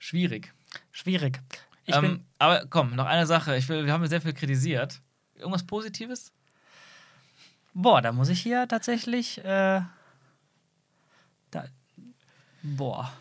schwierig. 0.00 0.52
Schwierig. 0.90 1.42
Ich 1.84 1.94
ähm, 1.94 2.00
bin, 2.02 2.24
aber 2.40 2.66
komm, 2.66 2.96
noch 2.96 3.06
eine 3.06 3.26
Sache. 3.26 3.56
Ich 3.56 3.68
will, 3.68 3.86
wir 3.86 3.92
haben 3.92 4.04
sehr 4.08 4.20
viel 4.20 4.32
kritisiert. 4.32 5.00
Irgendwas 5.36 5.64
Positives? 5.64 6.32
boah, 7.74 8.00
da 8.00 8.12
muss 8.12 8.28
ich 8.28 8.40
hier 8.40 8.66
tatsächlich, 8.68 9.44
äh, 9.44 9.82
boah. 12.64 13.12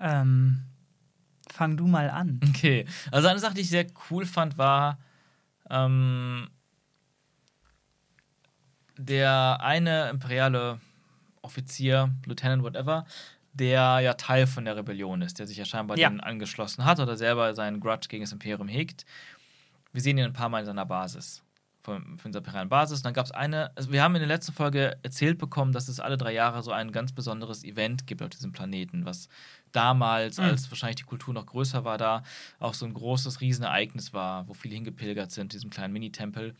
Ähm, 0.00 0.62
fang 1.50 1.76
du 1.76 1.86
mal 1.86 2.08
an. 2.10 2.40
Okay. 2.48 2.86
Also 3.10 3.28
eine 3.28 3.38
Sache, 3.38 3.54
die 3.54 3.60
ich 3.60 3.68
sehr 3.70 3.86
cool 4.10 4.24
fand, 4.24 4.56
war 4.56 4.98
ähm, 5.70 6.48
der 8.96 9.58
eine 9.60 10.08
imperiale 10.10 10.80
Offizier, 11.42 12.10
Lieutenant, 12.24 12.62
whatever, 12.62 13.04
der 13.52 14.00
ja 14.00 14.14
Teil 14.14 14.46
von 14.46 14.64
der 14.64 14.76
Rebellion 14.76 15.22
ist, 15.22 15.38
der 15.38 15.46
sich 15.46 15.56
ja 15.58 15.64
scheinbar 15.64 15.98
Ja. 15.98 16.08
denen 16.08 16.20
angeschlossen 16.20 16.84
hat 16.84 17.00
oder 17.00 17.16
selber 17.16 17.54
seinen 17.54 17.80
Grudge 17.80 18.08
gegen 18.08 18.22
das 18.22 18.32
Imperium 18.32 18.68
hegt. 18.68 19.04
Wir 19.92 20.00
sehen 20.00 20.16
ihn 20.18 20.24
ein 20.24 20.32
paar 20.32 20.48
Mal 20.48 20.60
in 20.60 20.66
seiner 20.66 20.86
Basis, 20.86 21.42
von, 21.82 22.16
von 22.18 22.30
dieser 22.30 22.38
imperialen 22.38 22.68
Basis. 22.68 23.00
Und 23.00 23.06
dann 23.06 23.14
gab 23.14 23.26
es 23.26 23.32
eine, 23.32 23.76
also 23.76 23.90
wir 23.92 24.02
haben 24.02 24.14
in 24.14 24.20
der 24.20 24.28
letzten 24.28 24.52
Folge 24.52 24.96
erzählt 25.02 25.38
bekommen, 25.38 25.72
dass 25.72 25.88
es 25.88 26.00
alle 26.00 26.16
drei 26.16 26.32
Jahre 26.32 26.62
so 26.62 26.70
ein 26.70 26.92
ganz 26.92 27.12
besonderes 27.12 27.64
Event 27.64 28.06
gibt 28.06 28.22
auf 28.22 28.30
diesem 28.30 28.52
Planeten, 28.52 29.04
was 29.04 29.28
damals, 29.72 30.38
Mhm. 30.38 30.44
als 30.44 30.70
wahrscheinlich 30.70 30.96
die 30.96 31.02
Kultur 31.02 31.34
noch 31.34 31.46
größer 31.46 31.84
war, 31.84 31.98
da 31.98 32.22
auch 32.60 32.74
so 32.74 32.86
ein 32.86 32.94
großes 32.94 33.40
Riesenereignis 33.40 34.12
war, 34.12 34.46
wo 34.48 34.54
viele 34.54 34.74
hingepilgert 34.76 35.32
sind, 35.32 35.52
diesem 35.52 35.70
kleinen 35.70 35.92
Mini-Tempel. 35.92 36.54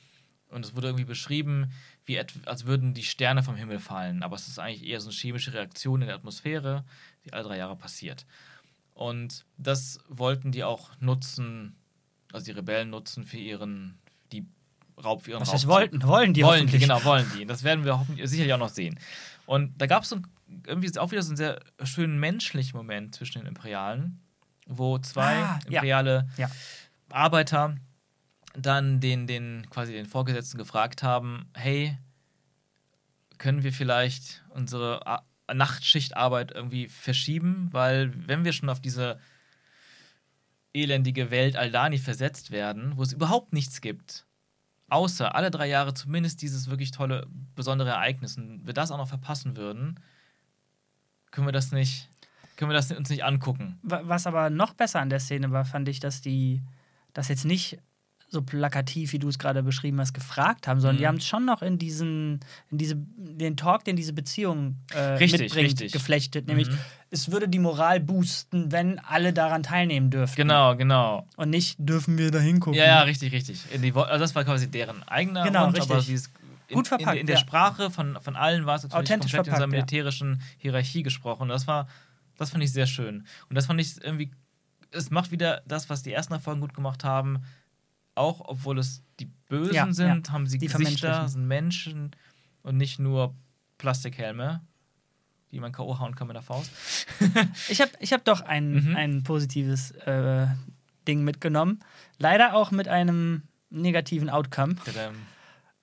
Und 0.49 0.67
es 0.67 0.75
wurde 0.75 0.89
irgendwie 0.89 1.07
beschrieben, 1.07 1.73
wie 2.05 2.19
als 2.19 2.67
würden 2.67 2.93
die 2.93 3.05
Sterne 3.05 3.43
vom 3.43 3.55
Himmel 3.55 3.79
fallen. 3.79 4.23
Aber 4.23 4.37
es 4.37 4.49
ist 4.49 4.59
eigentlich 4.59 4.85
eher 4.85 5.01
so 5.01 5.09
eine 5.09 5.17
chemische 5.17 5.55
Reaktion 5.55 6.03
in 6.03 6.09
der 6.09 6.17
Atmosphäre, 6.17 6.85
die 7.25 7.33
alle 7.33 7.45
drei 7.45 7.57
Jahre 7.57 7.77
passiert. 7.77 8.27
Und 8.93 9.47
das 9.57 10.01
wollten 10.09 10.53
die 10.53 10.65
auch 10.65 10.91
nutzen, 11.01 11.77
also 12.33 12.45
die 12.45 12.51
Rebellen 12.51 12.91
nutzen 12.91 13.25
für 13.25 13.39
ihren, 13.39 13.99
die 14.33 14.47
Raub 15.03 15.23
für 15.23 15.33
ihren 15.33 15.41
Was 15.41 15.51
Raubzug. 15.53 15.71
wollten? 15.71 16.03
Wollen 16.03 16.35
die 16.35 16.43
wollen 16.43 16.67
die, 16.67 16.79
genau, 16.79 17.03
wollen 17.05 17.31
die. 17.37 17.45
Das 17.47 17.63
werden 17.63 17.85
wir 17.85 17.99
hoffentlich 17.99 18.29
sicherlich 18.29 18.53
auch 18.55 18.59
noch 18.59 18.69
sehen. 18.69 18.99
Und 19.47 19.81
da 19.81 19.87
gab 19.87 20.03
es 20.05 20.09
so 20.11 20.19
irgendwie 20.67 20.97
auch 20.99 21.11
wieder 21.11 21.23
so 21.23 21.31
einen 21.31 21.37
sehr 21.37 21.61
schönen 21.85 22.19
menschlichen 22.21 22.77
Moment 22.77 23.15
zwischen 23.15 23.39
den 23.41 23.47
Imperialen, 23.49 24.21
wo 24.67 24.99
zwei 24.99 25.23
Ah, 25.37 25.59
ja. 25.69 25.79
imperiale 25.81 26.29
Ja. 26.37 26.51
Arbeiter 27.11 27.77
dann 28.55 29.01
den, 29.01 29.27
den 29.27 29.67
quasi 29.71 29.93
den 29.93 30.07
Vorgesetzten 30.07 30.59
gefragt 30.59 31.03
haben, 31.03 31.47
hey, 31.55 31.97
können 33.39 33.63
wir 33.63 33.73
vielleicht 33.73 34.45
unsere 34.51 35.07
A 35.07 35.23
Nachtschichtarbeit 35.53 36.53
irgendwie 36.53 36.89
verschieben? 36.89 37.69
Weil 37.73 38.13
wenn 38.29 38.45
wir 38.45 38.53
schon 38.53 38.69
auf 38.69 38.81
diese 38.81 39.19
elendige 40.73 41.31
Welt 41.31 41.57
Aldani 41.57 41.99
versetzt 41.99 42.51
werden, 42.51 42.97
wo 42.97 43.03
es 43.03 43.13
überhaupt 43.13 43.53
nichts 43.53 43.81
gibt, 43.81 44.25
außer 44.93 45.35
alle 45.35 45.51
drei 45.51 45.67
Jahre 45.69 45.95
zumindest 45.95 46.43
dieses 46.43 46.69
wirklich 46.71 46.91
tolle, 46.91 47.27
besondere 47.55 47.91
Ereignis, 47.91 48.37
und 48.37 48.67
wir 48.67 48.75
das 48.75 48.91
auch 48.91 48.99
noch 48.99 49.09
verpassen 49.09 49.57
würden, 49.57 49.99
können 51.31 51.47
wir 51.47 51.53
das 51.53 51.73
nicht, 51.73 52.09
können 52.57 52.71
wir 52.71 52.75
das 52.77 52.91
uns 52.93 53.09
nicht 53.11 53.25
angucken. 53.25 53.79
Wa- 53.83 54.03
Was 54.05 54.27
aber 54.27 54.51
noch 54.51 54.75
besser 54.75 55.01
an 55.01 55.09
der 55.11 55.21
Szene 55.21 55.51
war, 55.51 55.65
fand 55.65 55.89
ich, 55.89 55.99
dass 56.01 56.21
die 56.21 56.63
das 57.15 57.29
jetzt 57.29 57.45
nicht 57.45 57.79
so 58.33 58.43
plakativ, 58.43 59.13
wie 59.13 59.19
du 59.19 59.29
es 59.29 59.39
gerade 59.39 59.63
beschrieben 59.63 60.01
hast, 60.01 60.13
gefragt 60.13 60.67
haben, 60.67 60.81
sondern 60.81 60.97
Mhm. 60.97 60.99
die 61.01 61.07
haben 61.07 61.17
es 61.17 61.27
schon 61.27 61.45
noch 61.45 61.63
in 61.63 61.79
diesen, 61.79 62.41
in 62.71 62.79
diese, 62.79 62.97
den 62.97 63.57
Talk, 63.57 63.85
den 63.85 63.95
diese 63.97 64.13
Beziehung 64.13 64.79
äh, 64.93 64.99
Richtig, 64.99 65.41
mitbringt, 65.43 65.67
richtig. 65.67 65.93
geflechtet. 65.93 66.47
Nämlich, 66.49 66.69
Mhm. 66.69 66.79
es 67.11 67.31
würde 67.31 67.49
die 67.49 67.59
Moral 67.61 68.01
boosten, 68.01 68.73
wenn 68.73 68.99
alle 68.99 69.33
daran 69.33 69.63
teilnehmen 69.63 70.11
dürfen. 70.11 70.35
Genau, 70.37 70.75
genau. 70.77 71.27
Und 71.37 71.51
nicht, 71.51 71.77
dürfen 71.79 72.19
wir 72.19 72.31
da 72.31 72.39
hingucken. 72.41 72.79
Ja, 72.79 72.87
ja, 72.87 73.03
richtig, 73.03 73.33
richtig. 73.33 73.61
In 73.73 73.83
die, 73.83 73.93
also 73.93 74.19
das 74.19 74.35
war 74.35 74.45
quasi 74.45 74.69
deren 74.71 75.03
eigener 75.05 75.45
Genau, 75.45 75.67
Wunsch, 75.67 75.81
aber 75.81 75.97
richtig. 75.99 76.07
dieses 76.07 76.31
in, 76.69 76.77
Gut 76.77 76.89
verpackt, 76.89 77.15
in, 77.17 77.21
in 77.21 77.27
der 77.27 77.37
ja. 77.37 77.41
Sprache 77.41 77.91
von, 77.91 78.19
von 78.21 78.35
allen 78.35 78.65
war 78.67 78.77
es 78.77 78.83
natürlich 78.85 78.99
Authentisch 79.11 79.33
komplett 79.33 79.47
in 79.49 79.51
verpackt, 79.53 79.71
dieser 79.73 79.77
ja. 79.77 79.83
militärischen 79.83 80.43
Hierarchie 80.59 81.03
gesprochen. 81.03 81.49
Das 81.51 81.67
war, 81.67 81.87
das 82.39 82.49
fand 82.51 82.65
ich 82.65 82.73
sehr 82.73 82.87
schön. 82.87 83.27
Und 83.51 83.57
das 83.57 83.67
fand 83.67 83.79
ich 83.81 84.03
irgendwie, 84.03 84.31
es 84.91 85.11
macht 85.11 85.31
wieder 85.31 85.63
das, 85.67 85.91
was 85.91 86.03
die 86.03 86.13
ersten 86.13 86.33
Erfolge 86.33 86.61
gut 86.61 86.73
gemacht 86.75 87.05
haben. 87.05 87.43
Auch 88.15 88.41
obwohl 88.45 88.79
es 88.79 89.03
die 89.21 89.27
Bösen 89.49 89.75
Ja, 89.75 89.93
sind, 89.93 90.27
ja. 90.29 90.33
haben 90.33 90.47
sie 90.47 90.59
Die 90.59 90.67
Gesichter, 90.67 91.29
sind 91.29 91.47
Menschen 91.47 92.15
und 92.63 92.77
nicht 92.77 92.99
nur 92.99 93.35
Plastikhelme, 93.79 94.61
die 95.51 95.61
man 95.61 95.73
K.O. 95.73 95.99
hauen 95.99 96.15
kann 96.15 96.27
mit 96.29 96.37
der 96.37 96.43
Faust. 96.43 96.71
Ich 97.69 97.81
habe 97.81 97.91
ich 98.01 98.13
hab 98.13 98.25
doch 98.25 98.41
ein, 98.43 98.73
Mhm. 98.91 98.97
ein 98.97 99.23
positives 99.23 99.91
äh, 99.93 100.47
Ding 101.09 101.25
mitgenommen. 101.25 101.81
Leider 102.19 102.55
auch 102.55 102.71
mit 102.71 102.89
einem 102.89 103.43
negativen 103.71 104.29
Outcome. 104.31 104.77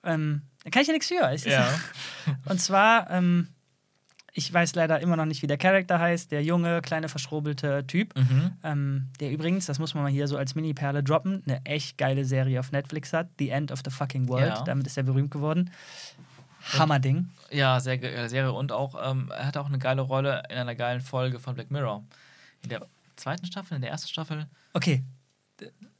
Ähm, 0.04 0.42
da 0.64 0.70
kann 0.70 0.82
ich 0.82 0.88
ja 0.88 0.94
nichts 0.94 1.08
für. 1.08 1.50
Ja. 1.50 1.68
Und 2.46 2.60
zwar, 2.60 3.10
ähm, 3.10 3.48
ich 4.32 4.52
weiß 4.52 4.74
leider 4.74 5.00
immer 5.00 5.16
noch 5.16 5.24
nicht, 5.26 5.42
wie 5.42 5.46
der 5.46 5.58
Charakter 5.58 5.98
heißt, 5.98 6.30
der 6.30 6.42
junge, 6.42 6.80
kleine, 6.82 7.08
verschrobelte 7.08 7.86
Typ. 7.86 8.16
mhm. 8.16 8.52
Ähm, 8.62 9.08
der 9.20 9.30
übrigens, 9.30 9.66
das 9.66 9.78
muss 9.78 9.94
man 9.94 10.04
mal 10.04 10.12
hier 10.12 10.28
so 10.28 10.36
als 10.36 10.54
Mini-Perle 10.54 11.02
droppen, 11.02 11.42
eine 11.46 11.64
echt 11.64 11.98
geile 11.98 12.24
Serie 12.24 12.60
auf 12.60 12.72
Netflix 12.72 13.12
hat. 13.12 13.28
The 13.38 13.50
End 13.50 13.72
of 13.72 13.80
the 13.84 13.90
Fucking 13.90 14.28
World. 14.28 14.46
Ja. 14.58 14.62
Damit 14.64 14.86
ist 14.86 14.96
er 14.96 15.02
berühmt 15.02 15.30
geworden. 15.30 15.70
Hammerding. 16.78 17.30
Ja, 17.50 17.80
sehr 17.80 17.98
geile 17.98 18.28
Serie. 18.28 18.52
Und 18.52 18.70
auch, 18.72 18.94
ähm, 19.10 19.32
er 19.34 19.46
hatte 19.46 19.60
auch 19.60 19.66
eine 19.66 19.78
geile 19.78 20.02
Rolle 20.02 20.42
in 20.50 20.56
einer 20.58 20.74
geilen 20.74 21.00
Folge 21.00 21.38
von 21.38 21.54
Black 21.54 21.70
Mirror. 21.70 22.04
In 22.62 22.68
der 22.68 22.86
zweiten 23.16 23.46
Staffel, 23.46 23.76
in 23.76 23.82
der 23.82 23.90
ersten 23.90 24.08
Staffel. 24.08 24.46
Okay. 24.74 25.02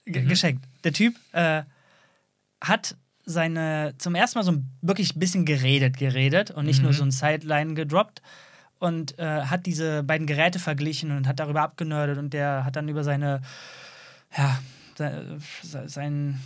G 0.07 0.21
Mhm. 0.23 0.29
Geschenkt. 0.29 0.65
Der 0.85 0.93
Typ 0.93 1.15
äh, 1.33 1.63
hat 2.61 2.97
seine 3.31 3.95
zum 3.99 4.15
ersten 4.15 4.39
Mal 4.39 4.45
so 4.45 4.53
ein 4.53 4.71
wirklich 4.83 5.15
bisschen 5.15 5.45
geredet, 5.45 5.97
geredet 5.99 6.51
und 6.51 6.67
nicht 6.67 6.83
nur 6.83 6.93
Mhm. 6.93 6.97
so 6.97 7.05
ein 7.05 7.11
Sideline 7.11 7.75
gedroppt 7.75 8.21
und 8.79 9.19
äh, 9.19 9.43
hat 9.43 9.67
diese 9.67 10.03
beiden 10.03 10.27
Geräte 10.27 10.59
verglichen 10.59 11.17
und 11.17 11.27
hat 11.29 11.39
darüber 11.41 11.63
abgenördet 11.63 12.19
und 12.19 12.33
der 12.35 12.65
hat 12.65 12.77
dann 12.77 12.89
über 12.89 13.05
seine, 13.05 13.41
ja, 14.37 14.59
se- 14.97 15.39
se- 15.63 15.89
sein, 15.89 16.41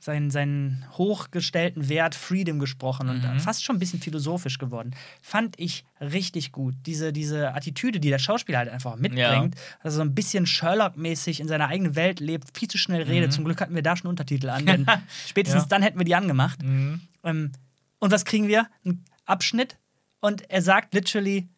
seinen, 0.00 0.30
seinen 0.30 0.84
hochgestellten 0.96 1.88
Wert 1.88 2.14
Freedom 2.14 2.58
gesprochen 2.58 3.08
und 3.08 3.22
Mhm. 3.24 3.40
fast 3.40 3.64
schon 3.64 3.76
ein 3.76 3.78
bisschen 3.78 4.00
philosophisch 4.00 4.58
geworden. 4.58 4.94
Fand 5.22 5.58
ich 5.58 5.84
richtig 6.00 6.52
gut. 6.52 6.74
Diese, 6.86 7.12
diese 7.12 7.54
Attitüde, 7.54 8.00
die 8.00 8.08
der 8.10 8.18
Schauspieler 8.18 8.58
halt 8.58 8.68
einfach 8.68 8.96
mitbringt, 8.96 9.56
also 9.80 9.96
so 9.96 10.02
ein 10.02 10.14
bisschen 10.14 10.46
Sherlock-mäßig 10.46 11.40
in 11.40 11.48
seiner 11.48 11.68
eigenen 11.68 11.96
Welt 11.96 12.20
lebt, 12.20 12.56
viel 12.56 12.68
zu 12.68 12.78
schnell 12.78 13.02
redet. 13.02 13.32
Zum 13.32 13.44
Glück 13.44 13.60
hatten 13.60 13.74
wir 13.74 13.82
da 13.82 13.96
schon 13.96 14.08
Untertitel 14.08 14.48
an, 14.50 14.64
denn 14.66 14.86
spätestens 15.26 15.62
Mhm. 15.62 15.64
Ja. 15.64 15.68
dann 15.70 15.82
hätten 15.82 15.98
wir 15.98 16.04
die 16.04 16.14
angemacht. 16.14 16.62
Mhm. 16.62 17.00
Ähm, 17.24 17.52
und 17.98 18.10
was 18.12 18.24
kriegen 18.24 18.46
wir? 18.48 18.68
Ein 18.84 19.04
Abschnitt 19.26 19.76
und 20.20 20.48
er 20.50 20.62
sagt 20.62 20.94
literally 20.94 21.48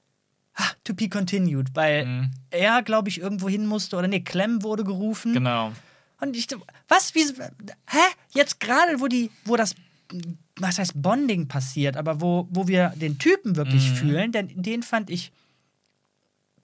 "Ah, 0.55 0.65
to 0.85 0.95
be 0.95 1.09
continued, 1.09 1.69
weil 1.75 2.07
Mhm. 2.07 2.31
er, 2.51 2.83
glaube 2.83 3.09
ich, 3.09 3.21
irgendwo 3.21 3.49
hin 3.49 3.67
musste 3.67 3.97
oder 3.97 4.09
nee, 4.09 4.21
Clem 4.21 4.63
wurde 4.63 4.85
gerufen. 4.85 5.33
Genau. 5.35 5.73
Und 6.21 6.37
ich, 6.37 6.47
was, 6.89 7.15
wie, 7.15 7.25
hä? 7.25 7.99
Jetzt 8.33 8.61
gerade, 8.61 9.01
wo 9.01 9.07
die, 9.09 9.31
wo 9.45 9.57
das, 9.57 9.75
was 10.57 10.79
heißt 10.79 11.01
Bonding 11.01 11.49
passiert, 11.49 11.97
aber 11.97 12.21
wo, 12.21 12.47
wo 12.51 12.69
wir 12.69 12.91
den 12.97 13.19
Typen 13.19 13.57
wirklich 13.57 13.91
Mhm. 13.91 13.95
fühlen, 13.97 14.33
denn 14.33 14.63
den 14.63 14.83
fand 14.83 15.11
ich 15.11 15.33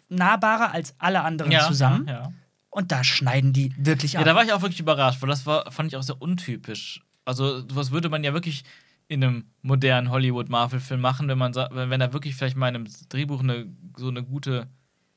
nahbarer 0.09 0.73
als 0.73 0.95
alle 0.99 1.23
anderen 1.23 1.53
Ja, 1.53 1.67
zusammen. 1.67 2.07
Ja, 2.07 2.13
ja. 2.13 2.33
Und 2.71 2.93
da 2.93 3.03
schneiden 3.03 3.53
die 3.53 3.73
wirklich 3.79 4.13
ja, 4.15 4.21
ab. 4.21 4.27
da 4.27 4.35
war 4.35 4.45
ich 4.45 4.53
auch 4.53 4.61
wirklich 4.63 4.81
überrascht, 4.81 5.23
weil 5.23 5.29
das 5.31 5.47
war, 5.47 5.71
fand 5.73 5.91
ich 5.93 5.97
auch 5.97 6.03
sehr 6.03 6.21
untypisch. 6.21 7.01
Also, 7.25 7.65
was 7.73 7.91
würde 7.91 8.09
man 8.09 8.23
ja 8.23 8.35
wirklich 8.35 8.65
in 9.09 9.25
einem 9.25 9.45
modernen 9.63 10.11
Hollywood-Marvel-Film 10.11 11.01
machen, 11.01 11.29
wenn 11.29 11.39
man 11.39 11.55
wenn 11.55 12.01
da 12.01 12.13
wirklich 12.13 12.35
vielleicht 12.35 12.57
mal 12.57 12.69
in 12.69 12.75
einem 12.75 12.89
Drehbuch 13.09 13.41
eine, 13.41 13.67
so 13.97 14.09
eine 14.09 14.23
gute 14.23 14.69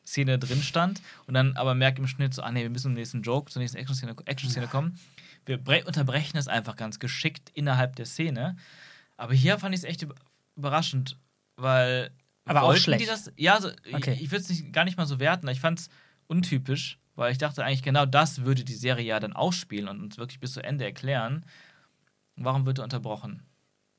Szene 0.09 0.37
drin 0.39 0.61
stand 0.61 1.01
und 1.27 1.33
dann 1.33 1.55
aber 1.55 1.75
merkt 1.75 1.99
im 1.99 2.07
Schnitt 2.07 2.33
so, 2.33 2.41
ah 2.41 2.51
nee, 2.51 2.61
wir 2.63 2.69
müssen 2.69 2.83
zum 2.83 2.93
nächsten 2.93 3.21
Joke, 3.21 3.51
zur 3.51 3.61
nächsten 3.61 3.77
Action-Szene 3.77 4.15
Action 4.25 4.69
kommen. 4.69 4.99
Wir 5.45 5.57
bre- 5.59 5.85
unterbrechen 5.85 6.37
es 6.37 6.47
einfach 6.47 6.75
ganz 6.75 6.99
geschickt 6.99 7.49
innerhalb 7.53 7.95
der 7.95 8.05
Szene. 8.05 8.55
Aber 9.17 9.33
hier 9.33 9.57
fand 9.59 9.73
ich 9.75 9.81
es 9.81 9.83
echt 9.85 10.01
über- 10.01 10.15
überraschend, 10.55 11.17
weil 11.55 12.11
Aber 12.45 12.63
auch 12.63 12.75
schlecht. 12.75 13.01
die 13.01 13.05
das? 13.05 13.31
Ja, 13.37 13.55
also, 13.55 13.69
Okay. 13.93 14.13
ich, 14.13 14.23
ich 14.23 14.31
würde 14.31 14.41
es 14.43 14.49
nicht, 14.49 14.73
gar 14.73 14.83
nicht 14.85 14.97
mal 14.97 15.05
so 15.05 15.19
werten. 15.19 15.47
Ich 15.47 15.59
fand 15.59 15.79
es 15.79 15.89
untypisch, 16.27 16.97
weil 17.15 17.31
ich 17.31 17.37
dachte 17.37 17.63
eigentlich 17.63 17.83
genau 17.83 18.05
das 18.05 18.43
würde 18.43 18.63
die 18.63 18.75
Serie 18.75 19.05
ja 19.05 19.19
dann 19.19 19.33
ausspielen 19.33 19.87
und 19.87 20.01
uns 20.01 20.17
wirklich 20.17 20.39
bis 20.39 20.53
zu 20.53 20.61
Ende 20.63 20.85
erklären. 20.85 21.45
Warum 22.35 22.65
wird 22.65 22.77
er 22.79 22.83
unterbrochen? 22.85 23.43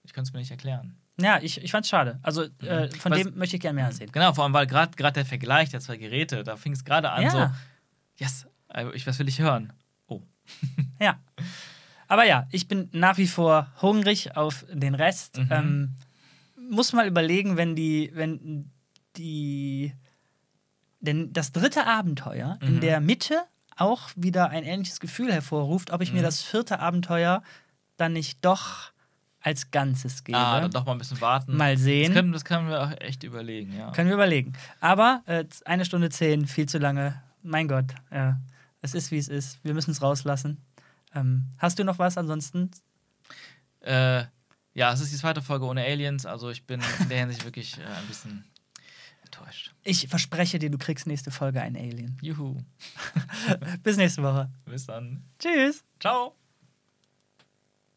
Ich 0.04 0.12
kann 0.12 0.22
es 0.24 0.32
mir 0.32 0.38
nicht 0.40 0.50
erklären. 0.50 0.96
Ja, 1.22 1.38
ich, 1.40 1.62
ich 1.62 1.70
fand's 1.70 1.88
schade. 1.88 2.18
Also 2.22 2.42
äh, 2.62 2.88
von 2.98 3.12
Was- 3.12 3.18
dem 3.22 3.36
möchte 3.38 3.56
ich 3.56 3.62
gerne 3.62 3.76
mehr 3.80 3.92
sehen. 3.92 4.10
Genau, 4.12 4.32
vor 4.34 4.44
allem, 4.44 4.52
weil 4.52 4.66
gerade 4.66 4.92
der 5.12 5.24
Vergleich 5.26 5.68
der 5.70 5.80
zwei 5.80 5.96
Geräte, 5.96 6.42
da 6.44 6.56
fing 6.56 6.72
es 6.72 6.84
gerade 6.84 7.10
an 7.10 7.22
Ja. 7.22 7.30
so, 7.30 7.50
yes, 8.16 8.46
äh, 8.72 8.90
ich, 8.94 9.06
was 9.06 9.18
will 9.18 9.28
ich 9.28 9.38
hören? 9.40 9.72
Oh. 10.06 10.22
Ja. 11.00 11.18
Aber 12.08 12.24
ja, 12.26 12.46
ich 12.50 12.66
bin 12.66 12.88
nach 12.92 13.16
wie 13.18 13.28
vor 13.28 13.68
hungrig 13.80 14.36
auf 14.36 14.66
den 14.72 14.94
Rest. 14.96 15.38
Mhm. 15.38 15.48
Ähm, 15.50 15.94
muss 16.70 16.92
mal 16.92 17.06
überlegen, 17.06 17.56
wenn 17.56 17.76
die, 17.76 18.10
wenn 18.14 18.70
die, 19.16 19.94
denn 21.00 21.32
das 21.32 21.52
dritte 21.52 21.86
Abenteuer 21.86 22.58
in 22.60 22.76
Mhm. 22.76 22.80
der 22.80 23.00
Mitte 23.00 23.42
auch 23.76 24.10
wieder 24.16 24.50
ein 24.50 24.64
ähnliches 24.64 25.00
Gefühl 25.00 25.32
hervorruft, 25.32 25.90
ob 25.90 26.00
ich 26.02 26.12
mir 26.12 26.18
Mhm. 26.20 26.24
das 26.24 26.42
vierte 26.42 26.80
Abenteuer 26.80 27.42
dann 27.96 28.12
nicht 28.12 28.44
doch 28.44 28.89
als 29.40 29.70
Ganzes 29.70 30.24
gebe. 30.24 30.38
Ah, 30.38 30.60
dann 30.60 30.70
doch 30.70 30.84
mal 30.84 30.92
ein 30.92 30.98
bisschen 30.98 31.20
warten. 31.20 31.56
Mal 31.56 31.76
sehen. 31.76 32.06
Das 32.06 32.14
können, 32.14 32.32
das 32.32 32.44
können 32.44 32.68
wir 32.68 32.82
auch 32.82 32.92
echt 33.00 33.22
überlegen, 33.22 33.74
ja. 33.76 33.90
Können 33.92 34.08
wir 34.08 34.14
überlegen. 34.14 34.52
Aber 34.80 35.22
äh, 35.26 35.44
eine 35.64 35.84
Stunde 35.84 36.10
zehn, 36.10 36.46
viel 36.46 36.66
zu 36.66 36.78
lange. 36.78 37.22
Mein 37.42 37.68
Gott, 37.68 37.94
ja. 38.10 38.38
Es 38.82 38.94
ist, 38.94 39.10
wie 39.10 39.18
es 39.18 39.28
ist. 39.28 39.62
Wir 39.64 39.74
müssen 39.74 39.90
es 39.90 40.02
rauslassen. 40.02 40.58
Ähm, 41.14 41.46
hast 41.58 41.78
du 41.78 41.84
noch 41.84 41.98
was 41.98 42.16
ansonsten? 42.16 42.70
Äh, 43.80 44.24
ja, 44.74 44.92
es 44.92 45.00
ist 45.00 45.12
die 45.12 45.16
zweite 45.16 45.42
Folge 45.42 45.66
ohne 45.66 45.84
Aliens, 45.84 46.26
also 46.26 46.50
ich 46.50 46.66
bin 46.66 46.80
in 47.00 47.08
der 47.08 47.18
Hinsicht 47.18 47.44
wirklich 47.44 47.78
äh, 47.78 47.82
ein 47.82 48.06
bisschen 48.06 48.44
enttäuscht. 49.24 49.74
Ich 49.82 50.08
verspreche 50.08 50.58
dir, 50.58 50.70
du 50.70 50.78
kriegst 50.78 51.06
nächste 51.06 51.30
Folge 51.30 51.60
ein 51.60 51.76
Alien. 51.76 52.16
Juhu. 52.20 52.58
Bis 53.82 53.96
nächste 53.96 54.22
Woche. 54.22 54.50
Bis 54.64 54.86
dann. 54.86 55.24
Tschüss. 55.38 55.84
Ciao. 55.98 56.39